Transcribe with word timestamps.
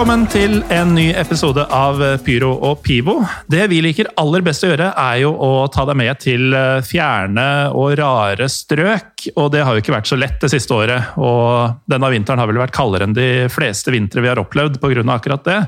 Velkommen 0.00 0.22
til 0.32 0.62
en 0.72 0.94
ny 0.96 1.10
episode 1.12 1.60
av 1.76 1.98
Pyro 2.24 2.54
og 2.64 2.78
Pivo. 2.80 3.18
Det 3.52 3.66
vi 3.68 3.82
liker 3.84 4.08
aller 4.16 4.40
best 4.40 4.64
å 4.64 4.70
gjøre, 4.70 4.86
er 4.96 5.18
jo 5.20 5.34
å 5.36 5.66
ta 5.68 5.84
deg 5.90 5.98
med 6.00 6.22
til 6.22 6.56
fjerne 6.88 7.44
og 7.76 7.98
rare 8.00 8.46
strøk. 8.48 9.26
Og 9.34 9.50
det 9.52 9.60
har 9.60 9.76
jo 9.76 9.84
ikke 9.84 9.92
vært 9.92 10.08
så 10.08 10.16
lett 10.16 10.40
det 10.40 10.48
siste 10.54 10.72
året. 10.72 11.12
Og 11.20 11.84
denne 11.92 12.10
vinteren 12.16 12.40
har 12.40 12.48
vel 12.48 12.62
vært 12.62 12.72
kaldere 12.78 13.10
enn 13.10 13.18
de 13.18 13.28
fleste 13.52 13.92
vintre 13.92 14.24
vi 14.24 14.32
har 14.32 14.40
opplevd 14.40 14.80
pga. 14.80 15.04
akkurat 15.18 15.44
det. 15.44 15.60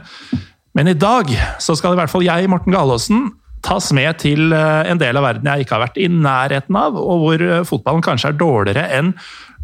Men 0.80 0.88
i 0.88 0.96
dag 0.96 1.28
så 1.60 1.76
skal 1.76 1.92
i 1.92 2.00
hvert 2.00 2.16
fall 2.16 2.24
jeg, 2.24 2.48
Morten 2.48 2.72
Galaasen, 2.72 3.34
tas 3.60 3.92
med 3.92 4.16
til 4.24 4.48
en 4.48 4.96
del 4.96 5.20
av 5.20 5.28
verden 5.28 5.52
jeg 5.52 5.66
ikke 5.66 5.76
har 5.76 5.84
vært 5.90 6.00
i 6.00 6.08
nærheten 6.08 6.80
av, 6.80 6.96
og 6.96 7.20
hvor 7.26 7.48
fotballen 7.68 8.08
kanskje 8.08 8.32
er 8.32 8.40
dårligere 8.40 8.88
enn 8.96 9.12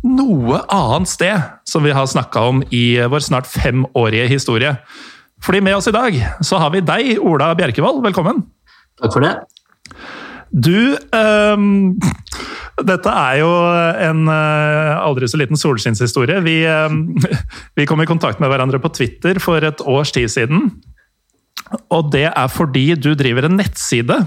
noe 0.07 0.63
annet 0.71 1.11
sted 1.11 1.43
som 1.69 1.85
vi 1.87 1.95
har 1.95 2.07
snakka 2.07 2.43
om 2.51 2.63
i 2.71 3.01
vår 3.11 3.25
snart 3.25 3.49
femårige 3.51 4.29
historie. 4.31 4.77
Fordi 5.45 5.61
med 5.63 5.79
oss 5.79 5.89
i 5.91 5.95
dag 5.95 6.17
så 6.45 6.59
har 6.63 6.73
vi 6.75 6.83
deg, 6.83 7.19
Ola 7.23 7.53
Bjerkevold. 7.59 8.03
Velkommen. 8.07 8.43
Takk 8.99 9.15
for 9.15 9.25
det. 9.25 9.35
Du 10.49 10.97
um, 11.13 11.99
Dette 12.79 13.13
er 13.13 13.41
jo 13.43 13.49
en 14.09 14.23
uh, 14.31 15.03
aldri 15.03 15.29
så 15.29 15.41
liten 15.41 15.59
solskinnshistorie. 15.59 16.41
Vi, 16.47 16.61
um, 16.67 17.03
vi 17.79 17.87
kom 17.91 18.03
i 18.03 18.09
kontakt 18.09 18.41
med 18.43 18.51
hverandre 18.53 18.81
på 18.83 18.93
Twitter 18.95 19.41
for 19.43 19.63
et 19.67 19.83
års 19.85 20.15
tid 20.15 20.31
siden. 20.33 20.71
Og 21.93 22.13
det 22.15 22.29
er 22.31 22.53
fordi 22.53 22.93
du 22.97 23.13
driver 23.19 23.49
en 23.49 23.59
nettside 23.59 24.23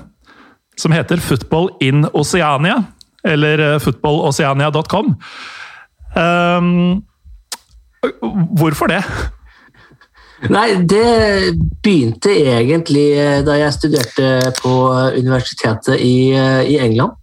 som 0.80 0.94
heter 0.94 1.24
Football 1.24 1.72
in 1.84 2.06
Oceania. 2.14 2.84
Eller 3.28 3.76
uh, 3.76 3.80
footballoceania.com. 3.82 5.16
Um, 6.16 7.04
hvorfor 8.58 8.92
det? 8.92 9.04
Nei, 10.50 10.82
det 10.90 11.54
begynte 11.86 12.32
egentlig 12.34 13.12
eh, 13.14 13.42
da 13.46 13.60
jeg 13.60 13.76
studerte 13.76 14.30
på 14.58 14.72
universitetet 15.20 16.02
i, 16.02 16.32
eh, 16.34 16.64
i 16.66 16.80
England. 16.82 17.14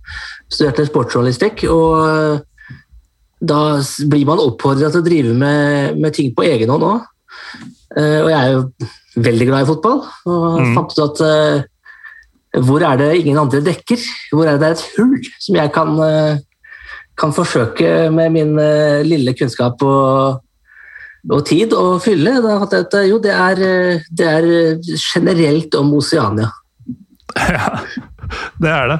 Studerte 0.46 0.86
sportsjournalistikk. 0.86 1.64
og 1.72 1.96
eh, 2.06 2.44
da 3.38 3.58
blir 4.10 4.26
man 4.26 4.42
oppfordret 4.42 4.94
til 4.94 5.02
å 5.02 5.06
drive 5.06 5.34
med, 5.34 5.98
med 5.98 6.14
ting 6.14 6.32
på 6.34 6.46
egen 6.46 6.70
hånd 6.74 6.82
òg. 6.82 7.04
Og 7.98 8.28
jeg 8.28 8.38
er 8.38 8.48
jo 8.50 8.88
veldig 9.22 9.46
glad 9.46 9.62
i 9.62 9.68
fotball. 9.68 10.00
Og 10.26 10.56
mm. 10.58 10.72
fant 10.74 10.94
ut 10.96 11.04
at 11.04 11.22
uh, 11.22 12.64
hvor 12.66 12.82
er 12.82 12.98
det 12.98 13.08
ingen 13.20 13.38
andre 13.38 13.62
dekker? 13.62 14.02
Hvor 14.34 14.50
er 14.50 14.58
det 14.58 14.72
et 14.72 14.82
hull 14.96 15.14
som 15.38 15.58
jeg 15.58 15.72
kan 15.74 15.94
uh, 16.02 16.40
kan 17.18 17.34
forsøke 17.34 18.08
med 18.14 18.34
min 18.34 18.54
uh, 18.58 19.00
lille 19.06 19.34
kunnskap 19.38 19.82
og, 19.86 20.38
og, 21.28 21.40
tid 21.48 21.74
å 21.76 21.98
fylle. 22.02 22.36
Jeg 22.38 23.08
jo, 23.10 23.18
det 23.22 23.34
er, 23.34 23.64
det 24.10 24.28
er 24.28 24.48
generelt 25.02 25.78
om 25.80 25.96
Oceania. 26.00 26.52
Ja, 27.38 27.68
det 28.58 28.70
er 28.72 28.88
det. 28.90 28.96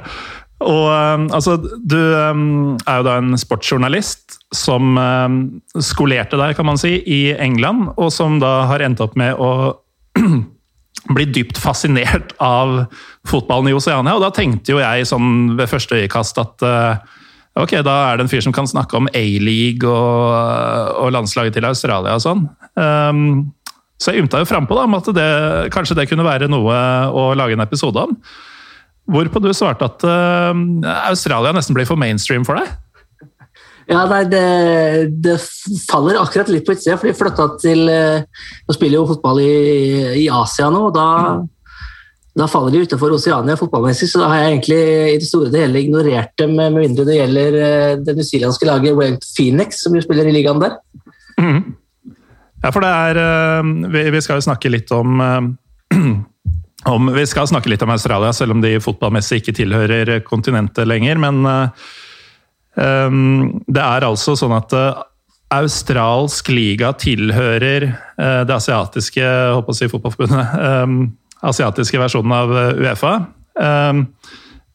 Og 0.62 0.84
um, 0.90 1.24
altså, 1.34 1.56
du 1.58 1.96
um, 1.98 2.76
er 2.86 3.00
jo 3.00 3.06
da 3.06 3.16
en 3.18 3.38
sportsjournalist 3.38 4.36
som 4.54 4.94
skolerte 5.82 6.38
deg, 6.38 6.54
kan 6.56 6.68
man 6.68 6.78
si, 6.78 6.92
i 7.02 7.32
England, 7.34 7.90
og 7.96 8.12
som 8.14 8.38
da 8.42 8.68
har 8.70 8.84
endt 8.84 9.02
opp 9.02 9.18
med 9.18 9.36
å 9.42 9.74
bli 11.16 11.26
dypt 11.34 11.58
fascinert 11.60 12.34
av 12.42 12.84
fotballen 13.28 13.70
i 13.70 13.76
Oceania. 13.76 14.16
Og 14.16 14.24
da 14.24 14.32
tenkte 14.34 14.74
jo 14.74 14.82
jeg 14.82 15.08
sånn 15.08 15.56
ved 15.58 15.70
første 15.70 16.00
øyekast 16.02 16.40
at 16.42 16.66
uh, 16.66 17.17
Ok, 17.58 17.74
da 17.82 17.94
er 18.08 18.18
det 18.18 18.26
en 18.26 18.30
fyr 18.30 18.42
som 18.44 18.54
kan 18.54 18.68
snakke 18.70 18.98
om 18.98 19.08
A-league 19.10 19.88
og, 19.88 20.34
og, 20.94 21.08
landslaget 21.14 21.56
til 21.56 21.66
Australia 21.66 22.14
og 22.14 22.22
sånn. 22.22 22.44
Um, 22.78 23.22
så 23.98 24.14
jeg 24.14 24.22
ymta 24.22 24.38
jo 24.42 24.46
frampå 24.46 24.76
om 24.78 24.94
at 24.94 25.08
det, 25.16 25.30
kanskje 25.74 25.96
det 25.98 26.06
kunne 26.10 26.26
være 26.26 26.50
noe 26.50 26.76
å 27.10 27.32
lage 27.38 27.58
en 27.58 27.64
episode 27.64 28.04
om. 28.06 28.14
Hvorpå 29.10 29.42
du 29.42 29.50
svarte 29.56 29.88
at 29.88 30.04
uh, 30.06 30.52
Australia 31.08 31.54
nesten 31.56 31.74
blir 31.74 31.88
for 31.88 31.98
mainstream 31.98 32.46
for 32.46 32.60
deg? 32.60 32.70
Ja, 33.88 34.04
nei, 34.04 34.20
det, 34.28 34.44
det, 35.24 35.38
faller 35.88 36.20
akkurat 36.20 36.50
litt 36.52 36.66
på 36.66 36.76
utsida, 36.76 36.98
for 37.00 37.08
de 37.08 37.16
flytta 37.16 37.46
til 37.62 37.86
uh, 37.88 38.42
Nå 38.68 38.76
spiller 38.76 39.00
jo 39.00 39.06
fotball 39.14 39.40
i, 39.40 39.54
i 40.26 40.26
Asia 40.28 40.68
nå, 40.70 40.90
og 40.90 40.98
da 40.98 41.06
mm 41.40 41.46
da 42.38 42.46
faller 42.48 42.70
de 42.70 42.84
utenfor 42.86 43.12
Oceania 43.16 43.56
fotballmessig, 43.58 44.08
så 44.12 44.22
da 44.22 44.30
har 44.30 44.42
jeg 44.42 44.52
egentlig 44.52 44.78
i 44.78 45.18
det 45.18 45.26
store 45.26 45.50
og 45.50 45.58
hele 45.58 45.82
ignorert 45.82 46.34
dem, 46.38 46.54
med 46.58 46.76
mindre 46.76 47.06
det 47.08 47.16
gjelder 47.18 47.58
eh, 47.58 47.94
det 48.06 48.14
newzealandske 48.14 48.68
laget 48.68 48.94
Wellington 48.94 49.32
Phoenix, 49.34 49.82
som 49.82 49.96
jo 49.96 50.04
spiller 50.04 50.30
i 50.30 50.34
ligaen 50.36 50.62
der. 50.62 50.76
Mm. 51.40 51.74
Ja, 52.62 52.72
for 52.74 52.82
det 52.82 52.90
er 52.90 53.20
eh, 53.22 54.06
Vi 54.10 54.22
skal 54.22 54.40
jo 54.40 54.46
snakke 54.48 54.70
litt 54.70 54.90
om, 54.94 55.18
eh, 55.24 55.98
om 56.94 57.12
Vi 57.18 57.26
skal 57.30 57.50
snakke 57.50 57.72
litt 57.74 57.82
om 57.86 57.94
Australia, 57.94 58.30
selv 58.36 58.54
om 58.54 58.62
de 58.62 58.76
fotballmessig 58.82 59.42
ikke 59.42 59.58
tilhører 59.58 60.18
kontinentet 60.26 60.86
lenger. 60.86 61.18
Men 61.18 61.42
det 62.78 63.82
er 63.82 64.04
altså 64.06 64.36
sånn 64.38 64.52
at 64.54 64.70
australsk 65.50 66.52
liga 66.52 66.92
tilhører 66.94 67.88
det 68.46 68.54
asiatiske 68.54 69.24
håper 69.56 69.74
å 69.74 69.74
si, 69.74 69.88
fotballforbundet. 69.90 71.16
Asiatiske 71.46 72.00
versjonen 72.00 72.34
av 72.34 72.54
eh, 72.56 72.80
Uefa. 72.82 73.14
Ehm, 73.62 74.04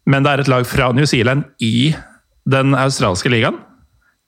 men 0.10 0.26
det 0.26 0.32
er 0.32 0.44
et 0.44 0.52
lag 0.52 0.68
fra 0.68 0.92
New 0.96 1.08
Zealand 1.08 1.46
i 1.64 1.94
den 2.50 2.76
australske 2.76 3.32
ligaen? 3.32 3.60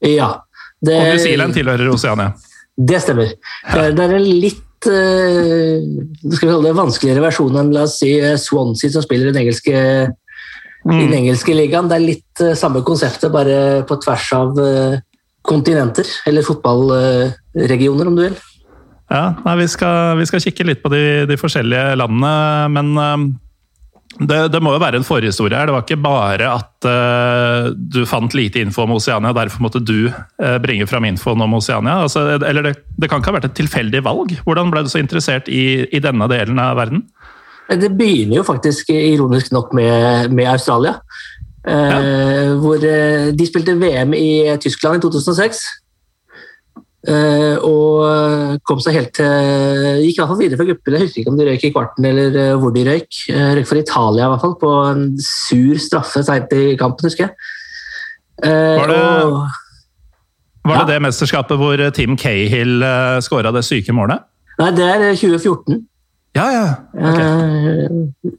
Ja. 0.03 0.45
Det, 0.83 0.95
og 0.95 1.09
New 1.09 1.23
Zealand 1.23 1.55
tilhører 1.55 1.91
Oceania? 1.91 2.33
Det 2.75 2.99
stemmer. 3.03 3.33
Ja. 3.67 3.87
Det 3.95 4.03
er 4.03 4.15
en 4.17 4.27
litt 4.27 4.87
uh, 4.87 5.83
skal 6.27 6.47
vi 6.47 6.51
kalle 6.51 6.67
det 6.67 6.77
vanskeligere 6.77 7.23
versjon 7.23 7.59
enn 7.59 7.73
la 7.75 7.85
oss 7.87 7.97
si 8.01 8.11
eh, 8.19 8.35
Swansea, 8.39 8.91
som 8.93 9.03
spiller 9.03 9.31
i 9.31 9.33
den 9.33 9.45
engelske, 9.45 9.83
mm. 10.85 10.95
i 10.95 11.05
den 11.05 11.17
engelske 11.21 11.55
ligaen. 11.55 11.91
Det 11.91 11.99
er 11.99 12.07
litt 12.07 12.43
samme 12.59 12.83
konseptet, 12.87 13.31
bare 13.33 13.85
på 13.87 13.99
tvers 14.03 14.27
av 14.35 14.59
kontinenter, 15.45 16.07
eller 16.27 16.45
fotballregioner, 16.45 18.11
om 18.11 18.19
du 18.19 18.25
vil. 18.25 18.37
Ja, 19.11 19.35
nei, 19.45 19.55
vi, 19.61 19.65
skal, 19.69 20.17
vi, 20.17 20.25
skal, 20.25 20.41
kikke 20.41 20.65
litt 20.65 20.81
på 20.81 20.89
de, 20.89 21.01
de 21.29 21.37
forskjellige 21.37 21.97
landene, 22.01 22.31
men 22.73 22.95
uh, 22.97 23.25
det, 24.15 24.39
det, 24.53 24.61
må 24.63 24.73
jo 24.73 24.81
være 24.81 25.01
en 25.01 25.05
forhistorie 25.05 25.59
her. 25.59 25.69
Det 25.69 25.75
var 25.75 25.85
ikke 25.85 25.99
bare 26.01 26.49
at 26.55 26.87
uh, 26.89 27.69
du 27.75 28.01
fant 28.09 28.33
lite 28.37 28.63
info 28.63 28.85
om 28.85 28.95
Oceania, 28.97 29.33
derfor 29.35 29.67
måtte 29.67 29.83
du 29.83 30.09
uh, 30.09 30.57
bringe 30.63 30.87
fram 30.89 31.05
infoen 31.05 31.45
om 31.45 31.53
Oceania. 31.59 31.99
Altså, 32.07 32.25
eller 32.39 32.71
det, 32.71 32.73
det, 32.97 33.11
kan 33.11 33.21
ikke 33.21 33.33
ha 33.33 33.37
vært 33.37 33.51
et 33.51 33.57
tilfeldig 33.61 34.01
valg? 34.07 34.33
Hvordan 34.47 34.73
ble 34.73 34.85
du 34.87 34.91
så 34.93 35.03
interessert 35.03 35.51
i, 35.53 35.85
i 35.85 36.01
denne 36.01 36.29
delen 36.31 36.61
av 36.61 36.79
verden? 36.81 37.05
Det 37.69 37.93
begynner 37.97 38.39
jo 38.39 38.45
faktisk 38.45 38.89
ironisk 38.93 39.53
nok 39.53 39.73
med, 39.77 40.33
med 40.33 40.49
Australia. 40.53 40.99
Ja. 41.65 41.97
hvor 42.61 42.77
de 42.77 43.45
spilte 43.49 43.73
VM 43.81 44.11
i 44.13 44.53
Tyskland 44.61 44.99
i 44.99 45.01
2006. 45.01 45.63
Uh, 47.05 47.61
og 47.61 48.61
kom 48.65 48.79
seg 48.81 48.95
helt 48.97 49.11
til 49.13 49.27
Gikk 50.01 50.15
i 50.15 50.21
hvert 50.23 50.29
fall 50.31 50.39
videre 50.39 50.57
fra 50.57 50.65
gruppen. 50.65 50.95
Jeg 50.95 51.05
husker 51.05 51.21
ikke 51.21 51.31
om 51.33 51.37
de 51.37 51.45
røyk 51.45 51.65
i 51.67 51.69
kvarten 51.73 52.05
eller 52.09 52.37
uh, 52.39 52.53
hvor 52.61 52.71
de 52.73 52.85
røyk. 52.87 53.17
Røyk 53.29 53.67
for 53.69 53.81
Italia, 53.81 54.25
i 54.25 54.31
hvert 54.31 54.41
fall, 54.41 54.55
på 54.61 54.71
en 54.89 55.03
sur 55.21 55.81
straffe 55.81 56.23
seint 56.25 56.55
i 56.57 56.63
kampen, 56.79 57.05
husker 57.05 57.27
jeg. 57.27 57.35
var 58.41 58.89
det, 58.89 58.97
og, 58.97 59.35
var 60.65 60.79
det 60.79 60.81
ja. 60.81 60.87
det 60.89 61.03
mesterskapet 61.05 61.61
hvor 61.61 61.83
Tim 61.95 62.17
Cahill 62.17 62.81
uh, 62.81 63.19
skåra 63.21 63.51
det 63.53 63.61
syke 63.67 63.93
målet? 63.93 64.25
Nei, 64.57 64.71
det 64.73 64.87
er 64.87 65.03
2014. 65.11 65.83
Ja, 66.35 66.47
ja. 66.51 66.63
Okay. 66.95 68.31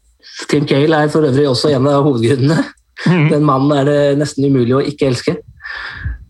Tim 0.50 0.66
Cahill 0.66 0.96
er 0.96 1.12
for 1.12 1.28
øvrig 1.28 1.46
også 1.48 1.70
en 1.70 1.86
av 1.86 2.02
hovedgrunnene. 2.08 2.64
Mm. 3.06 3.28
Den 3.30 3.46
mannen 3.46 3.76
er 3.76 3.86
det 3.86 4.00
nesten 4.18 4.48
umulig 4.48 4.74
å 4.74 4.82
ikke 4.82 5.12
elske. 5.12 5.36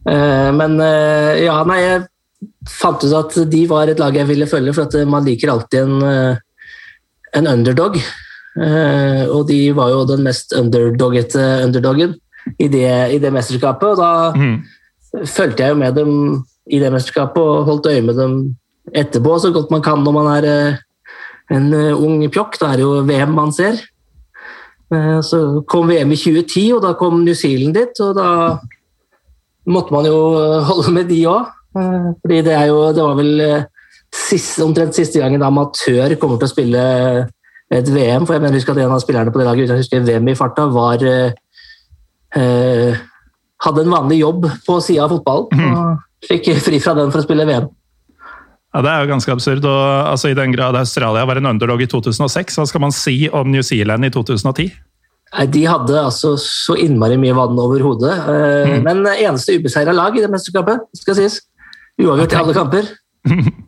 Men 0.06 0.76
ja, 0.82 1.56
nei, 1.66 1.78
jeg 1.82 2.04
fant 2.68 3.04
ut 3.04 3.14
at 3.16 3.36
de 3.50 3.62
var 3.70 3.90
et 3.90 4.00
lag 4.00 4.14
jeg 4.16 4.28
ville 4.28 4.48
følge, 4.50 4.74
for 4.76 4.86
at 4.86 5.08
man 5.08 5.26
liker 5.26 5.52
alltid 5.52 5.82
en, 5.82 6.02
eh, 6.02 6.36
en 7.38 7.48
underdog. 7.50 7.98
Eh, 8.56 9.24
og 9.28 9.48
de 9.50 9.60
var 9.76 9.92
jo 9.92 10.04
den 10.08 10.24
mest 10.24 10.54
underdoggete 10.56 11.42
underdogen 11.66 12.14
i 12.58 12.68
det, 12.72 12.88
i 13.12 13.18
det 13.22 13.32
mesterskapet. 13.32 13.94
Og 13.94 14.00
da 14.00 14.32
mm. 14.36 14.56
fulgte 15.24 15.64
jeg 15.64 15.74
jo 15.74 15.80
med 15.82 15.98
dem 15.98 16.12
i 16.66 16.80
det 16.82 16.92
mesterskapet 16.92 17.42
og 17.42 17.66
holdt 17.68 17.90
øye 17.92 18.04
med 18.04 18.18
dem 18.18 18.38
etterpå 18.94 19.38
så 19.42 19.50
godt 19.50 19.72
man 19.74 19.82
kan 19.82 20.02
når 20.04 20.14
man 20.14 20.28
er 20.36 20.48
eh, 20.50 20.80
en 21.56 21.68
ung 21.74 22.24
pjokk. 22.32 22.58
Da 22.60 22.72
er 22.72 22.80
det 22.80 22.86
jo 22.86 23.04
VM 23.06 23.36
man 23.36 23.52
ser. 23.54 23.78
Så 25.26 25.64
kom 25.66 25.88
VM 25.90 26.12
i 26.14 26.16
2010, 26.18 26.60
og 26.76 26.82
da 26.84 26.92
kom 26.94 27.24
New 27.24 27.34
Zealand 27.34 27.74
dit, 27.74 28.00
og 28.04 28.12
da 28.14 28.28
måtte 29.66 29.90
man 29.90 30.06
jo 30.06 30.18
holde 30.68 30.92
med 30.94 31.08
de 31.10 31.24
òg. 31.26 31.55
Eh, 31.76 32.10
fordi 32.22 32.42
det 32.46 32.54
er 32.56 32.66
jo 32.70 32.92
Det 32.96 33.02
var 33.04 33.16
vel 33.18 33.40
eh, 33.44 33.64
siste, 34.16 34.64
omtrent 34.64 34.96
siste 34.96 35.20
gangen 35.20 35.42
amatør 35.44 36.14
kommer 36.20 36.40
til 36.40 36.48
å 36.48 36.54
spille 36.54 36.82
et 37.70 37.88
VM. 37.90 38.26
For 38.26 38.36
jeg 38.36 38.42
mener 38.44 38.56
husker 38.56 38.72
at 38.76 38.84
en 38.84 38.94
av 38.94 39.02
spillerne 39.02 39.32
på 39.34 39.40
det 39.42 39.48
laget 39.48 39.66
uten 39.66 39.76
å 39.76 39.82
huske 39.82 40.00
VM 40.06 40.28
i 40.32 40.38
farta, 40.38 40.68
var 40.72 41.02
eh, 42.36 42.96
Hadde 43.64 43.82
en 43.86 43.94
vanlig 43.94 44.18
jobb 44.20 44.44
på 44.66 44.74
sida 44.84 45.06
av 45.06 45.14
fotballen. 45.14 45.48
Mm. 45.56 45.74
Og 45.74 46.28
fikk 46.28 46.50
fri 46.60 46.78
fra 46.82 46.92
den 46.98 47.12
for 47.12 47.22
å 47.22 47.24
spille 47.24 47.46
VM. 47.48 47.70
Ja, 48.74 48.82
Det 48.84 48.90
er 48.92 49.00
jo 49.04 49.12
ganske 49.14 49.32
absurd. 49.32 49.64
og 49.64 50.10
altså, 50.12 50.28
I 50.28 50.36
den 50.36 50.52
grad 50.52 50.76
Australia 50.76 51.24
var 51.24 51.36
en 51.40 51.46
underdog 51.46 51.80
i 51.80 51.86
2006, 51.88 52.58
hva 52.58 52.66
skal 52.68 52.80
man 52.84 52.92
si 52.92 53.28
om 53.32 53.50
New 53.50 53.62
Zealand 53.64 54.04
i 54.04 54.10
2010? 54.12 54.70
Nei, 55.32 55.46
De 55.46 55.64
hadde 55.66 55.96
altså 55.96 56.36
så 56.38 56.76
innmari 56.78 57.16
mye 57.16 57.34
vann 57.34 57.58
over 57.58 57.80
hodet. 57.80 58.12
Eh, 58.12 58.76
Mm. 58.76 58.82
Men 58.84 59.06
eneste 59.06 59.56
ubeseira 59.56 59.92
lag 59.94 60.16
i 60.16 60.20
det 60.20 60.30
mesterskapet, 60.30 60.84
skal 60.94 61.14
sies. 61.14 61.40
Uavgjort 62.02 62.32
i 62.32 62.42
alle 62.42 62.56
kamper. 62.56 62.92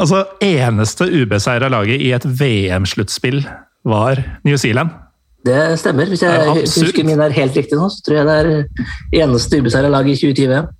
Altså, 0.00 0.22
Eneste 0.40 1.04
ubeseira 1.12 1.68
laget 1.68 2.00
i 2.00 2.06
et 2.16 2.24
VM-sluttspill 2.24 3.42
var 3.84 4.22
New 4.48 4.56
Zealand. 4.56 4.94
Det 5.44 5.78
stemmer. 5.80 6.08
Hvis 6.08 6.22
jeg 6.24 6.54
husker 6.64 7.04
min 7.04 7.20
er 7.20 7.34
helt 7.36 7.56
riktig 7.56 7.76
nå, 7.76 7.88
så 7.92 8.00
tror 8.06 8.16
jeg 8.16 8.28
det 8.28 8.36
er 8.38 9.24
eneste 9.24 9.60
ubeseira 9.60 9.90
lag 9.92 10.08
i 10.08 10.16
2020. 10.16 10.70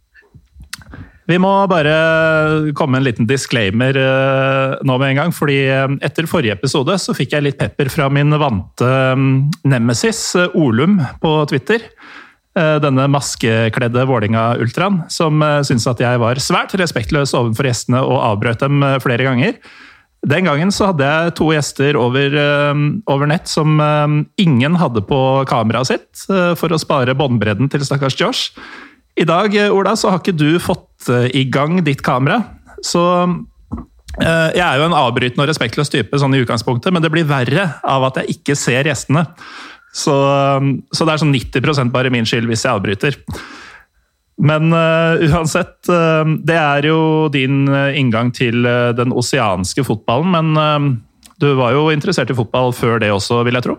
Vi 1.30 1.38
må 1.38 1.50
bare 1.70 1.92
komme 2.74 2.96
med 2.96 3.02
en 3.02 3.06
liten 3.06 3.28
disclaimer 3.28 3.96
eh, 3.96 4.72
nå 4.82 4.96
med 4.98 5.12
en 5.12 5.20
gang. 5.20 5.34
fordi 5.34 5.60
eh, 5.68 5.92
etter 6.02 6.26
forrige 6.26 6.56
episode 6.58 6.96
så 6.98 7.14
fikk 7.14 7.36
jeg 7.36 7.46
litt 7.46 7.60
pepper 7.60 7.92
fra 7.92 8.08
min 8.10 8.34
vante 8.40 8.88
mm, 9.14 9.36
nemesis 9.70 10.24
eh, 10.40 10.58
Olum 10.58 10.98
på 11.22 11.36
Twitter. 11.52 11.86
Eh, 12.58 12.76
Denne 12.82 13.06
maskekledde 13.06 14.02
Vålinga-ultraen, 14.10 15.04
som 15.12 15.38
uh, 15.38 15.60
syntes 15.62 15.86
at 15.86 16.00
jeg 16.02 16.18
var 16.18 16.40
svært 16.42 16.74
respektløs 16.80 17.30
overfor 17.38 17.68
gjestene 17.68 18.00
og 18.02 18.18
avbrøt 18.26 18.64
dem 18.64 18.82
eh, 18.82 18.98
flere 19.02 19.28
ganger. 19.28 19.60
Den 20.26 20.44
gangen 20.50 20.72
så 20.74 20.90
hadde 20.90 21.06
jeg 21.06 21.34
to 21.38 21.46
gjester 21.54 21.96
over, 21.96 22.34
eh, 22.34 22.82
over 23.06 23.30
nett 23.30 23.46
som 23.48 23.78
eh, 23.80 24.16
ingen 24.42 24.80
hadde 24.82 25.04
på 25.06 25.20
kameraet 25.48 25.92
sitt, 25.92 26.24
eh, 26.26 26.52
for 26.58 26.74
å 26.74 26.80
spare 26.82 27.14
båndbredden 27.14 27.70
til 27.70 27.86
stakkars 27.86 28.18
Josh. 28.18 28.50
I 29.14 29.28
dag, 29.30 29.54
eh, 29.54 29.70
Ola, 29.70 29.94
så 29.94 30.10
har 30.10 30.18
ikke 30.18 30.34
du 30.34 30.58
fått 30.58 31.06
eh, 31.08 31.30
i 31.30 31.46
gang 31.46 31.78
ditt 31.86 32.02
kamera. 32.02 32.42
Så 32.82 33.00
eh, 33.22 34.50
jeg 34.58 34.66
er 34.66 34.82
jo 34.82 34.90
en 34.90 35.00
avbrytende 35.06 35.46
og 35.46 35.52
respektløs 35.54 35.94
type 35.94 36.18
sånn 36.18 36.34
i 36.34 36.42
utgangspunktet, 36.42 36.90
men 36.90 37.06
det 37.06 37.14
blir 37.14 37.30
verre 37.30 37.76
av 37.86 38.10
at 38.10 38.24
jeg 38.24 38.40
ikke 38.40 38.58
ser 38.58 38.90
gjestene. 38.90 39.28
Så, 39.92 40.14
eh, 40.14 40.70
så 40.94 41.06
det 41.06 41.14
er 41.14 41.24
sånn 41.24 41.34
90 41.34 41.90
bare 41.94 42.12
min 42.12 42.28
skyld 42.28 42.50
hvis 42.50 42.66
jeg 42.66 42.76
avbryter. 42.76 43.18
Men 44.40 44.72
uh, 44.72 45.20
uansett, 45.28 45.76
uh, 45.92 46.24
det 46.48 46.56
er 46.56 46.86
jo 46.88 47.28
din 47.28 47.66
eh, 47.68 47.98
inngang 48.00 48.30
til 48.32 48.64
uh, 48.64 48.88
den 48.96 49.12
oseanske 49.12 49.84
fotballen. 49.84 50.32
Men 50.32 50.56
eh, 50.56 50.86
du 51.40 51.50
var 51.58 51.74
jo 51.76 51.90
interessert 51.92 52.32
i 52.32 52.36
fotball 52.36 52.72
før 52.76 53.00
det 53.02 53.12
også, 53.12 53.42
vil 53.44 53.58
jeg 53.58 53.66
tro? 53.68 53.76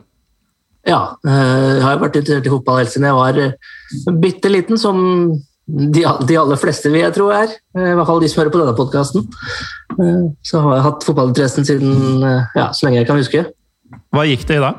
Ja, 0.88 1.16
eh, 1.28 1.78
jeg 1.78 1.86
har 1.86 2.02
vært 2.02 2.18
interessert 2.18 2.48
i 2.50 2.54
fotball 2.54 2.82
helt 2.82 2.94
siden 2.94 3.06
jeg 3.06 3.18
var 3.18 3.38
eh, 3.38 4.14
bitte 4.24 4.50
liten, 4.50 4.80
som 4.82 5.02
de, 5.72 6.02
de 6.02 6.38
aller 6.42 6.60
fleste 6.60 6.90
vil 6.90 7.04
jeg 7.04 7.16
tro 7.18 7.30
er. 7.36 7.54
Eh, 7.78 7.92
I 7.92 7.98
hvert 8.00 8.10
fall 8.10 8.24
de 8.24 8.30
som 8.32 8.42
hører 8.42 8.54
på 8.54 8.62
denne 8.64 8.78
podkasten. 8.78 9.28
Så 10.48 10.62
har 10.64 10.78
jeg 10.78 10.86
hatt 10.88 11.06
fotballinteressen 11.06 11.68
siden 11.68 12.24
ja, 12.24 12.70
så 12.74 12.88
lenge 12.88 13.02
jeg 13.02 13.10
kan 13.10 13.20
huske. 13.20 13.44
Hva 14.16 14.24
gikk 14.26 14.48
det 14.50 14.58
i 14.58 14.64
da? 14.64 14.72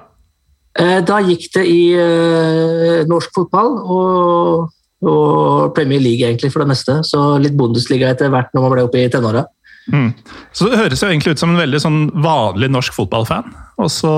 Eh, 0.80 1.00
Da 1.04 1.20
gikk 1.24 1.48
det 1.56 1.64
i 1.68 1.80
eh, 1.98 3.02
norsk 3.08 3.34
fotball 3.36 3.74
og, 3.82 4.70
og 5.04 5.74
Premier 5.76 6.00
League 6.00 6.24
egentlig 6.26 6.52
for 6.54 6.64
det 6.64 6.72
meste. 6.72 7.00
Så 7.06 7.24
litt 7.42 7.56
Bundesliga 7.58 8.12
etter 8.12 8.32
hvert 8.32 8.52
når 8.54 8.66
man 8.66 8.74
ble 8.76 8.86
oppe 8.88 9.02
i 9.02 9.10
tenåra. 9.12 9.44
Mm. 9.90 10.12
Så 10.54 10.68
det 10.70 10.78
høres 10.78 11.00
jo 11.02 11.08
egentlig 11.10 11.34
ut 11.34 11.42
som 11.42 11.52
en 11.52 11.58
veldig 11.58 11.80
sånn 11.82 12.02
vanlig 12.22 12.70
norsk 12.70 12.94
fotballfan. 12.94 13.50
Og 13.82 13.90
så 13.90 14.12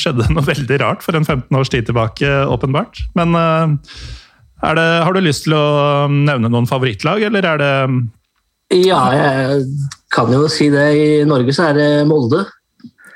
skjedde 0.00 0.24
det 0.24 0.34
noe 0.34 0.46
veldig 0.52 0.80
rart 0.82 1.04
for 1.04 1.18
en 1.18 1.28
15 1.28 1.60
års 1.60 1.72
tid 1.72 1.86
tilbake, 1.90 2.30
åpenbart. 2.48 3.04
Men 3.18 3.36
eh, 3.36 3.76
er 4.70 4.80
det, 4.80 4.88
har 5.06 5.16
du 5.16 5.22
lyst 5.24 5.46
til 5.46 5.56
å 5.56 5.66
nevne 6.10 6.50
noen 6.50 6.68
favorittlag, 6.68 7.22
eller 7.28 7.46
er 7.54 7.62
det 7.62 7.74
Ja, 8.86 9.02
jeg 9.14 9.62
kan 10.14 10.32
jo 10.32 10.48
si 10.52 10.68
det. 10.72 10.88
I 10.96 11.08
Norge 11.28 11.54
så 11.54 11.70
er 11.70 11.78
det 11.78 11.88
Molde. 12.08 12.44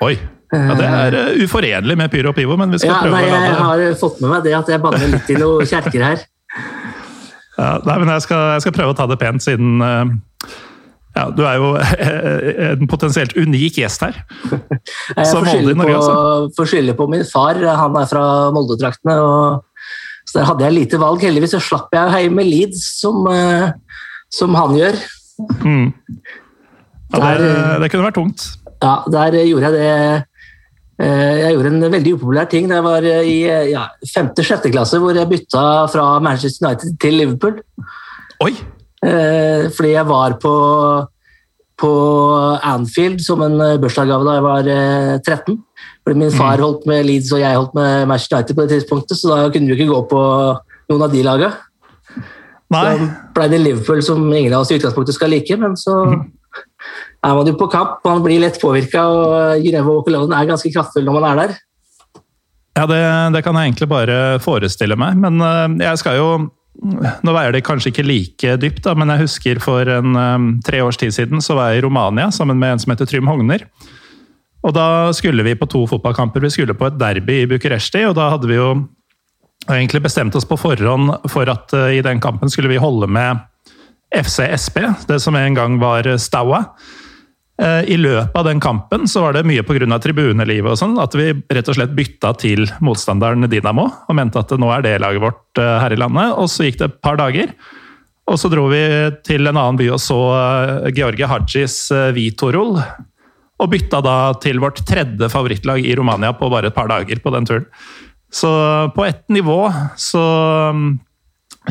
Oi! 0.05 0.15
Ja, 0.53 0.75
det 0.77 0.85
er 0.87 1.15
eh, 1.19 1.43
uforenlig 1.45 1.95
med 1.97 2.11
Pyro 2.13 2.29
og 2.29 2.35
Pivo, 2.37 2.55
men 2.59 2.71
vi 2.71 2.77
skal 2.83 2.91
Ja, 2.93 2.99
prøve 3.01 3.17
nei, 3.17 3.25
å 3.25 3.33
la 3.33 3.41
jeg 3.41 3.57
har 3.89 3.97
fått 3.99 4.21
med 4.21 4.29
meg 4.35 4.43
det 4.45 4.53
at 4.59 4.69
jeg 4.69 4.81
banner 4.83 5.07
litt 5.15 5.29
i 5.33 5.37
noen 5.41 5.65
kjerker 5.71 6.05
her. 6.05 6.23
ja, 7.59 7.69
Nei, 7.87 7.97
men 8.03 8.11
jeg 8.13 8.25
skal, 8.27 8.43
jeg 8.55 8.65
skal 8.65 8.75
prøve 8.77 8.93
å 8.93 8.97
ta 8.99 9.07
det 9.09 9.17
pent, 9.21 9.43
siden 9.43 9.81
eh, 9.81 10.15
ja, 11.15 11.29
du 11.31 11.45
er 11.47 11.55
jo 11.61 11.69
en 12.75 12.87
potensielt 12.91 13.31
unik 13.39 13.77
gjest 13.79 14.01
her. 14.03 14.17
Jeg 15.15 15.27
Så 15.31 15.39
får 16.57 16.67
skylde 16.73 16.95
på, 16.97 17.05
min 17.07 17.23
far, 17.23 17.55
han 17.63 17.95
er 17.95 18.09
fra 18.11 18.23
Molde-traktene. 18.51 19.15
Så 20.27 20.41
der 20.41 20.49
hadde 20.49 20.65
jeg 20.65 20.75
lite 20.75 20.99
valg. 20.99 21.23
Heldigvis 21.23 21.53
så 21.55 21.61
slapp 21.63 21.93
jeg 21.95 22.25
hjemme 22.25 22.43
Leeds, 22.43 22.81
som, 22.99 23.21
eh, 23.31 23.69
som 24.33 24.57
han 24.59 24.75
gjør. 24.75 24.97
Mm. 25.63 25.85
Ja, 27.15 27.19
det, 27.21 27.31
Der- 27.39 27.79
det 27.85 27.91
kunne 27.93 28.09
vært 28.09 28.19
tungt. 28.19 28.47
Ja, 28.83 28.97
der 29.07 29.37
gjorde 29.47 29.69
jeg 29.71 29.77
det 29.79 29.87
eh, 29.95 30.23
Jeg 30.95 31.55
gjorde 31.55 31.71
en 31.73 31.91
veldig 31.91 32.13
upopulær 32.15 32.47
ting 32.47 32.69
da 32.69 32.77
jeg 32.77 32.85
var 32.85 33.07
eh, 33.09 33.27
i 33.27 33.39
eh, 33.51 33.71
ja, 33.73 33.83
femte-sjette 34.07 34.71
klasse, 34.71 34.99
hvor 35.03 35.17
jeg 35.17 35.27
bytta 35.27 35.63
fra 35.91 36.05
Manchester 36.23 36.69
United 36.69 36.95
til 37.03 37.17
Liverpool. 37.19 37.59
Oi! 38.45 38.53
Eh, 39.05 39.67
fordi 39.75 39.91
jeg 39.91 40.07
var 40.07 40.37
på, 40.41 40.53
på 41.81 41.91
Anfield 42.63 43.19
som 43.25 43.43
en 43.45 43.59
eh, 43.59 43.75
bursdagsgave 43.81 44.25
da 44.25 44.37
jeg 44.37 44.45
var 44.47 44.71
eh, 44.71 45.11
13. 45.19 45.59
Fordi 46.05 46.21
min 46.21 46.31
far 46.31 46.63
holdt 46.63 46.87
med 46.87 47.03
Leeds 47.09 47.33
og 47.35 47.41
jeg 47.41 47.59
holdt 47.59 47.75
med 47.75 48.07
Manchester 48.07 48.39
United 48.39 48.55
på 48.55 48.61
det 48.61 48.77
tidspunktet, 48.77 49.19
så 49.19 49.33
da 49.33 49.49
kunne 49.49 49.67
vi 49.67 49.77
ikke 49.79 49.91
gå 49.91 50.01
på 50.13 50.23
noen 50.91 51.05
av 51.05 51.11
de 51.11 51.23
laga. 51.25 51.51
Nei. 52.73 52.85
Så 52.87 53.09
ble 53.35 53.49
det 53.51 53.61
Liverpool 53.61 54.01
som 54.05 54.23
ingen 54.31 54.53
av 54.53 54.63
oss 54.63 54.71
i 54.71 54.79
utgangspunktet 54.79 55.17
skal 55.17 55.33
like, 55.33 55.57
men 55.59 55.75
så 55.77 55.97
er 57.25 57.37
man 57.37 57.47
jo 57.49 57.55
på 57.57 57.69
kamp, 57.73 58.01
man 58.05 58.23
blir 58.25 58.43
lett 58.43 58.59
påvirka, 58.61 59.05
og 59.05 59.63
Greve 59.65 59.87
Walker 59.87 60.13
Loven 60.13 60.35
er 60.35 60.49
ganske 60.49 60.71
kraftfull 60.73 61.07
når 61.07 61.17
man 61.17 61.29
er 61.31 61.41
der. 61.41 61.55
Ja, 62.75 62.83
det, 62.91 62.99
det 63.37 63.41
kan 63.45 63.55
jeg 63.55 63.71
egentlig 63.71 63.87
bare 63.89 64.19
forestille 64.43 64.97
meg. 64.99 65.17
Men 65.21 65.39
eh, 65.41 65.87
jeg 65.87 66.03
skal 66.03 66.21
jo 66.21 66.29
Nå 66.75 67.31
veier 67.31 67.53
det 67.55 67.61
kanskje 67.63 67.87
ikke 67.87 68.03
like 68.03 68.55
dypt, 68.59 68.81
da, 68.83 68.91
men 68.99 69.07
jeg 69.07 69.21
husker 69.21 69.61
for 69.63 69.87
en 69.87 70.17
eh, 70.19 70.47
tre 70.67 70.81
års 70.83 70.99
tid 70.99 71.15
siden 71.15 71.39
så 71.39 71.55
var 71.55 71.71
jeg 71.71 71.79
i 71.79 71.85
Romania 71.85 72.27
sammen 72.35 72.59
med 72.59 72.73
en 72.73 72.81
som 72.83 72.91
heter 72.91 73.07
Trym 73.07 73.29
Hogner. 73.31 73.63
Og 74.65 74.73
da 74.75 75.13
skulle 75.15 75.45
vi 75.47 75.55
på 75.55 75.69
to 75.71 75.85
fotballkamper. 75.87 76.43
Vi 76.43 76.51
skulle 76.51 76.75
på 76.75 76.89
et 76.89 76.99
derby 76.99 77.39
i 77.43 77.47
Bucuresti, 77.47 78.03
og 78.09 78.17
da 78.19 78.27
hadde 78.33 78.49
vi 78.51 78.57
jo 78.59 78.73
egentlig 79.71 80.03
bestemt 80.03 80.35
oss 80.35 80.47
på 80.49 80.57
forhånd 80.59 81.13
for 81.31 81.49
at 81.49 81.73
eh, 81.79 82.01
i 82.01 82.03
den 82.05 82.19
kampen 82.19 82.51
skulle 82.51 82.73
vi 82.73 82.81
holde 82.81 83.07
med 83.07 83.45
FC 84.15 84.45
det 85.07 85.19
som 85.19 85.35
en 85.35 85.57
gang 85.57 85.79
var 85.79 86.07
Staua. 86.17 86.63
Eh, 87.61 87.87
I 87.87 87.97
løpet 87.97 88.35
av 88.35 88.43
den 88.49 88.59
kampen 88.59 89.07
så 89.07 89.21
var 89.23 89.35
det 89.35 89.45
mye 89.47 89.63
pga. 89.63 89.87
tribunelivet 89.99 90.73
og 90.73 90.79
sånn, 90.79 90.97
at 90.99 91.15
vi 91.15 91.31
rett 91.31 91.69
og 91.71 91.77
slett 91.77 91.95
bytta 91.95 92.33
til 92.35 92.67
motstanderen 92.83 93.47
Dinamo 93.47 93.87
og 94.09 94.15
mente 94.15 94.41
at 94.41 94.51
nå 94.51 94.71
er 94.75 94.83
det 94.83 94.99
laget 94.99 95.23
vårt 95.23 95.61
eh, 95.61 95.79
her 95.79 95.95
i 95.95 95.99
landet. 95.99 96.35
Og 96.35 96.49
så 96.51 96.67
gikk 96.67 96.81
det 96.81 96.89
et 96.89 97.01
par 97.01 97.15
dager, 97.15 97.53
og 98.27 98.39
så 98.41 98.51
dro 98.51 98.67
vi 98.67 98.83
til 99.23 99.47
en 99.47 99.55
annen 99.55 99.79
by 99.79 99.87
og 99.95 100.01
så 100.03 100.19
eh, 100.35 100.91
Georgie 100.95 101.29
Hajis 101.31 101.77
Vitorol. 102.15 102.81
Og 103.55 103.71
bytta 103.71 104.01
da 104.03 104.17
til 104.43 104.59
vårt 104.59 104.81
tredje 104.83 105.29
favorittlag 105.31 105.79
i 105.79 105.95
Romania 105.95 106.33
på 106.35 106.51
bare 106.51 106.73
et 106.73 106.75
par 106.75 106.91
dager 106.91 107.21
på 107.23 107.31
den 107.31 107.47
turen. 107.47 107.69
Så 108.35 108.51
på 108.91 109.05
ett 109.05 109.29
nivå 109.31 109.71
så 109.95 110.23
mm, 110.75 110.89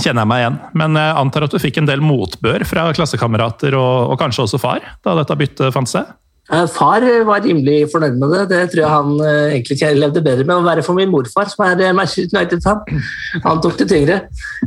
kjenner 0.00 0.24
jeg 0.24 0.30
meg 0.32 0.42
igjen. 0.42 0.58
Men 0.82 0.98
jeg 0.98 1.16
antar 1.22 1.46
at 1.46 1.54
du 1.54 1.60
fikk 1.62 1.80
en 1.82 1.88
del 1.90 2.02
motbør 2.04 2.66
fra 2.68 2.88
klassekamerater 2.96 3.76
og, 3.78 4.12
og 4.14 4.20
kanskje 4.20 4.46
også 4.48 4.60
far, 4.62 4.84
da 5.06 5.16
dette 5.20 5.38
byttet 5.40 5.74
fant 5.74 5.90
sted? 5.90 6.12
Eh, 6.52 6.66
Far 6.68 7.00
var 7.24 7.40
rimelig 7.40 7.86
fornøyd 7.92 8.18
med 8.20 8.34
det. 8.34 8.42
Det 8.50 8.62
tror 8.74 8.82
jeg 8.82 8.92
han 8.92 9.12
egentlig 9.54 9.78
egentlig 9.78 10.02
levde 10.02 10.24
bedre 10.26 10.44
med 10.44 10.58
å 10.58 10.66
være 10.66 10.84
for 10.84 10.98
min 10.98 11.08
morfar, 11.12 11.48
som 11.48 11.64
er 11.64 11.80
eh, 11.86 11.94
Manchester 11.96 12.36
United-fan. 12.36 13.02
Han 13.46 13.62
tok 13.64 13.78
det 13.80 13.88
tyngre. 13.94 14.18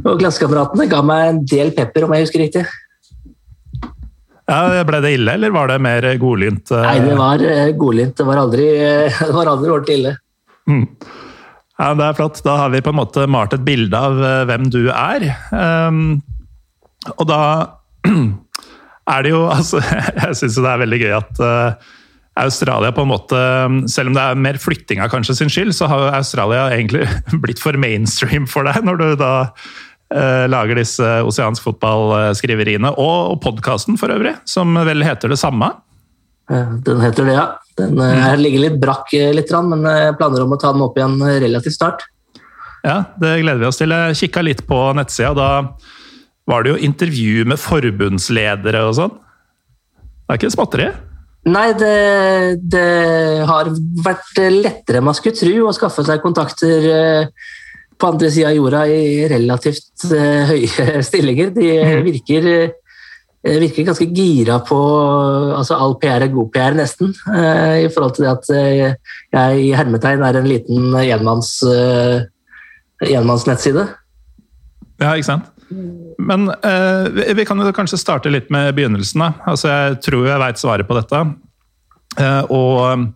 Og 0.04 0.18
klassekameratene 0.24 0.90
ga 0.90 1.04
meg 1.06 1.28
en 1.36 1.44
del 1.54 1.74
pepper, 1.78 2.08
om 2.08 2.16
jeg 2.18 2.26
husker 2.26 2.46
riktig. 2.48 2.66
Ja, 4.48 4.84
ble 4.88 5.02
det 5.04 5.12
ille, 5.18 5.34
eller 5.36 5.52
var 5.52 5.68
det 5.68 5.82
mer 5.84 6.06
godlynt? 6.22 6.72
eh? 6.72 6.86
Nei, 6.88 7.00
det 7.04 7.16
var 7.20 7.42
eh, 7.44 7.72
godlynt. 7.76 8.16
Det 8.16 8.28
var 8.30 8.40
aldri, 8.46 8.68
eh, 8.80 9.22
det 9.28 9.34
var 9.36 9.52
aldri 9.52 9.74
ordentlig 9.74 9.98
ille. 10.00 10.14
Mm. 10.72 10.86
Ja, 11.78 11.94
Det 11.94 12.08
er 12.08 12.18
flott. 12.18 12.42
Da 12.46 12.58
har 12.64 12.74
vi 12.74 12.82
på 12.82 12.94
en 12.94 13.00
måte 13.00 13.28
malt 13.30 13.54
et 13.54 13.66
bilde 13.66 13.98
av 13.98 14.18
eh, 14.18 14.44
hvem 14.50 14.70
du 14.74 14.88
er. 14.90 15.28
Um, 15.54 16.20
og 17.16 17.28
da 17.30 17.42
er 19.14 19.24
det 19.24 19.32
jo 19.32 19.46
altså, 19.52 19.82
Jeg 20.24 20.40
syns 20.40 20.58
det 20.58 20.72
er 20.72 20.84
veldig 20.84 21.02
gøy 21.04 21.14
at 21.20 21.42
uh, 21.44 21.94
Australia 22.38 22.92
på 22.94 23.06
en 23.06 23.12
måte, 23.12 23.42
selv 23.90 24.12
om 24.12 24.18
det 24.18 24.24
er 24.24 24.42
mer 24.42 24.60
flyttinga 24.62 25.08
kanskje 25.10 25.38
sin 25.40 25.50
skyld, 25.54 25.74
så 25.74 25.90
har 25.90 26.12
Australia 26.18 26.68
egentlig 26.74 27.08
blitt 27.44 27.62
for 27.62 27.78
mainstream 27.78 28.50
for 28.50 28.68
deg, 28.68 28.82
når 28.86 29.02
du 29.02 29.08
da 29.22 29.34
uh, 29.48 30.46
lager 30.50 30.82
disse 30.82 31.06
oseansk 31.30 31.66
fotball-skriveriene. 31.66 32.96
Og, 32.98 33.18
og 33.36 33.42
podkasten 33.46 34.02
for 34.02 34.14
øvrig, 34.14 34.34
som 34.50 34.74
vel 34.90 35.06
heter 35.06 35.34
det 35.34 35.42
samme. 35.42 35.76
Eh, 36.52 36.74
Den 36.84 37.02
heter 37.02 37.28
det, 37.28 37.34
ja. 37.38 37.48
Den 37.78 38.00
eh, 38.02 38.36
ligger 38.40 38.66
litt 38.68 38.80
brakk, 38.82 39.12
eh, 39.14 39.34
litt, 39.36 39.52
men 39.68 39.84
jeg 39.86 40.16
planer 40.20 40.46
om 40.46 40.56
å 40.56 40.60
ta 40.62 40.72
den 40.74 40.86
opp 40.86 40.98
igjen 40.98 41.20
relativt 41.44 41.78
snart. 41.78 42.08
Ja, 42.86 43.04
det 43.20 43.40
gleder 43.42 43.62
vi 43.62 43.68
oss 43.70 43.80
til. 43.82 43.92
Jeg 43.92 44.20
kikka 44.22 44.46
litt 44.46 44.64
på 44.68 44.80
nettsida. 44.96 45.34
Da 45.36 45.50
var 46.48 46.64
det 46.64 46.74
jo 46.74 46.86
intervju 46.88 47.44
med 47.52 47.60
forbundsledere 47.60 48.86
og 48.88 48.96
sånn. 48.96 49.14
Det 49.18 50.36
er 50.36 50.40
ikke 50.40 50.54
småtteri? 50.56 50.88
Nei, 51.48 51.68
det, 51.80 51.92
det, 52.68 52.88
har 53.48 53.70
vært 54.04 54.40
lettere 54.52 55.00
enn 55.00 55.06
man 55.08 55.16
skulle 55.16 55.38
tro 55.38 55.70
å 55.70 55.76
skaffe 55.76 56.04
seg 56.04 56.20
kontakter 56.20 57.30
på 57.98 58.10
andre 58.12 58.32
sida 58.32 58.50
av 58.52 58.58
jorda 58.58 58.82
i 58.92 59.28
relativt 59.32 60.08
høye 60.12 61.04
stillinger. 61.08 61.54
De 61.56 61.70
mm. 61.72 62.02
virker, 62.08 62.50
virker 63.48 63.88
ganske 63.88 64.08
gira 64.12 64.58
på 64.66 64.78
altså 65.56 65.78
All 65.80 65.96
PR 66.02 66.26
er 66.26 66.34
god 66.34 66.50
PR, 66.54 66.76
nesten. 66.78 67.14
I 67.28 67.88
forhold 67.94 68.16
til 68.18 68.28
det 68.28 68.34
at 68.34 68.50
jeg 69.34 69.68
i 69.68 69.70
hermetegn 69.78 70.26
er 70.26 70.40
en 70.40 70.50
liten 70.50 70.90
enmanns, 71.00 71.54
enmannsnettside. 73.08 73.88
Ja, 75.00 75.14
ikke 75.14 75.30
sant? 75.30 75.54
Men 76.18 76.50
eh, 76.50 77.34
vi 77.36 77.46
kan 77.46 77.60
jo 77.60 77.74
kanskje 77.76 78.00
starte 78.00 78.32
litt 78.32 78.50
med 78.54 78.74
begynnelsen. 78.78 79.24
Altså, 79.46 79.70
jeg 79.70 80.00
tror 80.08 80.28
jeg 80.30 80.42
veit 80.42 80.62
svaret 80.62 80.90
på 80.90 80.98
dette. 80.98 81.24
Eh, 82.18 82.44
og 82.54 83.14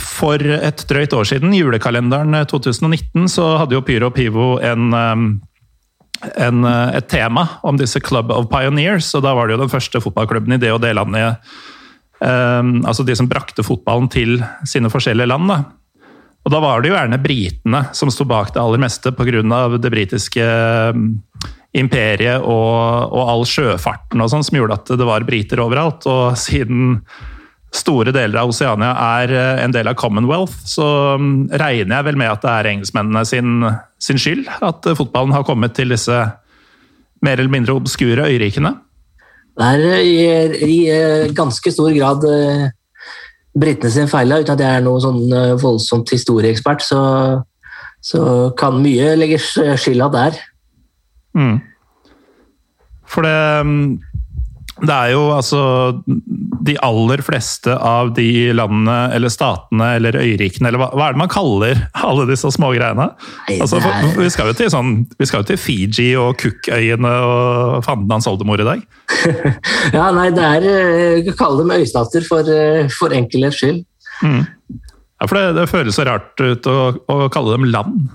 for 0.00 0.40
et 0.40 0.84
drøyt 0.88 1.14
år 1.16 1.26
siden, 1.28 1.54
julekalenderen 1.56 2.36
2019, 2.48 3.26
så 3.28 3.56
hadde 3.60 3.76
jo 3.76 3.84
Pyro 3.84 4.12
Pivo 4.14 4.52
en, 4.62 4.94
eh, 4.94 5.16
en, 6.36 6.64
eh, 6.64 6.96
et 6.96 7.08
tema 7.08 7.46
om 7.62 7.78
disse 7.80 8.00
Club 8.00 8.30
of 8.30 8.48
Pioneers. 8.50 9.14
og 9.14 9.22
Da 9.22 9.34
var 9.34 9.46
det 9.46 9.56
jo 9.56 9.64
den 9.64 9.72
første 9.72 10.00
fotballklubben 10.02 10.54
i 10.54 10.60
det 10.60 10.72
og 10.72 10.82
det 10.82 10.94
landet 10.94 11.38
um, 12.20 12.84
Altså 12.86 13.04
de 13.06 13.16
som 13.16 13.28
brakte 13.28 13.64
fotballen 13.64 14.10
til 14.10 14.42
sine 14.64 14.90
forskjellige 14.92 15.28
land. 15.28 15.48
da. 15.48 15.64
Og 16.44 16.52
da 16.52 16.60
var 16.60 16.80
det 16.80 16.90
jo 16.90 16.96
gjerne 16.96 17.22
britene 17.22 17.82
som 17.96 18.10
sto 18.12 18.24
bak 18.24 18.54
det 18.54 18.60
aller 18.62 18.80
meste 18.80 19.12
pga. 19.12 19.78
det 19.78 19.90
britiske 19.90 20.40
eh, 20.44 20.94
imperiet 21.72 22.40
og, 22.42 23.12
og, 23.12 23.28
all 23.28 23.44
sjøfarten 23.46 24.20
og 24.20 24.30
sånn 24.30 24.42
som 24.42 24.56
gjorde 24.56 24.74
at 24.74 24.88
det 24.98 25.06
var 25.06 25.24
briter 25.24 25.60
overalt. 25.60 26.06
Og 26.06 26.36
siden 26.36 27.04
store 27.70 28.10
deler 28.10 28.40
av 28.40 28.50
Oseania 28.50 28.90
er 29.20 29.62
en 29.62 29.70
del 29.70 29.86
av 29.86 29.94
Commonwealth, 29.94 30.56
så 30.66 31.16
mm, 31.20 31.52
regner 31.54 32.00
jeg 32.00 32.08
vel 32.08 32.18
med 32.18 32.32
at 32.32 32.42
det 32.42 32.50
er 32.50 32.70
engelskmennene 32.72 33.22
sin, 33.28 33.62
sin 34.00 34.20
skyld 34.20 34.48
at 34.64 34.86
fotballen 34.96 35.34
har 35.36 35.44
kommet 35.46 35.74
til 35.76 35.92
disse 35.92 36.16
mer 37.20 37.38
eller 37.38 37.52
mindre 37.52 37.76
obskure 37.76 38.28
øyrikene? 38.28 38.74
Det 39.60 39.66
er 39.66 40.00
i, 40.00 40.18
i 40.64 41.32
ganske 41.36 41.72
stor 41.74 41.92
grad 41.92 42.24
britene 43.58 43.90
sin 43.90 44.10
feil, 44.10 44.32
uten 44.32 44.54
at 44.54 44.62
jeg 44.62 44.78
er 44.78 44.84
noen 44.84 45.02
sånn 45.02 45.22
eh, 45.34 45.56
voldsomt 45.60 46.12
historieekspert, 46.14 46.84
så, 46.86 47.00
så, 48.00 48.22
kan 48.58 48.78
mye 48.82 49.16
legges 49.18 49.52
skylda 49.82 50.10
der. 50.14 50.38
Mm. 51.36 51.58
For 53.10 53.26
det 53.26 53.66
mm, 53.66 53.84
det 54.80 54.94
er 54.94 55.12
jo 55.12 55.22
altså 55.34 55.60
De 56.66 56.76
aller 56.84 57.22
fleste 57.24 57.74
av 57.74 58.12
de 58.16 58.50
landene 58.56 58.96
eller 59.16 59.32
statene 59.32 59.94
eller 59.98 60.18
øyrikene, 60.20 60.70
eller 60.70 60.80
hva, 60.80 60.90
hva 60.96 61.08
er 61.08 61.16
det 61.16 61.22
man 61.22 61.32
kaller 61.32 61.82
alle 61.96 62.26
disse 62.30 62.50
smågreiene? 62.54 63.08
Altså, 63.56 63.80
vi, 64.16 64.28
skal 64.32 64.50
jo 64.50 64.56
til 64.58 64.70
sånn, 64.72 64.94
vi 65.18 65.28
skal 65.28 65.42
jo 65.42 65.50
til 65.50 65.60
Fiji 65.60 66.10
og 66.20 66.36
Cookøyene 66.40 67.12
og 67.26 67.80
fandens 67.86 68.28
oldemor 68.30 68.62
i 68.62 68.68
dag. 68.68 68.84
ja, 69.96 70.10
nei, 70.14 70.28
det 70.36 70.46
er 70.46 70.66
Vi 70.66 71.32
eh, 71.32 71.36
kaller 71.38 71.64
dem 71.64 71.74
øystater 71.80 72.24
for, 72.26 72.46
eh, 72.46 72.88
for 72.94 73.16
enkelhets 73.16 73.60
skyld. 73.60 73.82
Mm. 74.20 74.42
Ja, 75.20 75.26
for 75.26 75.36
det, 75.36 75.44
det, 75.58 75.68
føles 75.70 75.96
så 75.96 76.06
rart 76.08 76.40
ut 76.40 76.68
å, 76.70 76.78
å 77.10 77.28
kalle 77.32 77.56
dem 77.56 77.68
land. 77.72 78.08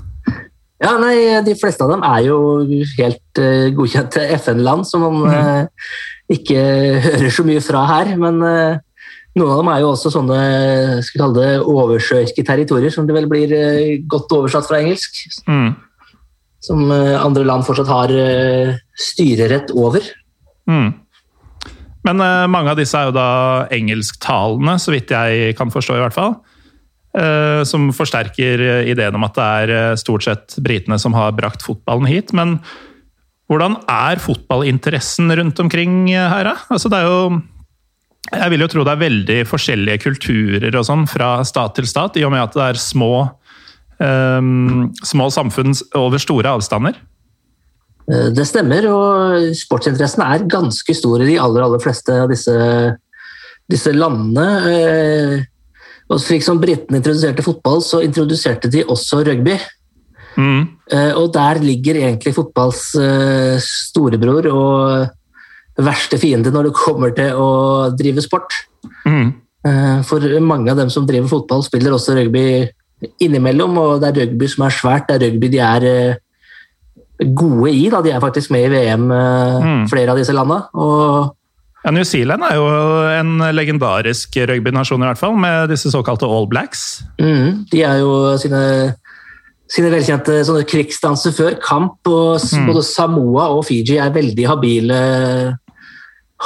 Ja, 0.83 0.97
nei, 0.99 1.15
De 1.45 1.55
fleste 1.57 1.85
av 1.85 1.93
dem 1.93 2.03
er 2.05 2.25
jo 2.27 2.39
helt 2.97 3.39
uh, 3.39 3.71
godkjente 3.77 4.25
FN-land, 4.41 4.87
som 4.89 5.05
man 5.05 5.23
uh, 5.31 5.93
ikke 6.31 6.59
hører 7.05 7.31
så 7.33 7.45
mye 7.47 7.63
fra 7.63 7.85
her. 7.89 8.13
Men 8.21 8.41
uh, 8.43 8.77
noen 9.35 9.53
av 9.53 9.61
dem 9.61 9.71
er 9.73 9.83
jo 9.83 9.91
også 9.93 10.13
sånne 10.13 10.39
skal 11.05 11.17
vi 11.17 11.23
kalle 11.23 11.39
det, 11.41 11.53
oversjøiske 11.63 12.45
territorier, 12.47 12.93
som 12.93 13.07
det 13.07 13.17
vel 13.17 13.29
blir 13.31 13.55
godt 14.11 14.33
oversatt 14.37 14.69
fra 14.69 14.81
engelsk. 14.81 15.25
Mm. 15.49 15.73
Som 16.65 16.87
andre 16.89 17.43
land 17.45 17.65
fortsatt 17.67 17.91
har 17.91 18.11
styrerett 18.97 19.69
over. 19.77 20.01
Mm. 20.65 20.95
Men 22.07 22.23
mange 22.49 22.71
av 22.71 22.79
disse 22.79 22.97
er 22.97 23.11
jo 23.11 23.13
da 23.13 23.27
engelsktalende, 23.75 24.79
så 24.81 24.95
vidt 24.95 25.13
jeg 25.13 25.53
kan 25.59 25.69
forstå, 25.73 25.99
i 25.99 26.03
hvert 26.07 26.15
fall. 26.15 26.39
Eh, 27.15 27.63
som 27.63 27.93
forsterker 27.95 28.59
ideen 28.91 29.15
om 29.15 29.23
at 29.23 29.37
det 29.37 29.43
er 29.45 29.71
eh, 29.71 29.93
stort 29.99 30.25
sett 30.25 30.57
britene 30.59 30.97
som 30.99 31.13
har 31.15 31.35
brakt 31.37 31.63
fotballen 31.63 32.09
hit. 32.09 32.33
Men 32.35 32.57
hvordan 33.51 33.77
er 33.91 34.21
fotballinteressen 34.21 35.29
rundt 35.37 35.59
omkring 35.61 36.07
her, 36.09 36.47
da? 36.47 36.55
Altså, 36.73 36.89
det 36.89 37.01
er 37.01 37.09
jo 37.09 37.41
Jeg 38.33 38.49
vil 38.49 38.63
jo 38.63 38.67
tro 38.73 38.83
det 38.83 38.93
er 38.95 39.03
veldig 39.03 39.39
forskjellige 39.45 40.01
kulturer 40.01 40.73
og 40.79 40.85
sånn 40.87 41.03
fra 41.05 41.43
stat 41.45 41.75
til 41.77 41.85
stat, 41.85 42.17
i 42.17 42.23
og 42.25 42.31
med 42.33 42.41
at 42.41 42.55
det 42.57 42.63
er 42.71 42.79
små, 42.81 43.11
um, 44.01 44.87
små 45.05 45.29
samfunn 45.29 45.77
over 45.93 46.17
store 46.17 46.55
avstander. 46.57 46.97
Det 48.05 48.45
stemmer, 48.45 48.85
og 48.89 49.53
sportsinteressen 49.57 50.21
er 50.25 50.49
ganske 50.49 50.93
stor 50.97 51.21
i 51.21 51.29
de 51.29 51.37
aller, 51.41 51.65
aller 51.65 51.81
fleste 51.81 52.13
av 52.13 52.33
disse, 52.33 52.53
disse 53.69 53.93
landene. 53.93 55.45
Og 56.09 56.21
slik 56.21 56.45
som 56.45 56.61
britene 56.61 56.99
introduserte 57.01 57.45
fotball, 57.45 57.81
så 57.81 58.03
introduserte 58.05 58.69
de 58.69 58.83
også 58.85 59.23
rugby. 59.25 59.57
Mm. 60.35 60.65
Uh, 60.91 61.13
og 61.19 61.31
der 61.35 61.61
ligger 61.63 61.99
egentlig 62.01 62.35
fotballs 62.35 62.91
uh, 62.99 63.55
storebror 63.61 64.49
og 64.51 65.81
verste 65.85 66.19
fiende 66.21 66.53
når 66.53 66.69
det 66.69 66.77
kommer 66.77 67.15
til 67.15 67.39
å 67.39 67.49
drive 67.97 68.23
sport. 68.23 68.53
Mm. 69.07 69.33
Uh, 69.65 69.99
for 70.07 70.23
mange 70.43 70.71
av 70.71 70.79
dem 70.81 70.91
som 70.93 71.07
driver 71.07 71.31
fotball, 71.31 71.65
spiller 71.65 71.95
også 71.95 72.17
rugby 72.19 72.65
innimellom, 73.21 73.79
og 73.81 74.03
det 74.03 74.11
er 74.11 74.21
rugby 74.23 74.49
som 74.51 74.67
er 74.67 74.75
svært. 74.75 75.09
Det 75.09 75.17
er 75.17 75.25
rugby 75.27 75.49
de 75.51 75.63
er 75.63 75.87
gode 77.35 77.71
i. 77.71 77.87
Da. 77.91 78.03
De 78.03 78.13
er 78.13 78.23
faktisk 78.23 78.53
med 78.55 78.67
i 78.67 78.75
VM, 78.75 79.09
mm. 79.09 79.83
flere 79.91 80.13
av 80.13 80.19
disse. 80.19 80.35
Og 80.35 81.33
ja, 81.85 81.91
New 81.93 82.03
Zealand 82.07 82.41
er 82.41 82.55
jo 82.57 82.69
en 83.13 83.43
legendarisk 83.53 84.33
rugbynasjon, 84.49 85.03
i 85.03 85.05
hvert 85.05 85.19
fall, 85.21 85.35
med 85.37 85.69
disse 85.69 85.91
såkalte 85.93 86.25
All 86.25 86.47
Blacks. 86.49 87.03
Mm, 87.21 87.67
de 87.69 87.83
er 87.85 87.99
jo 88.01 88.15
sine, 88.41 88.61
sine 89.71 89.91
velkjente 89.93 90.39
sånne 90.47 90.65
krigsdanser 90.69 91.33
før 91.35 91.55
kamp. 91.63 91.97
og 92.07 92.41
mm. 92.41 92.67
Både 92.69 92.83
Samoa 92.85 93.47
og 93.55 93.65
Fiji 93.69 93.97
er 94.01 94.13
veldig 94.15 94.49
habile, 94.49 94.99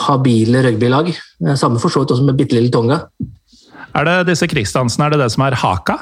habile 0.05 0.63
rugbylag. 0.67 1.11
Samme 1.59 1.81
for 1.81 1.91
så 1.91 2.03
vidt 2.03 2.15
også 2.15 2.29
med 2.29 2.39
bitte 2.39 2.57
lille 2.57 2.71
Tonga. 2.73 3.03
Er 3.97 4.05
det 4.07 4.29
disse 4.29 4.47
krigsdansene 4.47 5.07
er 5.07 5.15
det 5.15 5.23
det 5.25 5.33
som 5.33 5.43
er 5.47 5.57
haka? 5.59 5.97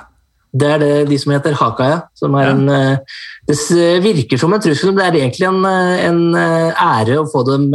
Det 0.57 0.67
er 0.73 0.79
det, 0.79 0.93
de 1.09 1.17
som 1.19 1.33
heter 1.35 1.57
haka, 1.59 1.87
ja. 1.89 1.97
Som 2.17 2.35
er 2.39 2.47
ja. 2.47 2.53
en, 2.55 2.69
eh, 2.71 3.17
det 3.49 3.89
virker 4.05 4.39
som 4.39 4.53
en 4.55 4.63
trussel, 4.63 4.93
men 4.93 5.01
det 5.01 5.07
er 5.07 5.17
egentlig 5.19 5.47
en, 5.49 5.59
eh, 5.67 6.05
en 6.07 6.21
eh, 6.39 6.85
ære 6.87 7.19
å 7.21 7.27
få 7.29 7.43
dem 7.49 7.67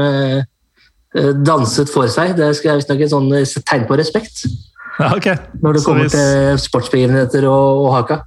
Eh, 1.13 1.33
danset 1.45 1.91
for 1.93 2.09
seg. 2.09 2.37
Det 2.39 2.47
er 2.47 2.79
visstnok 2.79 3.03
et 3.05 3.13
sånn 3.13 3.33
eh, 3.37 3.57
tegn 3.69 3.85
på 3.89 3.99
respekt. 4.01 4.47
Ja, 4.97 5.13
okay. 5.17 5.37
Når 5.61 5.77
det 5.77 5.85
kommer 5.85 6.07
hvis, 6.07 6.17
til 6.17 6.61
sportsbegivenheter 6.63 7.49
og, 7.51 7.83
og, 7.85 7.91
haka. 7.99 8.23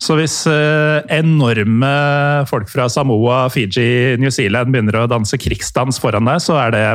Så 0.00 0.16
hvis 0.16 0.34
eh, 0.48 1.00
enorme 1.12 1.90
folk 2.48 2.70
fra 2.72 2.88
Samoa, 2.88 3.42
Fiji, 3.52 4.16
New 4.20 4.32
Zealand 4.32 4.72
begynner 4.72 5.02
å 5.02 5.08
danse 5.10 5.36
krigsdans 5.40 6.00
foran 6.00 6.28
deg, 6.28 6.40
så 6.40 6.56
er 6.62 6.74
det 6.76 6.86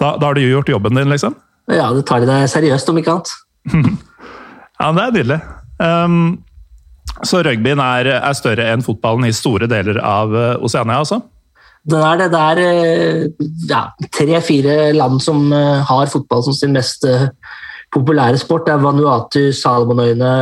Da, 0.00 0.14
da 0.16 0.28
har 0.30 0.36
du 0.36 0.44
gjort 0.44 0.68
jobben 0.68 0.96
din, 0.96 1.10
liksom? 1.12 1.34
Ja, 1.68 1.90
det 1.92 2.06
tar 2.08 2.22
de 2.22 2.28
deg 2.28 2.46
seriøst, 2.48 2.88
om 2.88 3.00
ikke 3.00 3.16
annet. 3.16 3.32
ja, 4.80 4.92
det 4.96 5.02
er 5.02 5.12
nydelig. 5.16 5.40
Um, 5.80 6.22
så 7.26 7.42
rugbyen 7.44 7.82
er, 7.84 8.08
er, 8.16 8.36
større 8.36 8.70
enn 8.72 8.84
fotballen 8.84 9.28
i 9.28 9.34
store 9.36 9.68
deler 9.68 10.00
av 10.00 10.32
uh, 10.32 10.64
Oseania, 10.64 11.02
altså? 11.02 11.20
Det 11.88 11.96
er, 11.96 12.22
det 12.28 12.40
er 12.40 12.58
eh, 12.60 13.46
ja, 13.70 13.86
tre-fire 14.12 14.92
land 14.92 15.20
som 15.24 15.46
eh, 15.52 15.80
har 15.88 16.10
fotball 16.12 16.42
som 16.44 16.56
sin 16.56 16.74
mest 16.76 17.06
eh, 17.08 17.30
populære 17.94 18.38
sport. 18.38 18.66
Det 18.66 18.74
er 18.74 18.82
Vanuatu, 18.84 19.40
Salomonøyene, 19.56 20.32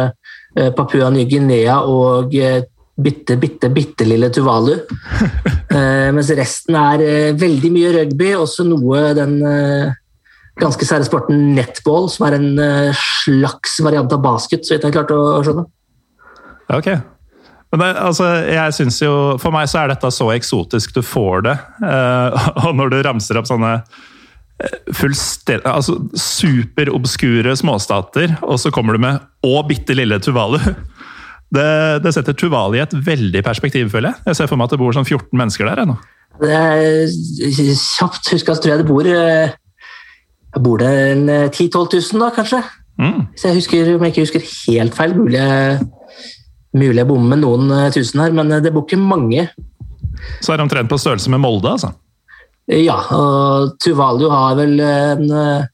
Papua 0.55 1.11
Ny-Guinea 1.13 1.77
og 1.87 2.33
bitte, 2.99 3.37
bitte, 3.39 3.69
bitte 3.71 4.07
lille 4.09 4.31
Tuvalu. 4.35 4.73
Mens 6.17 6.33
resten 6.35 6.79
er 6.81 7.05
veldig 7.39 7.71
mye 7.75 7.93
rugby, 7.99 8.33
også 8.35 8.65
noe 8.67 9.03
den 9.19 9.37
ganske 10.59 10.89
sære 10.89 11.07
sporten 11.07 11.53
netball, 11.55 12.09
som 12.11 12.27
er 12.27 12.39
en 12.39 12.49
slags 12.97 13.77
variant 13.85 14.17
av 14.17 14.25
basket, 14.25 14.65
så 14.67 14.75
vidt 14.75 14.89
jeg 14.89 14.97
klarte 14.97 15.15
å 15.21 15.39
skjønne. 15.47 15.69
Ok, 16.75 16.91
men 17.73 17.83
det, 17.83 17.89
altså, 18.01 18.29
jeg 18.49 18.75
synes 18.77 19.01
jo, 19.03 19.15
For 19.41 19.53
meg 19.53 19.69
så 19.69 19.83
er 19.83 19.93
dette 19.93 20.11
så 20.15 20.31
eksotisk 20.33 20.95
du 20.97 21.03
får 21.05 21.45
det. 21.49 21.57
Og 22.65 22.73
når 22.79 22.95
du 22.95 23.03
ramser 23.05 23.41
opp 23.41 23.49
sånne 23.49 23.75
eh, 23.81 24.07
fullstendig 24.95 25.67
altså, 25.69 25.97
Superobskure 26.19 27.55
småstater, 27.57 28.35
og 28.43 28.59
så 28.59 28.73
kommer 28.75 28.97
du 28.97 29.03
med 29.05 29.21
'og 29.47 29.69
bitte 29.69 29.95
lille 29.95 30.19
Tuvalu'. 30.19 30.75
Det, 31.55 32.03
det, 32.05 32.13
setter 32.13 32.35
Tuvalu 32.37 32.77
i 32.77 32.83
et 32.85 32.93
veldig 32.93 33.43
perspektiv, 33.45 33.89
føler 33.91 34.11
jeg. 34.11 34.23
Jeg 34.27 34.37
ser 34.37 34.49
for 34.51 34.61
meg 34.61 34.69
at 34.69 34.75
det 34.75 34.81
bor 34.83 34.93
sånn 34.93 35.07
14 35.07 35.33
mennesker 35.33 35.65
der 35.65 35.85
ennå. 35.85 35.97
Det 36.43 36.51
er 36.53 37.09
kjapt 37.73 38.29
huska, 38.35 38.55
tror 38.55 38.75
jeg 38.75 38.83
det 38.83 38.89
bor 38.89 39.07
jeg 39.07 39.55
Bor 40.59 40.81
det 40.81 40.89
en 40.89 41.29
10 41.53 41.69
000-12 41.71 42.15
000, 42.15 42.23
da, 42.23 42.31
kanskje? 42.35 42.63
Mm. 42.99 43.29
Hvis 43.31 43.45
jeg, 43.45 43.55
husker, 43.55 43.91
om 43.95 44.03
jeg 44.03 44.15
ikke 44.15 44.25
husker 44.25 44.47
helt 44.67 44.97
feil. 44.97 45.15
Mulig 45.15 45.39
jeg, 45.39 45.79
mulig 46.75 46.99
jeg 46.99 47.07
bommer 47.07 47.37
med 47.37 47.43
noen 47.45 47.71
eh, 47.77 47.91
tusen 47.95 48.25
her, 48.25 48.35
men 48.35 48.51
eh, 48.51 48.63
det 48.65 48.73
bor 48.75 48.87
ikke 48.89 48.99
mange. 48.99 49.45
Så 50.41 50.53
er 50.53 50.59
det 50.59 50.67
omtrent 50.67 50.91
på 50.91 50.99
størrelse 50.99 51.31
med 51.31 51.43
Molde, 51.45 51.77
altså? 51.77 51.93
Ja, 52.69 52.99
og 53.17 53.79
Tuvalu 53.81 54.27
har 54.29 54.57
vel 54.59 54.77
en 54.85 55.31
eh, 55.33 55.69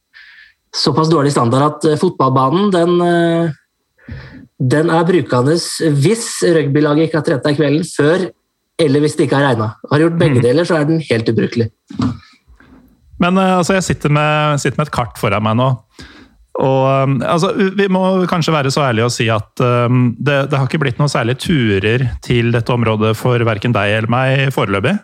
såpass 0.74 1.10
dårlig 1.10 1.32
standard 1.34 1.66
at 1.66 1.86
eh, 1.90 1.98
fotballbanen 1.98 2.70
den, 2.70 3.00
eh, 3.02 4.18
den 4.62 4.92
er 4.94 5.08
brukende 5.08 5.56
hvis 5.58 6.28
rugbylaget 6.54 7.08
ikke 7.08 7.18
har 7.18 7.26
trent 7.26 7.48
deg 7.48 7.58
kvelden 7.58 7.88
før, 7.88 8.28
eller 8.78 9.02
hvis 9.02 9.18
det 9.18 9.26
ikke 9.26 9.40
har 9.40 9.48
regna. 9.50 9.72
Har 9.90 10.04
gjort 10.04 10.20
begge 10.20 10.44
deler, 10.44 10.66
så 10.68 10.78
er 10.78 10.86
den 10.86 11.02
helt 11.08 11.30
ubrukelig. 11.30 11.72
Men 13.22 13.38
altså, 13.42 13.74
jeg 13.74 13.86
sitter 13.88 14.14
med, 14.14 14.62
sitter 14.62 14.78
med 14.78 14.86
et 14.86 14.94
kart 14.94 15.18
foran 15.18 15.42
meg 15.46 15.58
nå. 15.58 15.72
Og 16.62 17.22
altså, 17.26 17.50
Vi 17.74 17.88
må 17.90 18.02
kanskje 18.30 18.54
være 18.54 18.70
så 18.70 18.84
ærlige 18.86 19.08
å 19.08 19.10
si 19.10 19.26
at 19.32 19.58
um, 19.58 20.12
det, 20.14 20.36
det, 20.52 20.58
har 20.58 20.68
ikke 20.68 20.78
blitt 20.84 21.00
noen 21.00 21.10
særlige 21.10 21.42
turer 21.48 22.06
til 22.22 22.52
dette 22.54 22.70
området 22.70 23.16
for 23.18 23.42
verken 23.46 23.74
deg 23.74 23.96
eller 23.96 24.14
meg 24.14 24.54
foreløpig? 24.54 24.94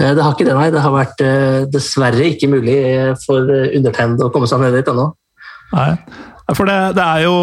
Eh, 0.00 0.14
Det 0.14 0.22
har 0.22 0.32
ikke 0.34 0.48
det, 0.48 0.56
nei. 0.56 0.70
Det 0.72 0.82
har 0.82 0.92
vært 0.94 1.20
eh, 1.24 1.62
dessverre 1.72 2.28
ikke 2.32 2.50
mulig 2.52 2.76
eh, 2.80 3.12
for 3.24 3.40
undertegnede 3.48 4.26
å 4.26 4.32
komme 4.34 4.48
seg 4.50 4.62
ned 4.62 4.72
dit 4.78 4.88
ennå. 4.92 5.06
Nei. 5.72 5.92
For 6.52 6.68
det, 6.68 6.76
det 6.98 7.04
er 7.06 7.20
jo 7.22 7.34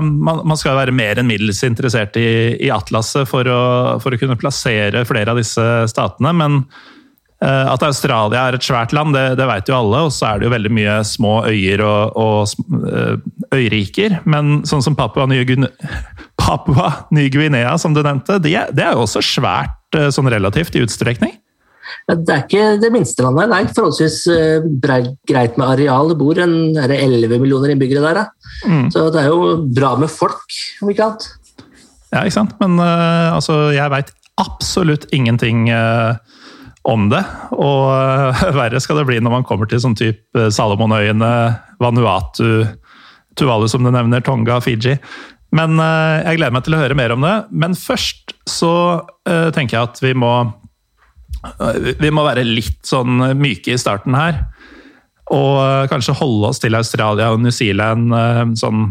man, 0.00 0.38
man 0.46 0.56
skal 0.56 0.76
være 0.78 0.92
mer 0.94 1.18
enn 1.18 1.26
middels 1.28 1.58
interessert 1.66 2.14
i, 2.16 2.54
i 2.62 2.70
atlaset 2.72 3.26
for 3.28 3.44
å, 3.50 3.62
for 4.00 4.14
å 4.14 4.18
kunne 4.20 4.38
plassere 4.40 5.02
flere 5.04 5.34
av 5.34 5.40
disse 5.40 5.64
statene, 5.90 6.30
men 6.38 6.62
at 7.44 7.82
Australia 7.84 8.40
er 8.46 8.56
et 8.56 8.64
svært 8.64 8.94
land, 8.96 9.12
det, 9.12 9.34
det 9.36 9.44
vet 9.50 9.68
jo 9.68 9.74
alle. 9.76 9.98
Og 10.06 10.12
så 10.14 10.30
er 10.30 10.38
det 10.38 10.46
jo 10.46 10.54
veldig 10.54 10.72
mye 10.72 10.94
små 11.04 11.32
øyer 11.50 11.82
og, 11.84 12.14
og 12.16 13.52
øyriker. 13.52 14.22
Men 14.24 14.62
sånn 14.64 14.84
som 14.86 14.96
Papua 14.96 15.26
Ny-Guinea, 17.12 17.74
som 17.82 17.92
du 17.92 18.00
nevnte, 18.00 18.38
det, 18.40 18.54
det 18.72 18.86
er 18.86 18.94
jo 18.94 19.04
også 19.04 19.20
svært 19.34 19.98
sånn 20.14 20.30
relativt 20.32 20.78
i 20.78 20.86
utstrekning. 20.86 21.34
Det 22.08 22.32
er 22.32 22.42
ikke 22.44 22.66
det 22.82 22.90
minste 22.92 23.24
landet. 23.24 23.50
Det 23.50 23.60
er 23.60 23.76
forholdsvis 23.76 24.18
eh, 24.32 24.66
greit 25.28 25.56
med 25.60 25.66
areal. 25.66 26.12
Det 26.12 26.18
bor 26.20 26.40
en, 26.42 26.56
er 26.80 26.90
det 26.90 27.00
11 27.04 27.38
millioner 27.42 27.72
innbyggere 27.72 28.12
der. 28.12 28.28
Mm. 28.68 28.90
Så 28.92 29.08
det 29.14 29.24
er 29.24 29.32
jo 29.32 29.56
bra 29.76 29.94
med 30.00 30.12
folk, 30.12 30.44
om 30.82 30.92
ikke 30.92 31.08
annet. 31.08 31.28
Ja, 32.14 32.22
ikke 32.22 32.38
sant? 32.38 32.54
Men 32.62 32.78
uh, 32.78 33.34
altså, 33.34 33.72
jeg 33.74 33.90
veit 33.90 34.12
absolutt 34.40 35.08
ingenting 35.14 35.66
uh, 35.72 36.14
om 36.86 37.08
det. 37.10 37.24
Og 37.56 37.90
uh, 37.90 38.44
verre 38.60 38.82
skal 38.82 39.00
det 39.00 39.08
bli 39.10 39.20
når 39.22 39.40
man 39.40 39.46
kommer 39.48 39.70
til 39.70 39.82
sånn 39.82 39.98
type 39.98 40.48
Salomonøyene, 40.54 41.34
Vanuatu, 41.82 42.66
Tuvalu 43.34 43.66
som 43.70 43.86
du 43.86 43.90
nevner, 43.90 44.22
Tonga, 44.22 44.60
Fiji. 44.62 44.98
Men 45.54 45.78
jeg 45.78 46.40
gleder 46.40 46.50
meg 46.50 46.64
til 46.66 46.74
å 46.74 46.78
høre 46.80 46.96
mer 46.98 47.12
om 47.14 47.22
det. 47.22 47.34
Men 47.54 47.76
først 47.78 48.32
så 48.50 48.72
tenker 49.54 49.76
jeg 49.76 49.86
at 49.86 50.00
vi 50.02 50.10
må 50.18 50.32
vi 52.00 52.10
må 52.14 52.24
være 52.26 52.46
litt 52.46 52.82
sånn 52.88 53.22
myke 53.38 53.74
i 53.74 53.80
starten 53.80 54.16
her. 54.16 54.42
Og 55.32 55.88
kanskje 55.88 56.16
holde 56.18 56.50
oss 56.50 56.60
til 56.60 56.76
Australia 56.76 57.30
og 57.32 57.40
New 57.40 57.54
Zealand 57.54 58.12
eh, 58.12 58.44
sånn 58.60 58.90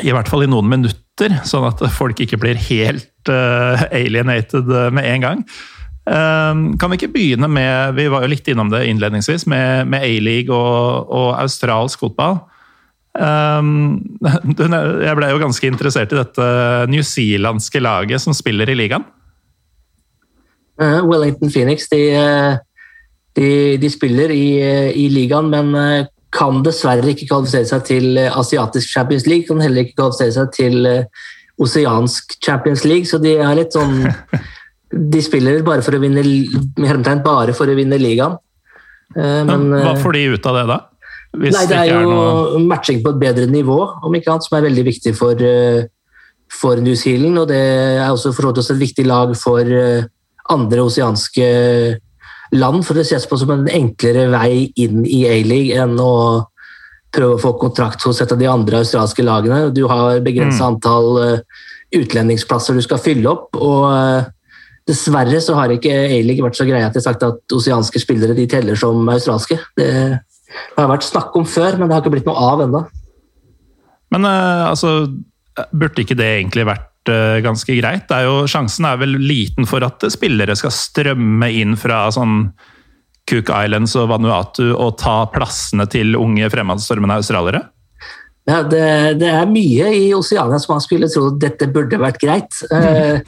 i 0.00 0.12
hvert 0.14 0.30
fall 0.30 0.46
i 0.46 0.48
noen 0.48 0.70
minutter, 0.70 1.34
sånn 1.44 1.66
at 1.68 1.82
folk 1.92 2.22
ikke 2.24 2.38
blir 2.40 2.56
helt 2.56 3.28
uh, 3.28 3.82
alienated 3.92 4.70
med 4.94 5.04
en 5.04 5.24
gang. 5.26 5.42
Um, 6.08 6.62
kan 6.80 6.90
vi 6.90 6.96
ikke 6.98 7.12
begynne 7.14 7.46
med 7.46 7.94
Vi 7.94 8.08
var 8.10 8.24
jo 8.24 8.30
litt 8.32 8.48
innom 8.50 8.72
det 8.72 8.80
innledningsvis, 8.90 9.44
med, 9.46 9.84
med 9.92 10.02
A-league 10.02 10.50
og, 10.50 11.12
og 11.12 11.28
australsk 11.42 12.06
fotball. 12.06 12.40
Um, 13.12 13.98
jeg 14.24 15.16
ble 15.18 15.26
jo 15.28 15.40
ganske 15.42 15.68
interessert 15.68 16.14
i 16.14 16.16
dette 16.16 16.44
newzealandske 16.88 17.82
laget 17.84 18.22
som 18.24 18.32
spiller 18.32 18.70
i 18.72 18.76
ligaen. 18.78 19.04
Eh, 20.80 21.00
Wellington 21.04 21.50
Phoenix 21.50 21.88
de, 21.88 22.00
eh, 22.16 22.56
de, 23.32 23.76
de 23.78 23.90
spiller 23.90 24.32
i, 24.32 24.46
eh, 24.60 24.90
i 24.96 25.08
ligaen, 25.12 25.50
men 25.52 26.08
kan 26.32 26.62
dessverre 26.64 27.12
ikke 27.12 27.28
kvalifisere 27.28 27.68
seg 27.68 27.84
til 27.84 28.16
asiatisk 28.24 28.88
Champions 28.88 29.26
League. 29.28 29.46
Kan 29.48 29.60
heller 29.60 29.84
ikke 29.84 29.98
kvalifisere 30.00 30.32
seg 30.38 30.54
til 30.56 30.88
oseansk 31.60 32.38
Champions 32.40 32.86
League, 32.88 33.08
så 33.10 33.20
de 33.20 33.36
er 33.36 33.58
litt 33.58 33.76
sånn 33.76 34.00
De 34.92 35.22
spiller 35.24 35.62
bare 35.64 35.80
for 35.80 35.96
å 35.96 35.98
vinne, 36.02 36.20
bare 37.24 37.52
for 37.56 37.64
å 37.64 37.74
vinne 37.78 37.96
ligaen. 37.96 38.34
Men, 39.16 39.70
hva 39.72 39.94
får 39.96 40.18
de 40.18 40.24
ut 40.34 40.48
av 40.50 40.58
det, 40.58 40.64
da? 40.68 40.76
Hvis 41.40 41.54
Nei, 41.56 41.62
det 41.70 41.78
er 41.78 41.92
jo 41.94 42.10
noe 42.10 42.58
matching 42.68 43.00
på 43.00 43.14
et 43.14 43.22
bedre 43.22 43.46
nivå, 43.48 43.78
om 44.04 44.18
ikke 44.18 44.34
annet, 44.34 44.44
som 44.44 44.58
er 44.58 44.66
veldig 44.66 44.84
viktig 44.90 45.14
for, 45.16 45.46
for 46.52 46.84
New 46.84 46.92
Zealand. 46.92 47.40
Og 47.40 47.48
det 47.48 47.62
er 47.62 48.04
også 48.10 48.34
for 48.36 48.52
et 48.52 48.82
viktig 48.82 49.06
lag 49.08 49.32
for 49.40 49.72
andre 50.50 50.82
oseanske 50.82 51.46
land, 52.52 52.84
for 52.84 52.98
det 52.98 53.06
ses 53.08 53.26
på 53.28 53.38
som 53.40 53.52
en 53.54 53.68
enklere 53.70 54.26
vei 54.32 54.72
inn 54.80 55.06
i 55.06 55.22
A-league 55.30 55.76
enn 55.78 55.96
å 56.00 56.14
prøve 57.12 57.36
å 57.36 57.40
få 57.40 57.54
kontrakt 57.60 58.04
hos 58.06 58.20
et 58.24 58.32
av 58.32 58.40
de 58.40 58.48
andre 58.48 58.80
australske 58.82 59.24
lagene. 59.24 59.70
Du 59.74 59.84
har 59.90 60.20
begrensa 60.24 60.68
antall 60.70 61.08
eh, 61.22 61.64
utlendingsplasser 61.96 62.76
du 62.76 62.84
skal 62.84 63.00
fylle 63.02 63.28
opp. 63.32 63.50
og 63.56 63.88
eh, 63.92 64.30
Dessverre 64.88 65.38
så 65.44 65.54
har 65.54 65.70
ikke 65.70 65.92
A-league 65.92 66.42
vært 66.42 66.58
så 66.58 66.66
greie 66.66 66.84
at 66.84 66.96
de 66.96 66.98
har 67.02 67.06
sagt 67.06 67.24
at 67.26 67.54
oseanske 67.54 68.00
spillere 68.02 68.36
de 68.36 68.48
teller 68.50 68.78
som 68.80 69.08
australske. 69.12 69.60
Det, 69.78 69.88
har 70.76 70.88
vært 70.90 71.06
snakk 71.06 71.36
om 71.38 71.46
før, 71.48 71.78
men 71.78 71.88
det 71.88 71.96
har 71.96 72.02
ikke 72.02 72.12
blitt 72.16 72.28
noe 72.28 72.48
av 72.52 72.64
ennå. 72.64 72.82
Men 74.12 74.28
eh, 74.28 74.64
altså, 74.68 74.96
burde 75.72 76.04
ikke 76.04 76.18
det 76.18 76.32
egentlig 76.40 76.66
vært 76.68 76.91
ganske 77.08 77.74
greit? 77.78 78.10
Er 78.14 78.28
jo, 78.28 78.34
sjansen 78.50 78.86
er 78.86 79.00
vel 79.00 79.16
liten 79.18 79.66
for 79.66 79.82
at 79.86 80.04
spillere 80.12 80.54
skal 80.58 80.70
strømme 80.74 81.48
inn 81.50 81.74
fra 81.80 82.04
sånn 82.14 82.52
Cook 83.30 83.50
Islands 83.54 83.94
og 83.98 84.10
Vanuatu 84.10 84.72
og 84.72 84.96
ta 85.00 85.22
plassene 85.32 85.86
til 85.90 86.16
unge 86.18 86.48
fremadstormende 86.52 87.20
australiere? 87.22 87.64
Ja, 88.50 88.62
det, 88.66 89.18
det 89.20 89.28
er 89.30 89.46
mye 89.46 89.90
i 89.94 90.08
Oceania 90.16 90.58
som 90.58 90.74
man 90.74 90.82
skulle 90.82 91.06
tro 91.10 91.28
dette 91.38 91.68
burde 91.70 92.00
vært 92.02 92.18
greit. 92.22 92.62
Eh, 92.74 93.20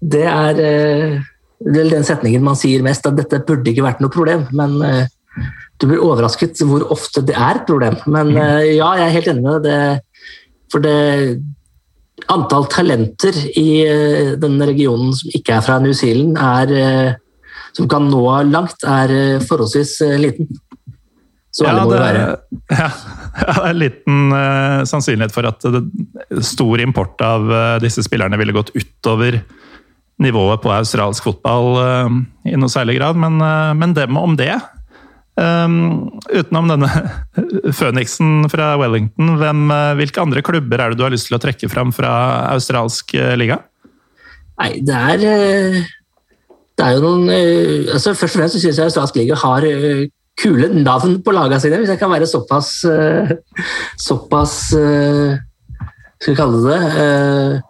Det 0.00 0.24
er 0.26 0.58
eh, 0.62 1.20
den 1.58 2.06
setningen 2.06 2.42
man 2.42 2.58
sier 2.58 2.82
mest, 2.86 3.06
at 3.06 3.18
dette 3.18 3.42
burde 3.46 3.70
ikke 3.70 3.86
vært 3.86 4.02
noe 4.02 4.10
problem. 4.14 4.46
Men 4.50 4.76
eh, 4.82 5.06
du 5.78 5.86
blir 5.86 6.02
overrasket 6.02 6.58
hvor 6.66 6.86
ofte 6.90 7.22
det 7.22 7.36
er 7.38 7.60
et 7.60 7.66
problem. 7.70 7.98
Men 8.06 8.34
eh, 8.34 8.74
ja, 8.78 8.92
jeg 8.98 9.06
er 9.06 9.16
helt 9.16 9.30
enig 9.34 9.46
med 9.46 9.66
deg. 9.66 10.02
For 10.72 10.84
det 10.84 10.98
antall 12.26 12.66
talenter 12.70 13.36
i 13.58 13.68
eh, 13.86 14.32
denne 14.40 14.68
regionen 14.68 15.12
som 15.16 15.34
ikke 15.34 15.58
er 15.58 15.64
fra 15.64 15.78
New 15.82 15.94
Zealand, 15.96 16.38
er, 16.38 16.72
eh, 16.74 17.52
som 17.76 17.88
kan 17.90 18.08
nå 18.10 18.24
langt, 18.50 18.82
er 18.84 19.14
eh, 19.14 19.44
forholdsvis 19.44 19.98
liten. 20.20 20.50
Så 21.54 21.64
ja, 21.66 21.74
det, 21.74 21.98
være. 21.98 22.24
ja, 22.70 22.76
ja, 22.78 22.88
det 23.38 23.54
er 23.56 23.70
en 23.70 23.80
liten 23.84 24.18
uh, 24.30 24.84
sannsynlighet 24.86 25.34
for 25.34 25.48
at 25.48 25.64
det, 25.74 25.80
stor 26.46 26.82
import 26.84 27.18
av 27.24 27.48
uh, 27.50 27.78
disse 27.82 28.04
spillerne 28.06 28.38
ville 28.38 28.54
gått 28.54 28.70
utover 28.76 29.40
nivået 30.22 30.62
på 30.62 30.70
australsk 30.74 31.26
fotball 31.26 31.72
uh, 31.80 32.18
i 32.46 32.54
noe 32.58 32.70
særlig 32.70 32.98
grad, 33.00 33.18
men, 33.18 33.40
men 33.80 33.96
dem 33.96 34.20
om 34.20 34.36
det. 34.38 34.52
Um, 35.38 36.08
utenom 36.32 36.66
denne 36.66 36.88
Føniksen 37.78 38.48
fra 38.50 38.72
Wellington, 38.80 39.36
hvem, 39.38 39.68
eh, 39.70 39.92
hvilke 40.00 40.22
andre 40.24 40.42
klubber 40.42 40.80
er 40.82 40.90
det 40.90 40.98
du 40.98 41.04
har 41.04 41.12
lyst 41.14 41.28
til 41.28 41.36
å 41.36 41.42
trekke 41.42 41.68
fram 41.70 41.92
fra 41.94 42.10
australsk 42.56 43.14
eh, 43.14 43.36
liga? 43.38 43.60
Nei, 44.58 44.72
det 44.82 44.96
er 44.96 45.22
eh, 45.28 45.78
Det 46.74 46.86
er 46.88 46.96
jo 46.96 47.04
noen 47.04 47.30
altså 47.94 48.16
Først 48.18 48.34
og 48.34 48.40
fremst 48.40 48.58
syns 48.58 48.80
jeg 48.80 48.88
australsk 48.88 49.20
liga 49.20 49.38
har 49.38 49.68
kule 50.42 50.72
navn 50.74 51.20
på 51.22 51.36
lagene 51.36 51.62
sine, 51.62 51.78
hvis 51.84 51.94
jeg 51.94 52.02
kan 52.02 52.10
være 52.10 52.26
såpass 52.30 52.72
Såpass 53.98 54.58
Skal 54.72 56.32
vi 56.32 56.38
kalle 56.38 56.64
det 56.66 57.62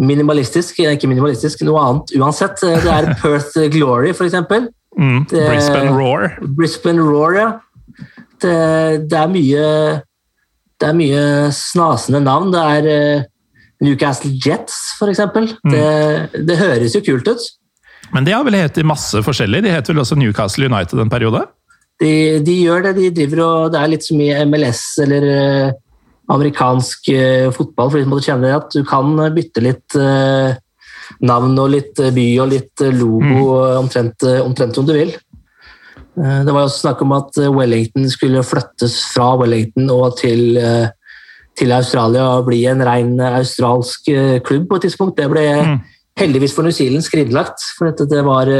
Minimalistisk, 0.00 0.80
ikke 0.88 1.10
minimalistisk, 1.10 1.62
noe 1.68 1.82
annet 1.84 2.14
uansett. 2.16 2.62
Det 2.64 2.88
er 2.88 3.10
Perth 3.20 3.58
Glory, 3.74 4.14
for 4.16 4.24
eksempel. 4.24 4.70
Mm, 4.98 5.24
Det- 5.30 5.48
Brisbane 5.48 5.92
Roar. 5.96 6.38
Brisbane 6.42 7.00
Roar, 7.00 7.36
ja. 7.38 7.50
Det, 8.42 9.08
det 9.08 9.18
er 9.18 9.28
mye 9.30 10.02
Det 10.80 10.88
er 10.88 10.96
mye 10.98 11.22
snasende 11.54 12.20
navn. 12.24 12.50
Det 12.52 12.60
er 12.60 12.88
uh, 13.20 13.24
Newcastle 13.82 14.32
Jets, 14.34 14.96
for 14.98 15.10
eksempel. 15.12 15.46
Det, 15.70 16.44
det 16.46 16.56
høres 16.58 16.94
jo 16.96 17.02
kult 17.06 17.28
ut. 17.28 17.44
Men 18.12 18.26
de 18.26 18.34
har 18.34 18.42
vel 18.44 18.58
hett 18.58 18.80
masse 18.84 19.22
forskjellig? 19.24 19.62
De 19.64 19.70
het 19.72 19.88
vel 19.88 20.02
også 20.02 20.18
Newcastle 20.18 20.66
United 20.66 20.98
en 21.00 21.10
periode? 21.12 21.44
De, 22.02 22.40
de 22.42 22.56
gjør 22.64 22.82
det. 22.88 22.96
De 22.98 23.10
driver 23.14 23.44
og 23.46 23.72
Det 23.72 23.78
er 23.80 23.92
litt 23.94 24.04
så 24.04 24.16
mye 24.18 24.42
MLS 24.50 24.82
eller 25.04 25.28
uh, 25.30 25.72
amerikansk 26.34 27.08
uh, 27.14 27.48
fotball, 27.54 27.90
for 27.92 27.98
de 27.98 28.04
som 28.04 28.12
måtte 28.16 28.26
kjenne 28.28 28.52
at 28.58 28.74
du 28.74 28.82
kan 28.88 29.14
bytte 29.36 29.62
litt 29.64 29.96
eh, 29.98 30.58
navn 31.20 31.58
og 31.58 31.72
litt 31.74 32.00
eh, 32.02 32.12
by 32.14 32.26
og 32.42 32.50
litt 32.52 32.84
eh, 32.84 32.94
logo 32.96 33.58
eh, 33.60 33.76
omtrent, 33.80 34.24
eh, 34.28 34.40
omtrent 34.42 34.78
som 34.78 34.88
du 34.88 34.94
vil. 34.96 35.14
Det 36.12 36.52
var 36.52 36.60
jo 36.60 36.68
også 36.68 36.82
snakk 36.82 36.98
om 37.06 37.14
at 37.16 37.38
Wellington 37.54 38.04
skulle 38.12 38.42
flyttes 38.44 38.98
fra 39.14 39.30
Wellington 39.40 39.86
og 39.94 40.18
til, 40.18 40.58
til 41.56 41.72
Australia 41.72 42.26
og 42.34 42.50
bli 42.50 42.58
en 42.68 42.84
ren 42.84 43.14
australsk 43.30 44.10
klubb 44.44 44.66
på 44.68 44.76
et 44.76 44.84
tidspunkt. 44.84 45.16
Det 45.16 45.30
ble 45.32 45.46
mm. 45.56 45.78
heldigvis 46.20 46.52
for 46.52 46.68
New 46.68 46.76
Zealand 46.76 47.06
skrinlagt, 47.06 47.64
for 47.78 47.88
dette 47.88 48.04
det 48.12 48.20
var 48.28 48.52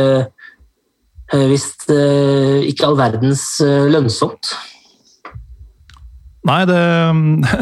visst 1.53 1.93
ikke 1.93 2.89
all 2.89 2.97
verdens 3.03 3.45
lønnsomt. 3.61 4.55
Nei, 6.49 6.63
det 6.67 6.79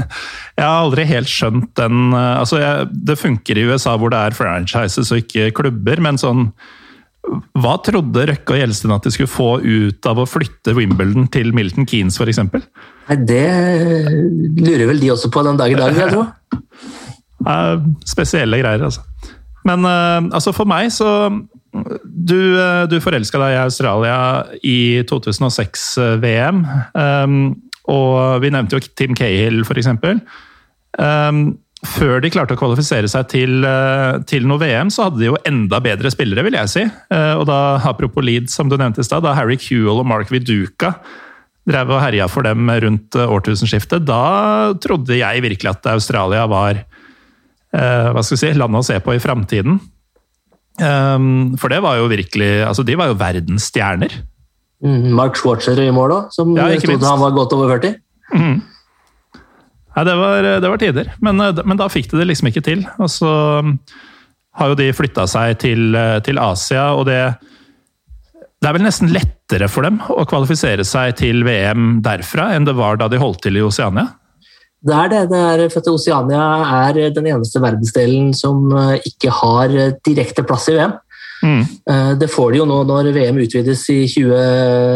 Jeg 0.61 0.65
har 0.65 0.79
aldri 0.79 1.07
helt 1.09 1.31
skjønt 1.31 1.73
den 1.79 2.15
altså 2.17 2.61
jeg, 2.61 2.91
Det 3.09 3.19
funker 3.21 3.61
i 3.61 3.67
USA 3.69 3.97
hvor 4.01 4.13
det 4.13 4.21
er 4.21 4.37
franchises 4.37 5.13
og 5.13 5.25
ikke 5.25 5.51
klubber, 5.57 6.01
men 6.01 6.21
sånn 6.21 6.49
Hva 7.61 7.77
trodde 7.85 8.27
Røkke 8.31 8.57
og 8.57 8.63
Gjelsten 8.63 8.95
at 8.97 9.05
de 9.05 9.13
skulle 9.15 9.31
få 9.31 9.51
ut 9.61 10.09
av 10.09 10.23
å 10.23 10.29
flytte 10.29 10.75
Wimbledon 10.77 11.29
til 11.33 11.53
Milton 11.57 11.89
Keanes 11.89 12.17
f.eks.? 12.21 12.41
Det 13.29 13.47
lurer 14.57 14.87
vel 14.89 15.03
de 15.03 15.13
også 15.13 15.33
på 15.33 15.45
den 15.45 15.61
dag 15.61 15.73
i 15.73 15.79
dag, 15.79 15.93
vil 15.93 16.07
jeg 16.07 16.15
tro. 16.15 16.25
spesielle 18.15 18.61
greier, 18.61 18.85
altså. 18.89 19.05
Men 19.69 19.85
altså 19.85 20.55
for 20.57 20.69
meg 20.69 20.89
så 20.95 21.09
Du, 21.71 22.41
du 22.89 22.97
forelska 23.05 23.39
deg 23.43 23.53
i 23.55 23.61
Australia 23.61 24.17
i 24.65 24.79
2006-VM. 25.07 26.65
Um, 26.97 27.37
og 27.89 28.43
vi 28.43 28.53
nevnte 28.53 28.77
jo 28.77 28.93
Tim 28.99 29.17
Cahill, 29.17 29.63
f.eks. 29.65 29.89
Um, 31.01 31.45
før 31.87 32.21
de 32.21 32.29
klarte 32.33 32.57
å 32.57 32.61
kvalifisere 32.61 33.09
seg 33.09 33.29
til, 33.33 33.65
uh, 33.65 34.21
til, 34.29 34.45
noe 34.49 34.61
VM, 34.61 34.91
så 34.93 35.07
hadde 35.07 35.23
de 35.23 35.31
jo 35.31 35.39
enda 35.49 35.81
bedre 35.83 36.13
spillere, 36.13 36.45
vil 36.45 36.59
jeg 36.59 36.73
si. 36.73 36.85
Uh, 37.13 37.41
og 37.41 37.47
da, 37.49 37.61
apropos 37.89 38.25
Leeds, 38.27 38.57
som 38.57 38.69
du 38.69 38.77
nevnte 38.77 39.01
i 39.01 39.07
stad, 39.07 39.25
da 39.25 39.33
Harry 39.39 39.57
Kewell 39.61 40.03
og 40.03 40.09
Mark 40.09 40.33
Viduka 40.33 40.95
drev 41.71 41.93
og 41.93 42.03
herja 42.03 42.27
for 42.29 42.45
dem 42.45 42.69
rundt 42.85 43.17
uh, 43.17 43.31
årtusenskiftet, 43.33 44.05
da 44.09 44.75
trodde 44.83 45.17
jeg 45.17 45.47
virkelig 45.47 45.73
at 45.73 45.93
Australia 45.95 46.47
var 46.51 46.87
hva 47.71 48.19
skal 48.27 48.35
vi 48.35 48.39
si, 48.41 48.49
landet 48.59 48.83
å 48.83 48.87
se 48.89 48.97
på 48.99 49.13
i 49.15 49.21
framtiden. 49.23 49.77
Um, 50.83 51.53
for 51.55 51.71
det 51.71 51.79
var 51.85 52.01
jo 52.01 52.09
virkelig 52.11 52.49
altså 52.67 52.83
De 52.83 52.97
var 52.99 53.13
jo 53.13 53.19
verdensstjerner. 53.21 54.17
Mm, 54.85 55.11
Mark 55.17 55.37
Schwartzer 55.37 55.81
i 55.83 55.91
mål 55.93 56.15
òg, 56.17 56.35
som 56.35 56.53
ja, 56.57 56.71
trodde 56.81 57.09
han 57.09 57.21
var 57.21 57.35
godt 57.37 57.57
over 57.57 57.75
40. 57.77 57.99
Mm. 58.33 58.61
Nei, 59.91 60.05
det 60.07 60.15
var, 60.17 60.47
det 60.63 60.71
var 60.71 60.81
tider, 60.81 61.11
men, 61.21 61.43
men, 61.43 61.77
da 61.77 61.89
fikk 61.93 62.13
de 62.13 62.21
det 62.21 62.31
liksom 62.31 62.49
ikke 62.49 62.65
til. 62.65 62.85
Og 63.03 63.11
så 63.13 63.31
um, 63.61 63.75
har 64.57 64.71
jo 64.71 64.79
de 64.79 64.93
flytta 64.97 65.27
seg 65.29 65.59
til, 65.61 65.99
til 66.25 66.41
Asia, 66.41 66.93
og 66.97 67.09
det 67.11 67.21
det 68.61 68.69
er 68.69 68.77
vel 68.77 68.85
nesten 68.85 69.09
lettere 69.09 69.71
for 69.73 69.87
dem 69.89 70.03
å 70.13 70.27
kvalifisere 70.29 70.85
seg 70.85 71.15
til 71.17 71.47
VM 71.47 72.03
derfra 72.05 72.51
enn 72.53 72.67
det 72.69 72.75
var 72.77 72.99
da 73.01 73.07
de 73.09 73.21
holdt 73.21 73.41
til 73.47 73.57
i 73.57 73.63
Oseania? 73.65 74.11
Det 74.85 74.97
er 74.97 75.09
det. 75.13 75.21
det 75.31 75.41
er, 75.41 75.63
for 75.73 75.81
at 75.81 75.89
Oseania 75.89 76.43
er 76.83 76.99
den 77.17 77.29
eneste 77.33 77.61
verdensdelen 77.61 78.35
som 78.37 78.69
uh, 78.73 78.99
ikke 79.01 79.33
har 79.33 79.73
direkte 80.05 80.45
plass 80.45 80.69
i 80.73 80.77
VM. 80.77 80.93
Mm. 81.43 81.61
Eh, 81.91 82.13
det 82.21 82.29
får 82.31 82.53
de 82.53 82.61
jo 82.61 82.69
nå 82.69 82.83
når 82.89 83.13
VM 83.17 83.41
utvides 83.45 83.87
i 83.93 84.03
20, 84.11 84.35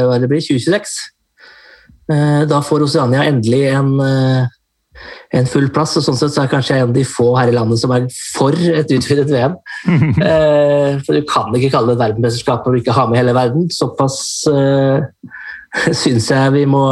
hva 0.08 0.18
det 0.20 0.30
blir, 0.30 0.44
2026. 0.44 0.98
Eh, 2.12 2.42
da 2.50 2.60
får 2.64 2.84
Oceania 2.84 3.24
endelig 3.30 3.62
en, 3.72 3.94
eh, 4.04 4.44
en, 5.38 5.48
full 5.48 5.70
plass, 5.72 5.96
og 5.96 6.04
sånn 6.04 6.18
sett 6.20 6.34
så 6.36 6.44
er 6.44 6.52
kanskje 6.52 6.76
en 6.78 6.90
av 6.90 6.94
de 6.94 7.06
få 7.08 7.30
her 7.38 7.50
i 7.50 7.56
landet 7.56 7.80
som 7.80 7.94
er 7.96 8.06
for 8.34 8.52
et 8.52 8.92
utvidet 8.92 9.30
VM. 9.32 9.56
For 11.04 11.16
du 11.16 11.24
kan 11.28 11.54
ikke 11.56 11.72
kalle 11.72 11.92
det 11.92 11.96
et 11.96 12.04
verdensmesterskap 12.04 12.64
når 12.64 12.74
du 12.74 12.82
ikke 12.82 12.96
har 12.96 13.08
med 13.10 13.18
hele 13.18 13.34
verden. 13.36 13.66
Såpass 13.72 14.16
syns 16.04 16.30
jeg 16.30 16.52
vi 16.54 16.64
må 16.70 16.84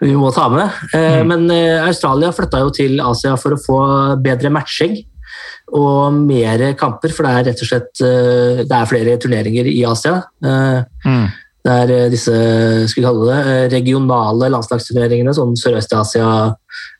vi 0.00 0.14
må 0.16 0.30
ta 0.32 0.46
med. 0.48 0.78
Mm. 0.96 1.28
Men 1.28 1.50
Australia 1.84 2.30
flytta 2.32 2.62
jo 2.62 2.70
til 2.72 3.02
Asia 3.04 3.34
for 3.36 3.52
å 3.52 3.60
få 3.60 3.80
bedre 4.24 4.48
matching 4.54 4.96
og 5.76 6.16
mer 6.24 6.64
kamper, 6.78 7.12
for 7.14 7.26
det 7.26 7.30
er 7.32 7.46
rett 7.50 7.62
og 7.62 7.68
slett 7.68 8.02
eh, 8.02 8.62
det 8.66 8.74
er 8.74 8.90
flere 8.90 9.14
turneringer 9.22 9.68
i 9.70 9.78
Asia. 9.86 10.16
Eh, 10.42 11.06
mm. 11.06 11.24
Det 11.60 11.76
er 11.84 11.92
eh, 11.94 12.08
disse 12.12 12.34
skal 12.90 13.00
vi 13.00 13.06
kalle 13.06 13.28
det, 13.28 13.70
regionale 13.76 14.50
landslagsturneringene, 14.54 15.34
sånn 15.36 15.54
Sørøst-Asia, 15.60 16.28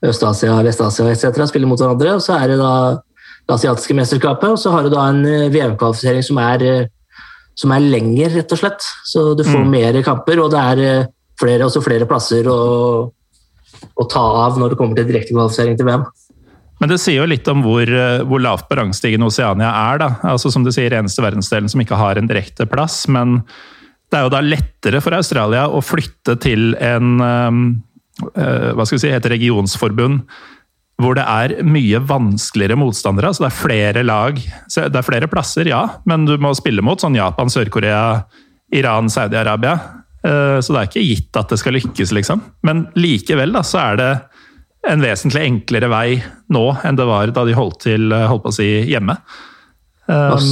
Øst-Asia, 0.07 0.61
Vest-Asia 0.67 1.11
etc. 1.11 1.45
spiller 1.51 1.71
mot 1.71 1.81
hverandre. 1.81 2.15
og 2.19 2.25
Så 2.25 2.37
er 2.39 2.53
det 2.53 2.61
da 2.63 2.75
det 3.49 3.57
asiatiske 3.57 3.97
mesterskapet, 3.99 4.53
og 4.53 4.61
så 4.63 4.71
har 4.75 4.87
du 4.87 4.93
da 4.93 5.09
en 5.11 5.25
VM-kvalifisering 5.51 6.23
som 6.23 6.39
er, 6.45 6.67
som 7.59 7.73
er 7.75 7.89
lenger, 7.97 8.37
rett 8.37 8.53
og 8.55 8.61
slett. 8.61 8.85
Så 9.11 9.33
du 9.35 9.43
får 9.43 9.65
mm. 9.65 9.73
mer 9.73 10.03
kamper, 10.07 10.45
og 10.45 10.53
det 10.55 10.61
er 10.61 11.09
flere, 11.41 11.67
også 11.67 11.83
flere 11.83 12.07
plasser 12.07 12.47
å, 12.47 12.61
å 13.91 14.07
ta 14.13 14.27
av 14.45 14.61
når 14.61 14.75
det 14.75 14.79
kommer 14.79 15.01
til 15.01 15.09
direktekvalifisering 15.11 15.81
til 15.81 15.89
VM. 15.91 16.07
Men 16.81 16.89
det 16.89 17.01
sier 17.03 17.21
jo 17.21 17.29
litt 17.29 17.49
om 17.53 17.61
hvor, 17.65 17.85
eh, 17.85 18.23
hvor 18.25 18.41
lavt 18.43 18.69
på 18.71 18.79
rangstigen 18.79 19.25
Oceania 19.27 19.69
er. 19.69 20.01
da. 20.01 20.09
Altså 20.33 20.51
Som 20.53 20.65
du 20.65 20.73
sier, 20.73 20.95
eneste 20.97 21.23
verdensdelen 21.23 21.69
som 21.69 21.83
ikke 21.83 21.99
har 22.01 22.17
en 22.17 22.31
direkte 22.31 22.67
plass. 22.67 23.05
Men 23.09 23.43
det 24.11 24.19
er 24.19 24.25
jo 24.25 24.33
da 24.33 24.41
lettere 24.41 25.03
for 25.05 25.15
Australia 25.15 25.69
å 25.69 25.85
flytte 25.85 26.39
til 26.41 26.75
en 26.81 27.21
uh, 27.21 27.53
hva 28.75 28.85
skal 28.85 28.97
vi 28.97 29.03
si, 29.05 29.13
et 29.15 29.29
regionsforbund 29.33 30.25
hvor 31.01 31.15
det 31.17 31.23
er 31.25 31.63
mye 31.65 31.97
vanskeligere 32.05 32.77
motstandere. 32.77 33.31
altså 33.31 33.47
Det 33.47 33.49
er 33.49 33.61
flere 33.63 34.03
lag. 34.05 34.37
Det 34.37 34.99
er 34.99 35.07
flere 35.07 35.31
plasser, 35.33 35.71
ja, 35.71 35.87
men 36.05 36.27
du 36.29 36.35
må 36.37 36.51
spille 36.53 36.85
mot 36.85 37.01
sånn 37.01 37.17
Japan, 37.17 37.49
Sør-Korea, 37.49 38.27
Iran, 38.77 39.09
Saudi-Arabia. 39.09 39.79
Så 40.21 40.75
det 40.75 40.77
er 40.83 40.91
ikke 40.91 41.07
gitt 41.07 41.39
at 41.41 41.49
det 41.49 41.57
skal 41.63 41.79
lykkes, 41.79 42.13
liksom. 42.13 42.43
Men 42.69 42.83
likevel 43.01 43.57
da, 43.57 43.65
så 43.65 43.81
er 43.81 43.97
det 43.97 44.11
en 44.89 45.03
vesentlig 45.05 45.43
enklere 45.45 45.91
vei 45.93 46.21
nå 46.55 46.65
enn 46.87 46.97
det 46.97 47.05
var 47.09 47.33
da 47.37 47.45
de 47.45 47.57
holdt 47.57 47.83
til 47.85 48.15
holdt 48.15 48.45
på 48.47 48.53
å 48.53 48.57
si, 48.57 48.69
hjemme. 48.89 49.19
Um, 50.07 50.47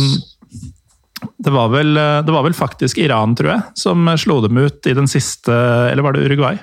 det, 1.40 1.50
var 1.54 1.72
vel, 1.72 1.94
det 1.96 2.34
var 2.34 2.44
vel 2.44 2.54
faktisk 2.54 3.00
Iran, 3.00 3.32
tror 3.38 3.54
jeg, 3.54 3.64
som 3.80 4.10
slo 4.20 4.40
dem 4.44 4.60
ut 4.60 4.86
i 4.86 4.94
den 4.94 5.08
siste 5.10 5.54
Eller 5.88 6.04
var 6.04 6.14
det 6.14 6.28
Uruguay? 6.28 6.60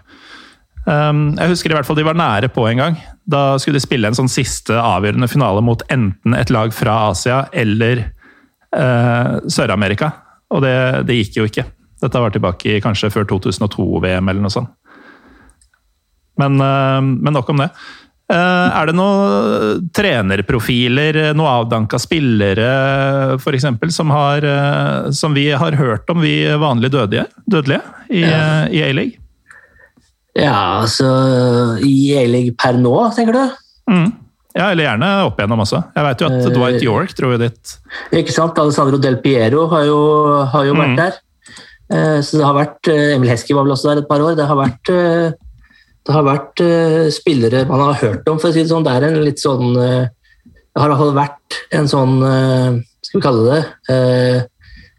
Um, 0.86 1.32
jeg 1.34 1.50
husker 1.50 1.74
i 1.74 1.76
hvert 1.80 1.88
fall 1.88 1.98
de 1.98 2.06
var 2.06 2.18
nære 2.18 2.52
på 2.54 2.68
en 2.70 2.82
gang. 2.82 2.98
Da 3.26 3.58
skulle 3.62 3.80
de 3.80 3.86
spille 3.86 4.10
en 4.10 4.18
sånn 4.18 4.30
siste 4.30 4.78
avgjørende 4.78 5.30
finale 5.32 5.64
mot 5.66 5.82
enten 5.90 6.38
et 6.38 6.54
lag 6.54 6.74
fra 6.78 7.08
Asia 7.10 7.46
eller 7.58 8.04
uh, 8.78 9.42
Sør-Amerika. 9.50 10.12
Og 10.54 10.62
det, 10.62 10.76
det, 11.10 11.18
gikk 11.24 11.40
jo 11.40 11.48
ikke. 11.50 11.66
Dette 12.04 12.22
var 12.22 12.34
tilbake 12.34 12.76
i 12.76 12.84
kanskje 12.84 13.10
før 13.14 13.26
2002-VM 13.34 14.30
eller 14.30 14.46
noe 14.46 14.54
sånt. 14.54 14.70
Men, 16.42 16.60
eh, 16.62 17.02
men 17.02 17.34
nok 17.34 17.50
om 17.54 17.64
det. 17.64 17.70
Eh, 18.26 18.70
er 18.74 18.90
det 18.90 18.96
noen 18.98 19.84
trenerprofiler, 19.94 21.20
noen 21.38 21.52
avdanka 21.52 22.00
spillere 22.02 22.70
f.eks., 23.38 23.68
som, 23.94 24.14
som 25.14 25.38
vi 25.38 25.46
har 25.54 25.78
hørt 25.78 26.10
om, 26.10 26.24
vi 26.26 26.40
vanlige 26.58 26.96
dødelige, 26.98 27.28
dødelige 27.46 27.84
i, 28.10 28.26
ja. 28.26 28.66
i 28.66 28.82
A-league? 28.88 29.22
Ja, 30.36 30.82
altså 30.82 31.08
I 31.86 31.96
A-league 32.18 32.58
per 32.60 32.82
nå, 32.82 32.96
tenker 33.16 33.38
du? 33.38 33.62
Mm. 33.94 34.10
Ja, 34.56 34.72
eller 34.72 34.88
gjerne 34.88 35.12
opp 35.28 35.38
igjennom 35.38 35.62
også. 35.62 35.84
Jeg 35.94 36.08
vet 36.08 36.22
jo 36.24 36.28
at 36.32 36.50
Dwight 36.50 36.80
eh, 36.80 36.88
York 36.88 37.14
dro 37.20 37.32
jo 37.36 37.40
dit. 37.40 37.78
Ikke 38.16 38.34
sant. 38.34 38.58
Alessandro 38.58 38.98
Del 39.04 39.20
Piero 39.22 39.68
har 39.70 39.86
jo, 39.86 40.02
har 40.50 40.66
jo 40.66 40.76
vært 40.80 40.96
mm. 40.96 41.00
der. 41.04 41.22
Så 42.26 42.40
det 42.40 42.46
har 42.48 42.56
vært 42.56 42.88
Emil 42.90 43.30
Hesky 43.30 43.54
var 43.54 43.68
vel 43.68 43.76
også 43.76 43.92
der 43.92 44.00
et 44.02 44.08
par 44.10 44.24
år. 44.24 44.34
Det 44.40 44.48
har 44.50 44.58
vært 44.58 44.90
det 46.06 46.14
har 46.14 46.26
vært 46.26 46.62
uh, 46.62 47.08
spillere 47.14 47.64
man 47.70 47.82
har 47.88 47.98
hørt 48.04 48.28
om, 48.30 48.38
for 48.42 48.52
å 48.52 48.56
si 48.56 48.62
det 48.62 48.70
sånn. 48.70 48.86
Det 48.86 48.94
er 48.94 49.08
en 49.08 49.24
litt 49.26 49.42
sånn 49.42 49.72
uh, 49.74 50.06
Det 50.06 50.82
har 50.82 50.92
i 50.92 50.92
hvert 50.92 51.02
fall 51.02 51.16
vært 51.18 51.58
en 51.80 51.90
sånn 51.90 52.14
uh, 52.22 52.78
Skal 53.06 53.20
vi 53.20 53.26
kalle 53.26 53.58
det 53.90 54.46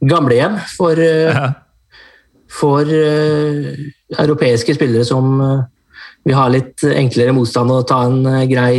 gamlehjem 0.07 0.59
for, 0.69 0.99
ja. 1.01 1.47
for 2.53 2.85
europeiske 2.85 4.75
spillere 4.77 5.07
som 5.09 5.41
vil 6.27 6.37
ha 6.37 6.45
litt 6.53 6.85
enklere 6.85 7.33
motstand 7.35 7.73
og 7.73 7.87
ta 7.89 8.03
en 8.05 8.21
grei, 8.47 8.77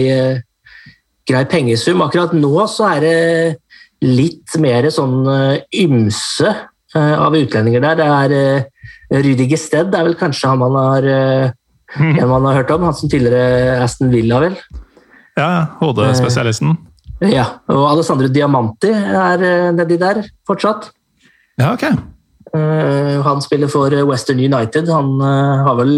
grei 1.28 1.42
pengesum. 1.50 2.06
Akkurat 2.06 2.36
nå 2.38 2.54
så 2.70 2.86
er 2.94 3.04
det 3.04 3.18
litt 4.06 4.56
mer 4.62 4.88
sånn 4.94 5.26
ymse 5.74 6.54
av 6.94 7.36
utlendinger 7.42 7.84
der. 7.90 8.00
Det 8.00 8.08
er 9.18 9.26
Rüdi 9.26 9.50
Gested 9.52 9.90
er 9.90 10.08
vel 10.08 10.20
kanskje 10.22 10.54
han 10.54 10.62
man 10.62 10.78
har. 10.78 11.12
En 11.96 12.28
man 12.28 12.46
har 12.46 12.60
hørt 12.62 12.72
om. 12.76 12.84
Han 12.84 12.96
som 12.96 13.10
tidligere 13.10 13.80
Aston 13.84 14.12
Villa, 14.12 14.42
vel. 14.44 14.58
Ja, 15.38 15.78
HD-spesialisten. 15.80 16.76
Eh, 17.22 17.34
ja, 17.34 17.46
og 17.72 17.84
Alessandro 17.92 18.30
Diamanti 18.30 18.92
er 18.92 19.44
eh, 19.46 19.70
nedi 19.76 19.98
der 20.02 20.24
fortsatt. 20.48 20.92
Ja, 21.58 21.74
ok. 21.74 21.88
Uh, 22.48 23.20
han 23.26 23.42
spiller 23.44 23.70
for 23.70 23.92
Western 24.08 24.40
United. 24.40 24.88
Han 24.90 25.20
har 25.22 25.78
vel 25.78 25.96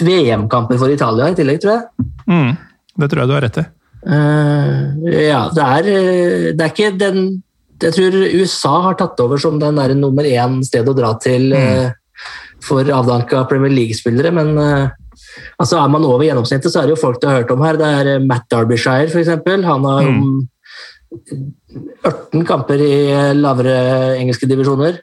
VM-kamper 0.00 0.78
for 0.78 0.92
Italia 0.92 1.30
i 1.32 1.36
tillegg, 1.36 1.58
tror 1.62 1.72
jeg. 1.74 2.10
Mm, 2.30 2.52
det 3.02 3.08
tror 3.10 3.22
jeg 3.22 3.30
du 3.30 3.34
har 3.36 3.44
rett 3.46 3.62
i. 3.62 3.64
Ja, 4.02 5.40
det 5.54 5.64
er, 5.64 5.88
det 6.58 6.64
er 6.64 6.70
ikke 6.70 6.92
den 6.98 7.26
jeg 7.82 7.94
tror 7.96 8.14
USA 8.14 8.72
har 8.84 8.94
tatt 8.98 9.18
over 9.22 9.40
som 9.42 9.56
den 9.58 9.78
der 9.78 9.94
nummer 9.98 10.26
én 10.26 10.60
sted 10.62 10.86
å 10.86 10.94
dra 10.94 11.12
til 11.22 11.48
mm. 11.50 11.88
for 12.62 12.86
avdanka 12.94 13.42
Premier 13.50 13.74
League-spillere, 13.74 14.30
men 14.34 14.52
altså 15.60 15.78
er 15.80 15.92
man 15.92 16.04
over 16.08 16.24
gjennomsnittet, 16.26 16.72
så 16.72 16.80
er 16.82 16.88
det 16.88 16.96
jo 16.96 17.02
folk 17.02 17.20
du 17.22 17.28
har 17.28 17.42
hørt 17.42 17.52
om 17.54 17.62
her. 17.64 17.78
Det 17.80 17.92
er 18.00 18.26
Matt 18.26 18.48
Derbyshire, 18.52 19.08
f.eks. 19.10 19.30
Han 19.66 19.86
har 19.88 20.08
mm. 20.08 20.34
18 22.08 22.44
kamper 22.48 22.82
i 22.82 22.94
lavere 23.36 23.76
engelske 24.18 24.48
divisjoner. 24.50 25.00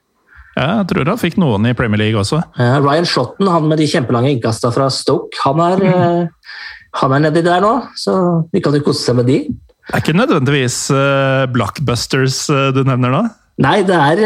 Ja, 0.58 0.82
jeg 0.82 0.90
tror 0.90 1.08
han 1.08 1.22
fikk 1.22 1.38
noen 1.40 1.70
i 1.70 1.76
Premier 1.78 2.02
League 2.02 2.20
også. 2.20 2.42
Ja, 2.60 2.80
Ryan 2.84 3.08
Shotton, 3.08 3.48
han 3.48 3.70
med 3.70 3.80
de 3.80 3.88
kjempelange 3.88 4.34
innkasta 4.34 4.74
fra 4.76 4.90
Stoke, 4.92 5.38
han 5.46 5.62
er, 5.64 5.84
mm. 5.86 6.56
han 7.04 7.16
er 7.16 7.26
nedi 7.28 7.44
der 7.46 7.64
nå. 7.64 7.74
Så 8.00 8.16
vi 8.52 8.64
kan 8.66 8.76
jo 8.76 8.84
kose 8.90 9.06
seg 9.06 9.20
med 9.22 9.30
de. 9.30 9.44
Det 9.90 9.96
er 9.96 10.04
ikke 10.04 10.18
nødvendigvis 10.20 10.80
blockbusters 11.54 12.44
du 12.76 12.84
nevner 12.86 13.14
nå? 13.14 13.22
Nei, 13.64 13.80
det 13.88 13.96
er, 13.98 14.20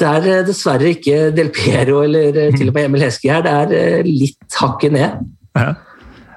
det 0.00 0.10
er 0.10 0.46
dessverre 0.46 0.92
ikke 0.94 1.30
Del 1.36 1.50
Piero 1.54 2.02
eller 2.04 2.52
til 2.56 2.70
og 2.70 2.76
med 2.76 2.88
Emil 2.88 3.04
Heske 3.06 3.30
her. 3.30 3.44
Det 3.44 3.80
er 3.80 4.06
litt 4.08 4.58
hakket 4.60 4.94
ned. 4.96 5.18
Ja. 5.58 5.74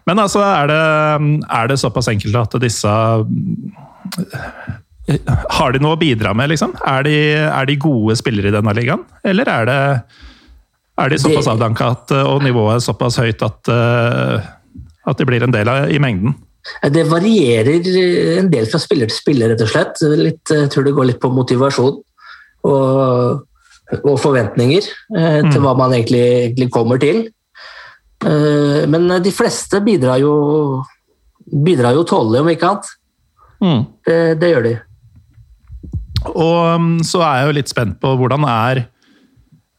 Men 0.08 0.22
altså, 0.24 0.40
er 0.46 0.70
det, 0.72 0.82
er 1.52 1.68
det, 1.72 1.80
såpass 1.82 2.08
enkelt 2.08 2.38
at 2.40 2.56
disse 2.64 2.92
Har 5.58 5.74
de 5.74 5.82
noe 5.84 5.98
å 5.98 6.00
bidra 6.00 6.34
med, 6.38 6.52
liksom? 6.54 6.76
Er 6.88 7.04
de, 7.08 7.18
er 7.44 7.68
de 7.68 7.80
gode 7.82 8.16
spillere 8.20 8.52
i 8.52 8.56
denne 8.56 8.76
ligaen? 8.78 9.04
Eller 9.28 9.52
er, 9.52 9.68
det, 9.68 9.80
er 11.04 11.12
de 11.12 11.22
såpass 11.22 11.50
avdanka 11.52 11.94
og 12.24 12.44
nivået 12.46 12.78
er 12.78 12.88
såpass 12.88 13.20
høyt 13.20 13.44
at, 13.48 13.72
at 15.08 15.20
de 15.20 15.28
blir 15.28 15.44
en 15.44 15.56
del 15.56 15.72
av 15.72 15.92
i 15.92 16.00
mengden? 16.04 16.36
Det 16.84 17.06
varierer 17.08 17.86
en 18.42 18.50
del 18.52 18.68
fra 18.68 18.80
spiller 18.84 19.08
til 19.08 19.16
spiller, 19.16 19.54
rett 19.54 19.64
og 19.64 19.70
slett. 19.72 20.02
Litt, 20.20 20.52
jeg 20.52 20.72
tror 20.72 20.88
det 20.88 20.96
går 20.98 21.08
litt 21.14 21.22
på 21.24 21.32
motivasjon 21.32 22.02
og, 22.68 23.46
og 24.02 24.18
forventninger 24.22 24.84
eh, 24.84 25.42
til 25.48 25.60
mm. 25.60 25.64
hva 25.64 25.74
man 25.80 25.96
egentlig, 25.96 26.24
egentlig, 26.50 26.70
kommer 26.74 27.02
til. 27.02 27.24
Eh, 28.26 28.84
men 28.90 29.08
de 29.24 29.34
fleste 29.34 29.82
bidrar 29.86 30.22
jo, 30.24 30.34
bidrar 31.48 31.98
jo 31.98 32.06
tålelig, 32.08 32.44
om 32.44 32.52
ikke 32.54 32.74
annet. 32.74 32.92
Mm. 33.64 33.82
Det, 34.06 34.20
det, 34.42 34.52
gjør 34.52 34.68
de. 34.68 34.76
Og 36.34 36.60
um, 36.76 36.92
så 37.06 37.24
er 37.24 37.40
jeg 37.40 37.48
jo 37.48 37.58
litt 37.58 37.72
spent 37.72 37.98
på 38.02 38.12
hvordan 38.20 38.46
er 38.50 38.84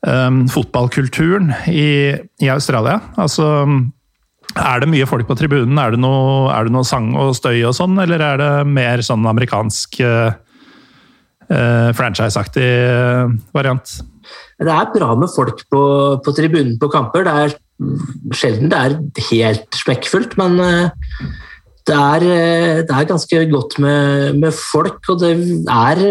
um, 0.07 0.42
fotballkulturen 0.51 1.53
i, 1.70 2.16
i 2.42 2.51
Australia. 2.51 2.98
Altså 3.20 3.46
er 4.57 4.81
det 4.81 4.90
mye 4.90 5.07
folk 5.07 5.29
på 5.29 5.37
tribunen? 5.38 5.79
Er 5.79 5.94
det 5.94 6.01
noe, 6.01 6.48
er 6.55 6.66
det 6.66 6.74
noe 6.74 6.87
sang 6.87 7.12
og 7.18 7.35
støy 7.37 7.61
og 7.68 7.77
sånn, 7.77 7.98
eller 8.01 8.22
er 8.24 8.40
det 8.40 8.53
mer 8.70 9.03
sånn 9.05 9.27
amerikansk 9.29 10.01
uh, 10.03 10.33
franchise-aktig 11.48 12.68
variant? 13.56 13.94
Det 14.58 14.72
er 14.74 14.90
bra 14.92 15.14
med 15.16 15.30
folk 15.32 15.62
på, 15.72 15.82
på, 16.24 16.34
tribunen 16.37 16.74
på 16.80 16.90
kamper. 16.92 17.24
Det 17.24 17.34
er 17.44 18.34
sjelden 18.37 18.72
det 18.72 18.78
er 18.78 18.96
helt 19.30 19.78
smekkfullt, 19.80 20.34
men 20.40 20.58
det 21.88 21.96
er, 21.96 22.26
det 22.84 22.92
er 22.92 23.08
ganske 23.08 23.44
godt 23.48 23.78
med, 23.80 24.37
med, 24.42 24.52
folk. 24.52 25.00
Og 25.08 25.22
det 25.22 25.32
er 25.72 26.04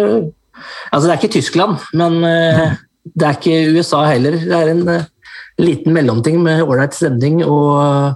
Altså, 0.89 1.03
det 1.03 1.11
er 1.11 1.19
ikke 1.19 1.35
Tyskland, 1.35 1.75
men 1.93 2.15
det 2.23 3.27
er 3.27 3.35
ikke 3.35 3.75
USA 3.77 4.07
heller. 4.09 4.39
Det 4.41 4.57
er 4.57 4.71
en 4.71 4.87
liten 5.61 5.93
mellomting 5.93 6.39
med 6.41 6.63
ålreit 6.65 6.97
stemning 6.97 7.43
og 7.45 8.15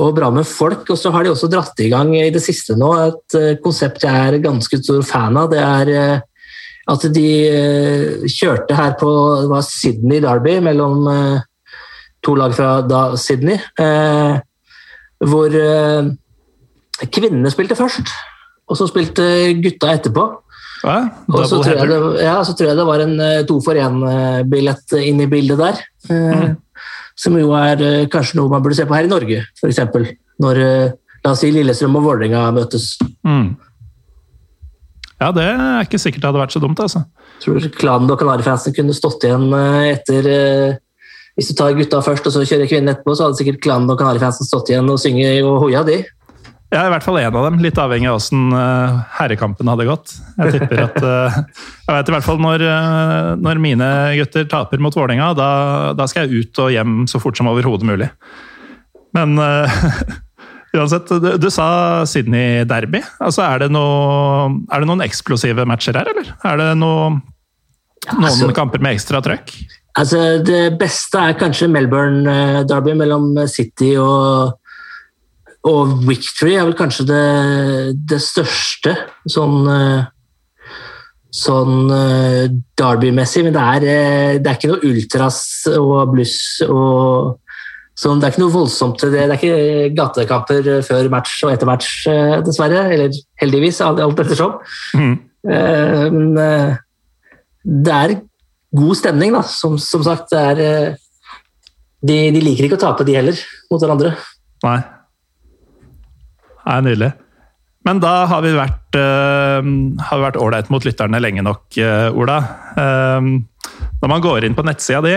og 0.00 0.16
bra 0.16 0.30
med 0.32 0.48
folk. 0.48 0.88
Og 0.92 0.98
så 0.98 1.12
har 1.14 1.24
de 1.24 1.32
også 1.32 1.50
dratt 1.50 1.80
i 1.82 1.90
gang 1.92 2.12
i 2.16 2.28
det 2.32 2.42
siste 2.44 2.76
nå 2.78 2.90
et 3.06 3.38
eh, 3.38 3.56
konsept 3.64 4.06
jeg 4.06 4.26
er 4.26 4.42
ganske 4.44 4.80
stor 4.82 5.02
fan 5.06 5.38
av. 5.40 5.50
Det 5.52 5.60
er 5.60 5.92
eh, 5.94 6.26
at 6.90 7.06
de 7.14 7.28
eh, 7.46 8.26
kjørte 8.30 8.76
her 8.76 8.96
på 9.00 9.10
det 9.42 9.50
var 9.52 9.66
Sydney 9.66 10.22
Derby 10.24 10.58
mellom 10.64 11.06
to 12.24 12.34
lag 12.36 12.52
fra 12.52 12.80
da, 12.84 13.02
Sydney, 13.16 13.56
hvor 15.24 15.54
kvinnene 17.00 17.52
spilte 17.52 17.78
først, 17.78 18.10
og 18.68 18.76
så 18.76 18.88
spilte 18.90 19.24
gutta 19.62 19.94
etterpå. 19.94 20.26
Ja, 20.84 20.98
og 21.28 21.46
så 21.48 21.62
tror, 21.64 21.80
det, 21.88 22.00
ja, 22.24 22.34
så 22.44 22.52
tror, 22.56 22.70
jeg 22.70 22.76
det, 22.76 22.86
var 22.88 23.04
en 23.04 23.16
to 23.48 23.56
for 23.64 23.80
én-billett 23.80 24.96
inn 25.00 25.24
i 25.24 25.28
bildet 25.32 25.60
der. 25.60 25.80
Mm. 26.10 26.58
Som 27.20 27.36
jo 27.36 27.52
er 27.56 27.82
eh, 27.84 28.08
kanskje 28.10 28.38
noe 28.38 28.50
man 28.52 28.62
burde 28.64 28.78
se 28.78 28.86
på 28.88 28.96
her 28.96 29.08
i 29.08 29.10
Norge, 29.10 29.42
f.eks. 29.58 29.80
Når 30.40 30.60
eh, 30.64 30.92
la 31.24 31.34
oss 31.34 31.42
si 31.44 31.50
Lillestrøm 31.52 31.98
og 32.00 32.06
Vålerenga 32.06 32.46
møtes. 32.56 32.94
Mm. 33.26 33.52
Ja, 35.20 35.28
det 35.36 35.44
er 35.44 35.82
ikke 35.84 36.00
sikkert 36.00 36.22
det 36.22 36.30
hadde 36.30 36.40
vært 36.40 36.54
så 36.54 36.62
dumt. 36.62 36.80
altså. 36.80 37.04
Jeg 37.36 37.42
tror 37.44 37.74
klanen 37.76 38.12
og 38.12 38.20
Kanarifansen 38.20 38.74
kunne 38.76 38.96
stått 38.96 39.26
igjen 39.28 39.50
eh, 39.56 39.90
etter 39.94 40.28
Hvis 41.36 41.50
du 41.50 41.56
tar 41.56 41.76
gutta 41.76 42.00
først 42.04 42.26
og 42.28 42.34
så 42.34 42.44
kjører 42.44 42.68
kvinnen 42.70 42.92
etterpå, 42.92 43.16
så 43.16 43.28
hadde 43.28 43.40
sikkert 43.40 43.60
klanen 43.64 43.92
og 43.92 44.00
Kanarifansen 44.00 44.48
stått 44.48 44.72
igjen 44.72 44.88
og 44.88 45.00
synget 45.00 45.44
og 45.44 45.60
hoia, 45.66 45.84
de. 45.86 46.00
Ja, 46.70 46.84
i 46.86 46.92
hvert 46.92 47.04
fall 47.04 47.18
én 47.18 47.34
av 47.34 47.46
dem. 47.48 47.58
Litt 47.64 47.78
avhengig 47.82 48.06
av 48.06 48.20
åssen 48.20 48.52
uh, 48.54 49.00
herrekampen 49.16 49.68
hadde 49.72 49.88
gått. 49.88 50.12
Jeg 50.38 50.54
tipper 50.54 50.84
at 50.84 50.98
Jeg 51.02 51.96
vet 51.96 52.12
i 52.12 52.14
hvert 52.14 52.26
fall 52.26 52.38
når, 52.40 52.64
når 53.42 53.62
mine 53.62 53.88
gutter 54.20 54.46
taper 54.48 54.80
mot 54.82 54.94
Vålerenga, 54.94 55.32
da, 55.34 55.50
da, 55.98 56.06
skal 56.08 56.28
jeg 56.28 56.46
ut 56.46 56.62
og 56.62 56.70
hjem 56.70 57.00
så 57.10 57.20
fort 57.22 57.40
som 57.40 57.50
overhodet 57.50 57.88
mulig. 57.88 58.08
Men 59.16 59.34
uansett, 60.76 61.10
du, 61.22 61.32
du, 61.40 61.48
sa 61.52 61.66
Sydney 62.08 62.64
Derby. 62.68 63.02
Altså, 63.18 63.44
er 63.46 63.64
det, 63.64 63.70
noe, 63.74 64.46
er 64.70 64.82
det 64.82 64.90
noen 64.90 65.04
eksplosive 65.06 65.66
matcher 65.68 65.98
her, 65.98 66.12
eller? 66.12 66.32
Er 66.46 66.60
det 66.60 66.70
noe, 66.80 67.10
noen 68.12 68.30
altså, 68.30 68.50
kamper 68.56 68.82
med 68.82 68.98
ekstra 68.98 69.22
trøkk? 69.24 69.52
Altså, 69.98 70.38
det 70.46 70.62
beste 70.80 71.18
er 71.18 71.38
kanskje 71.38 71.70
Melbourne 71.72 72.64
Derby 72.70 72.94
mellom 72.98 73.34
City 73.50 73.96
og 74.00 74.56
og 75.68 76.06
Victory 76.08 76.54
er 76.56 76.64
vel 76.64 76.72
kanskje 76.72 77.04
det, 77.04 77.24
det 78.08 78.16
største 78.24 78.94
sånn 79.28 79.66
eh, 79.68 80.06
sånn 81.30 81.90
Derby-messig, 82.80 83.44
men 83.46 83.54
det 83.54 83.62
er, 83.62 83.84
det 84.40 84.48
er, 84.50 84.56
ikke 84.56 84.70
noe 84.72 84.88
ultras 84.88 85.42
og 85.76 86.14
bluss 86.14 86.38
og 86.66 87.36
sånn, 88.00 88.20
Det 88.20 88.28
er 88.28 88.34
ikke 88.34 88.42
noe 88.44 88.54
voldsomt 88.54 88.98
til 89.00 89.12
det. 89.12 89.26
Det 89.28 89.36
er 89.36 89.40
ikke 89.40 89.90
gatekamper 89.98 90.70
før 90.86 91.10
match 91.12 91.42
og 91.44 91.52
etter 91.52 91.68
match, 91.68 91.90
uh, 92.08 92.38
dessverre. 92.46 92.86
Eller 92.94 93.18
heldigvis, 93.42 93.82
alt, 93.84 94.00
ettersom. 94.00 94.58
Mm. 94.96 95.18
men 95.40 96.34
det 97.64 97.92
er 97.96 98.12
god 98.76 98.96
stemning, 98.98 99.32
da. 99.32 99.40
Som, 99.48 99.78
som 99.80 100.04
sagt, 100.04 100.32
det 100.32 100.40
er 100.40 100.96
de, 102.00 102.16
de 102.32 102.44
liker 102.44 102.68
ikke 102.68 102.80
å 102.80 102.86
tape, 102.88 103.08
de 103.08 103.16
heller, 103.16 103.44
mot 103.72 103.80
hverandre. 103.80 104.14
Nei 104.64 104.78
er 106.70 106.84
nydelig. 106.84 107.10
Men 107.88 108.00
da 108.02 108.12
har 108.28 108.42
vi 108.44 108.52
vært 108.52 108.98
uh, 109.00 110.40
ålreit 110.42 110.68
mot 110.72 110.84
lytterne 110.84 111.20
lenge 111.22 111.44
nok, 111.46 111.64
uh, 111.80 112.10
Ola. 112.12 112.40
Uh, 112.76 113.40
når 114.00 114.12
man 114.12 114.24
går 114.24 114.46
inn 114.46 114.56
på 114.56 114.64
nettsida 114.66 115.00
di, 115.04 115.16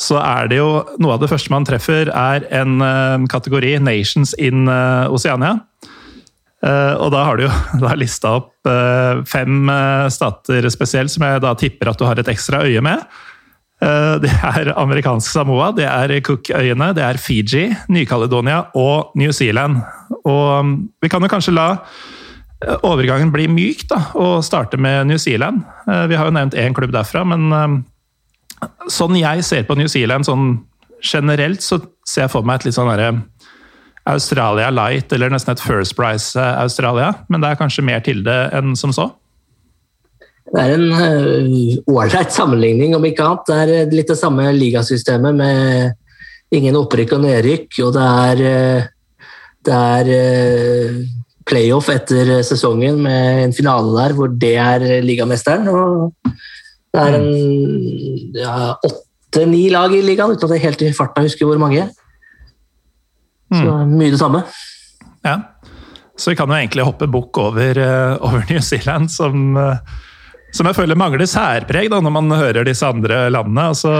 så 0.00 0.18
er 0.22 0.50
det 0.50 0.60
jo 0.60 0.68
noe 1.02 1.16
av 1.16 1.22
det 1.22 1.30
første 1.30 1.52
man 1.52 1.66
treffer, 1.68 2.08
er 2.08 2.46
en 2.56 2.80
kategori 3.30 3.76
'Nations 3.78 4.34
in 4.38 4.68
Oceania'. 4.68 5.60
og 7.00 7.08
da 7.12 7.24
har 7.24 7.36
du 7.36 7.44
jo 7.44 7.52
da 7.84 7.94
lista 7.96 8.36
opp 8.40 8.68
fem 9.28 9.68
stater 10.12 10.68
spesielt, 10.70 11.10
som 11.10 11.24
jeg 11.24 11.40
da 11.40 11.54
tipper 11.54 11.90
at 11.90 11.98
du 11.98 12.04
har 12.04 12.18
et 12.18 12.28
ekstra 12.28 12.64
øye 12.64 12.80
med. 12.80 13.04
Det 13.80 14.28
er 14.44 14.72
amerikansk 14.76 15.32
Samoa, 15.32 15.70
det 15.72 15.86
er 15.88 16.20
Cook-øyene, 16.20 16.92
det 16.96 17.04
er 17.04 17.16
Fiji, 17.16 17.70
Ny-Caledonia 17.88 18.66
og 18.76 19.12
New 19.16 19.32
Zealand. 19.32 19.80
Og 20.24 20.60
um, 20.60 20.90
vi 21.00 21.08
kan 21.08 21.22
jo 21.22 21.32
kanskje 21.32 21.56
la 21.56 21.78
overgangen 22.84 23.32
bli 23.32 23.46
myk 23.48 23.86
da, 23.88 24.02
og 24.20 24.44
starte 24.44 24.76
med 24.76 25.08
New 25.08 25.16
Zealand. 25.16 25.62
Vi 25.86 26.16
har 26.16 26.28
jo 26.28 26.34
nevnt 26.36 26.54
én 26.54 26.76
klubb 26.76 26.92
derfra, 26.92 27.24
men 27.24 27.48
sånn 28.92 29.16
jeg 29.20 29.44
ser 29.46 29.68
på 29.68 29.76
New 29.78 29.88
Zealand 29.90 30.28
sånn 30.28 30.58
generelt, 31.00 31.62
så 31.64 31.80
ser 32.08 32.26
jeg 32.26 32.34
for 32.34 32.46
meg 32.46 32.60
et 32.60 32.68
litt 32.68 32.76
sånn 32.76 33.22
Australia 34.10 34.70
Light, 34.72 35.12
eller 35.12 35.32
nesten 35.32 35.54
et 35.54 35.62
First 35.62 35.96
Price 35.96 36.36
Australia. 36.36 37.12
Men 37.28 37.42
det 37.42 37.50
er 37.50 37.60
kanskje 37.60 37.84
mer 37.86 38.00
til 38.04 38.24
det 38.26 38.40
enn 38.56 38.76
som 38.76 38.92
så? 38.96 39.10
det 40.50 40.62
er 40.62 40.72
en 40.74 40.88
eh, 40.98 41.76
ålreit 41.90 42.32
sammenligning, 42.34 42.94
om 42.96 43.04
ikke 43.06 43.22
annet. 43.22 43.46
Det 43.46 43.58
er 43.62 43.72
eh, 43.76 43.92
litt 43.94 44.10
det 44.10 44.18
samme 44.18 44.48
ligasystemet 44.56 45.36
med 45.38 46.56
ingen 46.56 46.78
opprykk 46.80 47.14
og 47.16 47.22
nedrykk. 47.22 47.68
Og 47.86 47.92
det 47.94 48.06
er, 48.24 48.88
det 49.68 49.76
er 49.78 50.10
playoff 51.46 51.90
etter 51.92 52.40
sesongen 52.46 52.98
med 53.04 53.44
en 53.44 53.54
finale 53.54 53.94
der 53.94 54.16
hvor 54.18 54.32
det 54.42 54.56
er 54.58 54.86
ligamesteren. 55.06 55.70
Og 55.70 56.34
det 56.90 57.02
er 57.06 57.16
en 57.20 58.34
ja, 58.34 58.54
åtte-ni 58.86 59.68
lag 59.70 59.94
i 59.94 60.02
ligaen, 60.02 60.34
uten 60.34 60.48
at 60.48 60.56
jeg 60.56 60.64
helt 60.64 60.84
i 60.86 60.92
farta 60.96 61.22
husker 61.24 61.46
hvor 61.46 61.60
mange. 61.62 61.86
Så 63.50 63.62
mm. 63.62 63.96
mye 63.98 64.12
det 64.12 64.20
samme. 64.20 64.42
Ja. 65.26 65.38
Så 66.18 66.32
vi 66.32 66.38
kan 66.38 66.50
jo 66.50 66.58
egentlig 66.58 66.84
hoppe 66.86 67.08
bukk 67.10 67.38
over, 67.40 67.80
over, 68.20 68.42
New 68.50 68.60
Zealand, 68.60 69.08
som, 69.14 69.54
som, 70.52 70.68
jeg 70.68 70.76
føler 70.76 70.98
mangler 70.98 71.30
særpreg 71.30 71.88
da, 71.92 72.02
når 72.02 72.12
man 72.12 72.34
hører 72.36 72.66
disse 72.68 72.86
andre 72.86 73.22
landene. 73.32 73.70
Altså, 73.72 73.92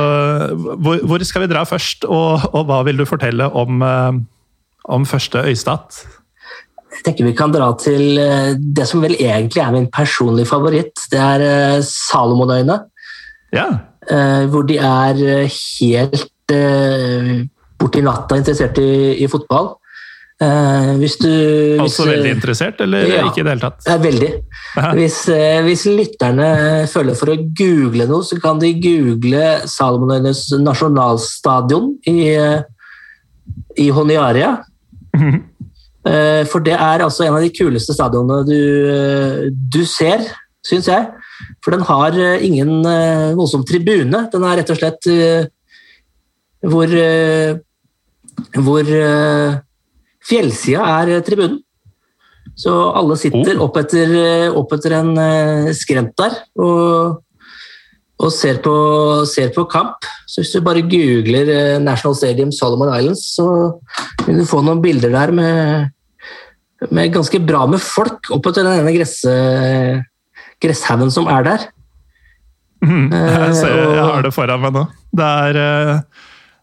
hvor, 0.82 1.00
hvor, 1.06 1.24
skal 1.24 1.46
vi 1.46 1.50
dra 1.54 1.64
først, 1.68 2.04
og, 2.10 2.50
og, 2.52 2.66
hva 2.68 2.82
vil 2.90 3.00
du 3.00 3.06
fortelle 3.08 3.48
om, 3.48 3.80
om 4.84 5.08
første 5.08 5.46
øystat? 5.48 6.02
Jeg 6.90 7.04
tenker 7.06 7.28
vi 7.28 7.36
kan 7.38 7.52
dra 7.54 7.70
til 7.78 8.18
det 8.76 8.86
som 8.88 9.02
vel 9.04 9.14
egentlig 9.14 9.62
er 9.62 9.74
min 9.74 9.86
personlige 9.94 10.50
favoritt. 10.50 11.04
Det 11.12 11.20
er 11.22 11.78
Salomonøyene. 11.86 12.80
Ja. 13.54 13.68
Hvor 14.50 14.66
de 14.66 14.76
er 14.82 15.20
helt 15.46 16.54
borti 17.80 18.02
natta 18.04 18.38
interessert 18.40 18.80
i, 18.82 18.90
i 19.22 19.28
fotball. 19.30 19.76
Uh, 20.40 20.96
hvis 20.96 21.18
du, 21.20 21.28
altså 21.82 22.06
hvis, 22.06 22.12
veldig 22.14 22.30
interessert, 22.32 22.78
eller 22.80 23.02
ja, 23.04 23.26
ikke 23.28 23.42
i 23.42 23.44
det 23.44 23.52
hele 23.52 23.60
tatt? 23.66 23.88
Veldig. 24.00 24.30
Hvis, 24.96 25.18
uh, 25.28 25.58
hvis, 25.66 25.82
lytterne 25.84 26.46
føler 26.88 27.18
for 27.18 27.34
å 27.34 27.36
google 27.44 28.06
noe, 28.08 28.24
så 28.24 28.38
kan 28.40 28.62
de 28.62 28.70
google 28.80 29.42
Salomonøyenes 29.68 30.46
nasjonalstadion 30.64 31.92
i, 32.08 32.16
uh, 32.40 32.64
i 33.76 33.90
Honiaria. 33.92 34.54
Mm 35.12 35.20
-hmm. 35.26 35.42
For 36.00 36.64
det 36.64 36.72
er 36.72 37.02
altså 37.04 37.26
en 37.26 37.34
av 37.36 37.42
de 37.44 37.50
kuleste 37.52 37.92
stadionene 37.92 38.46
du, 38.48 39.50
du 39.52 39.82
ser, 39.84 40.22
syns 40.64 40.88
jeg. 40.88 41.08
For 41.60 41.76
den 41.76 41.84
har 41.84 42.16
ingen 42.40 42.80
voldsom 43.36 43.66
tribune. 43.68 44.22
Den 44.32 44.46
er 44.48 44.62
rett 44.62 44.72
og 44.72 44.80
slett 44.80 45.08
hvor, 46.64 46.94
hvor 48.64 48.94
Fjellsida 50.26 50.84
er 51.00 51.16
eh, 51.16 51.24
tribunen. 51.26 51.60
Så 52.58 52.72
alle 52.96 53.16
sitter 53.20 53.56
oh. 53.56 53.66
opp 53.68 53.78
etter, 53.80 54.12
eh, 54.20 54.48
opp 54.52 54.72
etter 54.76 54.98
en 54.98 55.12
skrent 55.76 56.12
der 56.20 56.40
og, 56.60 57.20
og 58.20 58.32
ser, 58.34 58.60
på, 58.64 58.74
ser, 59.28 59.48
på, 59.54 59.64
kamp. 59.70 60.06
Så 60.28 60.42
hvis 60.42 60.52
du 60.52 60.60
bare 60.64 60.84
googler 60.84 61.48
uh, 61.48 61.78
National 61.80 62.16
Stadium 62.18 62.52
Solomon 62.52 62.92
Islands, 62.92 63.24
så 63.36 63.46
vil 64.26 64.42
du 64.42 64.48
få 64.48 64.60
noen 64.66 64.82
bilder 64.84 65.14
der 65.14 65.32
med, 65.32 65.90
med 66.90 67.14
ganske 67.16 67.40
bra 67.40 67.64
med 67.70 67.80
folk 67.80 68.28
oppe 68.36 68.52
til 68.52 68.68
den 68.68 68.82
ene 68.82 68.96
gress, 68.96 69.20
gresshaugen 70.60 71.12
som 71.12 71.30
er 71.32 71.48
der. 71.48 71.68
Mm, 72.84 73.08
jeg, 73.16 73.54
ser, 73.56 73.78
jeg 73.96 74.04
har 74.12 74.28
det 74.28 74.36
foran 74.36 74.62
meg 74.66 74.76
nå. 74.76 74.84
Det 75.16 75.32
er 75.48 75.62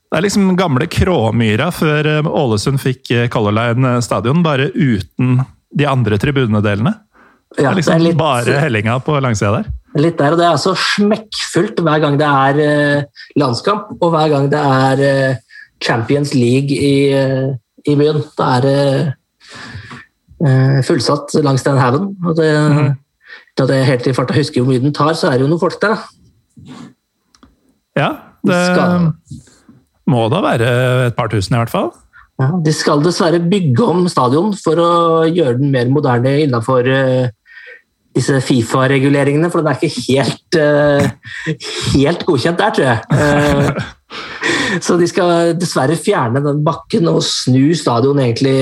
det 0.07 0.15
er 0.15 0.23
liksom 0.23 0.53
gamle 0.55 0.87
Kråmyra 0.87 1.67
før 1.75 2.07
eh, 2.07 2.29
Ålesund 2.39 2.79
fikk 2.79 3.11
eh, 3.11 3.27
Color 3.31 3.55
Line 3.57 3.97
eh, 3.97 4.03
stadion, 4.03 4.39
bare 4.45 4.69
uten 4.71 5.41
de 5.75 5.87
andre 5.87 6.19
tribunedelene. 6.21 6.93
Det 7.57 7.65
er 7.65 7.75
liksom 7.75 7.97
det 7.97 7.99
er 7.99 8.05
litt, 8.05 8.19
bare 8.19 8.55
hellinga 8.61 8.97
på 9.03 9.17
langsida 9.23 9.57
der. 9.57 9.67
Litt 9.95 10.19
der, 10.19 10.33
og 10.33 10.37
Det 10.37 10.45
er 10.45 10.51
altså 10.51 10.75
smekkfullt 10.75 11.79
hver 11.81 11.99
gang 12.03 12.17
det 12.19 12.27
er 12.27 13.05
landskamp, 13.39 13.95
og 14.01 14.09
hver 14.13 14.29
gang 14.33 14.51
det 14.51 14.59
er 14.59 15.37
Champions 15.81 16.33
League 16.35 16.75
i, 16.75 17.13
i 17.87 17.95
byen. 17.95 18.21
Da 18.37 18.43
er 18.57 18.61
det 18.67 18.81
fullsatt 20.85 21.33
langs 21.41 21.63
den 21.65 21.79
haugen. 21.81 22.11
Og 22.25 22.35
det, 22.37 22.51
mm. 22.51 22.91
da 23.57 23.65
det 23.71 23.85
helt 23.87 24.07
i 24.11 24.13
farta 24.13 24.37
husker 24.37 24.61
hvor 24.61 24.69
mye 24.73 24.83
den 24.83 24.93
tar, 24.93 25.15
så 25.17 25.31
er 25.31 25.39
det 25.39 25.47
jo 25.47 25.51
noen 25.53 25.63
folk 25.63 25.79
der, 25.81 25.95
da. 25.95 25.97
Ja, 27.97 28.09
det... 28.45 28.59
Skal 28.67 29.13
må 30.07 30.27
da 30.31 30.41
være 30.43 30.67
et 31.09 31.17
par 31.17 31.27
tusen, 31.31 31.55
i 31.55 31.59
hvert 31.59 31.73
fall? 31.73 31.89
Ja, 32.39 32.51
de 32.63 32.73
skal 32.75 33.01
dessverre 33.03 33.41
bygge 33.43 33.83
om 33.83 34.05
stadion 34.11 34.53
for 34.55 34.79
å 34.79 34.91
gjøre 35.25 35.57
den 35.59 35.73
mer 35.73 35.89
moderne 35.91 36.35
innenfor 36.45 36.87
disse 38.17 38.41
Fifa-reguleringene, 38.43 39.51
for 39.53 39.61
den 39.61 39.71
er 39.71 39.77
ikke 39.79 40.03
helt, 40.09 40.57
uh, 40.59 41.53
helt 41.93 42.25
godkjent 42.27 42.59
der, 42.59 42.75
tror 42.75 42.89
jeg. 42.89 42.99
Uh, 43.13 43.93
så 44.85 44.97
de 44.99 45.07
skal 45.09 45.55
dessverre 45.59 45.97
fjerne 45.99 46.43
den 46.43 46.61
bakken 46.65 47.09
og 47.11 47.21
snu 47.25 47.71
stadion 47.77 48.19
egentlig 48.23 48.57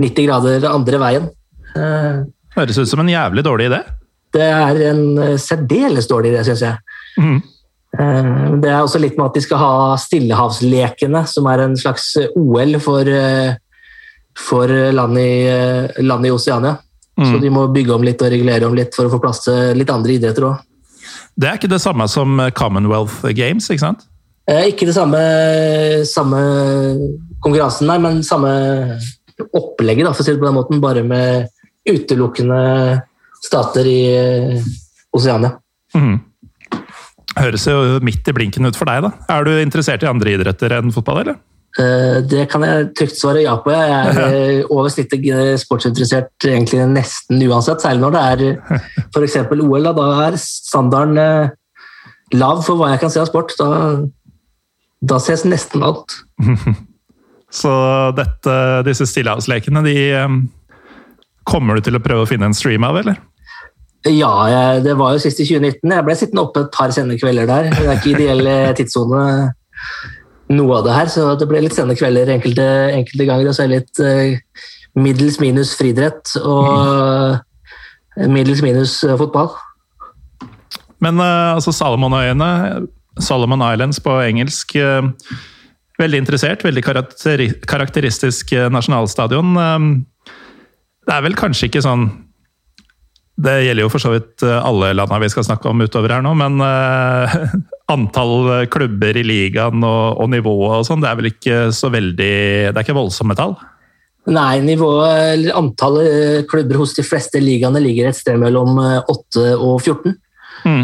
90 0.00 0.26
grader 0.26 0.68
andre 0.70 1.00
veien. 1.02 1.30
Høres 2.56 2.78
ut 2.78 2.90
som 2.90 3.02
en 3.02 3.10
jævlig 3.10 3.44
dårlig 3.46 3.70
idé. 3.70 3.80
Det 4.34 4.46
er 4.46 4.84
en 4.90 5.38
særdeles 5.42 6.06
dårlig 6.10 6.34
idé, 6.34 6.44
syns 6.46 6.62
jeg. 6.62 6.78
Mm. 7.18 7.40
Eh, 7.98 8.44
det 8.62 8.70
er 8.70 8.78
også 8.78 9.00
litt 9.02 9.16
med 9.18 9.30
at 9.30 9.38
de 9.38 9.42
skal 9.44 9.60
ha 9.60 9.72
Stillehavslekene, 9.98 11.24
som 11.28 11.48
er 11.50 11.64
en 11.64 11.76
slags 11.78 12.12
OL 12.38 12.78
for, 12.82 13.08
eh, 13.08 13.56
for 14.38 14.70
land, 14.94 15.18
i, 15.18 16.02
land 16.04 16.26
i 16.26 16.30
Oseania. 16.30 16.76
Mm. 17.20 17.28
Så 17.28 17.40
de 17.42 17.52
må 17.52 17.66
bygge 17.72 17.92
om 17.94 18.04
litt 18.06 18.22
og 18.24 18.32
regulere 18.32 18.68
om 18.68 18.76
litt 18.76 18.96
for 18.96 19.06
å 19.06 19.12
få 19.12 19.20
plass 19.22 19.44
til 19.44 19.76
litt 19.76 19.92
andre 19.92 20.16
idretter 20.16 20.48
òg. 20.48 20.62
Det 21.40 21.48
er 21.48 21.58
ikke 21.58 21.70
det 21.72 21.82
samme 21.82 22.06
som 22.10 22.40
Commonwealth 22.56 23.22
Games, 23.36 23.68
ikke 23.70 23.84
sant? 23.84 24.06
Eh, 24.50 24.70
ikke 24.72 24.88
det 24.88 24.96
samme, 24.96 25.20
samme 26.08 26.40
konkurransen, 27.44 27.86
nei, 27.90 27.98
men 28.02 28.22
samme 28.26 28.50
opplegget, 29.56 30.06
da, 30.06 30.14
for 30.14 30.24
å 30.24 30.26
si 30.26 30.34
det 30.34 30.40
på 30.40 30.48
den 30.48 30.56
måten. 30.56 30.82
Bare 30.82 31.04
med 31.06 31.50
utelukkende 31.88 32.60
stater 33.40 33.86
i 33.88 34.00
Oseania. 35.16 35.54
Mm. 35.96 36.18
Høres 37.38 37.66
jo 37.70 38.00
midt 38.04 38.26
i 38.26 38.34
blinken 38.34 38.66
ut 38.66 38.78
for 38.78 38.90
deg, 38.90 39.06
da. 39.06 39.12
Er 39.32 39.46
du 39.46 39.54
interessert 39.60 40.02
i 40.04 40.10
andre 40.10 40.34
idretter 40.34 40.74
enn 40.76 40.92
fotball, 40.94 41.22
eller? 41.22 41.38
Eh, 41.78 42.18
det 42.26 42.48
kan 42.50 42.64
jeg 42.66 42.88
trygt 42.98 43.18
svare 43.18 43.44
ja 43.44 43.54
på. 43.62 43.70
Jeg 43.74 43.94
er 43.94 44.20
eh, 44.26 44.72
over 44.72 44.90
snittet 44.90 45.22
sportsinteressert 45.62 46.48
egentlig 46.48 46.82
nesten 46.90 47.42
uansett. 47.46 47.82
Særlig 47.82 48.02
når 48.06 48.16
det 48.16 48.24
er 48.26 48.44
f.eks. 49.14 49.38
OL. 49.54 49.86
Da, 49.86 49.94
da 49.94 50.08
er 50.26 50.38
standarden 50.42 51.20
eh, 51.22 51.54
lav 52.38 52.64
for 52.66 52.80
hva 52.80 52.92
jeg 52.94 53.02
kan 53.04 53.14
se 53.14 53.22
av 53.22 53.30
sport. 53.30 53.54
Da, 53.60 53.70
da 55.00 55.20
ses 55.22 55.46
nesten 55.46 55.86
alt. 55.86 56.18
Så 57.50 57.70
dette, 58.14 58.52
disse 58.86 59.08
stillehavslekene, 59.10 59.80
de 59.82 59.94
kommer 61.50 61.74
du 61.74 61.82
til 61.82 61.98
å 61.98 62.02
prøve 62.04 62.22
å 62.22 62.28
finne 62.30 62.46
en 62.46 62.54
stream 62.54 62.84
av, 62.86 63.00
eller? 63.00 63.16
Ja, 64.06 64.30
jeg, 64.46 64.84
det 64.84 64.92
var 65.00 65.16
jo 65.16 65.22
sist 65.24 65.42
i 65.42 65.46
2019. 65.48 65.90
Jeg 65.90 66.06
ble 66.06 66.14
sittende 66.14 66.44
oppe 66.44 66.62
et 66.62 66.70
par 66.76 66.94
sene 66.94 67.18
kvelder 67.18 67.50
der. 67.50 67.72
Det 67.74 67.88
er 67.88 67.98
ikke 67.98 68.12
ideell 68.12 68.50
tidssone, 68.78 69.24
noe 70.50 70.80
av 70.80 70.86
det 70.86 70.96
her, 70.96 71.10
så 71.12 71.26
det 71.38 71.48
ble 71.50 71.62
litt 71.64 71.76
sene 71.76 71.96
kvelder 71.98 72.32
enkelte, 72.34 72.66
enkelte 72.96 73.26
ganger. 73.28 73.50
Og 73.50 73.56
så 73.56 73.64
er 73.64 73.70
det 73.70 73.80
litt 73.80 74.02
uh, 74.02 74.64
middels 74.98 75.38
minus 75.42 75.74
friidrett 75.78 76.34
og 76.40 76.70
uh, 76.70 78.26
middels 78.30 78.62
minus 78.66 78.98
uh, 79.06 79.16
fotball. 79.20 79.52
Men 81.00 81.16
altså 81.22 81.72
Salomonøyene, 81.72 82.50
Salomon 83.24 83.62
Islands 83.70 84.02
på 84.04 84.18
engelsk 84.20 84.76
Veldig 86.00 86.16
interessert, 86.22 86.62
veldig 86.64 86.80
karakteristisk 87.68 88.54
nasjonalstadion. 88.72 89.50
Det 91.04 91.12
er 91.12 91.24
vel 91.26 91.36
kanskje 91.36 91.68
ikke 91.68 91.82
sånn 91.84 92.06
det 93.40 93.56
gjelder 93.64 93.86
jo 93.86 93.90
for 93.92 94.02
så 94.02 94.12
vidt 94.14 94.44
eh, 94.44 94.58
alle 94.58 94.92
landene 94.96 95.22
vi 95.22 95.30
skal 95.32 95.46
snakke 95.46 95.70
om 95.70 95.80
utover 95.84 96.12
her 96.12 96.24
nå, 96.24 96.34
men 96.36 96.60
antall 97.90 98.66
klubber 98.72 99.18
i 99.18 99.24
ligaen 99.26 99.82
og, 99.86 100.20
og 100.22 100.30
nivået 100.32 100.78
og 100.78 100.86
sånn, 100.88 101.02
det 101.02 101.10
er 101.10 101.18
vel 101.18 101.30
ikke 101.32 101.58
så 101.74 101.90
veldig 101.92 102.30
Det 102.70 102.72
er 102.72 102.84
ikke 102.84 102.96
voldsomme 102.96 103.36
tall? 103.38 103.56
Nei, 104.30 104.60
nivået, 104.62 105.34
eller 105.34 105.58
antallet 105.58 106.08
eh, 106.14 106.40
klubber 106.48 106.80
hos 106.82 106.94
de 106.96 107.04
fleste 107.06 107.40
ligaene 107.42 107.82
ligger 107.82 108.10
et 108.10 108.18
sted 108.18 108.38
mellom 108.38 108.78
8 108.78 109.46
og 109.56 109.78
14. 109.80 110.16
Mm. 110.68 110.82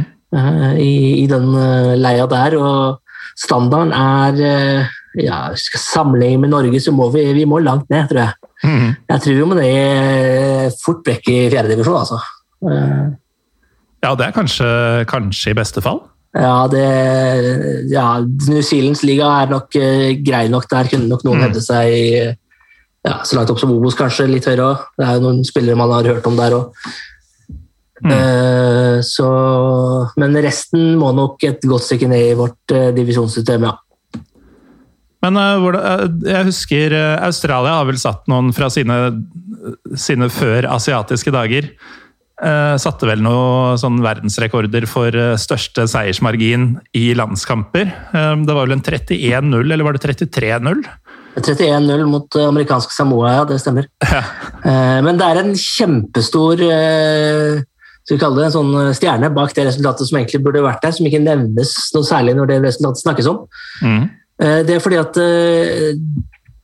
I, 0.83 0.93
i, 1.23 1.27
den 1.31 1.53
leia 2.01 2.25
der, 2.29 2.57
og 2.59 3.21
standarden 3.39 3.93
er 3.95 4.89
ja, 5.23 5.39
skal 5.57 5.81
sammenligne 5.81 6.43
med 6.45 6.53
Norge, 6.53 6.81
så 6.83 6.93
må 6.93 7.09
vi, 7.15 7.25
vi 7.37 7.45
må 7.49 7.61
langt 7.65 7.89
ned, 7.93 8.09
tror 8.11 8.23
jeg. 8.23 8.51
Mm. 8.65 8.91
Jeg 9.09 9.23
tror 9.23 9.39
vi 9.39 9.47
må 9.47 9.59
ned 9.59 10.77
fort 10.83 11.07
vekk 11.07 11.31
i 11.33 11.39
fjerdedivisjon, 11.53 12.01
altså. 12.03 12.21
Eh, 12.67 13.07
ja, 14.05 14.13
det 14.13 14.29
er 14.29 14.37
kanskje, 14.37 14.69
kanskje 15.11 15.53
i 15.53 15.59
beste 15.59 15.83
fall? 15.85 16.03
Ja, 16.37 16.67
det, 16.69 16.85
ja, 17.89 18.19
New 18.21 18.61
Zealands 18.61 19.01
liga 19.07 19.31
er 19.41 19.53
nok 19.53 19.77
uh, 19.81 20.11
grei 20.21 20.49
nok. 20.53 20.67
Der 20.73 20.89
kunne 20.91 21.09
nok 21.09 21.25
noen 21.25 21.41
mm. 21.41 21.45
hevde 21.47 21.63
seg 21.65 21.89
ja, 23.07 23.15
så 23.25 23.39
langt 23.39 23.51
opp 23.53 23.61
som 23.63 23.73
Obos, 23.73 23.97
kanskje. 23.97 24.27
Litt 24.29 24.49
høyere 24.51 24.67
òg. 24.67 24.83
Det 24.99 25.07
er 25.07 25.17
jo 25.17 25.25
noen 25.25 25.41
spillere 25.47 25.79
man 25.79 25.95
har 25.95 26.09
hørt 26.11 26.27
om 26.29 26.37
der 26.37 26.57
òg. 26.59 26.67
Mm. 28.05 28.13
Uh, 28.13 29.01
men 30.21 30.37
resten 30.45 30.99
må 31.01 31.09
nok 31.17 31.41
et 31.49 31.65
godt 31.65 31.87
stykke 31.87 32.11
ned 32.13 32.35
i 32.35 32.37
vårt 32.37 32.77
uh, 32.77 32.91
divisjonssystem, 32.97 33.65
ja. 33.71 33.75
Men 35.25 35.39
jeg 35.41 36.43
husker 36.47 36.93
Australia 37.25 37.79
har 37.81 37.87
vel 37.89 37.97
satt 37.99 38.29
noen 38.31 38.53
fra 38.55 38.69
sine, 38.71 38.97
sine 39.99 40.29
før 40.31 40.69
asiatiske 40.77 41.33
dager. 41.35 41.73
Uh, 42.37 42.75
satte 42.77 43.09
vel 43.09 43.23
noen 43.25 43.79
sånn 43.81 44.03
verdensrekorder 44.05 44.85
for 44.91 45.15
uh, 45.17 45.39
største 45.41 45.87
seiersmargin 45.89 46.75
i 46.93 47.15
landskamper. 47.17 47.89
Uh, 48.13 48.35
det 48.45 48.53
var 48.53 48.67
vel 48.67 48.77
en 48.77 48.83
31-0, 48.85 49.57
eller 49.65 49.87
var 49.87 49.97
det 49.97 50.03
33-0? 50.05 50.83
31-0 51.41 52.05
mot 52.11 52.37
amerikanske 52.43 52.93
Samoa, 52.93 53.33
ja, 53.39 53.49
det 53.49 53.61
stemmer. 53.65 53.89
Ja. 54.13 54.23
Men 55.05 55.15
det 55.21 55.27
er 55.29 55.39
en 55.39 55.53
kjempestor 55.55 56.59
skal 56.59 58.15
vi 58.17 58.19
kalle 58.19 58.41
det 58.41 58.47
en 58.49 58.55
sånn 58.55 58.95
stjerne 58.97 59.29
bak 59.31 59.53
det 59.55 59.67
resultatet 59.69 60.09
som 60.09 60.17
egentlig 60.19 60.41
burde 60.43 60.65
vært 60.65 60.81
der, 60.83 60.95
som 60.97 61.07
ikke 61.07 61.21
nevnes 61.23 61.75
noe 61.95 62.09
særlig 62.09 62.35
når 62.35 62.49
det 62.51 62.57
resultatet 62.65 63.03
snakkes 63.05 63.29
om. 63.31 63.39
Mm. 63.85 64.09
Det 64.67 64.75
er 64.75 64.83
fordi 64.83 64.99
at 64.99 65.21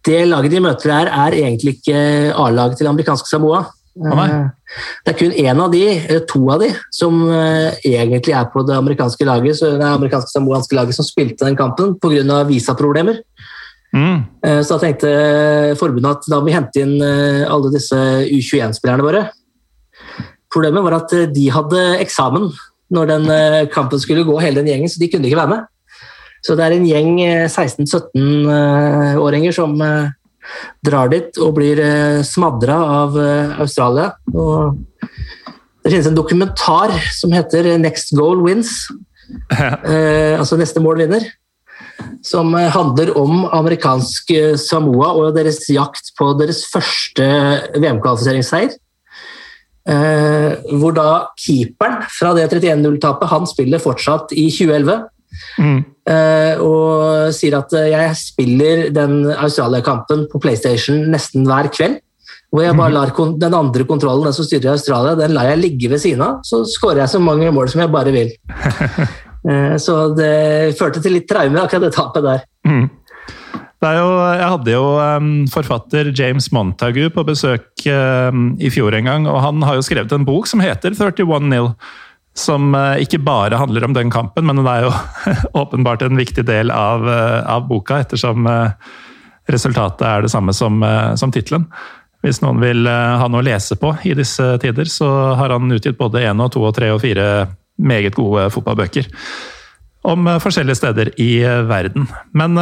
det 0.08 0.18
laget 0.32 0.56
de 0.56 0.64
møter 0.64 0.94
her, 0.96 1.12
er 1.28 1.38
egentlig 1.44 1.76
ikke 1.76 2.00
A-laget 2.34 2.80
til 2.80 2.90
amerikanske 2.90 3.30
Samoa. 3.30 3.62
Oh, 3.92 4.16
det 5.04 5.12
er 5.12 5.16
kun 5.18 5.34
én 5.36 5.58
av 5.60 5.68
de, 5.72 5.82
eller 6.00 6.22
to 6.24 6.40
av 6.48 6.62
de, 6.62 6.70
som 6.94 7.12
eh, 7.28 7.74
egentlig 7.84 8.32
er 8.32 8.46
på 8.48 8.62
det 8.64 8.76
amerikanske 8.78 9.26
laget, 9.28 9.58
så 9.58 9.74
det 9.76 9.84
amerikanske 9.84 10.32
samoanske 10.32 10.76
laget 10.78 10.96
som 10.96 11.04
spilte 11.04 11.44
den 11.44 11.58
kampen 11.58 11.98
pga. 12.00 12.44
visaproblemer. 12.48 13.20
Mm. 13.92 14.24
Eh, 14.46 14.62
så 14.64 14.78
da 14.78 14.86
tenkte 14.86 15.10
forbundet 15.76 16.16
at 16.16 16.24
da 16.32 16.40
må 16.40 16.48
vi 16.48 16.56
hente 16.56 16.80
inn 16.80 16.96
alle 17.04 17.68
disse 17.74 17.98
U21-spillerne 18.32 19.04
våre. 19.04 19.26
Problemet 20.52 20.84
var 20.88 20.94
at 21.02 21.12
de 21.34 21.44
hadde 21.52 22.00
eksamen 22.00 22.48
når 22.92 23.06
den 23.08 23.24
kampen 23.72 24.00
skulle 24.00 24.24
gå, 24.24 24.40
hele 24.40 24.60
den 24.60 24.68
gjengen, 24.72 24.88
så 24.88 25.00
de 25.00 25.08
kunne 25.12 25.26
ikke 25.28 25.40
være 25.40 25.52
med. 25.52 25.60
Så 26.44 26.56
det 26.56 26.64
er 26.64 26.72
en 26.76 26.88
gjeng 26.88 27.20
16-17-åringer 27.48 29.52
som 29.56 29.70
drar 30.84 31.10
dit 31.12 31.38
og 31.42 31.54
blir 31.58 31.80
eh, 31.82 32.22
smadra 32.26 32.78
av 33.02 33.18
eh, 33.20 33.54
Australia. 33.62 34.12
Og 34.32 34.78
det 35.82 35.92
finnes 35.92 36.10
en 36.10 36.18
dokumentar 36.18 36.94
som 37.14 37.32
heter 37.34 37.76
'Next 37.78 38.14
Goal 38.16 38.42
Wins'. 38.42 38.90
eh, 39.52 40.38
altså 40.38 40.56
'Neste 40.56 40.80
mål 40.80 41.02
vinner'. 41.04 41.30
Som 42.22 42.54
eh, 42.54 42.70
handler 42.70 43.16
om 43.18 43.44
amerikansk 43.46 44.32
Samoa 44.56 45.12
og 45.14 45.34
deres 45.34 45.68
jakt 45.68 46.14
på 46.18 46.32
deres 46.38 46.64
første 46.70 47.26
VM-kvalifiseringsseier. 47.76 48.78
Eh, 49.82 50.52
hvor 50.78 50.94
da 50.94 51.26
keeperen 51.34 52.04
fra 52.06 52.30
det 52.36 52.46
31-0-tapet 52.52 53.30
han 53.32 53.48
spiller 53.50 53.82
fortsatt 53.82 54.30
i 54.30 54.46
2011. 54.46 55.08
Mm. 55.58 55.82
Uh, 56.02 56.54
og 56.58 57.34
sier 57.36 57.54
at 57.60 57.74
uh, 57.76 57.84
jeg 57.86 58.14
spiller 58.18 58.88
den 58.94 59.20
Australia-kampen 59.30 60.26
på 60.32 60.40
PlayStation 60.42 61.04
nesten 61.12 61.46
hver 61.46 61.70
kveld. 61.74 62.00
Hvor 62.52 62.66
jeg 62.66 62.76
bare 62.76 62.92
mm. 62.92 62.96
lar 62.98 63.36
den 63.40 63.54
andre 63.56 63.84
kontrollen, 63.88 64.26
den 64.26 64.34
som 64.36 64.44
styrer 64.44 64.74
Australia, 64.74 65.14
den 65.16 65.32
lar 65.32 65.48
jeg 65.48 65.62
ligge 65.62 65.92
ved 65.92 66.02
siden 66.02 66.24
av. 66.26 66.42
Så 66.44 66.64
skårer 66.68 67.04
jeg 67.04 67.14
så 67.14 67.22
mange 67.22 67.48
mål 67.54 67.70
som 67.72 67.84
jeg 67.84 67.92
bare 67.94 68.12
vil. 68.12 68.34
uh, 69.46 69.76
så 69.84 70.02
det 70.16 70.74
førte 70.80 71.00
til 71.00 71.16
litt 71.16 71.30
traume, 71.30 71.62
akkurat 71.62 71.86
det 71.86 71.94
tapet 71.96 72.26
der. 72.26 72.44
Mm. 72.68 72.90
Jo, 73.82 74.10
jeg 74.38 74.46
hadde 74.46 74.74
jo 74.76 74.82
forfatter 75.50 76.12
James 76.14 76.46
Montagu 76.54 77.08
på 77.10 77.24
besøk 77.26 77.82
i 77.82 78.68
fjor 78.70 78.94
en 78.94 79.08
gang, 79.08 79.26
og 79.26 79.40
han 79.42 79.58
har 79.66 79.74
jo 79.74 79.82
skrevet 79.82 80.14
en 80.14 80.26
bok 80.28 80.46
som 80.46 80.62
heter 80.62 80.94
31 80.94 81.48
Nil. 81.50 81.72
Som 82.32 82.72
eh, 82.74 83.02
ikke 83.04 83.20
bare 83.20 83.58
handler 83.60 83.84
om 83.84 83.96
den 83.96 84.10
kampen, 84.12 84.46
men 84.48 84.60
den 84.60 84.68
er 84.68 84.86
jo 84.86 84.92
åpenbart 85.62 86.04
en 86.06 86.16
viktig 86.16 86.46
del 86.48 86.72
av, 86.72 87.04
eh, 87.08 87.40
av 87.44 87.66
boka, 87.68 88.00
ettersom 88.00 88.48
eh, 88.48 88.92
resultatet 89.52 90.06
er 90.08 90.24
det 90.24 90.32
samme 90.32 90.54
som, 90.56 90.80
som 91.18 91.32
tittelen. 91.34 91.66
Hvis 92.22 92.38
noen 92.44 92.60
vil 92.62 92.86
ha 92.86 93.26
noe 93.26 93.42
å 93.42 93.44
lese 93.44 93.74
på 93.74 93.90
i 94.06 94.12
disse 94.14 94.44
tider, 94.62 94.86
så 94.86 95.08
har 95.34 95.50
han 95.50 95.74
utgitt 95.74 95.98
både 95.98 96.22
én 96.22 96.38
og 96.40 96.52
to 96.54 96.62
og 96.62 96.76
tre 96.76 96.92
og 96.94 97.00
fire 97.02 97.24
meget 97.82 98.14
gode 98.14 98.44
fotballbøker. 98.54 99.08
Om 100.06 100.30
forskjellige 100.40 100.78
steder 100.78 101.10
i 101.18 101.42
verden. 101.66 102.06
Men 102.30 102.54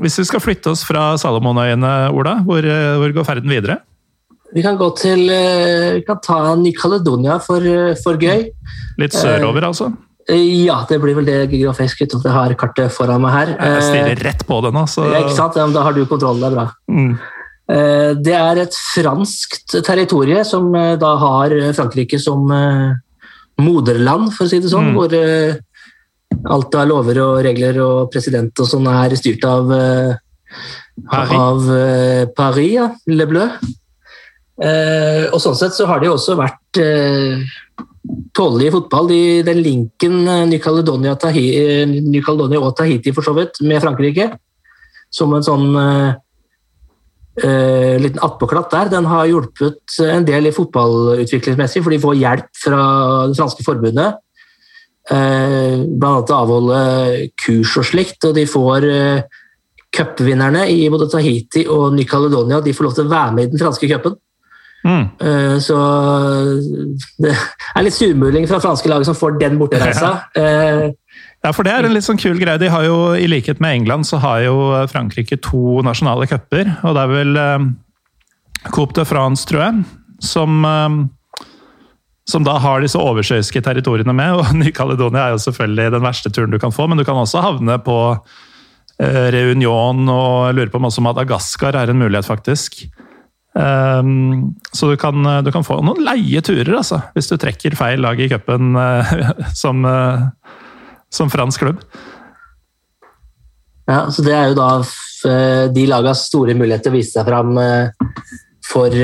hvis 0.00 0.16
vi 0.22 0.24
skal 0.30 0.40
flytte 0.40 0.72
oss 0.72 0.86
fra 0.88 1.10
Salomonøyene, 1.20 1.92
Ola, 2.16 2.38
hvor, 2.48 2.64
hvor 2.64 3.14
går 3.18 3.28
ferden 3.28 3.52
videre? 3.52 3.76
Vi 4.54 4.62
kan 4.62 4.78
gå 4.78 4.88
til 4.98 5.26
eh, 5.34 5.98
Vi 5.98 6.02
kan 6.06 6.20
ta 6.22 6.54
Ny-Caledonia 6.58 7.40
for, 7.42 7.64
eh, 7.66 7.94
for, 8.00 8.18
gøy. 8.20 8.46
Litt 9.02 9.16
sørover, 9.16 9.66
altså? 9.70 9.90
Eh, 10.30 10.64
ja, 10.64 10.78
det 10.88 11.00
blir 11.02 11.16
vel 11.18 11.26
det 11.28 11.38
geografisk 11.50 12.04
uten 12.04 12.20
at 12.20 12.28
jeg 12.28 12.36
har 12.36 12.54
kartet 12.60 12.94
foran 12.94 13.22
meg 13.24 13.34
her. 13.34 13.54
Jeg 13.58 13.86
stirrer 13.88 14.24
rett 14.30 14.46
på 14.46 14.60
det 14.64 14.72
nå. 14.76 14.86
Så... 14.90 15.08
Ja, 15.10 15.24
ikke 15.24 15.36
sant? 15.36 15.58
Ja, 15.58 15.66
da 15.74 15.82
har 15.86 15.96
du 15.96 16.04
kontroll, 16.06 16.38
det 16.42 16.52
er 16.52 16.58
bra. 16.58 16.68
Mm. 16.88 17.16
Det 17.64 18.32
er 18.36 18.58
et 18.60 18.74
franskt 18.76 19.72
territorie 19.86 20.42
som 20.44 20.66
da 21.00 21.12
har 21.16 21.54
Frankrike 21.72 22.18
som 22.20 22.42
moderland, 23.56 24.34
for 24.36 24.44
å 24.44 24.50
si 24.50 24.58
det 24.60 24.68
sånn. 24.68 24.90
Mm. 24.92 24.98
Hvor 24.98 26.50
alt 26.52 26.76
av 26.76 26.90
lover 26.90 27.22
og 27.24 27.38
regler 27.46 27.78
og 27.80 28.10
president 28.12 28.60
og 28.60 28.68
sånn 28.68 28.90
er 28.92 29.16
styrt 29.16 29.48
av 29.48 29.72
Paris, 29.72 31.32
av 31.40 31.64
Paris 32.36 32.76
ja. 32.76 32.90
Le 33.08 33.28
Bleu. 33.32 33.48
Eh, 34.62 35.26
og 35.34 35.40
sånn 35.42 35.56
sett 35.58 35.74
så 35.74 35.86
har 35.90 35.98
det 36.00 36.06
jo 36.06 36.14
også 36.14 36.36
vært 36.38 36.78
eh, 36.78 37.42
tålelig 38.36 38.68
i 38.68 38.74
fotball. 38.76 39.08
De, 39.10 39.20
den 39.46 39.62
linken 39.64 40.20
eh, 40.22 40.44
New 40.50 40.60
Caledonia, 40.62 41.14
og 41.16 42.76
Tahiti 42.78 43.14
for 43.14 43.26
så 43.26 43.34
vidt, 43.36 43.58
med 43.66 43.82
Frankrike, 43.82 44.30
som 45.14 45.34
en 45.34 45.46
sånn 45.46 45.66
eh, 45.80 46.12
liten 47.98 48.22
attpåklatt 48.22 48.70
der, 48.74 48.92
den 48.92 49.08
har 49.10 49.26
hjulpet 49.26 49.98
en 50.06 50.26
del 50.26 50.50
i 50.50 50.54
fotballutviklingsmessig, 50.54 51.82
for 51.82 51.90
de 51.94 52.02
får 52.02 52.20
hjelp 52.20 52.50
fra 52.62 52.82
det 53.30 53.38
franske 53.40 53.66
forbundet. 53.66 54.20
Blant 55.04 56.00
annet 56.00 56.30
avholde 56.32 56.76
kurs 57.42 57.74
og 57.76 57.84
slikt, 57.90 58.24
og 58.24 58.38
de 58.38 58.46
får 58.48 58.86
eh, 58.88 59.40
cupvinnerne 59.94 60.64
i 60.70 60.86
både 60.90 61.10
Tahiti 61.12 61.66
og 61.70 61.94
New 61.94 62.06
Caledonia 62.08 62.60
de 62.64 62.74
får 62.74 62.86
lov 62.88 62.94
til 62.96 63.06
å 63.06 63.12
være 63.12 63.34
med 63.36 63.46
i 63.46 63.52
den 63.52 63.62
franske 63.62 63.90
cupen. 63.90 64.16
Mm. 64.84 65.04
Eh, 65.16 65.56
så 65.64 65.78
det 67.24 67.32
er 67.32 67.86
litt 67.86 67.96
surmuling 67.96 68.44
fra 68.50 68.60
franske 68.60 68.90
laget 68.90 69.08
som 69.08 69.16
får 69.16 69.38
den 69.40 69.56
bortereisa. 69.60 70.12
Ja. 70.36 70.90
ja, 71.46 71.52
for 71.52 71.64
det 71.64 71.72
er 71.72 71.88
en 71.88 71.96
litt 71.96 72.06
sånn 72.06 72.20
kul 72.20 72.36
greie. 72.40 72.60
De 72.60 72.68
har 72.72 72.84
jo, 72.86 72.98
I 73.16 73.28
likhet 73.30 73.62
med 73.64 73.80
England 73.80 74.08
så 74.10 74.20
har 74.24 74.44
jo 74.44 74.58
Frankrike 74.92 75.40
to 75.44 75.80
nasjonale 75.86 76.28
cuper. 76.30 76.76
Og 76.84 76.96
det 76.96 77.04
er 77.04 77.14
vel 77.14 77.40
um, 77.40 77.68
Coupe 78.70 78.96
de 78.96 79.06
France, 79.08 79.48
tror 79.48 79.64
jeg, 79.66 79.84
som 80.24 80.64
um, 80.64 81.04
som 82.24 82.44
da 82.44 82.54
har 82.56 82.80
disse 82.80 83.00
oversjøiske 83.00 83.60
territoriene 83.64 84.14
med. 84.16 84.36
og 84.40 84.52
Ny-Caledonia 84.56 85.28
er 85.28 85.36
jo 85.36 85.44
selvfølgelig 85.46 85.96
den 85.96 86.04
verste 86.04 86.32
turen 86.32 86.52
du 86.54 86.60
kan 86.60 86.74
få, 86.74 86.88
men 86.88 87.00
du 87.00 87.06
kan 87.08 87.20
også 87.20 87.42
havne 87.44 87.78
på 87.84 87.98
uh, 88.16 89.26
Reunion 89.34 90.04
og 90.08 90.54
lurer 90.56 90.72
på 90.72 90.80
om 90.80 90.88
også 90.90 91.04
Madagaskar 91.04 91.76
er 91.80 91.92
en 91.92 92.00
mulighet, 92.00 92.28
faktisk. 92.28 92.86
Um, 93.54 94.54
så 94.72 94.90
du 94.90 94.96
kan, 94.98 95.22
du 95.46 95.50
kan, 95.54 95.62
få 95.62 95.76
noen 95.86 96.02
leie 96.02 96.40
turer, 96.42 96.72
altså, 96.74 96.98
hvis 97.14 97.30
du 97.30 97.36
trekker 97.38 97.76
feil 97.78 98.02
lag 98.02 98.18
i 98.18 98.26
cupen 98.32 98.74
uh, 98.74 99.12
som, 99.62 99.84
uh, 99.86 100.26
som, 101.12 101.30
fransk 101.30 101.62
klubb. 101.62 101.84
Ja, 103.86 104.08
så 104.10 104.24
det 104.26 104.32
er 104.32 104.48
jo 104.48 104.56
da 104.56 104.68
eh, 105.28 105.66
de 105.68 105.82
lagas 105.84 106.22
store 106.30 106.54
mulighet 106.56 106.86
til 106.86 106.94
å 106.94 106.96
vise 106.96 107.18
seg 107.18 107.26
fram 107.28 107.50
for, 108.64 108.94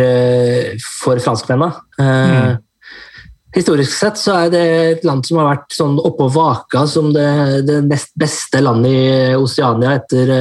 for 1.02 1.20
franskmennene. 1.20 1.82
Mm. 2.00 2.54
Historisk 3.52 3.92
sett 3.92 4.16
så 4.16 4.38
er 4.38 4.54
det 4.54 4.62
et 4.94 5.04
land 5.04 5.28
som 5.28 5.42
har 5.42 5.50
vært 5.50 5.76
sånn 5.76 6.00
oppå 6.00 6.30
vaka 6.32 6.86
som 6.88 7.10
det, 7.12 7.28
det 7.68 7.76
nest 7.90 8.14
beste 8.16 8.64
landet 8.64 8.96
i 8.96 9.36
Oseania 9.36 9.98
etter, 9.98 10.32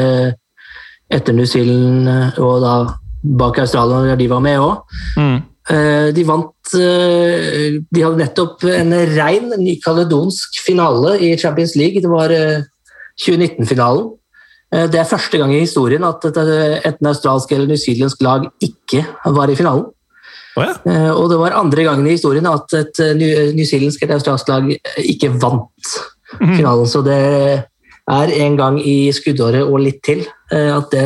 etter 1.12 1.36
New 1.36 1.50
Zealand 1.50 2.40
og 2.40 2.64
da 2.64 2.78
bak 3.24 3.60
Australia 3.60 4.12
da 4.12 4.18
de 4.20 4.28
var 4.32 4.44
med 4.44 4.60
òg. 4.64 5.00
Mm. 5.20 5.40
Eh, 5.70 6.10
de 6.18 6.24
vant 6.26 6.72
eh, 6.80 7.76
De 7.78 8.02
hadde 8.02 8.18
nettopp 8.18 8.64
en 8.74 8.96
rein 9.14 9.52
ny-caledonsk 9.54 10.58
finale 10.66 11.18
i 11.22 11.36
Champions 11.38 11.76
League. 11.78 12.02
Det 12.02 12.10
var 12.10 12.34
2019-finalen. 13.20 14.10
Eh, 14.74 14.88
det 14.90 15.02
er 15.02 15.10
første 15.12 15.38
gang 15.38 15.54
i 15.54 15.62
historien 15.62 16.06
at 16.08 16.26
et 16.26 17.02
australsk 17.06 17.54
eller 17.54 17.70
newzealandsk 17.70 18.22
lag 18.26 18.48
ikke 18.66 19.06
var 19.38 19.52
i 19.52 19.58
finalen. 19.60 19.90
Oh, 20.58 20.66
ja. 20.66 20.74
Og 21.14 21.30
det 21.32 21.38
var 21.40 21.54
andre 21.56 21.86
gangen 21.86 22.08
i 22.10 22.16
historien 22.18 22.48
at 22.50 22.74
et 22.76 22.98
newzealandsk 23.16 24.02
eller 24.02 24.18
australsk 24.18 24.50
lag 24.50 24.72
ikke 25.06 25.30
vant 25.38 25.94
mm. 26.40 26.56
finalen. 26.58 26.90
Så 26.90 27.04
det 27.06 27.20
er 28.10 28.34
en 28.42 28.58
gang 28.58 28.82
i 28.82 29.12
skuddåret 29.14 29.62
og 29.70 29.84
litt 29.86 30.02
til 30.04 30.26
at 30.50 30.90
det 30.90 31.06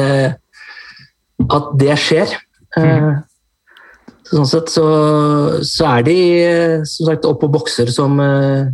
at 1.52 1.72
det 1.80 1.98
skjer. 2.00 2.36
Mm. 2.78 3.24
Sånn 4.34 4.48
sett 4.50 4.72
så, 4.72 4.86
så, 5.68 5.90
er 5.98 6.06
de 6.08 6.18
som 6.88 7.10
sagt 7.10 7.28
oppe 7.28 7.48
og 7.48 7.58
bokser 7.58 7.90
som 7.94 8.16
uh, 8.22 8.70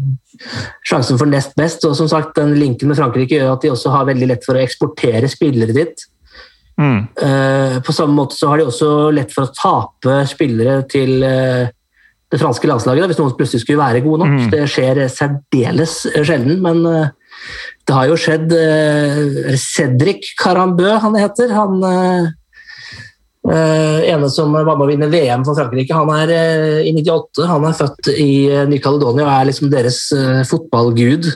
sjansen 0.88 1.20
for 1.20 1.30
nest 1.30 1.56
best. 1.60 1.84
Og 1.88 1.98
som 1.98 2.10
sagt, 2.12 2.36
den 2.38 2.56
linken 2.60 2.92
med 2.92 3.00
Frankrike 3.00 3.40
gjør 3.40 3.56
at 3.56 3.66
de 3.66 3.74
også 3.74 3.94
har 3.94 4.08
veldig 4.12 4.30
lett 4.32 4.46
for 4.46 4.58
å 4.58 4.64
eksportere 4.64 5.32
spillere 5.32 5.76
dit. 5.76 6.06
Mm. 6.80 7.02
Uh, 7.20 7.76
på 7.84 7.96
samme 7.96 8.16
måte 8.16 8.38
så 8.40 8.52
har 8.52 8.62
de 8.62 8.70
også 8.70 9.10
lett 9.12 9.34
for 9.36 9.50
å 9.50 9.54
tape 9.58 10.22
spillere 10.32 10.80
til 10.92 11.26
uh, 11.26 11.68
det 12.30 12.40
franske 12.40 12.70
landslaget 12.70 13.10
hvis 13.10 13.20
noen 13.20 13.36
plutselig 13.36 13.66
skulle 13.66 13.82
være 13.82 14.06
gode 14.06 14.24
nok. 14.24 14.36
Mm. 14.38 14.50
Det 14.54 14.66
skjer 14.70 15.06
særdeles 15.12 15.96
sjelden, 16.14 16.60
men 16.62 16.86
det 16.86 17.96
har 17.96 18.06
jo 18.06 18.20
skjedd 18.22 18.54
Cedric 19.58 20.36
Carambø, 20.38 20.92
han 21.02 21.18
heter. 21.18 21.56
Han 21.58 21.82
uh, 23.48 24.00
ene 24.04 24.30
som 24.34 24.54
var 24.56 24.68
med 24.68 24.86
å 24.86 24.90
vinne 24.90 25.10
VM 25.12 25.46
for 25.48 25.58
Frankrike. 25.58 25.96
Han 25.96 26.12
er 26.16 26.34
uh, 26.34 26.80
i 26.84 26.94
98. 26.98 27.46
Han 27.50 27.68
er 27.70 27.78
født 27.78 28.12
i 28.16 28.32
Ny-Caledonia 28.72 29.28
og 29.28 29.34
er 29.36 29.52
liksom 29.52 29.72
deres 29.74 30.02
fotballgud. 30.50 31.30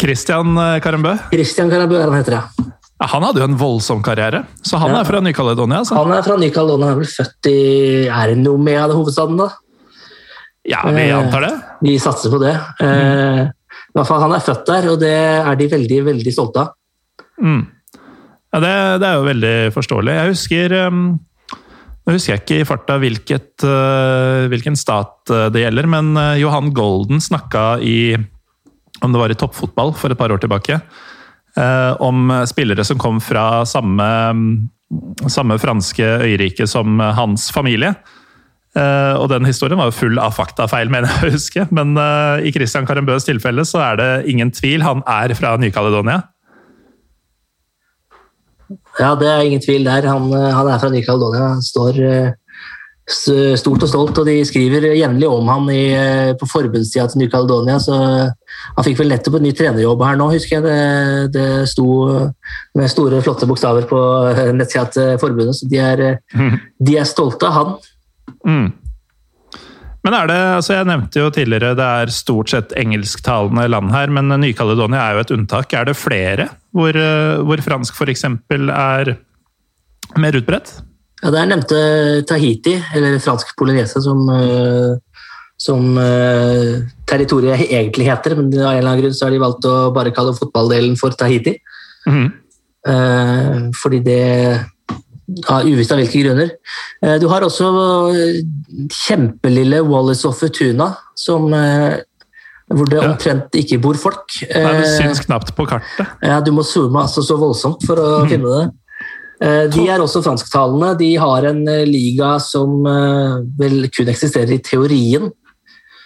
Christian 0.00 0.56
Carambø? 0.84 1.14
Christian 1.30 1.70
Carambø, 1.72 2.02
han 2.02 2.18
heter 2.18 2.38
det. 2.38 2.72
Ja, 2.96 3.10
han 3.12 3.24
hadde 3.24 3.42
jo 3.42 3.46
en 3.50 3.58
voldsom 3.60 4.02
karriere, 4.04 4.42
så 4.64 4.80
han 4.80 4.94
ja. 4.94 5.02
er 5.02 5.08
fra 5.08 5.20
Ny-Caledonia? 5.24 5.82
Altså. 5.82 5.98
Han 5.98 6.12
er 6.16 6.24
fra 6.24 6.36
Ny-Caledonia, 6.40 6.94
er 6.94 7.00
vel 7.00 7.10
født 7.12 7.48
i 7.50 7.60
Er 8.08 8.32
det 8.32 8.38
noe 8.40 8.60
med 8.60 8.94
hovedstaden, 8.96 9.40
da? 9.40 9.50
Ja, 10.66 10.80
vi 10.90 11.04
antar 11.14 11.44
det. 11.44 11.52
Vi 11.84 11.94
satser 12.02 12.32
på 12.32 12.40
det. 12.42 12.56
Mm. 12.80 13.52
I 13.96 13.98
hvert 13.98 14.08
fall 14.08 14.24
Han 14.24 14.34
er 14.34 14.42
født 14.44 14.66
der, 14.68 14.88
og 14.92 14.98
det 15.00 15.14
er 15.14 15.58
de 15.60 15.68
veldig 15.72 16.00
veldig 16.10 16.32
stolte 16.34 16.64
av. 16.64 16.74
Mm. 17.40 17.62
Ja, 18.52 18.60
det, 18.60 18.72
det, 19.02 19.08
er 19.08 19.14
jo 19.14 19.26
veldig 19.26 19.54
forståelig. 19.74 20.12
Jeg 20.16 20.32
husker 20.32 20.74
um, 20.88 21.00
Nå 22.06 22.14
husker 22.14 22.36
jeg 22.36 22.42
ikke 22.44 22.60
i 22.62 22.66
farta 22.66 22.96
hvilket, 23.02 23.64
uh, 23.66 24.46
hvilken 24.52 24.78
stat 24.78 25.32
uh, 25.32 25.48
det 25.50 25.64
gjelder, 25.64 25.88
men 25.90 26.12
uh, 26.14 26.36
Johan 26.38 26.70
Golden 26.74 27.18
snakka 27.22 27.80
i 27.82 28.14
Om 29.02 29.12
det 29.12 29.20
var 29.20 29.34
i 29.34 29.38
toppfotball 29.38 29.90
for 29.98 30.14
et 30.14 30.18
par 30.18 30.32
år 30.32 30.40
tilbake. 30.40 30.78
Om 32.00 32.30
spillere 32.48 32.84
som 32.84 32.98
kom 33.00 33.18
fra 33.20 33.64
samme, 33.68 34.06
samme 35.28 35.56
franske 35.60 36.04
øyrike 36.24 36.66
som 36.68 37.00
hans 37.00 37.50
familie. 37.52 37.90
Og 38.72 39.28
den 39.28 39.44
historien 39.44 39.76
var 39.76 39.90
jo 39.90 39.96
full 39.98 40.20
av 40.20 40.32
faktafeil, 40.36 40.88
mener 40.92 41.12
jeg 41.12 41.28
å 41.28 41.34
huske. 41.36 41.66
Men 41.76 41.92
i 42.40 42.52
Christian 42.56 42.88
Carambøs 42.88 43.28
tilfelle 43.28 43.64
så 43.68 43.84
er 43.84 44.00
det 44.00 44.10
ingen 44.32 44.52
tvil. 44.52 44.84
Han 44.84 45.04
er 45.04 45.36
fra 45.36 45.54
Ny-Caledonia. 45.60 46.22
Ja, 48.98 49.14
det 49.18 49.28
er 49.28 49.44
ingen 49.44 49.62
tvil 49.62 49.86
der. 49.86 50.08
Han, 50.10 50.32
eh, 50.34 50.50
han 50.54 50.68
er 50.70 50.82
fra 50.82 50.90
Ny-Caledonia. 50.90 51.54
Står 51.62 52.00
uh, 52.02 52.30
stort 53.06 53.84
og 53.86 53.90
stolt, 53.90 54.18
og 54.18 54.26
de 54.26 54.40
skriver 54.48 54.88
jevnlig 54.98 55.28
om 55.30 55.46
han 55.52 55.68
i, 55.70 55.82
på 56.40 56.48
forbundstida 56.50 57.06
til 57.10 57.22
Ny-Caledonia. 57.22 57.76
Så 57.82 57.94
han 57.94 58.86
fikk 58.86 58.98
vel 59.02 59.12
nettopp 59.12 59.38
en 59.38 59.46
ny 59.46 59.52
trenerjobb 59.54 60.02
her 60.02 60.18
nå, 60.18 60.30
husker 60.32 60.58
jeg. 60.58 60.64
Det, 60.66 61.36
det 61.36 61.68
sto 61.70 61.86
med 62.74 62.90
store, 62.90 63.22
flotte 63.22 63.46
bokstaver 63.46 63.86
på 63.90 64.00
nettsida 64.56 64.88
til 64.96 65.20
forbundet, 65.22 65.54
så 65.60 65.70
de 65.70 65.78
er, 65.82 66.04
mm. 66.34 66.58
de 66.88 66.98
er 66.98 67.06
stolte 67.06 67.46
av 67.46 67.60
han. 67.60 67.72
Mm. 68.46 68.66
Men 70.06 70.14
er 70.14 70.28
det, 70.30 70.38
altså 70.60 70.76
Jeg 70.76 70.86
nevnte 70.86 71.18
jo 71.18 71.30
tidligere 71.34 71.74
det 71.74 71.86
er 72.00 72.12
stort 72.14 72.52
sett 72.52 72.74
engelsktalende 72.78 73.66
land 73.72 73.90
her, 73.90 74.12
men 74.14 74.30
Ny-Caledonia 74.38 75.02
er 75.02 75.16
jo 75.16 75.24
et 75.24 75.32
unntak. 75.34 75.74
Er 75.74 75.88
det 75.88 75.96
flere 75.98 76.46
hvor, 76.76 76.94
eh, 76.94 77.40
hvor 77.42 77.62
fransk 77.64 77.96
f.eks. 77.98 78.22
er 78.28 79.16
mer 80.22 80.38
utbredt? 80.38 80.76
Ja, 81.24 81.32
Der 81.34 81.48
nevnte 81.50 81.80
Tahiti, 82.28 82.76
eller 82.94 83.18
fransk 83.18 83.50
polynese, 83.58 84.02
som, 84.04 84.28
eh, 84.30 85.24
som 85.58 85.96
uh, 85.96 86.84
territoriet 87.08 87.66
egentlig 87.66 88.06
heter. 88.06 88.36
Men 88.36 88.52
av 88.52 88.76
en 88.76 88.78
eller 88.78 88.90
annen 88.92 89.02
grunn 89.02 89.16
så 89.16 89.26
har 89.26 89.34
de 89.34 89.42
valgt 89.42 89.66
å 89.66 89.74
bare 89.96 90.14
kalle 90.14 90.36
fotballdelen 90.36 90.94
for 91.00 91.16
Tahiti. 91.18 91.56
Mm. 92.06 92.28
Fordi 93.74 93.98
det 94.04 94.22
uvisst 95.26 95.92
av 95.92 96.00
hvilke 96.00 96.22
grunner. 96.22 96.52
Eh, 97.02 97.16
du 97.22 97.26
har 97.30 97.44
også 97.44 97.70
eh, 98.14 98.42
kjempelille 98.92 99.82
Wallis 99.86 100.24
of 100.28 100.38
Futuna, 100.40 100.92
som, 101.18 101.48
eh, 101.54 101.98
hvor 102.72 102.90
det 102.90 103.02
omtrent 103.02 103.58
ikke 103.58 103.80
bor 103.82 103.98
folk. 103.98 104.26
Nei, 104.50 104.74
Det 104.80 104.90
syns 104.96 105.24
knapt 105.26 105.54
på 105.56 105.66
kartet. 105.66 106.06
Ja, 106.22 106.40
Du 106.40 106.52
må 106.52 106.62
zoome 106.66 107.02
altså 107.02 107.22
så 107.22 107.38
voldsomt 107.38 107.86
for 107.86 107.98
å 107.98 108.10
mm. 108.24 108.28
finne 108.30 108.56
det. 108.56 108.66
De 109.36 109.82
er 109.84 110.00
også 110.00 110.22
fransktalende. 110.24 110.94
De 110.96 111.10
har 111.20 111.44
en 111.44 111.58
liga 111.84 112.38
som 112.40 112.86
vel 113.60 113.90
kun 113.92 114.08
eksisterer 114.08 114.54
i 114.54 114.62
teorien. 114.64 115.28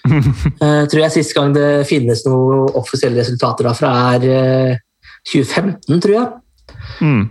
tror 0.91 0.99
jeg 0.99 1.15
Sist 1.15 1.37
gang 1.37 1.53
det 1.55 1.87
finnes 1.87 2.25
noen 2.27 2.75
offisielle 2.75 3.21
resultater 3.23 3.69
derfra, 3.69 3.93
er 4.17 4.81
2015, 5.31 6.03
tror 6.03 6.17
jeg. 6.17 6.27
Mm. 7.07 7.23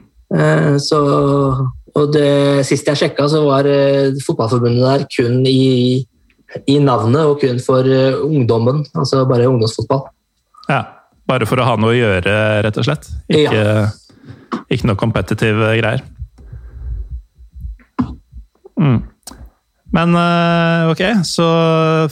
Så 0.80 1.02
og 1.96 2.14
det 2.14 2.66
siste 2.68 2.94
jeg 2.94 3.04
sjekka, 3.04 3.28
så 3.32 3.44
var 3.48 3.68
uh, 3.70 4.16
fotballforbundet 4.26 4.86
der 4.86 5.06
kun 5.14 5.42
i, 5.50 6.06
i, 6.66 6.78
navnet 6.84 7.24
og 7.26 7.40
kun 7.42 7.62
for 7.64 7.86
uh, 7.88 8.22
ungdommen. 8.26 8.84
Altså 8.94 9.26
bare 9.30 9.50
ungdomsfotball. 9.50 10.08
Ja, 10.70 10.84
Bare 11.30 11.46
for 11.46 11.62
å 11.62 11.66
ha 11.68 11.76
noe 11.78 11.94
å 11.94 11.98
gjøre, 11.98 12.36
rett 12.66 12.78
og 12.82 12.88
slett? 12.88 13.06
Ikke, 13.30 13.54
ja. 13.54 14.56
ikke 14.74 14.90
noe 14.90 14.98
competitive 14.98 15.76
greier? 15.78 16.02
Mm. 18.80 19.04
Men 19.94 20.18
uh, 20.18 20.90
ok, 20.90 21.04
så 21.26 21.46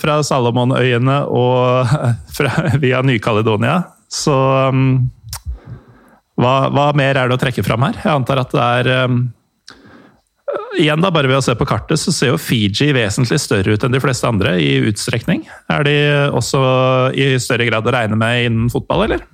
fra 0.01 0.19
Salomonøyene 0.25 1.19
og 1.33 1.93
fra, 2.37 2.53
via 2.81 3.01
Ny-Caledonia, 3.05 3.79
så 4.11 4.37
um, 4.69 5.07
hva, 6.37 6.69
hva, 6.69 6.91
mer 6.97 7.17
er 7.17 7.29
det 7.29 7.37
å 7.37 7.41
trekke 7.41 7.65
fram 7.65 7.87
her? 7.87 7.97
Jeg 8.03 8.13
antar 8.13 8.43
at 8.43 8.53
det 8.53 8.67
er 8.83 8.91
um, 9.09 9.21
igjen 10.77 11.01
da, 11.03 11.11
bare 11.13 11.29
ved 11.29 11.39
å 11.39 11.45
se 11.45 11.55
på 11.57 11.67
kartet, 11.67 11.99
så 12.01 12.13
ser 12.13 12.31
jo 12.33 12.41
Fiji 12.41 12.91
vesentlig 12.95 13.39
større 13.41 13.75
ut 13.75 13.83
enn 13.85 13.95
de 13.95 14.01
fleste 14.03 14.29
andre 14.29 14.55
i 14.61 14.77
utstrekning. 14.89 15.45
Er 15.73 15.87
de 15.87 15.97
også 16.35 16.61
i 17.17 17.33
større 17.41 17.67
grad 17.69 17.87
å 17.87 17.93
regne 17.95 18.19
med 18.19 18.47
innen 18.47 18.71
fotball, 18.73 19.07
eller? 19.07 19.25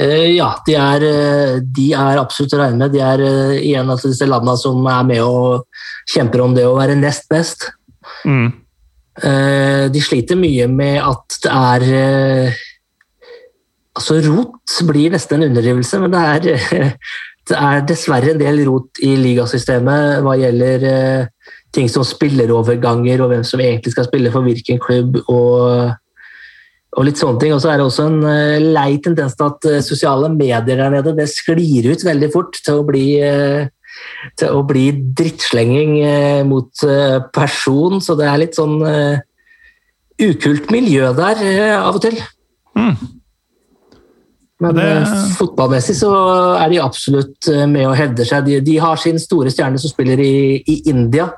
Eh, 0.00 0.32
ja, 0.38 0.48
de 0.66 0.74
er, 0.78 1.04
eh, 1.04 1.60
de 1.60 1.90
er, 1.92 2.20
absolutt 2.20 2.54
å 2.56 2.62
regne 2.62 2.80
med. 2.80 2.94
De 2.94 3.02
er 3.04 3.22
uh, 3.22 3.56
en 3.76 3.92
av 3.92 4.00
disse 4.00 4.28
landene 4.28 4.56
som 4.56 4.80
er 4.88 5.06
med 5.10 5.22
og 5.24 5.66
kjemper 6.14 6.44
om 6.44 6.56
det 6.56 6.64
å 6.66 6.76
være 6.78 6.98
nest 6.98 7.28
best. 7.32 7.70
Mm. 8.26 8.52
de 9.92 10.00
sliter 10.00 10.38
mye 10.40 10.64
med 10.72 10.96
at 11.04 11.34
det 11.44 11.50
er 11.52 12.54
Altså, 13.92 14.16
rot 14.24 14.72
blir 14.88 15.12
nesten 15.12 15.36
en 15.36 15.50
underdrivelse, 15.50 15.98
men 16.00 16.14
det 16.14 16.22
er 16.32 16.94
det 17.50 17.58
er 17.58 17.82
dessverre 17.86 18.32
en 18.32 18.40
del 18.40 18.62
rot 18.68 19.00
i 19.02 19.16
ligasystemet 19.18 20.20
hva 20.22 20.36
gjelder 20.38 20.84
eh, 20.86 21.48
ting 21.74 21.88
som 21.90 22.04
spilleroverganger 22.06 23.22
og 23.24 23.32
hvem 23.32 23.42
som 23.46 23.62
egentlig 23.64 23.94
skal 23.94 24.06
spille 24.06 24.30
for 24.30 24.46
hvilken 24.46 24.78
klubb. 24.82 25.18
og, 25.26 25.90
og 26.92 27.06
litt 27.08 27.18
sånne 27.18 27.40
ting. 27.40 27.54
Og 27.56 27.62
så 27.64 27.72
er 27.72 27.80
det 27.80 27.86
også 27.88 28.04
en 28.10 28.18
uh, 28.26 28.60
lei 28.76 28.98
tendens 29.02 29.34
til 29.38 29.48
at 29.48 29.68
uh, 29.70 29.78
sosiale 29.82 30.28
medier 30.30 30.60
der 30.68 30.92
nede 30.92 31.14
det 31.16 31.30
sklir 31.32 31.88
ut 31.88 32.04
veldig 32.04 32.28
fort 32.34 32.58
til 32.60 32.82
å 32.82 32.84
bli, 32.86 33.06
til 34.38 34.58
å 34.58 34.60
bli 34.68 34.84
drittslenging 35.16 35.96
mot 36.50 36.84
person. 37.32 37.98
Så 38.04 38.18
det 38.20 38.28
er 38.28 38.42
litt 38.44 38.60
sånn 38.60 38.76
ukult 40.22 40.70
miljø 40.70 41.10
der 41.16 41.42
av 41.80 41.96
og 41.96 42.04
til. 42.04 42.20
Mm. 42.76 43.21
Men 44.62 44.76
det... 44.78 44.88
Eh, 45.02 45.14
fotballmessig 45.38 45.96
så 45.98 46.12
er 46.60 46.70
de 46.72 46.82
absolutt 46.82 47.50
eh, 47.50 47.64
med 47.70 47.88
og 47.88 47.96
hevder 47.98 48.28
seg. 48.28 48.46
De, 48.46 48.60
de 48.64 48.78
har 48.82 49.00
sin 49.00 49.18
store 49.20 49.52
stjerne 49.52 49.80
som 49.80 49.92
spiller 49.92 50.22
i, 50.22 50.60
i 50.60 50.76
India, 50.92 51.28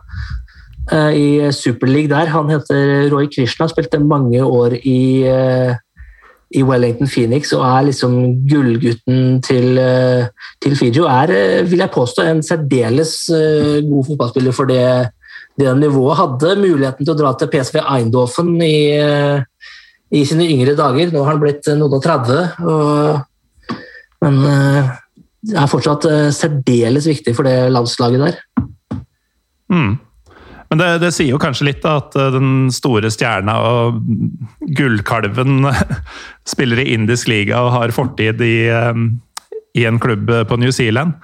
uh, 0.92 1.10
i 1.14 1.48
Superleague 1.54 2.12
der. 2.12 2.32
Han 2.34 2.52
heter 2.52 3.08
Roy 3.12 3.30
Krishna, 3.32 3.68
spilte 3.70 4.02
mange 4.02 4.44
år 4.44 4.76
i, 4.82 5.00
i 6.54 6.62
Wellington 6.62 7.10
Phoenix 7.10 7.54
og 7.56 7.64
er 7.66 7.88
liksom 7.88 8.18
gullgutten 8.50 9.40
til, 9.46 9.80
til 10.62 10.76
Fiji. 10.78 11.00
Og 11.00 11.08
er, 11.08 11.64
vil 11.70 11.84
jeg 11.84 11.94
påstå, 11.94 12.28
en 12.28 12.44
særdeles 12.44 13.16
god 13.88 14.10
fotballspiller 14.10 14.56
for 14.56 14.68
det, 14.68 14.84
det 15.60 15.72
nivået. 15.80 16.20
Hadde 16.20 16.54
muligheten 16.60 17.06
til 17.06 17.14
å 17.14 17.18
dra 17.18 17.32
til 17.38 17.50
PSV 17.54 17.80
Eindhoven 17.80 18.54
i 18.62 18.76
i 20.14 20.22
sine 20.28 20.46
yngre 20.50 20.76
dager. 20.78 21.12
Nå 21.12 21.24
har 21.24 21.34
han 21.34 21.42
blitt 21.42 21.68
eh, 21.70 21.78
noen 21.78 21.98
og 21.98 22.04
30, 22.04 22.64
og, 22.70 23.76
men 24.24 24.40
eh, 24.50 24.94
det 25.44 25.60
er 25.60 25.70
fortsatt 25.70 26.08
eh, 26.10 26.30
særdeles 26.34 27.08
viktig 27.10 27.34
for 27.36 27.48
det 27.48 27.56
landslaget 27.74 28.26
der. 28.26 28.40
Mm. 29.72 29.94
Men 30.70 30.80
det, 30.80 30.88
det, 31.04 31.12
sier 31.14 31.34
jo 31.34 31.40
kanskje 31.42 31.68
litt 31.68 31.82
da, 31.84 31.98
at 32.00 32.14
den 32.34 32.70
store 32.74 33.10
stjerna 33.12 33.56
og 33.62 33.98
gullkalven 34.78 35.68
spiller 36.54 36.80
i 36.82 36.88
indisk 36.96 37.28
liga 37.30 37.60
og 37.62 37.74
har 37.76 37.94
fortid 37.94 38.40
i, 38.42 38.56
i 39.78 39.84
en 39.86 40.00
klubb 40.02 40.32
på 40.48 40.58
New 40.58 40.72
Zealand. 40.74 41.14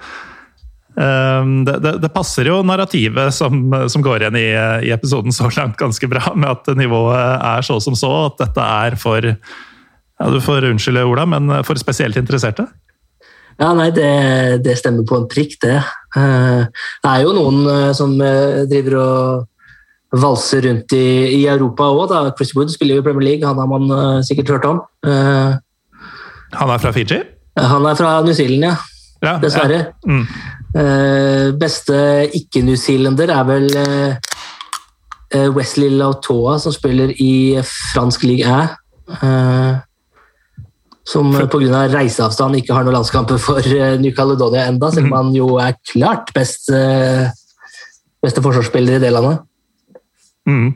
Ehm, 0.99 1.63
det, 1.65 1.77
det, 1.79 1.95
det, 2.03 2.11
passer 2.11 2.49
jo 2.51 2.59
narrativet 2.67 3.31
som, 3.33 3.63
som 3.87 4.03
går 4.03 4.25
igjen 4.25 4.37
i, 4.39 4.47
i, 4.87 4.91
episoden 4.91 5.31
så 5.31 5.47
langt 5.55 5.79
ganske 5.79 6.09
bra, 6.11 6.33
med 6.35 6.51
at 6.51 6.71
nivået 6.75 7.15
er 7.37 7.63
så 7.63 7.79
som 7.83 7.95
så, 7.95 8.11
at 8.27 8.41
dette 8.43 8.69
er 8.85 8.97
for 8.99 9.23
ja, 9.31 10.29
Du 10.29 10.41
får 10.43 10.67
unnskylde 10.67 11.05
Ola, 11.07 11.25
men 11.25 11.61
for 11.65 11.79
spesielt 11.79 12.19
interesserte? 12.19 12.67
Ja, 13.61 13.71
nei, 13.77 13.89
det, 13.93 14.11
det 14.65 14.77
stemmer 14.79 15.05
på 15.07 15.19
en 15.19 15.27
prikk, 15.31 15.57
det. 15.63 15.77
Eh, 16.17 16.61
det 17.03 17.09
er 17.09 17.23
jo 17.25 17.33
noen 17.35 17.63
eh, 17.69 17.89
som 17.97 18.15
eh, 18.23 18.63
driver 18.69 18.97
og 19.01 20.21
valser 20.21 20.65
rundt 20.65 20.95
i, 20.97 21.05
i 21.37 21.41
Europa 21.47 21.87
òg. 21.87 22.15
Chris 22.39 22.55
Wood 22.57 22.73
spiller 22.73 22.97
jo 22.97 23.03
i 23.03 23.05
Premier 23.05 23.27
League, 23.29 23.47
han 23.47 23.59
har 23.61 23.69
man 23.69 24.23
sikkert 24.27 24.49
hørt 24.51 24.65
om. 24.67 24.81
Han 25.05 26.73
er 26.73 26.81
fra 26.83 26.91
Fiji? 26.91 27.21
Han 27.55 27.85
er 27.87 27.95
fra 27.95 28.17
New 28.25 28.35
Zealand, 28.35 28.65
ja. 28.65 28.73
Ja, 29.21 29.37
Dessverre. 29.39 29.77
Ja. 29.77 30.09
Mm. 30.09 30.25
Eh, 30.71 31.51
beste 31.59 31.95
ikke-newzealender 32.37 33.31
er 33.35 33.47
vel 33.47 33.65
eh, 33.75 34.11
eh, 35.35 35.47
Wesley 35.51 35.91
Lautoa, 35.91 36.57
som 36.63 36.71
spiller 36.71 37.11
i 37.19 37.59
fransk 37.91 38.23
1. 38.23 38.77
Eh, 39.17 39.71
som 41.11 41.33
pga. 41.33 41.87
reiseavstand 41.91 42.55
ikke 42.55 42.75
har 42.77 42.85
noen 42.85 43.01
landskamper 43.01 43.39
for 43.41 43.65
New 43.99 44.13
Caledonia 44.15 44.69
enda, 44.69 44.91
selv 44.93 45.09
om 45.09 45.15
han 45.17 45.31
jo 45.35 45.57
er 45.59 45.73
klart 45.89 46.29
best, 46.31 46.69
beste 48.21 48.43
forsvarsspiller 48.45 48.95
i 48.95 49.01
det 49.01 49.09
landet. 49.11 49.41
Mm. 50.47 50.69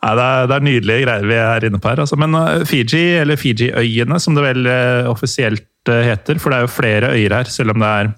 Nei, 0.00 0.14
det, 0.16 0.24
er, 0.24 0.48
det 0.48 0.56
er 0.56 0.64
nydelige 0.64 1.04
greier 1.04 1.28
vi 1.28 1.38
er 1.38 1.68
inne 1.68 1.78
på 1.78 1.92
her. 1.92 2.02
Altså. 2.02 2.18
Men 2.18 2.34
Fiji, 2.66 3.20
eller 3.20 3.38
Fiji-øyene, 3.38 4.18
som 4.18 4.34
det 4.34 4.46
vel 4.48 4.70
offisielt 5.12 5.68
heter, 5.86 6.40
for 6.40 6.50
det 6.50 6.58
er 6.58 6.66
jo 6.66 6.72
flere 6.72 7.12
øyer 7.14 7.36
her, 7.36 7.52
selv 7.52 7.76
om 7.76 7.84
det 7.84 7.92
er 8.00 8.10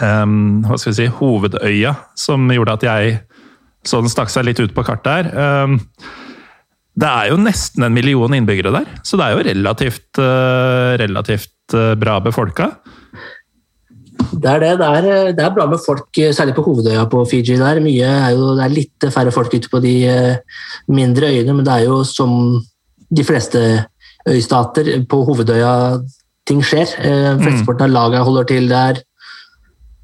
um, 0.00 0.64
hva 0.66 0.78
skal 0.80 0.92
vi 0.92 0.98
si, 0.98 1.08
hovedøya 1.20 1.94
som 2.18 2.50
gjorde 2.52 2.76
at 2.78 2.86
jeg 2.88 3.16
sånn 3.84 4.08
stakk 4.08 4.32
seg 4.32 4.46
litt 4.48 4.62
ut 4.62 4.74
på 4.74 4.84
kartet 4.86 5.10
her. 5.12 5.64
Um, 5.64 5.78
det 6.94 7.10
er 7.10 7.32
jo 7.32 7.38
nesten 7.42 7.84
en 7.86 7.94
million 7.94 8.34
innbyggere 8.36 8.72
der, 8.74 8.90
så 9.06 9.18
det 9.18 9.26
er 9.26 9.34
jo 9.34 9.46
relativt, 9.48 10.10
uh, 10.20 10.94
relativt 11.00 11.74
uh, 11.76 11.94
bra 11.98 12.20
befolka. 12.24 12.70
Det 14.14 14.50
er 14.50 14.62
det. 14.62 14.74
Det 14.78 14.86
er, 14.86 15.06
eh, 15.10 15.32
det 15.34 15.42
er 15.42 15.54
bra 15.56 15.64
med 15.66 15.80
folk, 15.82 16.06
særlig 16.14 16.54
på 16.54 16.62
hovedøya 16.62 17.02
på 17.10 17.24
Fiji. 17.26 17.56
Der. 17.58 17.80
Er 17.82 18.28
jo, 18.30 18.52
det 18.54 18.62
er 18.62 18.70
litt 18.70 19.06
færre 19.10 19.32
folk 19.34 19.50
ute 19.50 19.70
på 19.72 19.80
de 19.82 19.94
mindre 20.86 21.32
øyene, 21.34 21.56
men 21.56 21.66
det 21.66 21.72
er 21.74 21.88
jo 21.88 22.04
som 22.06 22.62
de 23.10 23.24
fleste 23.26 23.58
øystater 24.30 25.02
på 25.10 25.24
hovedøya 25.26 25.98
ting 26.48 26.62
skjer. 26.64 26.94
Eh, 27.00 27.30
Flesteparten 27.40 27.88
av 27.88 27.94
laget 27.94 28.26
holder 28.26 28.48
til 28.48 28.68
der. 28.68 29.00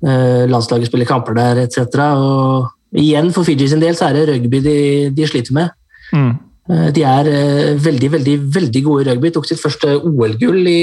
Eh, 0.01 0.45
Landslaget 0.49 0.89
spiller 0.89 1.09
kamper 1.09 1.37
der, 1.37 1.65
etc. 1.67 1.99
Og 2.17 2.71
igjen, 2.97 3.33
for 3.35 3.45
Fiji 3.45 3.69
sin 3.69 3.83
del, 3.83 3.97
så 3.97 4.09
er 4.09 4.17
det 4.17 4.29
rugby 4.31 4.63
de, 4.65 4.77
de 5.17 5.27
sliter 5.29 5.57
med. 5.57 5.75
Mm. 6.13 6.31
Eh, 6.71 6.87
De 6.97 7.05
er 7.05 7.29
eh, 7.29 7.75
veldig 7.85 8.13
veldig, 8.17 8.37
veldig 8.55 8.85
gode 8.87 9.05
i 9.05 9.11
rugby. 9.11 9.33
Tok 9.35 9.49
sitt 9.49 9.61
første 9.61 9.99
OL-gull 9.99 10.63
i, 10.71 10.81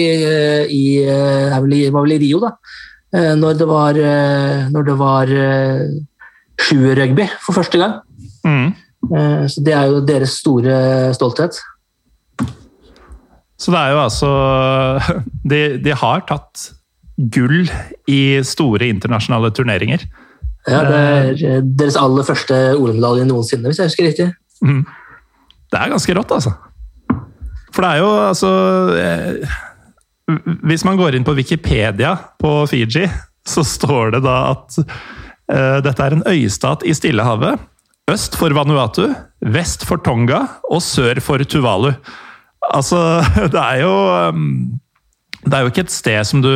i, 0.69 0.83
i, 1.01 1.89
var 1.89 2.03
vel 2.03 2.17
i 2.17 2.21
Rio, 2.27 2.43
da. 2.45 2.53
Når 3.17 3.53
det 3.55 3.65
var, 3.69 3.97
når 4.67 4.83
det 4.83 4.93
var 4.99 5.29
sjuerrugby 6.59 7.23
for 7.39 7.55
første 7.55 7.79
gang. 7.79 7.93
Mm. 8.43 8.73
Så 9.47 9.63
det 9.63 9.73
er 9.73 9.85
jo 9.87 10.01
deres 10.03 10.33
store 10.41 11.13
stolthet. 11.15 11.55
Så 13.57 13.71
det 13.71 13.79
er 13.79 13.95
jo 13.95 14.01
altså 14.03 14.31
De, 15.53 15.61
de 15.81 15.95
har 15.95 16.25
tatt 16.27 16.67
gull 17.17 17.67
i 18.09 18.21
store 18.45 18.87
internasjonale 18.91 19.51
turneringer. 19.55 20.05
Ja, 20.67 20.81
det 20.83 20.97
er 20.99 21.43
eh, 21.47 21.61
deres 21.79 21.97
aller 21.99 22.25
første 22.27 22.55
OL-medalje 22.75 23.27
noensinne, 23.29 23.69
hvis 23.69 23.79
jeg 23.81 23.91
husker 23.91 24.09
riktig. 24.09 24.27
Mm. 24.61 24.83
Det 25.71 25.79
er 25.79 25.93
ganske 25.93 26.15
rått, 26.17 26.33
altså. 26.35 26.53
For 27.75 27.83
det 27.83 27.89
er 27.93 28.01
jo 28.01 28.11
altså 28.25 28.51
eh, 28.97 29.55
Hvis 30.65 30.83
man 30.87 30.97
går 30.97 31.17
inn 31.17 31.25
på 31.27 31.35
Wikipedia 31.37 32.15
på 32.41 32.51
Fiji, 32.67 33.05
så 33.47 33.63
står 33.63 34.17
det 34.17 34.23
da 34.25 34.37
at 34.51 34.79
eh, 34.81 35.77
dette 35.85 36.03
er 36.03 36.17
en 36.17 36.25
øystat 36.27 36.83
i 36.87 36.95
Stillehavet. 36.97 37.61
Øst 38.11 38.37
for 38.39 38.53
Vanuatu, 38.55 39.09
vest 39.43 39.83
for 39.87 39.99
Tonga 40.03 40.45
og 40.71 40.81
sør 40.83 41.19
for 41.23 41.43
Tuvalu. 41.43 41.93
Altså, 42.73 43.21
det 43.53 43.61
er 43.61 43.81
jo 43.83 43.93
um, 44.33 44.79
Det 45.43 45.53
er 45.53 45.63
jo 45.63 45.71
ikke 45.71 45.85
et 45.87 45.93
sted 45.95 46.23
som 46.27 46.41
du 46.43 46.51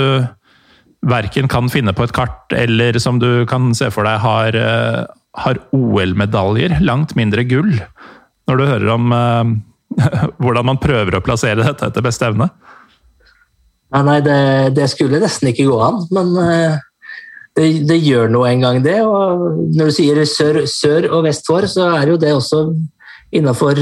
verken 1.02 1.49
kan 1.49 1.70
finne 1.72 1.93
på 1.97 2.06
et 2.06 2.14
kart, 2.16 2.54
eller 2.54 2.99
som 3.02 3.20
du 3.22 3.45
kan 3.49 3.74
se 3.78 3.89
for 3.93 4.08
deg 4.08 4.22
har, 4.22 4.56
eh, 4.56 5.06
har 5.43 5.62
OL-medaljer. 5.74 6.80
Langt 6.82 7.16
mindre 7.16 7.43
gull. 7.43 7.74
Når 8.47 8.58
du 8.58 8.66
hører 8.66 8.93
om 8.93 9.12
eh, 9.16 9.56
hvordan 10.41 10.70
man 10.72 10.82
prøver 10.82 11.18
å 11.18 11.24
plassere 11.26 11.64
dette 11.64 11.89
etter 11.89 12.06
beste 12.06 12.30
evne. 12.30 12.52
Ja, 13.91 14.06
nei, 14.08 14.22
det, 14.24 14.76
det 14.78 14.88
skulle 14.93 15.20
nesten 15.20 15.49
ikke 15.52 15.68
gå 15.68 15.82
an, 15.84 16.06
men 16.16 16.32
eh, 16.39 16.78
det, 17.58 17.66
det 17.89 17.97
gjør 17.99 18.32
noe 18.32 18.54
en 18.54 18.64
gang, 18.64 18.80
det. 18.86 19.02
Og 19.04 19.74
når 19.76 19.91
du 19.91 19.97
sier 19.97 20.22
sør, 20.30 20.64
sør 20.70 21.10
og 21.12 21.26
vest 21.28 21.49
for, 21.49 21.68
så 21.68 21.89
er 21.97 22.14
jo 22.14 22.22
det 22.22 22.32
også 22.38 22.64
innafor 23.36 23.80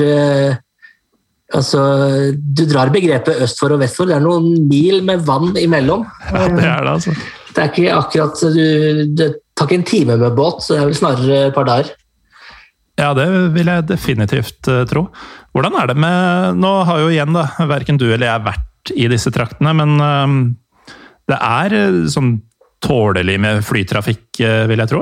Altså, 1.58 1.82
du 2.38 2.64
drar 2.70 2.92
begrepet 2.94 3.42
øst 3.42 3.58
for 3.62 3.74
og 3.74 3.82
vest 3.82 3.98
for. 3.98 4.10
Det 4.10 4.18
er 4.18 4.24
noen 4.24 4.68
mil 4.70 5.02
med 5.06 5.24
vann 5.26 5.56
imellom. 5.58 6.06
Ja, 6.30 6.46
det 6.54 6.66
er 6.66 6.84
det, 6.86 6.94
altså. 6.94 7.16
Det 7.50 7.64
er 7.64 7.72
ikke 7.72 7.96
akkurat 7.96 8.44
du, 8.54 8.60
Det 9.18 9.30
tar 9.58 9.66
ikke 9.66 9.80
en 9.80 9.88
time 9.90 10.18
med 10.22 10.38
båt, 10.38 10.62
så 10.62 10.76
det 10.76 10.82
er 10.82 10.92
vel 10.92 11.00
snarere 11.00 11.40
et 11.48 11.56
par 11.56 11.66
dager. 11.70 11.90
Ja, 13.00 13.14
det 13.16 13.28
vil 13.56 13.72
jeg 13.72 13.88
definitivt 13.90 14.70
eh, 14.70 14.84
tro. 14.90 15.08
Hvordan 15.56 15.78
er 15.80 15.90
det 15.90 15.96
med 15.98 16.60
Nå 16.60 16.74
har 16.86 17.00
jo 17.02 17.10
igjen 17.10 17.34
da, 17.34 17.48
verken 17.72 17.98
du 17.98 18.10
eller 18.10 18.28
jeg 18.28 18.46
vært 18.46 18.94
i 18.94 19.08
disse 19.12 19.32
traktene, 19.34 19.74
men 19.76 19.96
um, 19.98 20.38
det 21.30 21.40
er 21.40 21.76
eh, 21.80 22.02
sånn 22.12 22.36
tålelig 22.84 23.40
med 23.42 23.64
flytrafikk, 23.68 24.40
vil 24.40 24.80
jeg 24.80 24.92
tro? 24.92 25.02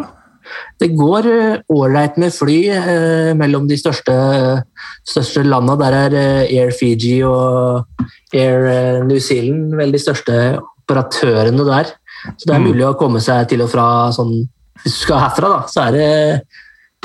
Det 0.79 0.89
går 0.95 1.27
ålreit 1.73 2.17
med 2.17 2.33
fly 2.35 2.57
eh, 2.69 3.31
mellom 3.37 3.67
de 3.67 3.77
største, 3.79 4.13
største 5.07 5.43
landene. 5.47 5.77
Der 5.81 5.97
er 6.03 6.17
eh, 6.17 6.53
Air 6.59 6.71
Fiji 6.77 7.21
og 7.27 7.85
Air 8.33 8.67
eh, 8.71 8.99
New 9.07 9.19
Zealand 9.23 9.73
vel 9.79 9.91
de 9.95 9.99
største 10.03 10.37
operatørene 10.85 11.65
der. 11.67 11.93
Så 12.37 12.45
det 12.47 12.55
er 12.55 12.59
Mm. 12.59 12.71
mulig 12.71 12.85
å 12.87 12.95
komme 12.97 13.19
seg 13.21 13.47
til 13.49 13.61
og 13.61 13.69
fra 13.69 14.09
sånn 14.11 14.47
Hvis 14.83 14.93
du 14.93 14.99
skal 15.07 15.19
herfra, 15.19 15.47
da, 15.49 15.59
så 15.67 15.87
er 15.87 15.91
det 15.91 16.41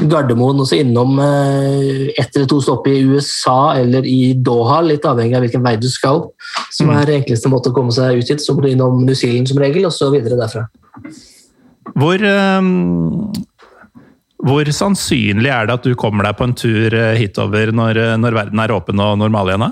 Gardermoen 0.08 0.60
og 0.60 0.66
så 0.68 0.76
innom 0.80 1.18
eh, 1.20 2.12
ett 2.18 2.36
eller 2.36 2.46
to 2.48 2.60
stopp 2.60 2.86
i 2.88 2.98
USA 3.04 3.74
eller 3.80 4.04
i 4.08 4.34
Doha, 4.34 4.80
litt 4.84 5.04
avhengig 5.08 5.36
av 5.36 5.42
hvilken 5.44 5.62
vei 5.64 5.76
du 5.80 5.88
skal. 5.88 6.30
Som 6.70 6.88
Mm. 6.88 6.96
er 7.00 7.12
enkleste 7.16 7.48
måte 7.48 7.70
å 7.70 7.74
komme 7.74 7.92
seg 7.92 8.18
ut 8.18 8.28
hit. 8.28 8.40
Så 8.40 8.54
må 8.54 8.62
du 8.62 8.68
innom 8.68 9.04
New 9.04 9.14
Zealand 9.14 9.48
som 9.48 9.58
regel, 9.58 9.86
og 9.86 9.92
så 9.92 10.10
videre 10.12 10.36
derfra. 10.36 10.66
Hvor, 11.90 12.22
eh, 12.22 12.68
hvor 14.42 14.72
sannsynlig 14.74 15.50
er 15.52 15.68
det 15.68 15.78
at 15.78 15.86
du 15.86 15.94
kommer 15.98 16.26
deg 16.28 16.38
på 16.38 16.48
en 16.48 16.56
tur 16.58 16.94
eh, 16.94 17.18
hitover 17.18 17.72
når, 17.74 18.00
eh, 18.00 18.16
når 18.20 18.38
verden 18.38 18.62
er 18.62 18.74
åpen 18.74 19.02
og 19.02 19.18
normal 19.20 19.52
igjen? 19.52 19.68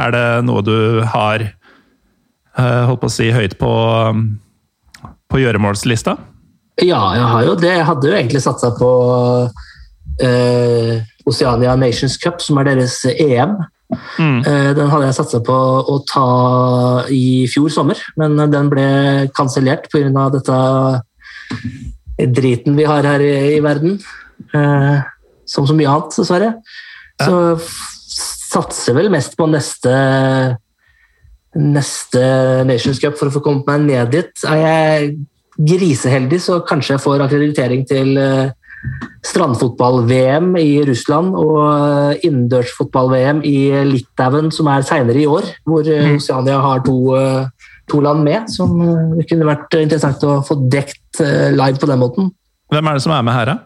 Er 0.00 0.14
det 0.14 0.26
noe 0.48 0.62
du 0.66 1.02
har 1.12 1.44
eh, 1.44 2.82
holdt 2.88 3.02
på 3.02 3.10
å 3.10 3.14
si 3.14 3.30
høyt 3.34 3.58
på, 3.60 3.72
på 5.30 5.42
gjøremålslista? 5.42 6.16
Ja, 6.82 7.02
jeg 7.14 7.28
har 7.30 7.44
jo 7.46 7.54
det. 7.58 7.70
Jeg 7.76 7.86
hadde 7.86 8.10
jo 8.10 8.16
egentlig 8.16 8.42
satsa 8.42 8.72
på 8.74 8.90
eh, 10.24 11.04
Oceania 11.28 11.76
Nations 11.78 12.16
Cup, 12.18 12.42
som 12.42 12.58
er 12.58 12.72
deres 12.72 12.98
EM. 13.12 13.54
Mm. 14.18 14.40
Eh, 14.42 14.70
den 14.74 14.90
hadde 14.90 15.06
jeg 15.06 15.16
satsa 15.20 15.40
på 15.44 15.54
å 15.54 16.00
ta 16.10 16.28
i 17.14 17.46
fjor 17.52 17.70
sommer, 17.70 18.00
men 18.18 18.36
den 18.50 18.70
ble 18.72 18.86
kansellert 19.36 19.86
pga. 19.92 20.28
dette 20.34 20.58
driten 22.34 22.76
vi 22.78 22.84
har 22.88 23.02
her 23.06 23.20
i, 23.24 23.32
i 23.56 23.60
verden. 23.64 23.98
Eh, 24.54 24.98
som 25.46 25.66
så 25.68 25.74
mye 25.76 25.90
annet, 25.90 26.14
dessverre. 26.16 26.52
Så 27.20 27.38
f- 27.58 27.90
satser 28.54 28.94
vel 28.96 29.10
mest 29.12 29.34
på 29.38 29.46
neste 29.50 29.92
neste 31.54 32.20
Nations 32.66 32.98
Cup 32.98 33.14
for 33.18 33.30
å 33.30 33.34
få 33.36 33.42
kommet 33.44 33.68
meg 33.70 33.84
ned 33.86 34.10
dit. 34.14 34.44
Er 34.50 34.58
jeg 34.64 35.12
griseheldig, 35.54 36.40
så 36.42 36.56
kanskje 36.66 36.96
jeg 36.96 37.02
får 37.04 37.22
akkreditering 37.28 37.84
til 37.86 38.16
eh, 38.18 38.48
strandfotball-VM 39.24 40.56
i 40.60 40.80
Russland 40.88 41.36
og 41.38 41.60
eh, 41.62 42.24
innendørsfotball-VM 42.26 43.44
i 43.46 43.56
Litauen, 43.86 44.50
som 44.54 44.66
er 44.72 44.82
seinere 44.86 45.22
i 45.22 45.28
år, 45.30 45.46
hvor 45.68 45.86
eh, 45.86 46.02
Mm. 46.04 46.16
Oceania 46.18 46.58
har 46.60 46.82
to, 46.84 46.96
to 47.90 48.00
land 48.00 48.24
med, 48.24 48.48
som 48.52 48.74
eh, 48.80 49.14
det 49.18 49.28
kunne 49.30 49.48
vært 49.48 49.76
interessant 49.80 50.24
å 50.26 50.40
få 50.46 50.56
dekt 50.72 51.22
eh, 51.22 51.52
live 51.54 51.80
på 51.80 51.88
den 51.90 52.00
måten. 52.00 52.32
Hvem 52.72 52.90
er 52.90 52.96
det 52.96 53.04
som 53.04 53.14
er 53.14 53.24
med 53.26 53.36
her, 53.36 53.50
da? 53.52 53.56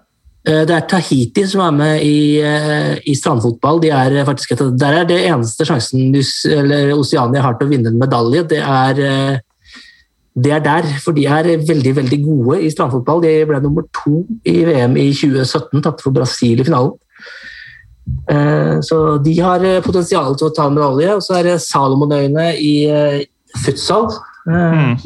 Eh, 0.49 0.63
Det 0.69 0.75
er 0.75 0.87
Tahiti 0.91 1.45
som 1.51 1.65
er 1.67 1.77
med 1.77 2.07
i, 2.07 2.41
i 3.07 3.15
strandfotball. 3.19 3.83
De 3.85 3.93
er 3.95 4.19
faktisk 4.27 4.57
der 4.79 5.03
er 5.03 5.09
det 5.09 5.21
eneste 5.29 5.67
sjansen 5.69 6.17
Oseania 6.97 7.45
har 7.45 7.59
til 7.59 7.69
å 7.69 7.75
vinne 7.75 7.93
en 7.93 8.01
medalje. 8.01 8.47
Det 8.55 8.63
er, 8.63 9.41
det 10.35 10.55
er 10.55 10.65
der, 10.65 10.91
for 11.05 11.17
de 11.17 11.27
er 11.27 11.53
veldig 11.69 11.95
veldig 12.01 12.23
gode 12.25 12.63
i 12.65 12.73
strandfotball. 12.75 13.23
De 13.23 13.37
ble 13.47 13.63
nummer 13.63 13.87
to 14.03 14.25
i 14.47 14.63
VM 14.67 14.99
i 14.99 15.11
2017, 15.15 15.85
tatt 15.85 16.03
for 16.03 16.17
Brasil 16.17 16.59
i 16.59 16.67
finalen. 16.67 16.97
Så 18.89 18.97
de 19.21 19.35
har 19.37 19.65
potensial 19.85 20.33
til 20.39 20.49
å 20.49 20.55
ta 20.57 20.65
en 20.69 20.79
medalje. 20.79 21.17
Og 21.19 21.25
så 21.25 21.35
er 21.39 21.51
det 21.51 21.59
Salomonøyene 21.61 22.55
i 22.57 22.73
futsal. 23.65 24.11
Mm. 24.49 24.97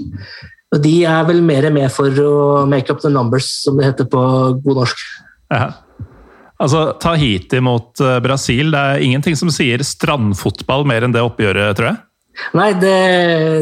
og 0.72 0.82
De 0.84 0.94
er 1.08 1.24
vel 1.28 1.42
mer 1.44 1.68
med 1.74 1.90
for 1.92 2.22
å 2.22 2.34
make 2.70 2.92
up 2.92 3.02
the 3.02 3.10
numbers, 3.12 3.48
som 3.64 3.78
det 3.78 3.90
heter 3.90 4.08
på 4.10 4.22
god 4.62 4.82
norsk. 4.84 5.02
Ja. 5.52 5.72
Altså, 6.62 6.92
Tahiti 7.02 7.58
mot 7.64 8.00
eh, 8.00 8.20
Brasil, 8.22 8.70
det 8.70 8.80
er 8.80 9.04
ingenting 9.04 9.36
som 9.38 9.50
sier 9.50 9.82
strandfotball 9.86 10.86
mer 10.86 11.04
enn 11.04 11.14
det 11.14 11.24
oppgjøret, 11.24 11.74
tror 11.78 11.90
jeg. 11.90 12.02
Nei, 12.56 12.70
det, 12.80 12.98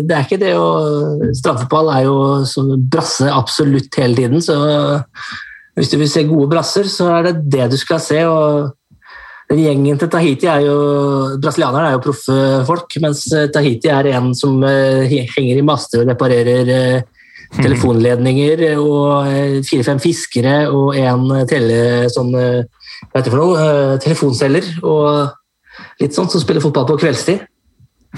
det, 0.07 0.15
er 0.15 0.27
ikke 0.27 0.41
det. 0.41 0.53
Og 0.59 1.31
strandfotball 1.39 1.91
er 1.95 2.05
jo 2.07 2.19
som 2.49 2.71
brasse 2.93 3.27
absolutt 3.33 3.97
hele 3.99 4.19
tiden. 4.19 4.45
Så 4.45 4.57
hvis 5.79 5.91
du 5.91 5.97
vil 6.01 6.11
se 6.13 6.27
gode 6.29 6.51
brasser, 6.53 6.87
så 6.93 7.09
er 7.17 7.31
det 7.31 7.35
det 7.51 7.71
du 7.73 7.79
skal 7.81 8.03
se. 8.05 8.21
og 8.29 8.77
Gjengen 9.51 9.99
til 9.99 10.07
Tahiti 10.07 10.47
er 10.47 10.63
jo 10.63 10.75
Brasilianerne 11.43 11.89
er 11.89 11.97
jo 11.97 12.03
proffe 12.05 12.35
folk, 12.69 12.95
mens 13.03 13.25
Tahiti 13.51 13.91
er 13.91 14.07
en 14.13 14.31
som 14.39 14.61
eh, 14.63 15.11
henger 15.11 15.59
i 15.59 15.65
master 15.67 16.05
og 16.05 16.13
reparerer 16.13 16.71
eh, 16.71 17.25
telefonledninger. 17.57 18.63
Og 18.79 19.27
eh, 19.27 19.57
fire-fem 19.67 19.99
fiskere 20.03 20.55
og 20.71 20.95
en 20.95 21.27
tele, 21.51 22.07
sånn, 22.15 22.31
noe, 22.31 23.99
telefonselger. 24.05 24.71
Og 24.87 25.35
litt 25.99 26.15
sånt 26.15 26.31
som 26.31 26.45
spiller 26.45 26.63
fotball 26.63 26.87
på 26.93 27.01
kveldstid. 27.07 27.47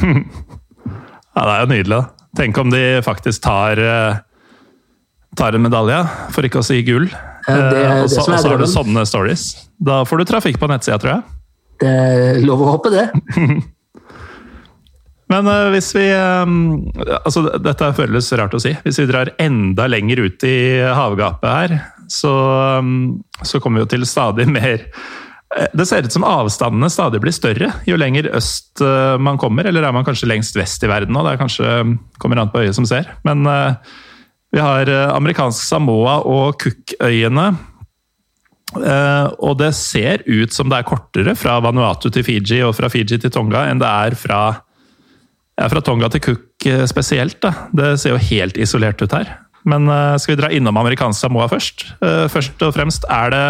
Ja, 1.33 1.47
det 1.49 1.53
er 1.53 1.61
jo 1.63 1.69
nydelig. 1.71 1.97
da. 1.97 2.27
Tenk 2.37 2.59
om 2.61 2.69
de 2.69 2.81
faktisk 3.07 3.41
tar, 3.41 3.79
tar 5.33 5.57
en 5.57 5.63
medalje, 5.65 6.03
for 6.37 6.45
ikke 6.45 6.61
å 6.61 6.67
si 6.67 6.83
gull. 6.85 7.07
Ja, 7.49 8.03
og 8.03 8.13
så 8.13 8.27
har 8.37 8.61
du 8.61 8.67
sånne 8.69 9.07
stories. 9.09 9.47
Da 9.83 10.03
får 10.07 10.23
du 10.23 10.29
trafikk 10.31 10.61
på 10.63 10.69
nettsida, 10.71 10.99
tror 11.03 11.17
jeg. 11.17 11.23
Det 11.83 11.91
er 11.91 12.43
lov 12.47 12.63
å 12.63 12.75
håpe, 12.77 12.93
det. 12.95 13.09
Men 15.33 15.49
uh, 15.49 15.71
hvis 15.73 15.89
vi 15.97 16.05
um, 16.13 16.85
altså 17.23 17.47
Dette 17.65 17.89
føles 17.97 18.29
rart 18.37 18.55
å 18.55 18.61
si. 18.63 18.75
Hvis 18.85 19.01
vi 19.01 19.09
drar 19.09 19.33
enda 19.43 19.89
lenger 19.91 20.23
ut 20.27 20.47
i 20.47 20.57
havgapet 20.85 21.49
her, 21.49 21.77
så, 22.13 22.33
um, 22.79 23.23
så 23.43 23.63
kommer 23.63 23.81
vi 23.81 23.87
jo 23.87 23.93
til 23.97 24.09
stadig 24.09 24.49
mer 24.51 24.89
det 25.77 25.85
ser 25.85 26.07
ut 26.07 26.15
som 26.15 26.25
avstandene 26.25 26.89
stadig 26.89 27.19
blir 27.21 27.35
større 27.37 27.67
jo 27.85 27.99
lenger 28.01 28.31
øst 28.39 28.81
man 29.21 29.37
kommer. 29.37 29.67
Eller 29.69 29.85
er 29.85 29.93
man 29.93 30.07
kanskje 30.07 30.31
lengst 30.31 30.57
vest 30.57 30.81
i 30.81 30.89
verden 30.89 31.13
nå? 31.13 31.21
Det 31.27 31.35
er 31.35 31.43
kanskje, 31.43 31.75
kommer 32.23 32.41
an 32.41 32.49
på 32.49 32.63
øyet 32.63 32.79
som 32.79 32.87
ser. 32.89 33.11
Men 33.29 33.45
vi 34.53 34.61
har 34.61 34.89
eh, 34.89 35.11
amerikansk 35.17 35.65
Samoa 35.65 36.19
og 36.29 36.59
Cookøyene. 36.61 37.47
Uh, 38.73 39.29
og 39.45 39.59
det 39.61 39.73
ser 39.77 40.23
ut 40.25 40.53
som 40.55 40.71
det 40.73 40.79
er 40.81 40.89
kortere 40.89 41.35
fra 41.37 41.59
Vanuatu 41.61 42.09
til 42.13 42.25
Fiji 42.25 42.63
og 42.65 42.73
fra 42.79 42.89
Fiji 42.93 43.19
til 43.21 43.33
Tonga 43.33 43.67
enn 43.69 43.83
det 43.83 43.89
er 43.89 44.17
fra, 44.17 44.43
ja, 45.59 45.67
fra 45.69 45.83
Tonga 45.85 46.09
til 46.13 46.25
Cook 46.25 46.69
uh, 46.71 46.85
spesielt. 46.89 47.37
Da. 47.45 47.69
Det 47.77 47.95
ser 48.01 48.17
jo 48.17 48.23
helt 48.31 48.61
isolert 48.61 49.03
ut 49.05 49.17
her. 49.17 49.35
Men 49.69 49.91
uh, 49.91 50.17
skal 50.21 50.35
vi 50.35 50.41
dra 50.41 50.51
innom 50.55 50.81
amerikansk 50.81 51.21
Samoa 51.27 51.51
først? 51.53 51.87
først 52.33 52.65
og 52.65 52.73
fremst, 52.75 53.05
er 53.13 53.35
det, 53.35 53.45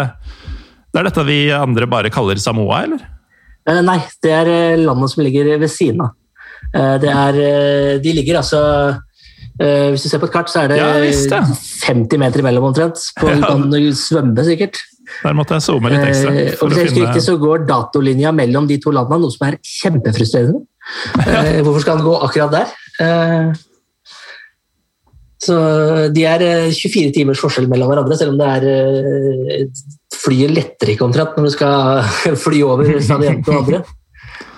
det 0.91 1.01
er 1.01 1.09
dette 1.09 1.25
vi 1.29 1.39
andre 1.55 1.87
bare 1.89 2.11
kaller 2.13 2.41
Samoa, 2.41 2.83
eller? 2.87 3.09
nei, 3.63 4.01
det 4.19 4.31
er 4.35 4.49
landet 4.75 5.13
som 5.13 5.21
ligger 5.23 5.53
ved 5.55 5.71
siden 5.71 6.01
av. 6.03 6.17
det 6.99 7.07
er, 7.07 7.37
de 8.03 8.11
ligger 8.11 8.41
altså 8.41 8.59
Uh, 9.61 9.93
hvis 9.93 10.01
du 10.01 10.09
ser 10.09 10.17
på 10.17 10.25
et 10.25 10.33
kart, 10.33 10.49
så 10.49 10.63
er 10.63 10.71
det 10.71 10.79
ja, 10.79 10.87
visst, 10.97 11.29
ja. 11.29 11.43
50 11.85 12.17
meter 12.17 12.41
imellom 12.41 12.71
omtrent. 12.71 12.97
På, 13.19 13.29
ja. 13.29 13.37
kan 13.45 13.67
svømme, 13.93 14.45
sikkert. 14.47 14.79
Der 15.21 15.35
måtte 15.37 15.57
jeg 15.57 15.65
zoome 15.65 15.91
litt 15.93 16.05
ekstra. 16.07 16.33
Uh, 16.33 16.53
og 16.57 16.71
hvis 16.73 16.81
jeg 16.81 16.95
riktig, 16.97 17.23
så 17.25 17.37
går 17.41 17.67
datolinja 17.69 18.33
mellom 18.35 18.69
de 18.69 18.79
to 18.83 18.93
landene, 18.95 19.21
noe 19.23 19.33
som 19.33 19.47
er 19.49 19.59
kjempefrustrerende. 19.61 20.63
Uh, 21.19 21.61
hvorfor 21.63 21.85
skal 21.85 21.99
den 21.99 22.07
gå 22.09 22.17
akkurat 22.27 22.57
der? 22.57 22.73
så 25.43 25.55
De 26.13 26.21
er 26.29 26.43
24 26.71 27.09
timers 27.15 27.41
forskjell 27.41 27.65
mellom 27.67 27.89
hverandre, 27.89 28.15
selv 28.15 28.31
om 28.31 28.37
det 28.39 28.51
er 28.53 29.71
flyet 30.23 30.53
letter 30.55 30.93
ikke 30.93 31.05
omtrent 31.07 31.35
når 31.35 31.49
du 31.49 31.53
skal 31.55 32.37
fly 32.45 32.61
over 32.67 32.93
fra 32.93 33.19
det 33.19 33.31
ene 33.31 33.43
til 33.43 33.51
det 33.51 33.59
andre. 33.59 33.83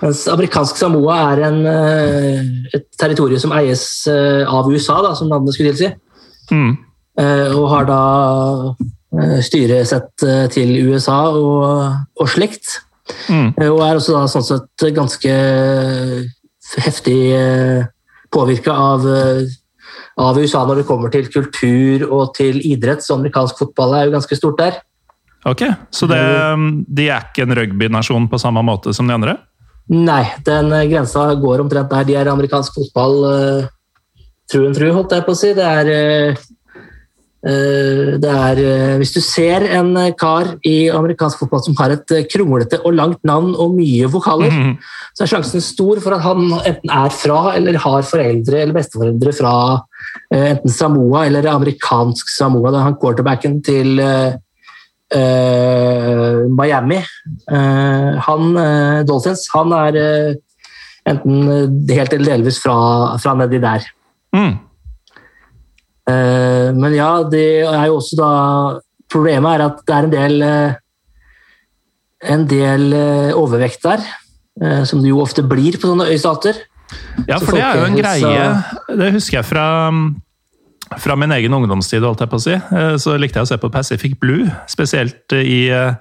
Mens 0.01 0.25
amerikansk 0.29 0.77
Samoa 0.79 1.15
er 1.31 1.43
en, 1.47 1.61
eh, 1.69 2.41
et 2.75 2.85
territorium 2.99 3.41
som 3.41 3.53
eies 3.55 3.83
eh, 4.11 4.43
av 4.43 4.67
USA, 4.69 4.99
da, 5.05 5.13
som 5.17 5.31
navnet 5.31 5.55
skulle 5.55 5.71
tilsi. 5.73 5.93
Mm. 6.51 6.75
Eh, 7.21 7.55
og 7.55 7.69
har 7.71 7.87
da 7.89 8.01
styresett 9.45 10.23
til 10.51 10.71
USA 10.89 11.19
og, 11.31 11.93
og 12.19 12.31
slikt. 12.31 12.81
Mm. 13.29 13.53
Og 13.69 13.81
er 13.85 13.99
også 13.99 14.15
da 14.15 14.23
sånn 14.29 14.45
sett 14.45 14.85
ganske 14.95 15.35
heftig 16.81 17.19
påvirka 18.33 18.73
av, 18.73 19.05
av, 20.19 20.39
USA 20.41 20.65
når 20.65 20.81
det 20.81 20.87
kommer 20.89 21.13
til 21.13 21.29
kultur 21.31 22.07
og 22.09 22.33
til 22.37 22.59
idrett. 22.65 23.05
Så 23.05 23.15
amerikansk 23.15 23.61
fotball 23.61 23.95
er 23.95 24.07
jo 24.07 24.15
ganske 24.17 24.39
stort 24.39 24.59
der. 24.61 24.81
Ok, 25.45 25.61
Så 25.93 26.07
det, 26.09 26.19
de 26.89 27.09
er 27.13 27.27
ikke 27.27 27.45
en 27.45 27.53
rugbynasjon 27.53 28.25
på 28.31 28.41
samme 28.41 28.63
måte 28.65 28.95
som 28.97 29.05
de 29.05 29.13
andre? 29.13 29.37
Nei, 29.93 30.23
den 30.45 30.71
eh, 30.73 30.87
grensa 30.89 31.27
går 31.37 31.61
omtrent 31.61 31.91
der. 31.91 32.07
De 32.07 32.15
er 32.17 32.31
amerikansk 32.31 32.73
fotball 32.73 33.19
uh, 33.21 33.67
tru 34.49 34.63
en 34.65 34.73
tru, 34.73 34.87
holdt 34.95 35.13
jeg 35.13 35.25
på 35.27 35.35
å 35.35 35.37
si. 35.37 35.51
Det 35.53 35.65
er, 35.65 36.39
det 37.45 38.31
er 38.31 38.59
uh, 38.59 38.97
Hvis 38.97 39.13
du 39.13 39.19
ser 39.21 39.67
en 39.77 39.93
kar 40.17 40.55
i 40.65 40.89
amerikansk 40.89 41.43
fotball 41.43 41.61
som 41.61 41.75
har 41.77 41.93
et 41.93 42.13
kronglete 42.31 42.79
og 42.81 42.95
langt 42.97 43.21
navn 43.27 43.51
og 43.53 43.75
mye 43.77 44.09
vokaler, 44.09 44.49
mm 44.49 44.63
-hmm. 44.63 44.75
så 45.13 45.23
er 45.23 45.27
sjansen 45.27 45.61
stor 45.61 45.99
for 45.99 46.15
at 46.15 46.21
han 46.21 46.41
enten 46.65 46.89
er 46.89 47.09
fra 47.09 47.55
eller 47.55 47.77
har 47.77 48.01
foreldre 48.01 48.61
eller 48.61 48.73
besteforeldre 48.73 49.33
fra 49.33 49.81
enten 50.31 50.69
Samoa 50.69 51.25
eller 51.25 51.47
amerikansk 51.47 52.29
Samoa. 52.37 52.71
Da 52.71 52.77
han 52.77 52.97
quarterbacken 53.01 53.61
til 53.63 53.99
uh, 53.99 54.33
Miami. 56.49 56.99
Uh, 57.51 58.17
han, 58.27 58.57
uh, 58.57 59.05
Dolphins 59.05 59.49
han 59.53 59.71
er 59.71 60.35
enten 61.05 61.43
helt 61.89 62.13
eller 62.13 62.31
delvis 62.31 62.59
fra, 62.63 62.77
fra 63.21 63.35
nedi 63.37 63.59
der. 63.61 63.85
Mm. 64.35 64.64
Men 66.05 66.93
ja, 66.93 67.09
det 67.25 67.63
er 67.65 67.87
jo 67.89 67.95
også 67.97 68.17
da 68.19 68.31
Problemet 69.09 69.55
er 69.55 69.61
at 69.63 69.79
det 69.85 69.95
er 69.95 70.05
en 70.05 70.11
del 70.13 70.43
en 72.25 72.45
del 72.49 72.85
overvekt 73.37 73.85
der, 73.85 74.01
som 74.89 75.01
det 75.01 75.11
jo 75.11 75.21
ofte 75.21 75.45
blir 75.45 75.77
på 75.77 75.91
sånne 75.91 76.07
øystater. 76.09 76.57
Ja, 77.29 77.37
for 77.37 77.53
det 77.53 77.63
er 77.63 77.79
jo 77.79 77.85
en 77.85 77.97
greie. 77.99 78.47
Det 78.97 79.11
husker 79.13 79.39
jeg 79.39 79.47
fra 79.49 79.65
fra 81.01 81.15
min 81.17 81.33
egen 81.35 81.53
ungdomstid, 81.55 82.03
holdt 82.05 82.23
jeg 82.23 82.31
på 82.31 82.39
å 82.39 82.43
si, 82.43 82.55
eh, 82.55 82.95
så 83.01 83.15
likte 83.19 83.41
jeg 83.41 83.47
å 83.47 83.51
se 83.53 83.57
på 83.61 83.71
Pacific 83.73 84.19
Blue. 84.21 84.45
Spesielt 84.69 85.33
i, 85.33 85.67
eh, 85.73 85.95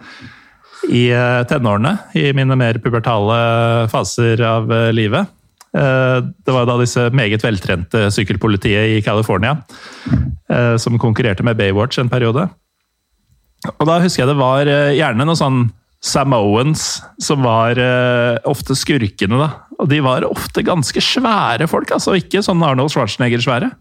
i 0.91 1.09
eh, 1.11 1.41
tenårene, 1.49 1.97
i 2.15 2.33
mine 2.37 2.57
mer 2.57 2.79
pubertale 2.85 3.89
faser 3.93 4.43
av 4.45 4.69
livet. 4.93 5.31
Det 5.75 6.53
var 6.55 6.69
da 6.69 6.77
disse 6.79 7.09
meget 7.11 7.43
veltrente 7.43 8.05
sykkelpolitiet 8.15 8.93
i 8.95 9.01
California 9.03 9.57
som 10.79 11.01
konkurrerte 11.03 11.43
med 11.43 11.59
Baywatch 11.59 11.99
en 11.99 12.13
periode. 12.13 12.45
Og 13.73 13.89
da 13.89 13.97
husker 13.99 14.23
jeg 14.23 14.31
det 14.31 14.39
var 14.39 14.71
gjerne 14.95 15.27
noen 15.27 15.41
sånn 15.41 15.59
Samoans 16.05 16.85
som 17.19 17.43
var 17.43 17.81
ofte 18.47 18.77
skurkene, 18.79 19.41
da. 19.41 19.49
Og 19.83 19.91
de 19.91 19.99
var 20.05 20.29
ofte 20.29 20.63
ganske 20.63 21.03
svære 21.03 21.67
folk, 21.67 21.91
altså. 21.97 22.15
Ikke 22.23 22.45
sånn 22.47 22.63
Arnold 22.63 22.95
Schwarzenegger-svære. 22.95 23.73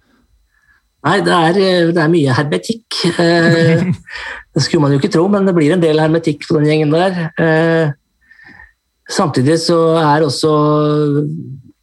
Nei, 1.04 1.18
det 1.20 1.34
er, 1.36 1.58
eh, 1.60 1.90
det 1.92 2.00
er, 2.00 2.12
mye 2.12 2.36
hermetikk. 2.38 3.02
Uh, 3.18 3.92
det 4.56 4.64
skulle 4.64 4.86
man 4.86 4.94
jo 4.94 5.02
ikke 5.02 5.12
tro, 5.12 5.26
men 5.32 5.48
det 5.48 5.56
blir 5.58 5.76
en 5.76 5.84
del 5.84 6.00
hermetikk 6.00 6.48
på 6.48 6.56
den 6.58 6.70
gjengen 6.70 6.96
der. 6.96 7.18
Uh, 7.36 7.92
samtidig 9.12 9.60
så 9.66 9.80
er 10.00 10.24
også 10.24 10.54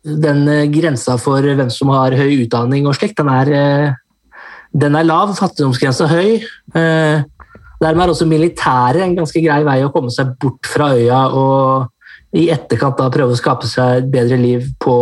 den 0.05 0.47
grensa 0.73 1.19
for 1.21 1.45
hvem 1.45 1.71
som 1.73 1.93
har 1.93 2.17
høy 2.17 2.45
utdanning 2.45 2.89
og 2.89 2.97
slikt, 2.97 3.19
den 3.21 3.29
er, 3.33 3.95
den 4.73 4.97
er 4.97 5.07
lav. 5.07 5.35
Fattigdomsgrensa 5.37 6.09
høy. 6.09 6.41
Dermed 7.81 8.05
er 8.05 8.13
også 8.13 8.29
militæret 8.29 9.05
en 9.05 9.17
ganske 9.17 9.41
grei 9.45 9.63
vei 9.65 9.79
å 9.85 9.93
komme 9.93 10.13
seg 10.13 10.35
bort 10.41 10.69
fra 10.69 10.93
øya 10.97 11.27
og 11.37 11.89
i 12.37 12.47
etterkant 12.53 12.99
da 12.99 13.09
prøve 13.13 13.35
å 13.35 13.39
skape 13.39 13.69
seg 13.69 14.05
et 14.05 14.09
bedre 14.13 14.39
liv 14.39 14.69
på, 14.83 14.95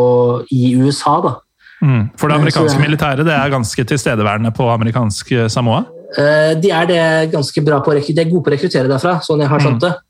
i 0.54 0.72
USA. 0.80 1.18
da. 1.24 1.34
Mm. 1.84 2.02
For 2.18 2.30
det 2.30 2.38
amerikanske 2.40 2.82
militæret 2.82 3.28
det 3.28 3.34
er 3.36 3.52
ganske 3.52 3.84
tilstedeværende 3.92 4.50
på 4.56 4.66
amerikansk 4.72 5.32
eh, 5.36 5.48
Samoa? 5.52 5.84
Eh, 6.18 6.54
de 6.58 6.72
er 6.74 6.88
det 6.88 7.02
ganske 7.34 7.62
bra 7.66 7.82
på, 7.84 7.94
de 7.94 8.14
er 8.16 8.30
gode 8.30 8.46
på 8.46 8.50
å 8.50 8.54
rekruttere 8.56 8.90
derfra, 8.90 9.18
sånn 9.22 9.44
jeg 9.44 9.52
har 9.52 9.64
skjønt 9.64 9.82
mm. 9.82 9.84
det. 9.84 9.92
Eh, 9.92 10.07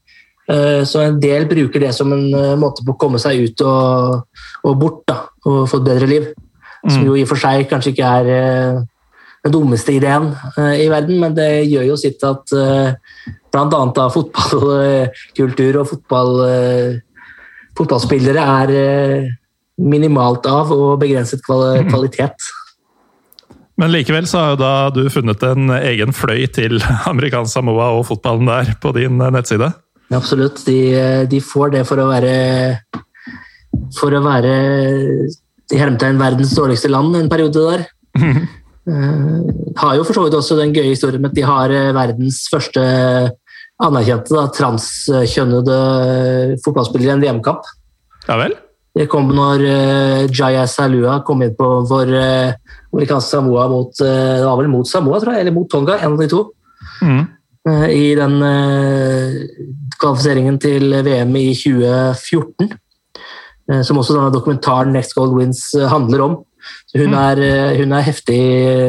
så 0.48 1.02
en 1.04 1.18
del 1.20 1.44
bruker 1.44 1.82
det 1.82 1.90
som 1.92 2.08
en 2.14 2.22
måte 2.56 2.80
på 2.80 2.94
å 2.94 2.96
komme 3.00 3.18
seg 3.20 3.42
ut 3.44 3.60
og, 3.68 4.22
og 4.64 4.78
bort 4.80 5.02
da, 5.10 5.18
og 5.44 5.66
få 5.68 5.82
et 5.82 5.88
bedre 5.90 6.08
liv. 6.08 6.30
Som 6.86 7.02
mm. 7.02 7.08
jo 7.10 7.16
i 7.18 7.24
og 7.26 7.28
for 7.28 7.42
seg 7.42 7.66
kanskje 7.68 7.92
ikke 7.92 8.12
er 8.20 8.30
den 9.44 9.52
dummeste 9.52 9.92
ideen 9.92 10.30
i 10.56 10.86
verden, 10.88 11.18
men 11.20 11.36
det 11.36 11.68
gjør 11.68 11.90
jo 11.90 11.98
sitt 12.00 12.24
at 12.24 12.48
bl.a. 12.48 14.06
fotballkultur 14.14 15.82
og 15.82 15.90
fotball, 15.92 16.32
fotballspillere 17.76 18.48
er 18.62 18.72
minimalt 19.78 20.46
av 20.50 20.72
og 20.74 20.98
begrenset 21.02 21.44
mhm. 21.46 21.90
kvalitet. 21.90 22.48
Men 23.78 23.92
likevel 23.94 24.26
så 24.26 24.40
har 24.40 24.54
jo 24.54 24.58
da 24.58 24.72
du 24.90 25.04
funnet 25.12 25.42
en 25.46 25.70
egen 25.78 26.14
fløy 26.16 26.48
til 26.50 26.80
amerikansk 27.10 27.54
Samoa 27.54 27.92
og 27.94 28.08
fotballen 28.08 28.50
der 28.50 28.74
på 28.82 28.92
din 28.96 29.20
eh, 29.22 29.34
nettside? 29.34 29.70
Absolutt. 30.14 30.62
De, 30.66 30.78
de 31.28 31.40
får 31.44 31.74
det 31.76 31.84
for 31.88 32.00
å 32.00 32.08
være 32.08 32.34
For 33.98 34.14
å 34.16 34.22
være 34.24 34.52
i 35.68 35.76
hermetegn 35.76 36.16
verdens 36.20 36.54
dårligste 36.56 36.88
land 36.88 37.16
en 37.18 37.28
periode 37.28 37.64
der. 37.66 37.82
Uh, 38.16 39.42
har 39.82 39.98
jo 39.98 40.06
for 40.08 40.16
så 40.16 40.24
vidt 40.24 40.38
også 40.38 40.56
den 40.56 40.72
gøye 40.72 40.94
historien 40.94 41.20
med 41.20 41.34
at 41.34 41.36
de 41.36 41.44
har 41.44 41.74
verdens 41.96 42.46
første 42.48 42.84
anerkjente 43.84 44.32
da, 44.34 44.46
transkjønnede 44.56 45.76
fotballspillere 46.64 47.12
i 47.12 47.14
en 47.18 47.26
VM-kamp. 47.26 47.68
Ja 48.28 48.38
vel? 48.40 48.56
Det 48.98 49.06
kom 49.10 49.28
når 49.30 49.62
uh, 49.62 50.26
Jaya 50.32 50.64
Salua 50.66 51.20
kom 51.26 51.44
inn 51.44 51.54
på 51.58 51.66
for 51.86 52.10
uh, 52.10 52.54
amerikansk 52.94 53.30
Samoa 53.36 53.68
mot 53.70 53.92
uh, 54.02 54.38
Det 54.40 54.46
var 54.46 54.58
vel 54.58 54.70
mot 54.72 54.88
Samoa, 54.88 55.20
tror 55.22 55.36
jeg, 55.36 55.44
eller 55.44 55.54
mot 55.54 55.68
Tonga, 55.70 56.00
en 56.00 56.16
av 56.16 56.22
de 56.22 56.30
to. 56.32 56.40
Mm. 57.04 57.20
Uh, 57.68 57.86
I 57.92 58.14
den 58.16 58.40
kvalifiseringen 59.98 60.58
til 60.62 60.94
VM 61.04 61.36
i 61.36 61.48
2014. 61.52 62.74
som 63.84 63.98
også 64.00 64.14
denne 64.16 64.32
dokumentaren 64.32 64.94
Next 64.94 65.12
Gold 65.12 65.34
Wins 65.36 65.60
handler 65.76 66.22
om. 66.24 66.36
Så 66.88 67.02
hun, 67.02 67.12
mm. 67.12 67.18
er, 67.20 67.74
hun 67.76 67.92
er 67.92 68.06
heftig 68.06 68.38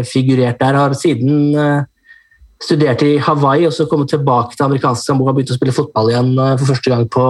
figurert 0.07 0.61
der. 0.61 0.77
Har 0.79 0.93
siden 0.95 1.57
studert 2.63 3.03
i 3.03 3.17
Hawaii 3.17 3.67
og 3.67 3.73
så 3.75 3.89
kommet 3.91 4.13
tilbake 4.13 4.55
til 4.55 4.69
amerikansk 4.69 5.03
Samoa 5.03 5.33
og 5.33 5.35
begynt 5.35 5.51
å 5.51 5.57
spille 5.57 5.75
fotball 5.75 6.13
igjen 6.13 6.31
for 6.37 6.69
første 6.69 6.93
gang 6.93 7.09
på 7.11 7.25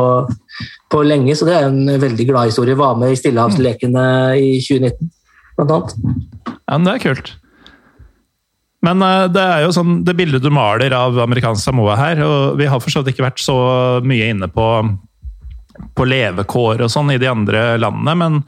på 0.90 1.04
lenge, 1.06 1.36
så 1.36 1.46
det 1.48 1.56
er 1.56 1.68
en 1.70 2.02
veldig 2.02 2.26
glad 2.30 2.50
historie. 2.50 2.78
Var 2.78 2.98
med 2.98 3.14
i 3.14 3.20
Stillehavslekene 3.20 4.06
i 4.42 4.58
2019, 4.66 5.12
blant 5.58 5.76
annet. 5.76 5.94
Ja, 6.48 6.78
men 6.78 6.88
det 6.88 6.96
er 6.96 7.04
kult. 7.04 7.32
Men 8.86 9.04
uh, 9.04 9.28
det 9.32 9.44
er 9.44 9.66
jo 9.66 9.76
sånn, 9.76 10.00
det 10.08 10.16
bildet 10.18 10.44
du 10.46 10.50
maler 10.54 10.94
av 10.96 11.20
amerikansk 11.26 11.66
Samoa 11.68 11.98
her, 12.00 12.24
og 12.26 12.58
vi 12.60 12.70
har 12.72 12.82
forstått 12.84 13.12
ikke 13.12 13.26
vært 13.28 13.44
så 13.44 13.58
mye 14.06 14.32
inne 14.34 14.50
på, 14.52 14.68
på 15.96 16.08
levekår 16.08 16.86
og 16.86 16.92
sånn 16.92 17.14
i 17.16 17.20
de 17.22 17.30
andre 17.32 17.64
landene, 17.82 18.16
men 18.22 18.40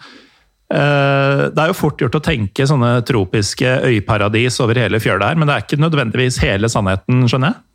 uh, 0.72 1.48
det 1.52 1.58
er 1.58 1.72
jo 1.74 1.80
fort 1.82 2.02
gjort 2.02 2.20
å 2.20 2.24
tenke 2.24 2.68
sånne 2.68 3.00
tropiske 3.08 3.80
øyparadis 3.90 4.62
over 4.64 4.80
hele 4.80 5.02
fjøla 5.04 5.34
her, 5.34 5.42
men 5.42 5.52
det 5.52 5.58
er 5.58 5.68
ikke 5.68 5.84
nødvendigvis 5.84 6.40
hele 6.46 6.72
sannheten, 6.72 7.26
skjønner 7.28 7.54
jeg? 7.54 7.66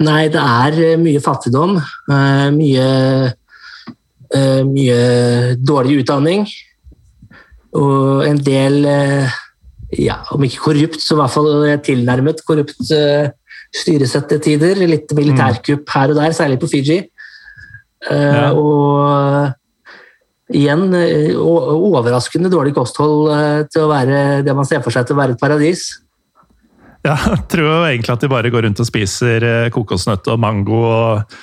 Nei, 0.00 0.22
det 0.32 0.40
er 0.40 0.96
mye 0.96 1.20
fattigdom. 1.20 1.74
Mye 2.56 2.86
Eh, 4.34 4.62
mye 4.66 5.56
dårlig 5.62 6.00
utdanning. 6.02 6.46
Og 7.76 8.24
en 8.26 8.38
del, 8.42 8.84
eh, 8.84 9.30
ja, 9.94 10.20
om 10.34 10.42
ikke 10.46 10.64
korrupt, 10.64 11.00
så 11.02 11.14
i 11.14 11.20
hvert 11.20 11.34
fall 11.34 11.50
tilnærmet 11.86 12.42
korrupt 12.48 12.80
uh, 12.90 13.28
styresett 13.76 14.28
til 14.32 14.42
tider. 14.44 14.80
Litt 14.88 15.12
militærkupp 15.16 15.94
her 15.94 16.14
og 16.14 16.20
der, 16.20 16.34
særlig 16.36 16.58
på 16.62 16.70
Fiji. 16.72 17.02
Ja. 18.06 18.52
Og 18.54 19.50
igjen 20.54 20.92
overraskende 20.94 22.52
dårlig 22.52 22.74
kosthold 22.76 23.32
til 23.72 23.82
å 23.82 23.90
være 23.90 24.44
det 24.46 24.54
man 24.54 24.68
ser 24.68 24.84
for 24.84 24.94
seg 24.94 25.08
til 25.08 25.16
å 25.16 25.18
være 25.18 25.34
et 25.34 25.40
paradis. 25.40 25.88
Ja, 27.02 27.16
jeg 27.16 27.40
tror 27.50 27.88
egentlig 27.88 28.14
at 28.14 28.22
de 28.22 28.30
bare 28.30 28.52
går 28.54 28.68
rundt 28.68 28.82
og 28.82 28.86
spiser 28.86 29.48
kokosnøtt 29.74 30.30
og 30.30 30.42
mango 30.44 30.84
og 30.86 31.36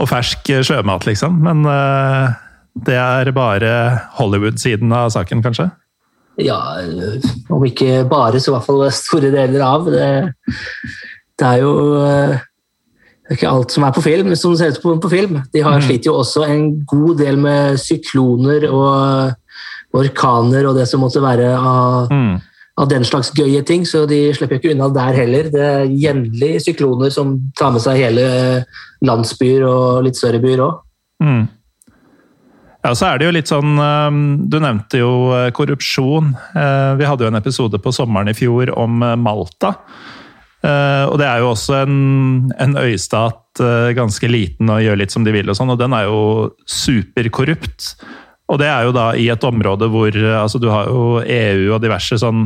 og 0.00 0.08
fersk 0.10 0.48
sjømat, 0.66 1.06
liksom. 1.06 1.38
Men 1.44 1.66
uh, 1.68 2.32
det 2.86 2.96
er 2.98 3.32
bare 3.36 3.72
Hollywood-siden 4.18 4.92
av 4.96 5.12
saken, 5.14 5.42
kanskje? 5.44 5.68
Ja, 6.40 6.58
om 7.52 7.64
ikke 7.68 8.06
bare, 8.08 8.40
så 8.40 8.50
i 8.50 8.54
hvert 8.54 8.68
fall 8.68 8.86
store 8.96 9.32
deler 9.34 9.64
av. 9.66 9.90
Det, 9.92 10.08
det 11.38 11.50
er 11.50 11.60
jo 11.60 11.74
uh, 12.00 12.38
det 13.22 13.34
er 13.34 13.38
ikke 13.38 13.52
alt 13.52 13.74
som 13.74 13.84
er 13.86 13.92
på 13.96 14.04
film, 14.04 14.32
som 14.36 14.54
ser 14.58 14.72
ut 14.72 14.80
på, 14.82 14.94
på 15.02 15.10
film. 15.12 15.36
De 15.52 15.64
har 15.64 15.76
mm. 15.78 15.84
sliter 15.86 16.10
jo 16.10 16.16
også 16.22 16.46
en 16.48 16.64
god 16.88 17.20
del 17.20 17.38
med 17.40 17.78
sykloner 17.80 18.66
og 18.70 20.00
orkaner 20.02 20.66
og 20.68 20.78
det 20.78 20.88
som 20.88 21.04
måtte 21.04 21.22
være 21.22 21.52
av 21.58 22.08
mm 22.12 22.40
av 22.80 22.88
den 22.88 23.04
slags 23.04 23.30
gøye 23.36 23.60
ting, 23.68 23.84
så 23.88 24.04
de 24.08 24.30
slipper 24.34 24.56
jo 24.56 24.62
ikke 24.62 24.72
unna 24.74 24.88
der 24.94 25.16
heller. 25.16 25.48
Det 25.52 25.64
er 25.64 25.90
jevnlig 25.90 26.54
sykloner 26.64 27.12
som 27.12 27.34
tar 27.58 27.74
med 27.74 27.84
seg 27.84 28.00
hele 28.00 28.24
landsbyer 29.04 29.66
og 29.68 30.06
litt 30.06 30.18
større 30.18 30.40
byer 30.42 30.64
òg. 30.64 30.78
Mm. 31.22 31.42
Ja, 32.82 32.94
så 32.98 33.06
er 33.06 33.20
det 33.20 33.28
jo 33.28 33.34
litt 33.36 33.50
sånn 33.50 33.76
um, 33.78 34.22
Du 34.50 34.58
nevnte 34.62 35.02
jo 35.02 35.12
uh, 35.30 35.50
korrupsjon. 35.54 36.32
Uh, 36.56 36.98
vi 36.98 37.06
hadde 37.06 37.24
jo 37.26 37.30
en 37.30 37.38
episode 37.38 37.78
på 37.82 37.92
sommeren 37.94 38.32
i 38.32 38.36
fjor 38.36 38.72
om 38.74 39.04
uh, 39.04 39.14
Malta. 39.18 39.76
Og 40.62 41.16
det 41.18 41.26
er 41.26 41.40
jo 41.42 41.48
også 41.50 41.74
en, 41.74 41.94
en 42.62 42.76
øystat, 42.78 43.58
ganske 43.98 44.28
liten 44.30 44.68
og 44.70 44.78
gjør 44.84 45.00
litt 45.00 45.10
som 45.10 45.24
de 45.26 45.32
vil, 45.34 45.48
og 45.50 45.56
sånn, 45.58 45.72
og 45.74 45.80
den 45.80 45.90
er 45.98 46.04
jo 46.06 46.20
superkorrupt. 46.70 47.88
Og 48.46 48.60
det 48.62 48.68
er 48.70 48.86
jo 48.86 48.92
da 48.94 49.08
i 49.18 49.24
et 49.34 49.42
område 49.42 49.88
hvor 49.90 50.14
altså 50.14 50.60
du 50.62 50.68
har 50.70 50.86
jo 50.86 51.18
EU 51.18 51.64
og 51.74 51.82
diverse 51.82 52.20
sånn 52.22 52.44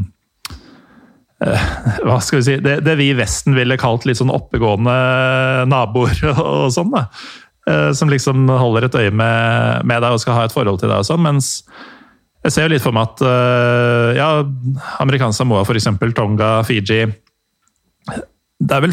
Eh, 1.44 1.64
hva 2.06 2.16
skal 2.24 2.40
vi 2.40 2.46
si, 2.46 2.54
det, 2.64 2.78
det, 2.86 2.94
vi 2.96 3.10
i 3.12 3.16
Vesten 3.16 3.56
ville 3.56 3.76
kalt 3.80 4.06
litt 4.08 4.20
sånn 4.20 4.32
oppegående 4.32 4.94
naboer 5.68 6.22
og 6.32 6.70
sånn. 6.74 6.94
da. 6.94 7.06
Eh, 7.66 7.92
som 7.98 8.10
liksom 8.10 8.46
holder 8.46 8.86
et 8.86 8.94
øye 8.94 9.10
med, 9.10 9.82
med, 9.82 9.98
deg 9.98 10.14
og 10.14 10.20
skal 10.22 10.36
ha 10.38 10.44
et 10.46 10.54
forhold 10.54 10.78
til 10.78 10.90
deg. 10.90 11.02
og 11.02 11.08
sånn, 11.08 11.22
Mens 11.24 11.64
jeg 12.46 12.54
ser 12.54 12.68
jo 12.68 12.70
litt 12.76 12.84
for 12.84 12.94
meg 12.94 13.08
at 13.08 13.22
uh, 13.26 14.10
ja, 14.14 14.28
amerikansk 15.02 15.40
Samoa, 15.40 15.64
f.eks. 15.66 15.88
Tonga, 16.14 16.60
Fiji 16.62 17.00
Det 18.06 18.76
er 18.76 18.84
vel 18.84 18.92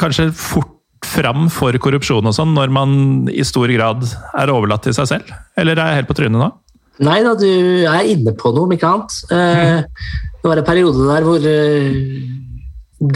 kanskje 0.00 0.30
fort 0.32 0.70
fram 1.04 1.50
for 1.52 1.76
korrupsjon 1.82 2.24
og 2.30 2.32
sånn 2.32 2.54
når 2.56 2.72
man 2.72 2.94
i 3.28 3.44
stor 3.44 3.68
grad 3.74 4.06
er 4.40 4.52
overlatt 4.54 4.86
til 4.86 4.96
seg 4.96 5.10
selv? 5.10 5.34
Eller 5.58 5.76
er 5.76 5.90
jeg 5.90 6.00
helt 6.00 6.08
på 6.08 6.16
trynet 6.16 6.40
nå? 6.40 6.48
Nei 7.04 7.18
da, 7.26 7.34
du 7.36 7.50
er 7.90 8.08
inne 8.08 8.32
på 8.38 8.54
noe, 8.54 8.64
om 8.64 8.72
ikke 8.72 8.88
annet. 8.88 9.18
Uh, 9.28 10.08
Det 10.40 10.48
var 10.48 10.62
en 10.62 10.66
periode 10.66 11.10
der 11.10 11.28
hvor 11.28 11.44
uh, 11.44 12.00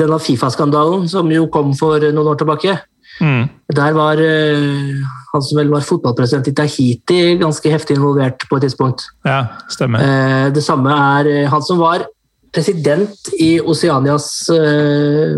denne 0.02 0.20
Fifa-skandalen, 0.20 1.08
som 1.08 1.32
jo 1.32 1.48
kom 1.48 1.72
for 1.78 2.02
noen 2.10 2.34
år 2.34 2.44
tilbake 2.44 2.76
mm. 3.20 3.44
Der 3.76 3.94
var 3.96 4.20
uh, 4.22 5.06
han 5.32 5.42
som 5.42 5.58
vel 5.58 5.70
var 5.72 5.82
fotballpresident 5.84 6.46
i 6.48 6.54
Tahiti, 6.54 7.20
ganske 7.40 7.70
heftig 7.72 7.96
involvert 7.96 8.44
på 8.48 8.58
et 8.58 8.66
tidspunkt. 8.68 9.08
Ja, 9.26 9.40
stemmer. 9.72 9.98
Uh, 9.98 10.46
det 10.54 10.62
samme 10.64 10.92
er 10.94 11.48
han 11.50 11.64
som 11.66 11.80
var 11.82 12.06
president 12.54 13.28
i 13.42 13.58
Oceanias 13.60 14.46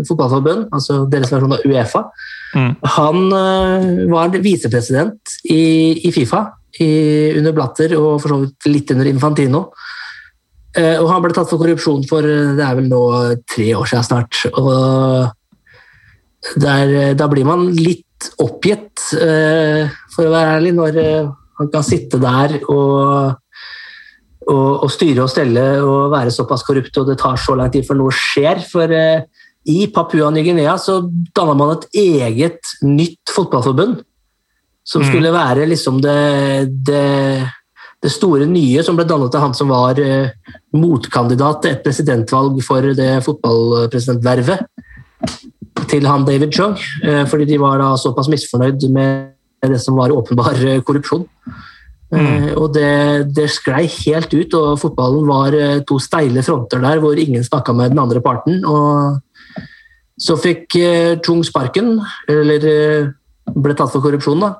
fotballforbund, 0.07 0.69
altså 0.71 1.01
deres 1.11 1.33
versjon 1.33 1.57
av 1.57 1.65
Uefa. 1.67 2.05
Mm. 2.53 2.69
Han 2.95 3.17
var 4.13 4.37
visepresident 4.39 5.33
i, 5.43 5.99
i 6.07 6.13
Fifa 6.15 6.45
i, 6.79 6.87
under 7.35 7.57
Blatter 7.57 7.97
og 7.97 8.21
for 8.21 8.31
så 8.31 8.37
vidt 8.45 8.69
litt 8.69 8.93
under 8.95 9.09
Infantino. 9.09 9.65
Og 10.79 11.09
han 11.11 11.25
ble 11.25 11.33
tatt 11.35 11.51
for 11.51 11.59
korrupsjon 11.59 12.07
for 12.07 12.23
det 12.23 12.63
er 12.63 12.79
vel 12.79 12.87
nå 12.87 13.03
tre 13.51 13.67
år 13.75 13.89
siden 13.89 14.07
snart. 14.07 14.39
Og 14.53 15.27
der, 16.55 16.93
eh, 16.95 17.15
da 17.17 17.27
blir 17.31 17.47
man 17.47 17.67
litt 17.75 18.05
oppgitt, 18.43 18.99
for 19.09 20.27
å 20.27 20.31
være 20.33 20.55
ærlig, 20.57 20.73
når 20.75 20.97
man 21.59 21.69
kan 21.71 21.85
sitte 21.87 22.17
der 22.19 22.57
og, 22.65 23.37
og, 24.43 24.83
og 24.83 24.89
styre 24.91 25.23
og 25.23 25.31
stelle 25.31 25.63
og 25.79 26.11
være 26.11 26.33
såpass 26.35 26.65
korrupt, 26.67 26.99
og 26.99 27.07
det 27.07 27.15
tar 27.21 27.39
så 27.39 27.55
lang 27.55 27.71
tid 27.71 27.87
før 27.87 28.01
noe 28.01 28.11
skjer. 28.11 28.59
For 28.67 28.91
i 28.91 29.77
Papua 29.95 30.33
Ny-Guinea 30.35 30.75
så 30.83 30.97
danna 31.31 31.55
man 31.55 31.77
et 31.77 31.87
eget 32.03 32.73
nytt 32.83 33.31
fotballforbund. 33.31 34.03
Som 34.83 35.05
mm. 35.05 35.07
skulle 35.13 35.31
være 35.31 35.69
liksom 35.71 36.03
det, 36.03 36.19
det 36.91 37.07
det 37.99 38.11
store 38.13 38.47
nye 38.47 38.83
som 38.85 38.97
ble 38.97 39.05
dannet 39.07 39.35
av 39.35 39.43
han 39.43 39.55
som 39.57 39.71
var 39.71 39.99
eh, 39.99 40.31
motkandidat 40.75 41.63
til 41.63 41.75
et 41.75 41.81
presidentvalg 41.83 42.61
for 42.63 42.93
det 42.95 43.11
fotballpresidentvervet 43.25 44.63
til 45.89 46.07
han 46.07 46.25
David 46.27 46.53
Chung, 46.55 46.77
eh, 47.03 47.25
fordi 47.29 47.47
de 47.49 47.59
var 47.61 47.79
da 47.81 47.93
såpass 47.99 48.29
misfornøyd 48.31 48.87
med 48.93 49.35
det 49.65 49.81
som 49.83 49.97
var 49.99 50.13
åpenbar 50.15 50.59
eh, 50.61 50.81
korrupsjon. 50.85 51.27
Mm. 52.09 52.55
Og 52.57 52.71
det, 52.73 53.29
det, 53.37 53.45
sklei 53.53 53.83
helt 53.85 54.31
ut, 54.33 54.53
og 54.57 54.79
fotballen 54.81 55.27
var 55.29 55.53
to 55.85 55.99
steile 56.01 56.41
fronter 56.41 56.81
der 56.81 56.97
hvor 57.03 57.19
ingen 57.21 57.43
snakka 57.45 57.75
med 57.77 57.93
den 57.93 58.01
andre 58.01 58.21
parten. 58.25 58.63
Og 58.65 59.19
så 60.17 60.33
fikk 60.41 60.73
Chung 61.21 61.43
sparken, 61.45 61.99
eller 62.25 63.13
ble 63.53 63.77
tatt 63.77 63.93
for 63.93 64.01
korrupsjon, 64.01 64.41
da. 64.41 64.55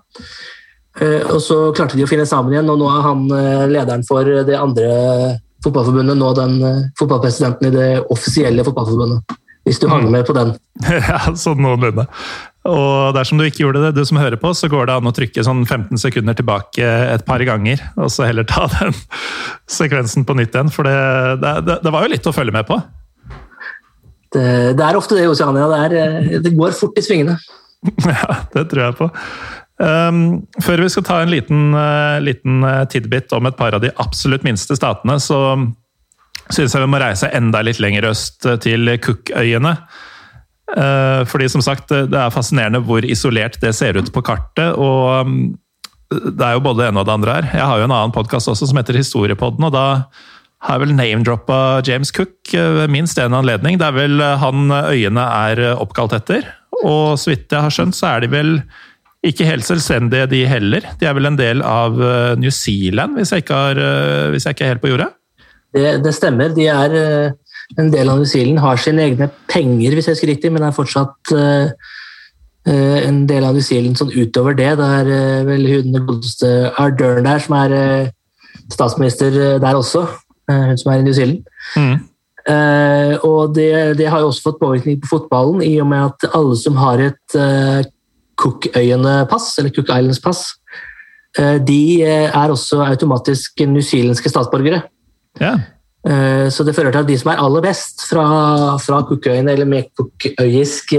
Eh, 0.99 1.21
og 1.31 1.39
så 1.43 1.59
klarte 1.75 1.97
de 1.97 2.03
å 2.03 2.09
finne 2.09 2.27
sammen 2.27 2.53
igjen, 2.53 2.69
og 2.71 2.79
nå 2.81 2.87
er 2.91 3.05
han 3.05 3.27
eh, 3.35 3.67
lederen 3.71 4.03
for 4.07 4.27
det 4.47 4.57
andre 4.57 4.89
fotballforbundet, 5.63 6.17
nå 6.19 6.31
den 6.37 6.57
eh, 6.65 6.81
fotballpresidenten 6.99 7.69
i 7.69 7.75
det 7.75 7.89
offisielle 8.11 8.65
fotballforbundet. 8.67 9.37
Hvis 9.69 9.77
du 9.77 9.85
hang 9.91 10.07
med 10.09 10.25
på 10.25 10.33
den. 10.33 10.55
Ja, 10.89 11.29
sånn 11.37 11.59
noenlunde. 11.61 12.07
Og 12.69 13.13
dersom 13.15 13.39
du 13.39 13.45
ikke 13.45 13.63
gjorde 13.63 13.83
det, 13.85 13.91
du 13.97 14.01
som 14.07 14.17
hører 14.19 14.39
på, 14.41 14.49
så 14.57 14.67
går 14.71 14.89
det 14.89 14.95
an 14.97 15.09
å 15.09 15.13
trykke 15.15 15.43
sånn 15.45 15.61
15 15.63 16.01
sekunder 16.01 16.35
tilbake 16.37 16.83
et 16.83 17.23
par 17.27 17.43
ganger, 17.45 17.81
og 17.99 18.09
så 18.11 18.25
heller 18.27 18.47
ta 18.49 18.65
den 18.79 18.95
sekvensen 19.69 20.25
på 20.25 20.35
nytt 20.39 20.57
igjen. 20.57 20.73
For 20.73 20.89
det, 20.89 20.97
det, 21.43 21.77
det 21.85 21.93
var 21.93 22.05
jo 22.05 22.13
litt 22.15 22.29
å 22.29 22.33
følge 22.35 22.55
med 22.55 22.67
på. 22.69 22.79
Det, 24.33 24.49
det 24.77 24.85
er 24.85 24.97
ofte 24.97 25.17
det, 25.17 25.29
Oceania. 25.29 25.69
Det, 25.69 25.79
er, 25.85 26.43
det 26.45 26.53
går 26.57 26.75
fort 26.77 26.97
i 26.99 27.05
svingene. 27.05 27.39
Ja, 28.09 28.41
det 28.51 28.65
tror 28.73 28.89
jeg 28.89 28.95
på. 28.97 29.05
Um, 29.79 30.23
før 30.59 30.81
vi 30.83 30.89
skal 30.91 31.05
ta 31.07 31.21
en 31.23 31.29
liten, 31.31 31.69
uh, 31.71 32.17
liten 32.19 32.65
tidbit 32.91 33.31
om 33.37 33.47
et 33.47 33.55
par 33.55 33.77
av 33.77 33.85
de 33.85 33.93
absolutt 34.03 34.43
minste 34.43 34.75
statene, 34.75 35.15
så 35.23 35.39
syns 36.53 36.75
jeg 36.75 36.83
vi 36.83 36.89
må 36.89 37.01
reise 37.01 37.29
enda 37.35 37.61
litt 37.65 37.81
lenger 37.81 38.09
øst, 38.11 38.45
til 38.63 38.95
Cookøyene. 39.03 39.75
Uh, 40.69 41.25
fordi 41.25 41.47
som 41.49 41.63
sagt, 41.65 41.89
det 41.89 42.17
er 42.17 42.33
fascinerende 42.33 42.83
hvor 42.85 43.05
isolert 43.05 43.57
det 43.61 43.73
ser 43.77 43.97
ut 43.97 44.11
på 44.13 44.23
kartet. 44.25 44.75
og 44.77 45.25
um, 45.25 45.39
det 46.09 46.41
er 46.41 46.55
jo 46.57 46.65
både 46.65 46.81
det 46.81 46.89
ene 46.89 47.01
og 47.01 47.05
det 47.05 47.13
andre 47.13 47.37
her. 47.37 47.47
Jeg 47.53 47.69
har 47.69 47.79
jo 47.79 47.85
en 47.85 47.93
annen 47.93 48.13
podkast 48.13 48.49
også 48.49 48.69
som 48.69 48.77
heter 48.79 48.97
Historiepodden, 48.97 49.65
og 49.67 49.73
da 49.75 49.85
har 50.65 50.75
jeg 50.75 50.87
vel 50.87 50.95
name-droppa 50.97 51.57
James 51.85 52.09
Cook 52.11 52.49
ved 52.51 52.89
minst 52.91 53.21
én 53.21 53.35
anledning. 53.37 53.77
Det 53.77 53.85
er 53.85 53.95
vel 53.95 54.23
han 54.41 54.73
øyene 54.73 55.21
er 55.21 55.61
oppkalt 55.77 56.17
etter. 56.17 56.49
Og 56.81 57.13
så 57.19 57.33
vidt 57.33 57.53
jeg 57.53 57.61
har 57.61 57.73
skjønt, 57.73 57.97
så 57.97 58.15
er 58.15 58.25
de 58.25 58.31
vel 58.33 58.51
ikke 59.25 59.47
helt 59.47 59.67
selvstendige, 59.67 60.29
de 60.31 60.43
heller. 60.47 60.85
De 60.99 61.07
er 61.07 61.15
vel 61.17 61.27
en 61.27 61.39
del 61.39 61.63
av 61.65 61.97
eh, 61.99 62.35
New 62.39 62.51
Zealand, 62.53 63.17
hvis 63.17 63.33
jeg 63.35 63.43
ikke, 63.43 63.63
har, 63.65 63.81
eh, 63.83 64.27
hvis 64.31 64.47
jeg 64.47 64.55
ikke 64.55 64.67
er 64.67 64.73
helt 64.73 64.83
på 64.83 64.91
jordet? 64.93 65.09
Det, 65.75 65.99
det, 66.03 66.13
stemmer. 66.15 66.53
De 66.55 66.67
er 66.71 66.97
eh, 66.97 67.55
en 67.77 67.91
del 67.93 68.09
av 68.09 68.19
New 68.19 68.29
Zealand, 68.29 68.61
har 68.63 68.81
sine 68.81 69.05
egne 69.05 69.29
penger, 69.51 69.93
hvis 69.93 70.09
jeg 70.09 70.17
husker 70.17 70.31
riktig, 70.33 70.53
men 70.53 70.65
er 70.65 70.75
fortsatt 70.75 71.33
en 72.69 73.19
del 73.25 73.45
av 73.47 73.55
New 73.55 73.63
Zealand 73.63 73.97
sånn 73.97 74.11
utover 74.13 74.53
det. 74.57 74.71
Det 74.77 74.87
er 74.99 75.45
vel 75.47 75.63
hun 75.69 75.95
godeste 76.05 76.49
Ardern 76.77 77.25
der 77.25 77.39
som 77.41 77.55
er 77.57 77.75
statsminister 78.69 79.37
der 79.63 79.79
også. 79.79 80.03
Hun 80.49 80.77
som 80.77 80.91
er 80.91 81.01
i 81.01 81.05
New 81.07 81.15
Zealand. 81.15 81.47
Mm. 81.77 82.09
Uh, 82.49 83.13
og 83.27 83.55
det, 83.55 83.97
det, 83.99 84.07
har 84.09 84.23
jo 84.23 84.31
også 84.31 84.47
fått 84.47 84.61
påvirkning 84.61 84.99
på 85.03 85.09
fotballen, 85.11 85.61
i 85.61 85.75
og 85.81 85.89
med 85.91 86.07
at 86.07 86.29
alle 86.33 86.55
som 86.57 86.77
har 86.79 87.01
et 87.09 87.35
uh, 87.37 87.81
Cookøyene-pass, 88.39 89.51
eller 89.59 89.73
Cook 89.75 89.91
Islands-pass, 89.91 90.45
uh, 91.37 91.57
de 91.61 91.81
er 92.07 92.49
også 92.49 92.81
automatisk 92.87 93.61
newzealandske 93.67 94.31
statsborgere. 94.31 94.81
Yeah. 95.39 95.61
så 96.49 96.63
det 96.65 96.73
fører 96.75 96.91
til 96.91 97.03
at 97.03 97.07
de 97.07 97.15
som 97.19 97.29
er 97.31 97.39
aller 97.39 97.61
best 97.63 98.01
fra, 98.09 98.23
fra 98.81 99.01
Cookøyene, 99.07 99.53
eller 99.53 99.67
med 99.69 99.91
cookøyisk 99.99 100.95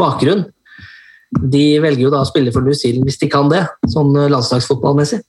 bakgrunn, 0.00 0.46
de 1.38 1.64
velger 1.82 2.06
jo 2.06 2.12
da 2.14 2.22
å 2.24 2.28
spille 2.28 2.50
for 2.54 2.64
New 2.64 2.74
Zealand 2.74 3.06
hvis 3.06 3.20
de 3.20 3.28
kan 3.30 3.50
det, 3.52 3.62
sånn 3.92 4.14
landslagsfotballmessig. 4.32 5.20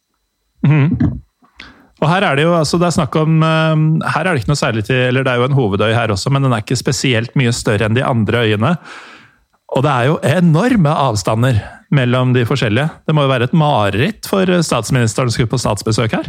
Mm. 0.65 0.95
Og 2.01 2.09
her 2.09 2.25
er 2.25 2.38
det 2.38 2.45
jo 2.47 2.53
altså 2.57 2.79
det 2.82 2.88
er 2.89 2.95
snakk 2.97 3.15
om 3.17 3.41
eh, 3.45 3.84
Her 4.13 4.25
er 4.25 4.34
det 4.34 4.43
ikke 4.43 4.51
noe 4.51 4.59
særlig 4.59 4.84
til 4.88 4.99
Eller 5.07 5.25
det 5.25 5.32
er 5.34 5.41
jo 5.41 5.47
en 5.47 5.57
hovedøy 5.57 5.89
her 5.93 6.13
også, 6.13 6.34
men 6.34 6.45
den 6.45 6.53
er 6.53 6.63
ikke 6.63 6.79
spesielt 6.79 7.34
mye 7.39 7.53
større 7.55 7.88
enn 7.88 7.97
de 7.97 8.05
andre 8.05 8.45
øyene. 8.47 8.75
Og 9.71 9.86
det 9.86 9.91
er 9.91 10.09
jo 10.09 10.19
enorme 10.27 10.91
avstander 10.91 11.61
mellom 11.95 12.34
de 12.36 12.43
forskjellige. 12.47 12.89
Det 13.07 13.15
må 13.15 13.23
jo 13.23 13.32
være 13.32 13.47
et 13.47 13.55
mareritt 13.55 14.27
for 14.27 14.49
statsministeren 14.65 15.29
som 15.29 15.38
skulle 15.38 15.53
på 15.53 15.61
statsbesøk 15.61 16.15
her? 16.17 16.27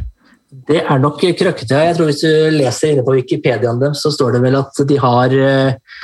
Det 0.52 0.82
er 0.82 0.98
nok 1.00 1.22
krøkkete. 1.22 1.84
Jeg 1.88 1.96
tror 1.96 2.10
Hvis 2.10 2.24
du 2.24 2.56
leser 2.56 2.92
inne 2.92 3.04
på 3.06 3.14
Wikipediaen 3.16 3.80
dem, 3.80 3.94
så 3.96 4.12
står 4.12 4.36
det 4.36 4.42
vel 4.44 4.58
at 4.58 4.82
de 4.88 4.98
har 5.00 5.32
eh, 5.32 6.00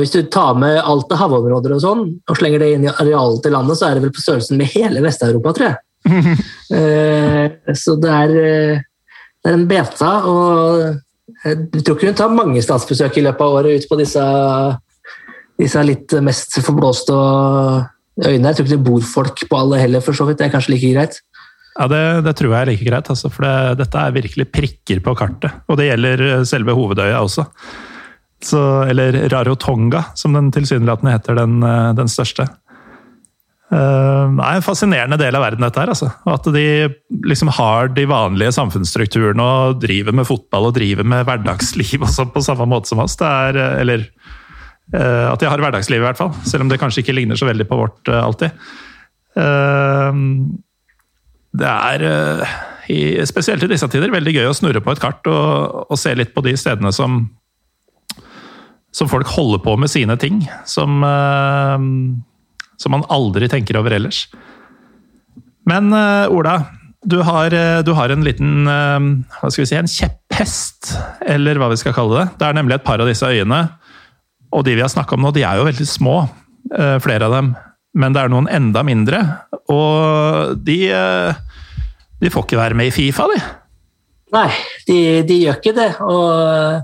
Hvis 0.00 0.14
du 0.14 0.22
tar 0.32 0.54
med 0.56 0.78
alt 0.80 1.12
av 1.12 1.20
havområder 1.24 1.74
og 1.76 1.82
sånn, 1.82 2.06
og 2.30 2.38
slenger 2.38 2.62
det 2.62 2.70
inn 2.76 2.86
i 2.86 2.92
arealet 2.92 3.42
til 3.44 3.52
landet, 3.52 3.78
så 3.78 3.88
er 3.88 3.98
det 3.98 4.06
vel 4.06 4.14
på 4.14 4.24
størrelsen 4.24 4.60
med 4.60 4.70
hele 4.72 5.02
Vest-Europa, 5.04 5.56
tror 5.58 5.70
jeg. 5.72 5.82
Eh, 6.72 7.74
så 7.76 7.92
det 8.00 8.08
er 8.08 8.30
det 9.42 9.50
er 9.50 9.56
en 9.58 9.66
beta, 9.66 10.10
og 10.30 11.42
jeg 11.42 11.82
tror 11.82 11.96
ikke 11.96 12.12
hun 12.12 12.18
tar 12.18 12.34
mange 12.34 12.62
statsbesøk 12.62 13.16
i 13.18 13.24
løpet 13.26 13.42
av 13.42 13.56
året 13.58 13.82
ut 13.82 13.88
på 13.90 13.98
disse, 13.98 14.22
disse 15.58 15.82
litt 15.82 16.14
mest 16.22 16.60
forblåste 16.62 17.16
øynene. 18.22 18.52
Jeg 18.52 18.58
tror 18.58 18.68
ikke 18.68 18.76
det 18.76 18.86
bor 18.86 19.08
folk 19.08 19.42
på 19.50 19.58
alle 19.58 19.80
heller, 19.82 20.04
for 20.04 20.14
så 20.14 20.28
vidt. 20.28 20.38
Det 20.38 20.46
er 20.46 20.54
kanskje 20.54 20.76
like 20.76 20.92
greit. 20.94 21.18
Ja, 21.78 21.86
det, 21.88 22.02
det 22.26 22.34
tror 22.36 22.52
jeg 22.52 22.60
er 22.60 22.70
like 22.72 22.86
greit, 22.88 23.08
altså, 23.14 23.30
for 23.32 23.46
det, 23.46 23.78
dette 23.80 24.00
er 24.00 24.16
virkelig 24.18 24.48
prikker 24.52 25.00
på 25.04 25.14
kartet. 25.16 25.62
Og 25.72 25.78
det 25.80 25.88
gjelder 25.88 26.44
selve 26.48 26.74
hovedøya 26.76 27.22
også. 27.24 27.46
Så, 28.42 28.60
eller 28.90 29.16
Rarotonga, 29.32 30.02
som 30.18 30.34
den 30.36 30.50
tilsynelatende 30.52 31.14
heter, 31.14 31.38
den, 31.38 31.62
den 31.96 32.10
største. 32.10 32.48
Uh, 33.72 34.28
det 34.36 34.44
er 34.44 34.58
en 34.58 34.64
fascinerende 34.64 35.16
del 35.16 35.36
av 35.38 35.46
verden, 35.46 35.64
dette 35.64 35.80
her. 35.80 35.92
Altså. 35.94 36.10
At 36.28 36.48
de 36.52 36.66
liksom 37.24 37.48
har 37.56 37.88
de 37.96 38.04
vanlige 38.10 38.52
samfunnsstrukturene 38.58 39.46
og 39.46 39.78
driver 39.80 40.16
med 40.18 40.28
fotball 40.28 40.68
og 40.68 40.76
driver 40.76 41.08
med 41.08 41.24
hverdagsliv 41.28 42.04
også, 42.04 42.28
på 42.34 42.44
samme 42.44 42.68
måte 42.68 42.92
som 42.92 43.00
oss. 43.04 43.16
Det 43.20 43.30
er, 43.30 43.60
eh, 43.62 43.78
eller 43.84 44.04
uh, 44.92 45.32
at 45.32 45.40
de 45.40 45.48
har 45.48 45.64
hverdagsliv, 45.64 46.02
i 46.02 46.04
hvert 46.04 46.20
fall. 46.20 46.34
Selv 46.44 46.66
om 46.66 46.72
det 46.72 46.80
kanskje 46.82 47.00
ikke 47.04 47.16
ligner 47.16 47.40
så 47.40 47.48
veldig 47.48 47.68
på 47.70 47.80
vårt 47.80 48.12
uh, 48.12 48.20
alltid. 48.26 48.60
Det 51.52 51.68
er, 51.68 52.04
i, 52.88 53.00
spesielt 53.28 53.64
i 53.66 53.70
disse 53.70 53.88
tider, 53.92 54.12
veldig 54.12 54.34
gøy 54.34 54.48
å 54.48 54.56
snurre 54.56 54.82
på 54.84 54.94
et 54.94 55.02
kart 55.02 55.26
og, 55.30 55.86
og 55.92 56.00
se 56.00 56.14
litt 56.16 56.32
på 56.34 56.44
de 56.46 56.56
stedene 56.58 56.92
som 56.94 57.24
som 58.92 59.08
folk 59.08 59.24
holder 59.32 59.62
på 59.64 59.72
med 59.80 59.88
sine 59.88 60.18
ting. 60.20 60.42
Som 60.68 61.00
som 62.82 62.94
man 62.94 63.06
aldri 63.12 63.48
tenker 63.50 63.78
over 63.78 63.94
ellers. 63.96 64.26
Men 65.68 65.92
uh, 65.94 66.26
Ola, 66.32 66.58
du 67.02 67.20
har, 67.26 67.54
du 67.82 67.92
har, 67.98 68.12
en 68.14 68.22
liten 68.22 68.66
hva 68.66 69.48
skal 69.50 69.64
vi 69.64 69.68
si, 69.70 69.78
en 69.78 69.90
kjepphest, 69.90 70.92
eller 71.26 71.58
hva 71.58 71.72
vi 71.72 71.78
skal 71.80 71.94
kalle 71.96 72.20
det. 72.20 72.26
Det 72.38 72.46
er 72.46 72.58
nemlig 72.58 72.76
et 72.78 72.86
par 72.86 73.02
av 73.02 73.10
disse 73.10 73.26
øyene, 73.26 73.64
og 74.54 74.62
de 74.66 74.76
vi 74.78 74.84
har 74.84 74.92
snakka 74.92 75.16
om 75.16 75.26
nå, 75.26 75.32
de 75.34 75.42
er 75.42 75.58
jo 75.58 75.66
veldig 75.66 75.86
små, 75.88 76.14
flere 77.02 77.26
av 77.26 77.34
dem. 77.34 77.50
Men 77.94 78.14
det 78.14 78.22
er 78.22 78.30
noen 78.32 78.48
enda 78.48 78.82
mindre, 78.86 79.18
og 79.68 80.54
de, 80.64 80.78
de 82.22 82.30
får 82.32 82.46
ikke 82.46 82.60
være 82.60 82.78
med 82.78 82.88
i 82.88 82.94
Fifa, 82.94 83.26
de. 83.28 83.40
Nei, 84.32 84.48
de, 84.88 84.98
de 85.28 85.38
gjør 85.42 85.58
ikke 85.58 85.74
det. 85.76 85.88
Og 86.08 86.80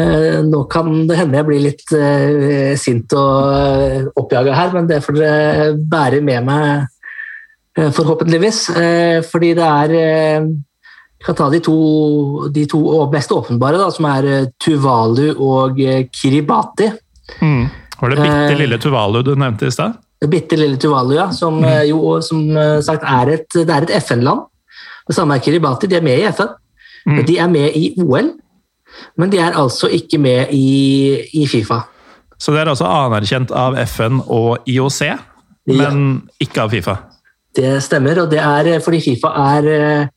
øh, 0.00 0.38
nå 0.46 0.62
kan 0.72 0.92
det 1.08 1.18
hende 1.20 1.36
jeg 1.40 1.48
blir 1.48 1.64
litt 1.66 1.92
øh, 1.96 2.72
sint 2.80 3.12
og 3.16 3.50
eh, 3.52 4.06
oppjaga 4.16 4.54
her, 4.56 4.72
men 4.76 4.88
det 4.88 5.02
får 5.04 5.18
dere 5.18 5.66
bære 5.76 6.22
med 6.24 6.46
meg, 6.48 6.86
forhåpentligvis. 7.76 8.60
Fordi 9.28 9.50
det 9.58 9.64
er 9.66 9.90
Jeg 9.96 11.24
kan 11.26 11.36
ta 11.36 11.50
de 11.52 11.58
to, 11.60 11.76
de 12.52 12.64
to 12.70 12.80
mest 13.12 13.32
åpenbare, 13.32 13.76
da, 13.80 13.90
som 13.92 14.06
er 14.08 14.46
Tuvalu 14.62 15.34
og 15.34 15.76
Kiribati. 16.12 16.88
Mm. 17.40 17.66
Var 18.00 18.12
det 18.12 18.18
bitte 18.20 18.56
lille 18.60 18.78
Tuvalu 18.80 19.22
du 19.26 19.34
nevnte 19.36 19.68
i 19.68 19.74
stad? 19.74 19.96
Bitte 20.24 20.56
lille 20.56 20.78
Tuvalu. 20.80 21.18
Som 21.36 21.60
mm. 21.60 21.72
jo 21.90 22.16
som 22.24 22.42
sagt 22.84 23.04
er 23.04 23.34
et, 23.36 23.58
et 23.62 23.92
FN-land. 24.00 24.46
Det 25.06 25.14
samme 25.14 25.36
er 25.36 25.44
Kiribati. 25.44 25.90
De 25.90 25.98
er 25.98 26.04
med 26.04 26.22
i 26.22 26.26
FN. 26.32 26.54
Mm. 27.06 27.20
De 27.28 27.38
er 27.38 27.50
med 27.52 27.76
i 27.78 27.90
OL. 28.02 28.32
Men 29.16 29.32
de 29.32 29.40
er 29.42 29.56
altså 29.58 29.90
ikke 29.92 30.18
med 30.18 30.52
i, 30.54 31.20
i 31.36 31.46
Fifa. 31.46 31.82
Så 32.38 32.52
det 32.52 32.62
er 32.62 32.70
altså 32.72 32.88
anerkjent 32.88 33.52
av 33.56 33.76
FN 33.88 34.20
og 34.22 34.66
IOC, 34.68 35.00
men 35.72 35.78
ja. 35.80 36.34
ikke 36.44 36.64
av 36.66 36.72
Fifa? 36.74 36.96
Det 37.56 37.78
stemmer, 37.84 38.20
og 38.24 38.30
det 38.32 38.42
er 38.42 38.82
fordi 38.84 39.00
Fifa 39.04 39.30
er 39.56 39.68
eh, 39.72 40.08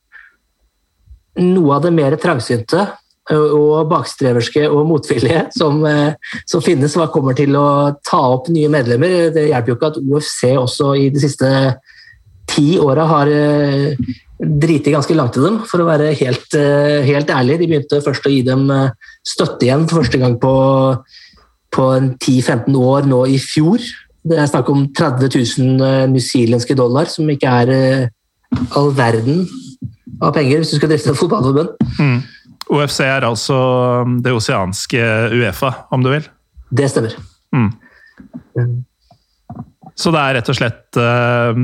noe 1.40 1.78
av 1.78 1.86
det 1.86 1.94
mer 1.96 2.16
trangsynte 2.20 2.84
og 3.36 3.88
bakstreverske 3.90 4.64
og 4.68 4.86
motvillige 4.88 5.44
som, 5.56 5.84
eh, 5.86 6.14
som, 6.48 6.62
finnes 6.64 6.96
hva 6.98 7.08
kommer 7.12 7.36
til 7.38 7.54
å 7.58 7.94
ta 8.06 8.20
opp 8.34 8.50
nye 8.52 8.70
medlemmer. 8.72 9.30
Det 9.34 9.48
hjelper 9.48 9.72
jo 9.72 9.78
ikke 9.78 9.92
at 9.92 10.00
OFC 10.00 10.42
også 10.58 10.94
i 10.98 11.08
de 11.14 11.22
siste 11.22 11.50
ti 12.50 12.74
åra 12.82 13.06
har 13.06 13.30
eh, 13.30 13.94
driti 14.40 14.92
ganske 14.94 15.14
langt 15.14 15.38
i 15.38 15.44
dem, 15.44 15.60
for 15.68 15.82
å 15.82 15.88
være 15.88 16.12
helt, 16.18 16.54
eh, 16.58 17.00
helt, 17.06 17.30
ærlig. 17.30 17.60
De 17.60 17.70
begynte 17.70 18.02
først 18.04 18.26
å 18.26 18.34
gi 18.34 18.42
dem 18.46 18.66
støtte 19.26 19.66
igjen 19.66 19.86
for 19.86 20.02
første 20.02 20.20
gang 20.20 20.38
på, 20.40 20.54
på 21.70 21.88
10-15 22.18 22.78
år 22.80 23.10
nå 23.10 23.24
i 23.30 23.38
fjor. 23.42 23.84
Det 24.26 24.36
er 24.36 24.50
snakk 24.50 24.68
om 24.72 24.88
30 24.96 25.30
000 25.32 25.86
eh, 25.86 26.06
newzealandske 26.10 26.76
dollar, 26.78 27.10
som 27.12 27.30
ikke 27.30 27.58
er 27.62 28.10
all 28.74 28.90
verden 28.96 29.44
av 30.20 30.34
penger 30.34 30.60
hvis 30.60 30.72
du 30.72 30.80
skal 30.80 30.90
drifte 30.90 31.12
et 31.12 31.18
fotballforbund. 31.20 31.76
Mm. 32.00 32.20
OFC 32.68 33.00
er 33.06 33.26
altså 33.26 33.56
um, 34.04 34.18
det 34.22 34.34
oseanske 34.36 35.00
Uefa, 35.34 35.72
om 35.94 36.04
du 36.04 36.10
vil? 36.12 36.26
Det 36.70 36.86
stemmer. 36.92 37.16
Mm. 37.54 37.70
Så 39.98 40.12
det 40.14 40.20
er 40.20 40.36
rett 40.38 40.50
og 40.52 40.56
slett 40.56 40.98
uh, 41.00 41.56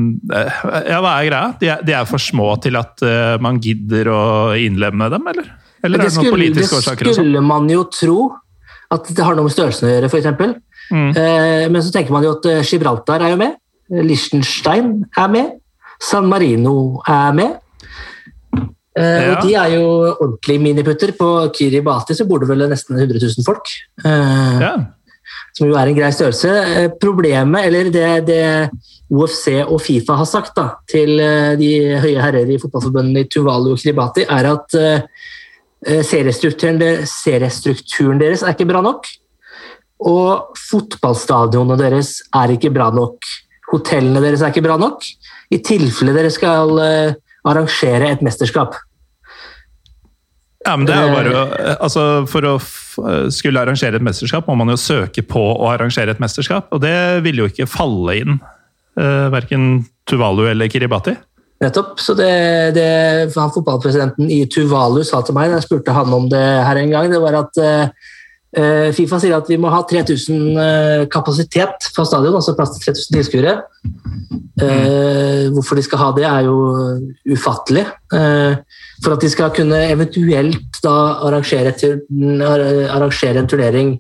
Ja, 0.89 0.99
hva 1.05 1.13
er 1.21 1.29
greia? 1.29 1.53
De 1.61 1.69
er, 1.71 1.85
de 1.87 1.95
er 1.95 2.09
for 2.09 2.23
små 2.23 2.49
til 2.65 2.79
at 2.81 3.05
uh, 3.07 3.37
man 3.43 3.61
gidder 3.63 4.11
å 4.13 4.23
innlemme 4.59 5.11
dem, 5.13 5.29
eller? 5.33 5.53
Eller 5.87 6.03
er 6.03 6.09
det, 6.09 6.17
noen 6.19 6.35
politiske 6.35 6.81
årsaker? 6.81 7.11
Det 7.11 7.19
skulle 7.19 7.45
man 7.45 7.69
jo 7.71 7.87
tro. 7.93 8.21
At 8.95 9.09
det 9.11 9.23
har 9.27 9.35
noe 9.35 9.49
med 9.49 9.55
størrelsen 9.55 9.89
å 9.89 9.93
gjøre, 9.93 10.11
f.eks. 10.11 10.27
Mm. 10.95 11.09
Uh, 11.15 11.65
men 11.75 11.81
så 11.83 11.93
tenker 11.95 12.15
man 12.15 12.27
jo 12.27 12.37
at 12.39 12.51
Gibraltar 12.67 13.23
er 13.27 13.35
jo 13.35 13.39
med. 13.41 13.57
Liechtenstein 13.91 14.99
er 15.19 15.31
med. 15.31 15.55
San 16.03 16.27
Marino 16.31 17.03
er 17.09 17.33
med. 17.37 17.57
Ja. 18.97 19.35
Og 19.35 19.45
de 19.45 19.55
er 19.61 19.73
jo 19.77 19.89
ordentlige 20.09 20.63
miniputter. 20.63 21.13
På 21.17 21.31
Kiribati 21.53 22.17
så 22.17 22.25
bor 22.29 22.41
det 22.41 22.49
vel 22.49 22.65
nesten 22.71 22.97
100 22.97 23.21
000 23.21 23.45
folk. 23.47 23.73
Ja. 24.03 24.77
som 25.57 25.69
jo 25.69 25.77
er 25.77 25.91
en 25.91 25.97
grei 25.97 26.13
størrelse. 26.13 26.53
Eh, 26.53 26.89
problemet, 27.01 27.67
eller 27.69 27.91
det, 27.93 28.09
det 28.29 28.71
UFC 29.13 29.59
og 29.65 29.81
Fifa 29.83 30.17
har 30.19 30.29
sagt 30.29 30.55
da, 30.57 30.67
til 30.89 31.21
eh, 31.21 31.55
de 31.61 31.71
høye 32.03 32.23
herrer 32.23 32.53
i 32.53 32.59
fotballforbundene 32.61 33.25
i 33.25 33.29
Tuvalu 33.33 33.73
og 33.75 33.81
Kiribati, 33.81 34.27
er 34.29 34.51
at 34.53 34.79
seriestrukturen, 35.87 36.81
seriestrukturen 37.07 38.19
deres 38.19 38.43
er 38.43 38.55
ikke 38.57 38.67
bra 38.69 38.81
nok. 38.83 39.05
Og 40.09 40.57
fotballstadionene 40.71 41.77
deres 41.79 42.19
er 42.35 42.55
ikke 42.57 42.73
bra 42.75 42.89
nok. 42.95 43.29
Hotellene 43.73 44.23
deres 44.25 44.43
er 44.43 44.53
ikke 44.53 44.65
bra 44.67 44.79
nok. 44.81 45.05
I 45.53 45.61
tilfelle 45.65 46.17
dere 46.17 46.33
skal 46.33 46.81
arrangere 47.51 48.11
et 48.13 48.25
mesterskap. 48.25 48.77
Ja, 50.67 50.75
men 50.75 50.87
det 50.89 50.97
er 50.97 51.05
jo 51.07 51.15
bare 51.15 51.43
eh. 51.61 51.77
altså 51.79 52.03
For 52.27 52.47
å 52.49 52.57
skulle 53.31 53.61
arrangere 53.61 54.01
et 54.01 54.05
mesterskap 54.05 54.49
må 54.49 54.57
man 54.59 54.73
jo 54.73 54.79
søke 54.81 55.23
på 55.23 55.43
å 55.53 55.69
arrangere 55.71 56.15
et 56.15 56.23
mesterskap, 56.23 56.71
og 56.73 56.81
det 56.83 56.97
vil 57.27 57.43
jo 57.43 57.49
ikke 57.51 57.69
falle 57.69 58.15
inn 58.23 58.39
uh, 58.41 59.29
verken 59.35 59.85
Tuvalu 60.09 60.47
eller 60.49 60.71
Kiribati. 60.73 61.13
Nettopp. 61.61 62.01
så 62.01 62.13
det, 62.17 62.31
det 62.77 62.89
han 63.33 63.53
Fotballpresidenten 63.53 64.29
i 64.33 64.43
Tuvalu 64.49 65.03
sa 65.09 65.23
til 65.25 65.37
meg 65.37 65.49
da 65.49 65.61
jeg 65.61 65.69
spurte 65.69 65.95
han 65.97 66.13
om 66.13 66.27
det 66.33 66.41
her 66.41 66.81
en 66.81 66.93
gang, 66.93 67.13
det 67.13 67.21
var 67.21 67.39
at 67.45 67.61
uh, 67.61 68.09
Fifa 68.97 69.19
sier 69.21 69.35
at 69.37 69.51
vi 69.51 69.59
må 69.61 69.69
ha 69.69 69.83
3000 69.85 71.09
kapasitet 71.13 71.91
på 71.93 72.05
stadion, 72.09 72.39
altså 72.39 72.55
plass 72.57 72.73
til 72.73 72.87
3000 72.87 73.19
tilskuere. 73.19 73.59
Uh, 74.57 75.53
hvorfor 75.53 75.77
de 75.77 75.83
skal 75.85 76.01
ha 76.01 76.13
det, 76.17 76.25
er 76.25 76.47
jo 76.47 76.57
ufattelig. 77.29 77.85
Uh, 78.09 78.57
for 79.05 79.13
at 79.13 79.21
de 79.21 79.29
skal 79.29 79.53
kunne 79.53 79.83
eventuelt 79.93 80.81
da 80.85 80.95
arrangere, 81.29 81.75
arrangere 82.89 83.43
en 83.43 83.51
turnering 83.51 83.99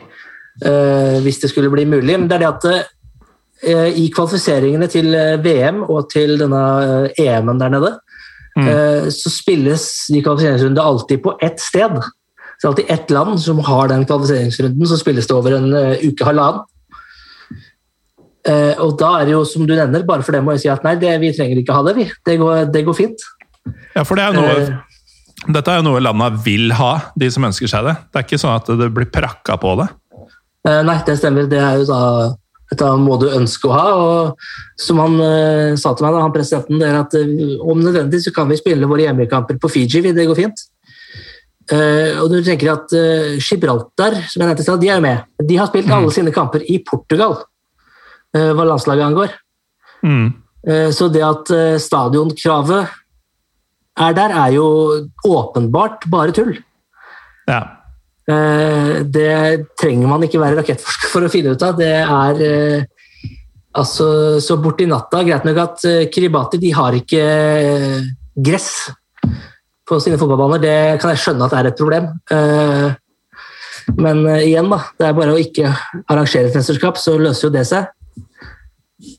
uh, 0.65 1.19
hvis 1.21 1.43
det 1.43 1.53
skulle 1.53 1.73
bli 1.75 1.85
mulig. 1.85 2.17
Men 2.17 2.31
det 2.31 2.39
er 2.39 2.47
det 2.47 2.55
at 2.55 2.93
i 3.97 4.11
kvalifiseringene 4.13 4.87
til 4.87 5.15
VM 5.41 5.79
og 5.89 6.11
til 6.13 6.35
denne 6.39 6.59
EM-en 7.19 7.61
der 7.61 7.71
nede, 7.73 7.89
mm. 8.53 9.09
så 9.11 9.33
spilles 9.33 9.87
de 10.13 10.21
kvalifiseringsrundene 10.21 10.85
alltid 10.85 11.23
på 11.25 11.33
ett 11.43 11.57
sted. 11.65 11.97
Så 12.57 12.63
det 12.63 12.67
er 12.67 12.73
alltid 12.73 12.95
ett 12.95 13.13
land 13.13 13.41
som 13.43 13.61
har 13.67 13.93
den 13.93 14.07
kvalifiseringsrunden, 14.09 14.89
så 14.89 14.97
spilles 15.01 15.29
det 15.29 15.37
over 15.37 15.59
en 15.59 15.69
uke, 16.01 16.25
halvannen. 16.25 16.65
Uh, 18.47 18.79
og 18.85 18.95
da 19.01 19.09
er 19.19 19.27
det 19.27 19.35
jo, 19.35 19.43
som 19.49 19.65
du 19.67 19.73
nevner, 19.75 20.05
bare 20.07 20.23
for 20.23 20.37
dem 20.37 20.47
å 20.47 20.55
si 20.61 20.71
at 20.71 20.85
nei, 20.87 20.95
det, 21.01 21.11
vi 21.19 21.33
trenger 21.35 21.59
ikke 21.59 21.75
ha 21.75 21.83
det, 21.89 21.97
vi. 21.97 22.05
Det 22.29 22.37
går, 22.39 22.69
det 22.71 22.85
går 22.87 22.95
fint. 22.95 23.25
Ja, 23.97 24.05
for 24.07 24.19
det 24.19 24.29
er 24.29 24.37
noe, 24.37 24.53
uh, 24.69 25.47
dette 25.51 25.73
er 25.73 25.81
jo 25.81 25.87
noe 25.89 26.03
landa 26.05 26.29
vil 26.45 26.71
ha, 26.79 26.93
de 27.19 27.31
som 27.33 27.47
ønsker 27.49 27.71
seg 27.71 27.89
det. 27.89 27.97
Det 28.13 28.21
er 28.21 28.27
ikke 28.29 28.39
sånn 28.39 28.55
at 28.55 28.71
det 28.79 28.91
blir 28.95 29.09
prakka 29.11 29.59
på 29.63 29.75
det? 29.81 29.89
Uh, 30.69 30.83
nei, 30.87 31.01
det 31.09 31.19
stemmer. 31.19 31.49
Det 31.51 31.59
er 31.59 31.81
jo 31.81 31.89
da 31.91 32.01
dette 32.71 32.93
må 32.99 33.19
du 33.23 33.27
ønske 33.31 33.67
å 33.71 33.75
ha. 33.75 33.89
og 33.97 34.79
Som 34.83 35.03
han 35.03 35.19
sa 35.79 35.93
til 35.95 36.07
meg, 36.07 36.15
da, 36.15 36.23
han 36.23 36.35
presidenten, 36.35 36.81
det 36.83 36.89
er 36.91 37.03
at 37.03 37.19
om 37.63 37.83
nødvendig 37.83 38.23
så 38.25 38.35
kan 38.35 38.51
vi 38.51 38.59
spille 38.59 38.89
våre 38.91 39.07
hjemmekamper 39.07 39.59
på 39.63 39.71
Fiji, 39.71 40.03
det 40.07 40.27
går 40.27 40.39
fint. 40.39 40.65
Og 41.73 42.31
du 42.31 42.37
tenker 42.47 42.71
at 42.71 42.93
Gibraltar, 43.43 44.15
som 44.31 44.43
jeg 44.43 44.49
nevnte, 44.49 44.77
de 44.79 44.89
er 44.91 45.01
jo 45.01 45.05
med. 45.05 45.25
De 45.49 45.57
har 45.59 45.67
spilt 45.71 45.91
alle 45.91 46.11
mm. 46.11 46.15
sine 46.15 46.33
kamper 46.35 46.63
i 46.63 46.77
Portugal. 46.87 47.41
uh, 48.37 48.53
hva 48.55 48.67
landslaget 48.69 49.07
angår. 49.07 49.35
Mm. 50.07 50.29
Så 50.91 51.07
det 51.15 51.23
at 51.23 51.51
stadionkravet 51.79 52.89
er 54.03 54.15
der, 54.19 54.33
er 54.35 54.55
jo 54.57 54.65
åpenbart 55.23 56.09
bare 56.11 56.35
tull. 56.35 56.57
Ja. 57.47 57.61
Det 58.27 59.31
trenger 59.79 60.11
man 60.11 60.27
ikke 60.27 60.41
være 60.43 60.59
rakettforsker 60.59 61.13
for 61.13 61.23
å 61.23 61.31
finne 61.31 61.55
ut 61.55 61.63
av. 61.63 61.79
Det 61.79 61.93
er 62.03 62.43
altså 63.79 64.09
så 64.43 64.59
borti 64.59 64.89
natta. 64.91 65.23
Greit 65.23 65.47
nok 65.47 65.63
at 65.63 65.87
Kiribati 66.11 66.59
de 66.59 66.75
har 66.75 66.99
ikke 66.99 67.25
gress 68.35 68.91
på 69.87 69.99
sine 70.03 70.19
fotballbaner. 70.21 70.63
Det 70.63 70.79
kan 71.03 71.13
jeg 71.13 71.23
skjønne 71.25 71.47
at 71.47 71.57
er 71.57 71.71
et 71.71 71.79
problem. 71.79 72.09
Men 73.97 74.25
igjen, 74.41 74.71
da. 74.73 74.81
Det 74.99 75.07
er 75.07 75.15
bare 75.15 75.37
å 75.37 75.39
ikke 75.39 75.71
arrangere 76.11 76.51
et 76.51 76.59
mesterskap, 76.59 76.99
så 76.99 77.15
løser 77.21 77.47
jo 77.47 77.55
det 77.55 77.67
seg. 77.69 77.93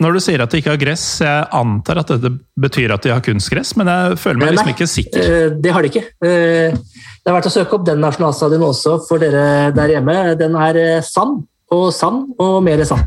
Når 0.01 0.15
du 0.17 0.19
sier 0.25 0.41
at 0.41 0.49
de 0.49 0.57
ikke 0.57 0.71
har 0.73 0.79
gress, 0.81 1.03
jeg 1.21 1.43
antar 1.53 1.99
at 2.01 2.09
dette 2.09 2.31
betyr 2.57 2.91
at 2.95 3.03
de 3.05 3.11
har 3.13 3.21
kunstgress, 3.21 3.75
men 3.77 3.89
jeg 3.91 4.17
føler 4.17 4.41
meg 4.41 4.55
liksom 4.55 4.71
ikke 4.73 4.87
sikker. 4.89 5.21
Eh, 5.21 5.51
det 5.61 5.73
har 5.73 5.85
de 5.85 5.91
ikke. 5.91 6.01
Eh, 6.25 6.73
det 6.73 7.29
er 7.29 7.35
verdt 7.35 7.49
å 7.49 7.53
søke 7.53 7.77
opp 7.77 7.85
den 7.85 8.01
nasjonalstadion 8.01 8.65
også 8.65 8.95
for 9.05 9.21
dere 9.21 9.69
der 9.77 9.93
hjemme. 9.93 10.15
Den 10.39 10.57
er 10.57 10.79
sann, 11.05 11.35
sand 11.37 11.77
og 11.77 11.85
sand 11.93 12.41
og 12.41 12.55
mer 12.65 12.81
sand. 12.89 13.05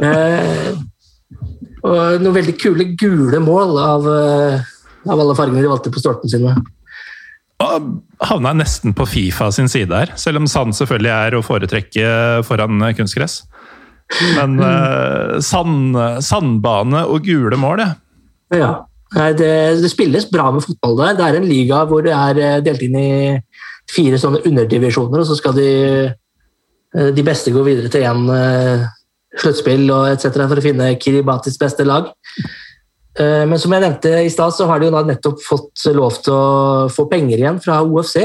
og 1.84 2.24
noen 2.24 2.36
veldig 2.38 2.56
kule 2.60 2.84
gule 2.96 3.40
mål 3.44 3.76
av, 3.84 4.08
av 5.08 5.16
alle 5.16 5.36
fargene 5.38 5.62
de 5.62 5.70
valgte 5.70 5.92
på 5.92 6.02
stolpene 6.02 6.32
sine. 6.32 6.54
Og 7.60 7.88
havna 8.24 8.54
nesten 8.56 8.94
på 8.96 9.06
Fifa 9.08 9.50
sin 9.52 9.68
side 9.68 9.92
her, 9.92 10.12
selv 10.20 10.40
om 10.40 10.48
sand 10.48 10.76
selvfølgelig 10.76 11.12
er 11.12 11.36
å 11.36 11.42
foretrekke 11.44 12.12
foran 12.48 12.84
kunstgress. 12.96 13.42
Men 14.36 14.56
uh, 14.58 15.36
sand, 15.44 15.98
sandbane 16.24 17.04
og 17.06 17.28
gule 17.28 17.58
mål, 17.60 17.84
ja. 17.84 17.90
ja. 18.56 18.70
Det, 19.10 19.50
det, 19.82 19.90
spilles 19.90 20.28
bra 20.30 20.48
med 20.54 20.64
fotball 20.64 20.96
der. 21.02 21.18
Det 21.18 21.26
er 21.26 21.36
en 21.38 21.50
liga 21.50 21.82
hvor 21.90 22.04
det 22.06 22.14
er 22.14 22.38
eh, 22.38 22.60
delt 22.62 22.82
inn 22.86 22.94
i 22.94 23.10
fire 23.90 24.20
sånne 24.22 24.44
underdivisjoner, 24.46 25.18
og 25.18 25.26
så 25.26 25.34
skal 25.34 25.56
de, 25.56 25.70
eh, 26.94 27.08
de 27.16 27.24
beste 27.26 27.50
gå 27.50 27.64
videre 27.66 27.90
til 27.90 28.06
én 28.06 28.22
sluttspill 29.40 29.90
og 29.94 30.12
etc. 30.12 30.28
for 30.44 30.58
å 30.58 30.64
finne 30.64 30.92
Kiribatis 31.02 31.58
beste 31.58 31.86
lag. 31.86 32.12
Uh, 33.18 33.42
men 33.50 33.58
som 33.58 33.72
jeg 33.74 33.82
nevnte 33.82 34.12
i 34.22 34.30
stad, 34.30 34.54
så 34.54 34.68
har 34.70 34.78
de 34.78 34.90
jo 34.90 35.02
nettopp 35.02 35.42
fått 35.42 35.88
lov 35.96 36.20
til 36.22 36.36
å 36.36 36.86
få 36.92 37.08
penger 37.10 37.42
igjen 37.42 37.58
fra 37.62 37.80
OFC. 37.82 38.20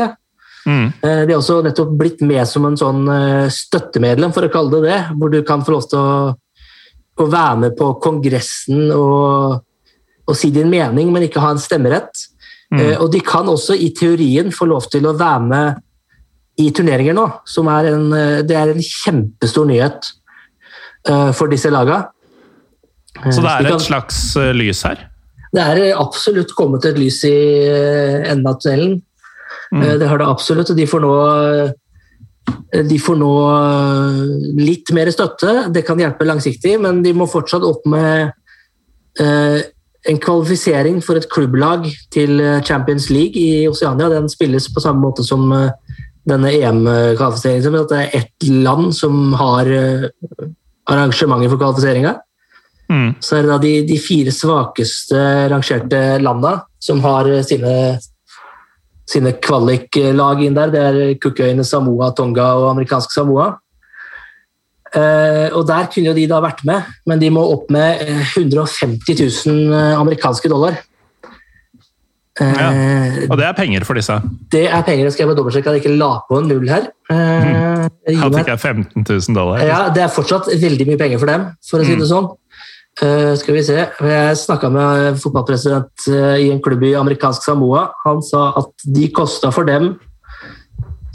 Mm. 0.66 0.86
Eh, 1.02 1.22
de 1.28 1.34
har 1.34 1.40
også 1.40 1.60
nettopp 1.66 1.94
blitt 2.00 2.24
med 2.26 2.42
som 2.50 2.66
en 2.66 2.78
sånn 2.80 3.06
eh, 3.12 3.46
støttemedlem, 3.54 4.34
for 4.34 4.48
å 4.48 4.52
kalle 4.54 4.74
det 4.74 4.90
det. 4.90 5.00
Hvor 5.20 5.34
du 5.34 5.40
kan 5.46 5.64
få 5.66 5.76
lov 5.76 5.86
til 5.92 6.02
å, 6.02 6.34
å 7.22 7.28
være 7.30 7.60
med 7.66 7.78
på 7.78 7.92
kongressen 8.04 8.90
og, 8.96 9.62
og, 10.26 10.34
si 10.38 10.52
din 10.56 10.72
mening, 10.72 11.14
men 11.14 11.28
ikke 11.28 11.44
ha 11.44 11.54
en 11.54 11.62
stemmerett. 11.62 12.26
Mm. 12.74 12.82
Eh, 12.82 12.96
og 12.98 13.12
de 13.14 13.22
kan 13.26 13.50
også 13.52 13.78
i 13.78 13.92
teorien 13.96 14.52
få 14.54 14.70
lov 14.72 14.90
til 14.94 15.06
å 15.06 15.16
være 15.18 15.46
med 15.46 15.82
i 16.62 16.70
turneringer 16.74 17.16
nå, 17.18 17.28
som 17.46 17.68
er 17.68 17.92
en, 17.92 18.06
det 18.48 18.56
er 18.56 18.70
en 18.72 18.80
kjempestor 18.80 19.66
nyhet 19.68 20.08
for 21.36 21.52
disse 21.52 21.68
lagene. 21.68 22.07
Så 23.24 23.42
det 23.42 23.52
er 23.52 23.70
et 23.72 23.86
slags 23.86 24.22
lys 24.58 24.84
her? 24.88 25.06
Det 25.56 25.64
er 25.64 25.96
absolutt 25.96 26.52
kommet 26.58 26.86
et 26.88 26.98
lys 27.00 27.22
i 27.30 27.36
enden 28.28 28.50
av 28.50 28.60
tunnelen. 28.60 28.98
Mm. 29.72 29.82
Eh, 29.84 29.94
det 30.00 30.08
har 30.08 30.18
det 30.18 30.28
absolutt. 30.28 30.76
De 30.76 30.88
får 30.88 31.04
nå 31.04 31.14
eh, 31.26 32.84
de 32.86 32.98
får 33.02 33.18
nå 33.18 33.32
eh, 33.52 34.20
litt 34.60 34.92
mer 34.96 35.12
støtte. 35.14 35.68
Det 35.74 35.86
kan 35.88 36.02
hjelpe 36.02 36.28
langsiktig, 36.28 36.76
men 36.82 37.02
de 37.06 37.14
må 37.18 37.30
fortsatt 37.30 37.66
opp 37.66 37.86
med 37.90 38.34
en 39.16 40.18
kvalifisering 40.20 40.98
for 41.00 41.16
et 41.16 41.30
klubblag 41.32 41.86
til 42.12 42.42
Champions 42.68 43.06
League 43.08 43.40
i 43.40 43.64
Oceania. 43.70 44.10
Den 44.12 44.28
spilles 44.28 44.68
på 44.68 44.84
samme 44.84 45.00
måte 45.06 45.24
som 45.24 45.54
denne 46.28 46.52
EM-kvalifiseringen. 46.52 47.78
At 47.80 47.94
det 47.94 48.02
er 48.02 48.18
ett 48.20 48.48
land 48.50 48.92
som 48.98 49.32
har 49.40 49.72
arrangementer 50.92 51.48
for 51.48 51.64
kvalifiseringa. 51.64 52.12
Mm. 52.91 53.16
Så 53.24 53.38
er 53.38 53.45
det 53.45 53.52
da 53.53 53.62
de, 53.62 53.74
de 53.90 54.02
fire 54.02 54.34
svakeste 54.34 55.22
rangerte 55.52 56.02
landa 56.22 56.60
som 56.82 56.99
har 57.06 57.30
sine 57.48 57.74
sine 59.10 59.36
kvaliklag 59.41 60.41
inn 60.45 60.57
der. 60.57 60.74
Det 60.74 60.82
er 60.82 60.98
Cookøyene, 61.22 61.66
Samoa, 61.66 62.12
Tonga 62.18 62.49
og 62.60 62.72
amerikansk 62.74 63.14
Samoa. 63.14 63.52
Eh, 64.95 65.48
og 65.52 65.68
Der 65.68 65.88
kunne 65.91 66.12
jo 66.12 66.16
de 66.16 66.26
da 66.30 66.41
vært 66.44 66.64
med, 66.68 66.91
men 67.10 67.22
de 67.22 67.30
må 67.34 67.44
opp 67.52 67.72
med 67.74 68.02
150 68.38 69.12
eh, 69.12 69.24
000 69.45 69.74
eh, 69.76 69.95
amerikanske 69.99 70.52
dollar. 70.52 70.78
Ja, 72.36 72.68
og 73.32 73.38
det 73.40 73.45
er 73.48 73.53
penger 73.56 73.86
for 73.88 73.95
disse? 73.95 74.18
Det 74.52 74.66
er 74.68 74.82
penger. 74.84 75.06
Jeg 75.07 75.14
skal 75.16 75.30
bare 75.30 75.38
dobbeltsjekke 75.38 75.72
at 75.72 75.78
jeg 75.78 75.86
ikke 75.86 75.94
la 75.95 76.18
på 76.28 76.41
en 76.41 76.49
null 76.52 76.66
her. 76.68 76.90
Mm. 77.07 77.86
At 77.88 78.34
det 78.34 78.41
ikke 78.41 78.57
er 78.57 78.60
15 78.60 79.06
000 79.07 79.38
dollar? 79.38 79.64
Ja, 79.64 79.78
Det 79.95 80.03
er 80.03 80.12
fortsatt 80.12 80.49
veldig 80.52 80.90
mye 80.90 80.99
penger 80.99 81.22
for 81.22 81.32
dem, 81.32 81.45
for 81.64 81.80
å 81.80 81.88
si 81.88 81.95
det 81.95 82.03
mm. 82.03 82.10
sånn. 82.12 82.28
Uh, 83.03 83.35
skal 83.35 83.57
vi 83.57 83.63
se. 83.67 83.76
Jeg 83.76 84.38
snakka 84.39 84.69
med 84.72 85.09
en 85.09 85.17
fotballpresident 85.19 86.07
uh, 86.07 86.38
i 86.39 86.47
en 86.53 86.61
klubb 86.63 86.84
i 86.88 86.93
amerikansk 86.95 87.43
Samoa. 87.43 87.89
Han 88.05 88.22
sa 88.23 88.53
at 88.61 88.85
de 88.95 89.09
kosta 89.11 89.51
for 89.51 89.67
dem 89.67 89.97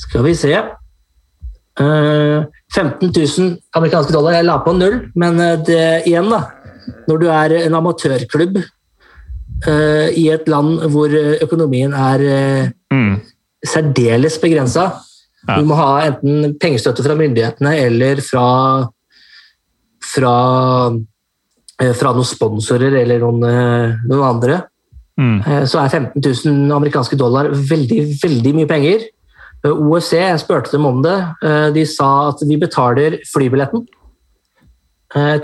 Skal 0.01 0.25
vi 0.25 0.35
se 0.37 0.53
uh, 1.81 2.45
15 2.75 3.09
000 3.09 3.57
amerikanske 3.77 4.13
dollar. 4.13 4.37
Jeg 4.37 4.49
la 4.49 4.59
på 4.65 4.73
null, 4.77 5.01
men 5.19 5.41
eh, 5.43 5.57
det 5.67 6.07
igjen, 6.07 6.31
da. 6.31 6.45
Når 7.09 7.19
du 7.19 7.27
er 7.35 7.55
en 7.65 7.75
amatørklubb 7.75 8.61
i 10.17 10.23
et 10.33 10.47
land 10.49 10.87
hvor 10.95 11.13
økonomien 11.45 11.93
er 11.93 12.23
mm. 12.95 13.17
særdeles 13.67 14.39
begrensa, 14.41 14.87
Ja. 15.49 15.57
Du 15.57 15.69
må 15.69 15.77
ha 15.79 16.03
enten 16.05 16.55
pengestøtte 16.61 17.05
fra 17.05 17.17
myndighetene 17.17 17.73
eller 17.81 18.21
fra, 18.25 18.47
fra, 20.05 20.35
eh, 20.91 20.99
fra 21.97 22.13
noen 22.17 22.29
sponsorer 22.29 22.97
eller 23.03 23.23
noen, 23.23 23.47
eh, 23.49 23.95
noen 24.11 24.27
andre. 24.27 24.61
Mm. 25.21 25.67
Så 25.69 25.77
er 25.77 25.89
15 25.93 26.23
000 26.23 26.73
amerikanske 26.73 27.17
dollar 27.19 27.51
veldig, 27.53 27.99
veldig 28.23 28.53
mye 28.57 28.69
penger. 28.69 29.03
OFC, 29.69 30.15
jeg 30.17 30.41
spurte 30.41 30.73
dem 30.73 30.87
om 30.89 31.03
det, 31.05 31.17
de 31.75 31.83
sa 31.85 32.31
at 32.31 32.41
de 32.49 32.57
betaler 32.57 33.19
flybilletten 33.29 33.83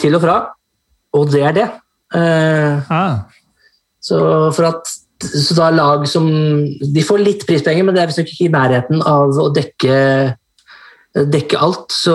til 0.00 0.16
og 0.16 0.22
fra, 0.22 0.36
og 1.12 1.28
det 1.34 1.42
er 1.44 1.52
det. 1.58 1.66
Ah. 2.16 3.26
Så 4.00 4.16
for 4.56 4.70
at 4.70 4.94
så 5.22 5.54
da 5.56 5.70
lag 5.72 6.04
som 6.08 6.26
De 6.28 7.04
får 7.04 7.22
litt 7.22 7.46
prispenger, 7.48 7.86
men 7.86 7.96
det 7.96 8.02
er 8.02 8.10
visstnok 8.10 8.32
ikke 8.32 8.48
i 8.48 8.52
nærheten 8.52 9.00
av 9.00 9.38
å 9.40 9.48
dekke, 9.54 9.96
dekke 11.24 11.58
alt. 11.58 11.92
Så 11.92 12.14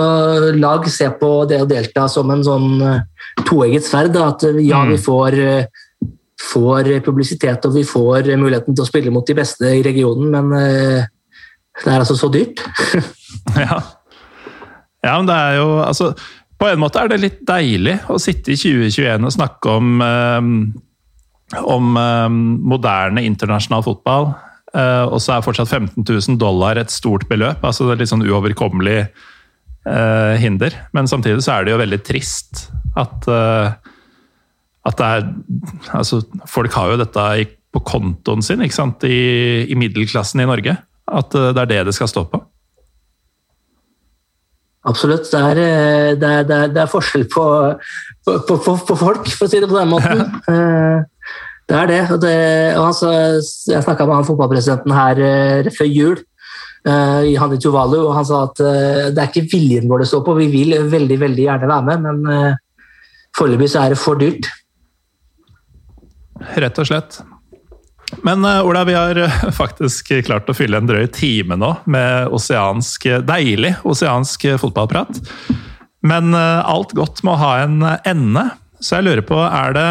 lag 0.58 0.88
ser 0.90 1.16
på 1.20 1.32
det 1.50 1.62
å 1.64 1.70
delta 1.70 2.08
som 2.12 2.30
en 2.34 2.44
sånn 2.46 2.82
eh, 2.86 3.00
toegget 3.48 3.88
sverd. 3.88 4.18
At 4.22 4.46
eh, 4.48 4.60
ja, 4.68 4.84
vi 4.90 4.98
mm. 4.98 5.04
får, 5.06 5.40
eh, 5.42 6.12
får, 6.52 6.92
publisitet 7.06 7.66
og 7.68 7.78
vi 7.78 7.86
får 7.88 8.34
muligheten 8.36 8.76
til 8.76 8.86
å 8.86 8.90
spille 8.90 9.14
mot 9.14 9.26
de 9.28 9.38
beste 9.38 9.74
i 9.80 9.82
regionen, 9.86 10.30
men 10.34 10.54
det 11.82 11.88
er 11.88 11.98
altså 11.98 12.18
så 12.20 12.30
dyrt. 12.34 12.62
ja. 13.66 13.80
ja, 15.02 15.18
men 15.18 15.30
det 15.30 15.38
er 15.38 15.60
jo 15.62 15.68
altså 15.82 16.12
På 16.62 16.68
en 16.70 16.82
måte 16.82 17.02
er 17.02 17.10
det 17.10 17.22
litt 17.22 17.40
deilig 17.48 17.96
å 18.12 18.20
sitte 18.22 18.54
i 18.54 18.60
2021 18.60 19.26
og 19.26 19.34
snakke 19.34 19.78
om 19.80 20.02
om 21.52 21.88
moderne 22.64 23.26
internasjonal 23.28 23.82
fotball. 23.84 24.30
Uh, 24.72 25.04
og 25.12 25.20
så 25.20 25.36
er 25.36 25.44
fortsatt 25.44 25.68
15 25.68 26.06
000 26.08 26.38
dollar 26.40 26.80
et 26.80 26.92
stort 26.94 27.26
beløp. 27.28 27.64
altså 27.64 27.90
Det 27.90 27.96
er 27.96 28.04
litt 28.04 28.12
sånn 28.14 28.24
uoverkommelig 28.24 29.00
uh, 29.04 30.36
hinder. 30.40 30.78
Men 30.96 31.10
samtidig 31.12 31.44
så 31.44 31.58
er 31.58 31.68
det 31.68 31.74
jo 31.74 31.82
veldig 31.82 32.00
trist 32.08 32.70
at, 32.96 33.28
uh, 33.28 33.74
at 34.88 35.02
det 35.02 35.10
er 35.10 35.28
Altså, 35.98 36.22
folk 36.48 36.72
har 36.78 36.94
jo 36.94 37.02
dette 37.02 37.28
i, 37.42 37.50
på 37.72 37.84
kontoen 37.88 38.44
sin 38.46 38.64
ikke 38.64 38.80
sant? 38.80 39.04
I, 39.04 39.68
i 39.68 39.76
middelklassen 39.76 40.44
i 40.44 40.48
Norge. 40.48 40.78
At 41.12 41.36
det 41.36 41.60
er 41.66 41.68
det 41.68 41.84
det 41.90 41.98
skal 41.98 42.08
stå 42.08 42.24
på. 42.32 42.40
Absolutt. 44.88 45.28
Det 45.28 45.40
er, 45.40 45.60
det 46.16 46.30
er, 46.30 46.44
det 46.48 46.56
er, 46.56 46.72
det 46.72 46.82
er 46.86 46.90
forskjell 46.90 47.28
på, 47.30 47.44
på, 48.26 48.38
på, 48.48 48.78
på, 48.88 48.96
folk, 48.96 49.28
for 49.36 49.46
å 49.46 49.52
si 49.52 49.60
det 49.62 49.70
på 49.70 49.78
den 49.78 49.92
måten. 49.92 50.24
Ja. 50.48 51.02
Det 51.72 51.78
er 51.80 51.88
det. 51.88 52.02
det, 52.20 52.38
altså, 52.76 53.10
Jeg 53.72 53.84
snakka 53.86 54.06
med 54.06 54.20
han 54.20 54.28
fotballpresidenten 54.28 54.92
her 54.92 55.22
uh, 55.24 55.72
før 55.72 55.88
jul, 55.88 56.18
uh, 56.88 57.22
i 57.24 57.38
Hani 57.40 57.60
Tuvalu, 57.64 58.02
og 58.02 58.16
han 58.18 58.28
sa 58.28 58.44
at 58.50 58.60
uh, 58.60 59.04
det 59.16 59.22
er 59.22 59.30
ikke 59.30 59.48
viljen 59.54 59.88
vår 59.88 60.04
det 60.04 60.10
står 60.12 60.26
på. 60.26 60.36
Vi 60.42 60.50
vil 60.52 60.76
veldig 60.92 61.20
veldig 61.22 61.46
gjerne 61.46 61.70
være 61.72 61.88
med, 61.88 62.08
men 62.08 62.58
foreløpig 63.38 63.70
så 63.72 63.86
er 63.86 63.94
det 63.94 64.02
for 64.02 64.20
dyrt. 64.20 64.50
Rett 66.60 66.82
og 66.82 66.90
slett. 66.90 67.22
Men 68.28 68.44
Ola, 68.44 68.84
vi 68.84 68.98
har 68.98 69.22
faktisk 69.62 70.12
klart 70.28 70.52
å 70.52 70.58
fylle 70.58 70.82
en 70.82 70.90
drøy 70.90 71.06
time 71.16 71.56
nå 71.56 71.72
med 71.88 72.36
oseansk, 72.36 73.08
deilig 73.30 73.78
oseansk 73.88 74.50
fotballprat. 74.60 75.24
Men 76.04 76.36
alt 76.36 76.92
godt 76.98 77.24
må 77.24 77.38
ha 77.40 77.54
en 77.62 77.80
ende, 78.04 78.48
så 78.84 78.98
jeg 78.98 79.08
lurer 79.08 79.24
på, 79.24 79.40
er 79.40 79.78
det 79.78 79.88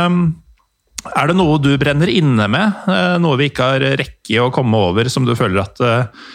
er 1.09 1.31
det 1.31 1.37
noe 1.39 1.59
du 1.63 1.73
brenner 1.81 2.11
inne 2.13 2.47
med, 2.51 2.85
eh, 2.91 3.17
noe 3.23 3.39
vi 3.41 3.51
ikke 3.51 3.73
har 3.73 3.87
rekke 4.01 4.43
å 4.43 4.51
komme 4.55 4.79
over, 4.91 5.09
som 5.13 5.27
du 5.27 5.35
føler 5.39 5.63
at 5.63 5.81
eh, 5.85 6.27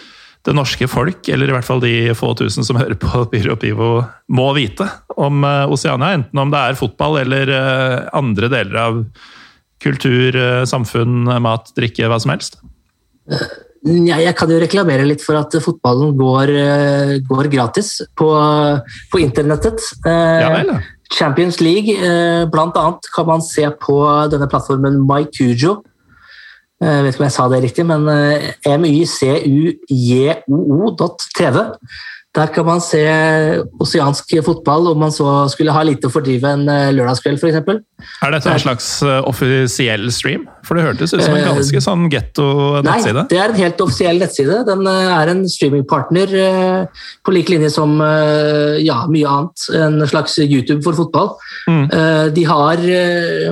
det 0.46 0.56
norske 0.58 0.88
folk, 0.90 1.26
eller 1.34 1.50
i 1.50 1.56
hvert 1.56 1.68
fall 1.68 1.82
de 1.84 2.14
få 2.18 2.34
tusen 2.38 2.66
som 2.66 2.78
hører 2.82 2.98
på 3.02 3.26
Pyro 3.32 3.58
Pivo, 3.62 3.90
må 4.30 4.48
vite 4.58 4.88
om 5.16 5.44
Oseania? 5.44 5.70
Oceania? 5.74 6.14
Enten 6.20 6.42
om 6.42 6.54
det 6.54 6.62
er 6.62 6.80
fotball 6.80 7.20
eller 7.24 7.54
andre 8.16 8.52
deler 8.52 8.82
av 8.82 9.04
kultur, 9.82 10.38
samfunn, 10.66 11.28
mat, 11.44 11.70
drikke, 11.78 12.08
hva 12.10 12.18
som 12.22 12.32
helst? 12.34 12.58
Ja, 13.86 14.18
jeg 14.18 14.34
kan 14.38 14.50
jo 14.50 14.58
reklamere 14.62 15.06
litt 15.06 15.22
for 15.22 15.38
at 15.38 15.54
fotballen 15.62 16.16
går, 16.18 16.54
går 17.28 17.50
gratis 17.54 18.00
på, 18.18 18.30
på 19.12 19.22
internettet. 19.22 19.84
Ja 20.06 20.50
vel, 20.56 20.74
ja. 20.74 20.95
Champions 21.14 21.60
League, 21.62 21.90
eh, 21.94 22.46
blant 22.52 22.78
annet, 22.78 23.08
kan 23.16 23.26
man 23.26 23.42
se 23.42 23.66
på 23.82 24.00
denne 24.32 24.48
plattformen 24.50 25.02
MyCujo. 25.06 25.84
Eh, 26.82 26.90
jeg 26.90 27.04
vet 27.04 27.14
ikke 27.14 27.24
om 27.24 27.30
jeg 27.30 27.38
sa 27.38 27.48
det 27.50 27.64
riktig, 27.64 27.86
men 27.86 28.02
mycujo.tv 28.66 28.78
mycujoo.tv. 30.50 31.58
Der 32.36 32.50
kan 32.52 32.66
man 32.68 32.82
se 32.84 33.02
oseansk 33.80 34.34
fotball 34.44 34.90
om 34.92 35.00
man 35.06 35.14
så 35.14 35.46
skulle 35.52 35.72
ha 35.72 35.84
lite 35.88 36.10
å 36.10 36.12
fordrive 36.12 36.50
en 36.52 36.66
eh, 36.72 36.92
lørdagskveld 36.96 37.40
f.eks. 37.40 37.80
Er 38.26 38.34
dette 38.36 38.52
en 38.52 38.62
slags 38.62 38.90
eh, 39.06 39.22
offisiell 39.30 40.10
stream? 40.12 40.44
For 40.68 40.76
det 40.76 40.84
hørtes 40.84 41.14
ut 41.14 41.24
som 41.24 41.38
en 41.38 41.46
ganske 41.46 41.82
sånn 41.86 42.10
getto-nettside. 42.12 43.22
Nei, 43.22 43.26
det 43.32 43.40
er 43.40 43.54
en 43.54 43.62
helt 43.62 43.86
offisiell 43.86 44.20
nettside. 44.20 44.60
Den 44.68 44.84
eh, 44.92 45.14
er 45.16 45.32
en 45.32 45.46
streamingpartner 45.48 46.36
på 47.24 47.36
lik 47.36 47.54
linje 47.54 47.72
som 47.74 47.96
ja, 48.82 48.98
mye 49.12 49.32
annet. 49.32 49.66
En 49.78 50.00
slags 50.10 50.36
YouTube 50.44 50.82
for 50.84 50.98
fotball. 50.98 51.32
Mm. 51.70 51.86
De 52.36 52.44
har 52.48 52.84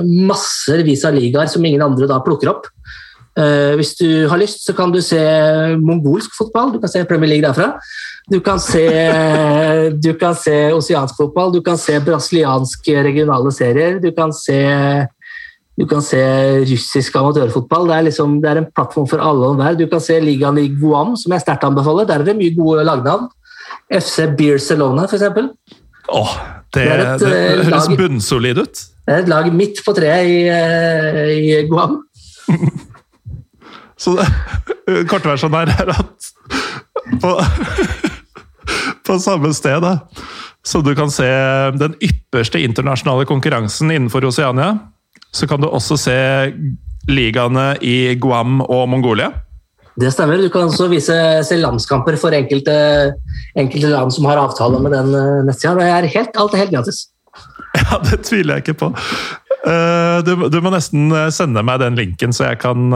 massevis 0.04 1.04
av 1.08 1.16
ligaer 1.16 1.48
som 1.50 1.64
ingen 1.64 1.82
andre 1.84 2.08
da 2.10 2.20
plukker 2.24 2.52
opp. 2.52 2.68
Hvis 3.34 3.96
du 3.98 4.28
har 4.30 4.38
lyst, 4.38 4.62
så 4.66 4.74
kan 4.76 4.92
du 4.94 5.00
se 5.02 5.20
mongolsk 5.80 6.36
fotball. 6.36 6.74
Du 6.74 6.78
kan 6.82 6.92
se 6.92 7.02
Premier 7.08 7.32
League 7.32 7.46
derfra. 7.46 7.72
Du 8.30 8.38
kan 8.40 8.60
se, 8.60 8.84
du 10.00 10.14
kan 10.16 10.36
se 10.36 10.54
oseansk 10.72 11.18
fotball, 11.18 11.52
du 11.52 11.60
kan 11.64 11.76
se 11.80 11.98
brasilianske 12.00 13.02
regionale 13.04 13.52
serier, 13.52 13.98
du 14.00 14.08
kan 14.16 14.32
se, 14.32 14.56
du 15.76 15.84
kan 15.90 16.00
se 16.02 16.22
russisk 16.64 17.18
amatørfotball. 17.20 17.90
Det 17.90 17.96
er, 17.96 18.06
liksom, 18.08 18.38
det 18.40 18.50
er, 18.50 18.62
en 18.62 18.70
plattform 18.72 19.08
for 19.10 19.20
alle 19.20 19.50
og 19.50 19.58
enhver. 19.58 19.76
Du 19.76 19.84
kan 19.90 20.00
se 20.00 20.16
ligaen 20.24 20.60
i 20.62 20.70
Guam, 20.72 21.18
som 21.20 21.36
jeg 21.36 21.44
sterkt 21.44 21.66
anbefaler. 21.68 22.08
Der 22.08 22.22
er 22.22 22.30
det 22.30 22.36
mye 22.38 22.54
gode 22.56 22.86
lagnavn. 22.88 23.28
FC 23.92 24.24
Barcelona, 24.38 25.04
f.eks. 25.04 25.28
Oh, 26.08 26.32
det, 26.72 26.86
det, 26.88 26.96
et, 27.04 27.20
det 27.20 27.34
eh, 27.36 27.64
høres 27.68 27.90
bunnsolid 27.98 28.62
ut. 28.64 28.84
Det 29.04 29.12
er 29.12 29.20
et 29.26 29.28
lag 29.28 29.50
midt 29.52 29.84
på 29.84 29.92
treet 29.96 30.30
i, 30.32 30.40
eh, 30.48 31.28
i 31.36 31.68
Guam. 31.68 32.00
Så 34.04 34.16
kortversjonen 35.08 35.60
her 35.60 35.84
er 35.84 35.92
at 35.92 36.32
på 37.20 37.36
på 39.06 39.18
samme 39.20 39.52
sted 39.54 39.82
da. 39.84 39.98
Så 40.64 40.80
du 40.80 40.94
kan 40.96 41.10
se 41.12 41.28
den 41.76 41.96
ypperste 42.00 42.62
internasjonale 42.64 43.26
konkurransen 43.28 43.92
innenfor 43.92 44.24
Oceania. 44.24 44.78
Så 45.34 45.48
kan 45.50 45.60
du 45.60 45.68
også 45.68 45.98
se 46.00 46.18
ligaene 47.10 47.74
i 47.84 48.14
Guam 48.20 48.62
og 48.64 48.88
Mongolia. 48.88 49.32
Det 50.00 50.10
stemmer. 50.10 50.40
Du 50.40 50.50
kan 50.50 50.66
også 50.66 50.88
vise, 50.90 51.16
se 51.46 51.58
landskamper 51.60 52.16
for 52.18 52.34
enkelte, 52.34 52.74
enkelte, 53.54 53.90
land 53.92 54.14
som 54.14 54.26
har 54.26 54.40
avtale 54.42 54.80
med 54.82 54.94
den 54.94 55.12
eh, 55.14 55.42
nettsida. 55.46 55.76
Det 55.78 55.90
er 55.90 56.08
helt, 56.16 56.40
alt 56.40 56.56
er 56.56 56.64
helt 56.64 56.78
gratis. 56.78 57.04
Ja, 57.74 57.98
det 57.98 58.20
tviler 58.22 58.54
jeg 58.54 58.62
ikke 58.62 58.76
på. 58.84 58.88
Eh, 59.66 60.18
du, 60.26 60.46
du, 60.46 60.58
må 60.62 60.70
nesten 60.70 61.08
eh, 61.10 61.30
sende 61.34 61.62
meg 61.66 61.80
den 61.82 61.98
linken, 61.98 62.34
så 62.34 62.52
jeg 62.52 62.60
kan 62.62 62.94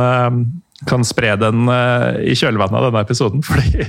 kan 0.88 1.04
spre 1.06 1.34
den 1.40 1.68
eh, 1.72 2.30
i 2.32 2.36
kjølvannet 2.38 2.78
av 2.78 2.86
denne 2.88 3.02
episoden. 3.04 3.42
fordi 3.48 3.86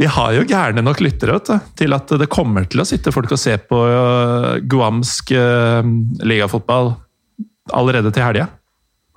vi 0.00 0.10
har 0.10 0.34
jo 0.36 0.46
gærne 0.48 0.84
nok 0.84 1.02
lyttere 1.04 1.38
du, 1.42 1.54
til 1.78 1.96
at 1.96 2.14
det 2.20 2.30
kommer 2.32 2.68
til 2.70 2.82
å 2.82 2.88
sitte 2.88 3.14
folk 3.14 3.34
og 3.34 3.40
se 3.40 3.56
på 3.58 3.80
eh, 3.90 4.52
guamsk 4.70 5.34
uh, 5.36 5.82
ligafotball 6.24 6.94
allerede 7.76 8.12
til 8.14 8.24
helga. 8.24 8.48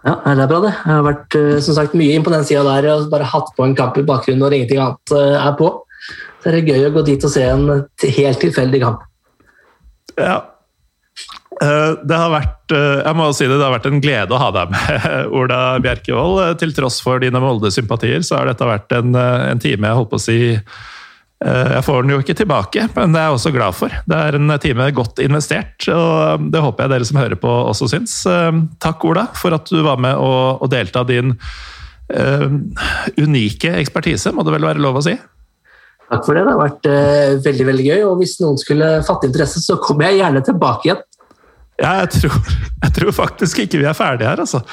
Ja, 0.07 0.15
det 0.23 0.45
er 0.45 0.47
bra, 0.47 0.61
det. 0.64 0.76
Jeg 0.77 0.95
har 0.95 1.03
vært 1.03 1.35
som 1.65 1.76
sagt, 1.76 1.97
mye 1.99 2.14
inn 2.15 2.23
på 2.23 2.31
den 2.31 2.45
sida 2.47 2.64
der 2.64 2.88
og 2.93 3.10
bare 3.11 3.27
hatt 3.27 3.51
på 3.57 3.65
en 3.65 3.76
kamp 3.76 3.97
i 3.99 4.06
bakgrunnen 4.07 4.39
når 4.39 4.56
ingenting 4.56 4.80
annet 4.80 5.15
er 5.18 5.57
på. 5.60 5.73
Så 6.39 6.53
det 6.53 6.61
er 6.61 6.72
gøy 6.72 6.88
å 6.88 6.93
gå 6.95 7.03
dit 7.10 7.26
og 7.27 7.34
se 7.34 7.43
en 7.43 7.65
helt 8.15 8.39
tilfeldig 8.39 8.80
kamp. 8.85 9.03
Ja, 10.15 10.38
Eh, 10.38 10.59
det 11.60 12.15
har 12.15 12.31
vært 12.31 12.73
eh, 12.76 13.02
jeg 13.03 13.18
må 13.19 13.26
si 13.36 13.48
det, 13.48 13.57
det 13.57 13.65
har 13.65 13.73
vært 13.73 13.90
en 13.90 13.99
glede 14.03 14.36
å 14.36 14.40
ha 14.40 14.49
deg 14.56 14.72
med, 14.72 15.10
Ola 15.40 15.60
Bjerkevold. 15.84 16.38
Eh, 16.45 16.53
til 16.61 16.72
tross 16.76 17.02
for 17.03 17.19
dine 17.23 17.41
Molde-sympatier, 17.44 18.23
så 18.26 18.40
har 18.40 18.49
dette 18.49 18.68
vært 18.68 18.95
en, 18.95 19.11
en, 19.15 19.60
time 19.61 19.90
jeg 19.90 19.99
holdt 19.99 20.14
på 20.14 20.19
å 20.22 20.26
si 20.30 20.40
Jeg 21.40 21.84
får 21.88 22.02
den 22.03 22.11
jo 22.11 22.19
ikke 22.19 22.36
tilbake, 22.36 22.86
men 22.98 23.14
det 23.15 23.19
er 23.22 23.30
jeg 23.30 23.38
også 23.38 23.52
glad 23.56 23.76
for. 23.76 23.94
Det 24.11 24.18
er 24.27 24.36
en 24.36 24.53
time 24.60 24.90
godt 24.91 25.22
investert, 25.23 25.88
og 25.88 26.49
det 26.52 26.64
håper 26.64 26.84
jeg 26.84 26.91
dere 26.91 27.07
som 27.07 27.19
hører 27.22 27.40
på 27.40 27.53
også 27.72 27.88
syns. 27.88 28.15
Takk, 28.84 29.06
Ola, 29.07 29.23
for 29.40 29.56
at 29.56 29.72
du 29.72 29.80
var 29.86 30.02
med 30.03 30.19
og, 30.19 30.60
og 30.60 30.73
delte 30.73 30.99
av 30.99 31.07
din 31.07 31.31
uh, 32.11 32.48
unike 33.15 33.72
ekspertise, 33.80 34.34
må 34.36 34.44
det 34.44 34.57
vel 34.57 34.68
være 34.68 34.84
lov 34.84 34.99
å 34.99 35.06
si? 35.07 35.15
Takk 36.10 36.26
for 36.26 36.36
det. 36.36 36.44
Det 36.44 36.57
har 36.57 36.61
vært 36.65 36.91
uh, 36.91 37.40
veldig 37.48 37.69
veldig 37.72 37.88
gøy. 37.88 38.03
og 38.10 38.19
Hvis 38.19 38.36
noen 38.44 38.60
skulle 38.60 38.91
fatte 39.07 39.30
interesse, 39.30 39.64
så 39.64 39.80
kommer 39.80 40.10
jeg 40.10 40.19
gjerne 40.19 40.44
tilbake 40.44 40.90
igjen. 40.90 41.06
Ja, 41.80 41.99
jeg 42.03 42.10
tror, 42.15 42.39
jeg 42.84 42.95
tror, 42.97 43.14
faktisk 43.15 43.61
ikke 43.64 43.80
vi 43.80 43.88
er 43.88 43.97
ferdige 43.97 44.30
her, 44.30 44.41
altså. 44.43 44.64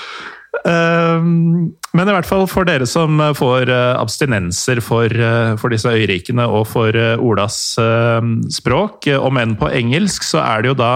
Um, 0.65 1.75
men 1.95 2.09
i 2.09 2.15
hvert 2.15 2.27
fall 2.27 2.47
for 2.49 2.67
dere 2.67 2.87
som 2.89 3.21
får 3.37 3.69
uh, 3.69 3.99
abstinenser 4.01 4.81
for, 4.85 5.13
uh, 5.13 5.53
for 5.61 5.73
disse 5.73 5.91
øyrikene 5.91 6.47
og 6.49 6.65
for 6.71 6.97
uh, 6.97 7.21
Olas 7.23 7.59
språk, 8.55 9.11
om 9.21 9.41
enn 9.41 9.57
på 9.61 9.71
engelsk, 9.71 10.27
så 10.27 10.43
er 10.43 10.65
det 10.65 10.73
jo 10.73 10.79
da 10.81 10.93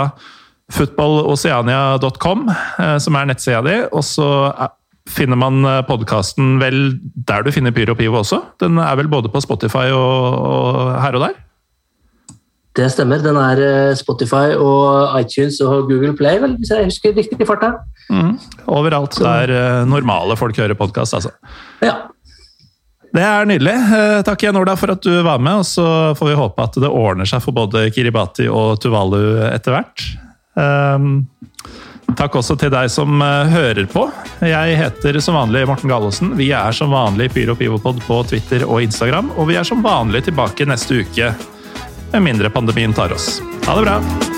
footballoceania.com 0.71 2.45
som 3.03 3.17
er 3.19 3.27
nettsida 3.27 3.61
di. 3.67 3.77
Og 3.91 4.05
så 4.07 4.29
finner 5.11 5.39
man 5.41 5.67
podkasten 5.89 6.61
vel 6.63 6.93
der 7.27 7.43
du 7.43 7.51
finner 7.51 7.75
Pyro 7.75 7.97
Pivo 7.99 8.21
også? 8.21 8.39
Den 8.63 8.79
er 8.79 8.95
vel 9.01 9.11
både 9.11 9.33
på 9.33 9.43
Spotify 9.43 9.91
og, 9.91 10.39
og 10.39 10.93
her 11.03 11.19
og 11.19 11.27
der? 11.27 11.41
Det 12.79 12.87
stemmer. 12.95 13.19
Den 13.19 13.39
er 13.41 13.95
Spotify 13.99 14.55
og 14.55 15.17
iTunes 15.19 15.59
og 15.65 15.89
Google 15.91 16.15
Play, 16.19 16.39
vel, 16.43 16.55
hvis 16.61 16.71
jeg 16.71 16.87
husker 16.87 17.17
riktig 17.17 17.41
i 17.43 17.49
farta. 17.49 17.73
Mm. 18.11 18.37
Overalt 18.71 19.19
Så. 19.19 19.25
der 19.27 19.51
uh, 19.83 19.89
normale 19.91 20.37
folk 20.39 20.59
hører 20.59 20.79
podkast, 20.79 21.17
altså. 21.19 21.35
Ja. 21.83 21.97
Det 23.11 23.25
er 23.27 23.49
nydelig. 23.51 23.75
Uh, 23.91 24.21
takk 24.27 24.45
igjen, 24.45 24.61
Ola, 24.61 24.77
for 24.79 24.95
at 24.95 25.03
du 25.03 25.11
var 25.27 25.43
med. 25.43 25.65
Og 25.65 25.67
så 25.67 26.15
får 26.19 26.31
vi 26.31 26.39
håpe 26.39 26.69
at 26.69 26.79
det 26.79 26.93
ordner 26.95 27.27
seg 27.27 27.43
for 27.43 27.59
både 27.59 27.89
Kiribati 27.95 28.47
og 28.47 28.79
Tuvalu 28.83 29.43
etter 29.51 29.75
hvert. 29.75 30.07
Um, 30.55 31.25
takk 32.15 32.39
også 32.39 32.55
til 32.59 32.71
deg 32.71 32.91
som 32.91 33.19
hører 33.23 33.87
på. 33.91 34.07
Jeg 34.47 34.79
heter 34.79 35.19
som 35.23 35.39
vanlig 35.39 35.67
Morten 35.67 35.91
Gallosen. 35.91 36.37
Vi 36.39 36.53
er 36.55 36.75
som 36.75 36.95
vanlig 36.95 37.33
Pyro 37.35 37.59
Pivopod 37.59 37.99
på 38.07 38.23
Twitter 38.31 38.63
og 38.67 38.83
Instagram. 38.87 39.35
Og 39.39 39.51
vi 39.51 39.59
er 39.59 39.67
som 39.67 39.83
vanlig 39.83 40.29
tilbake 40.31 40.67
neste 40.71 41.03
uke, 41.03 41.35
med 42.13 42.23
mindre 42.23 42.51
pandemien 42.51 42.93
tar 42.93 43.13
oss. 43.13 43.43
Ha 43.67 43.77
det 43.77 43.83
bra! 43.83 44.30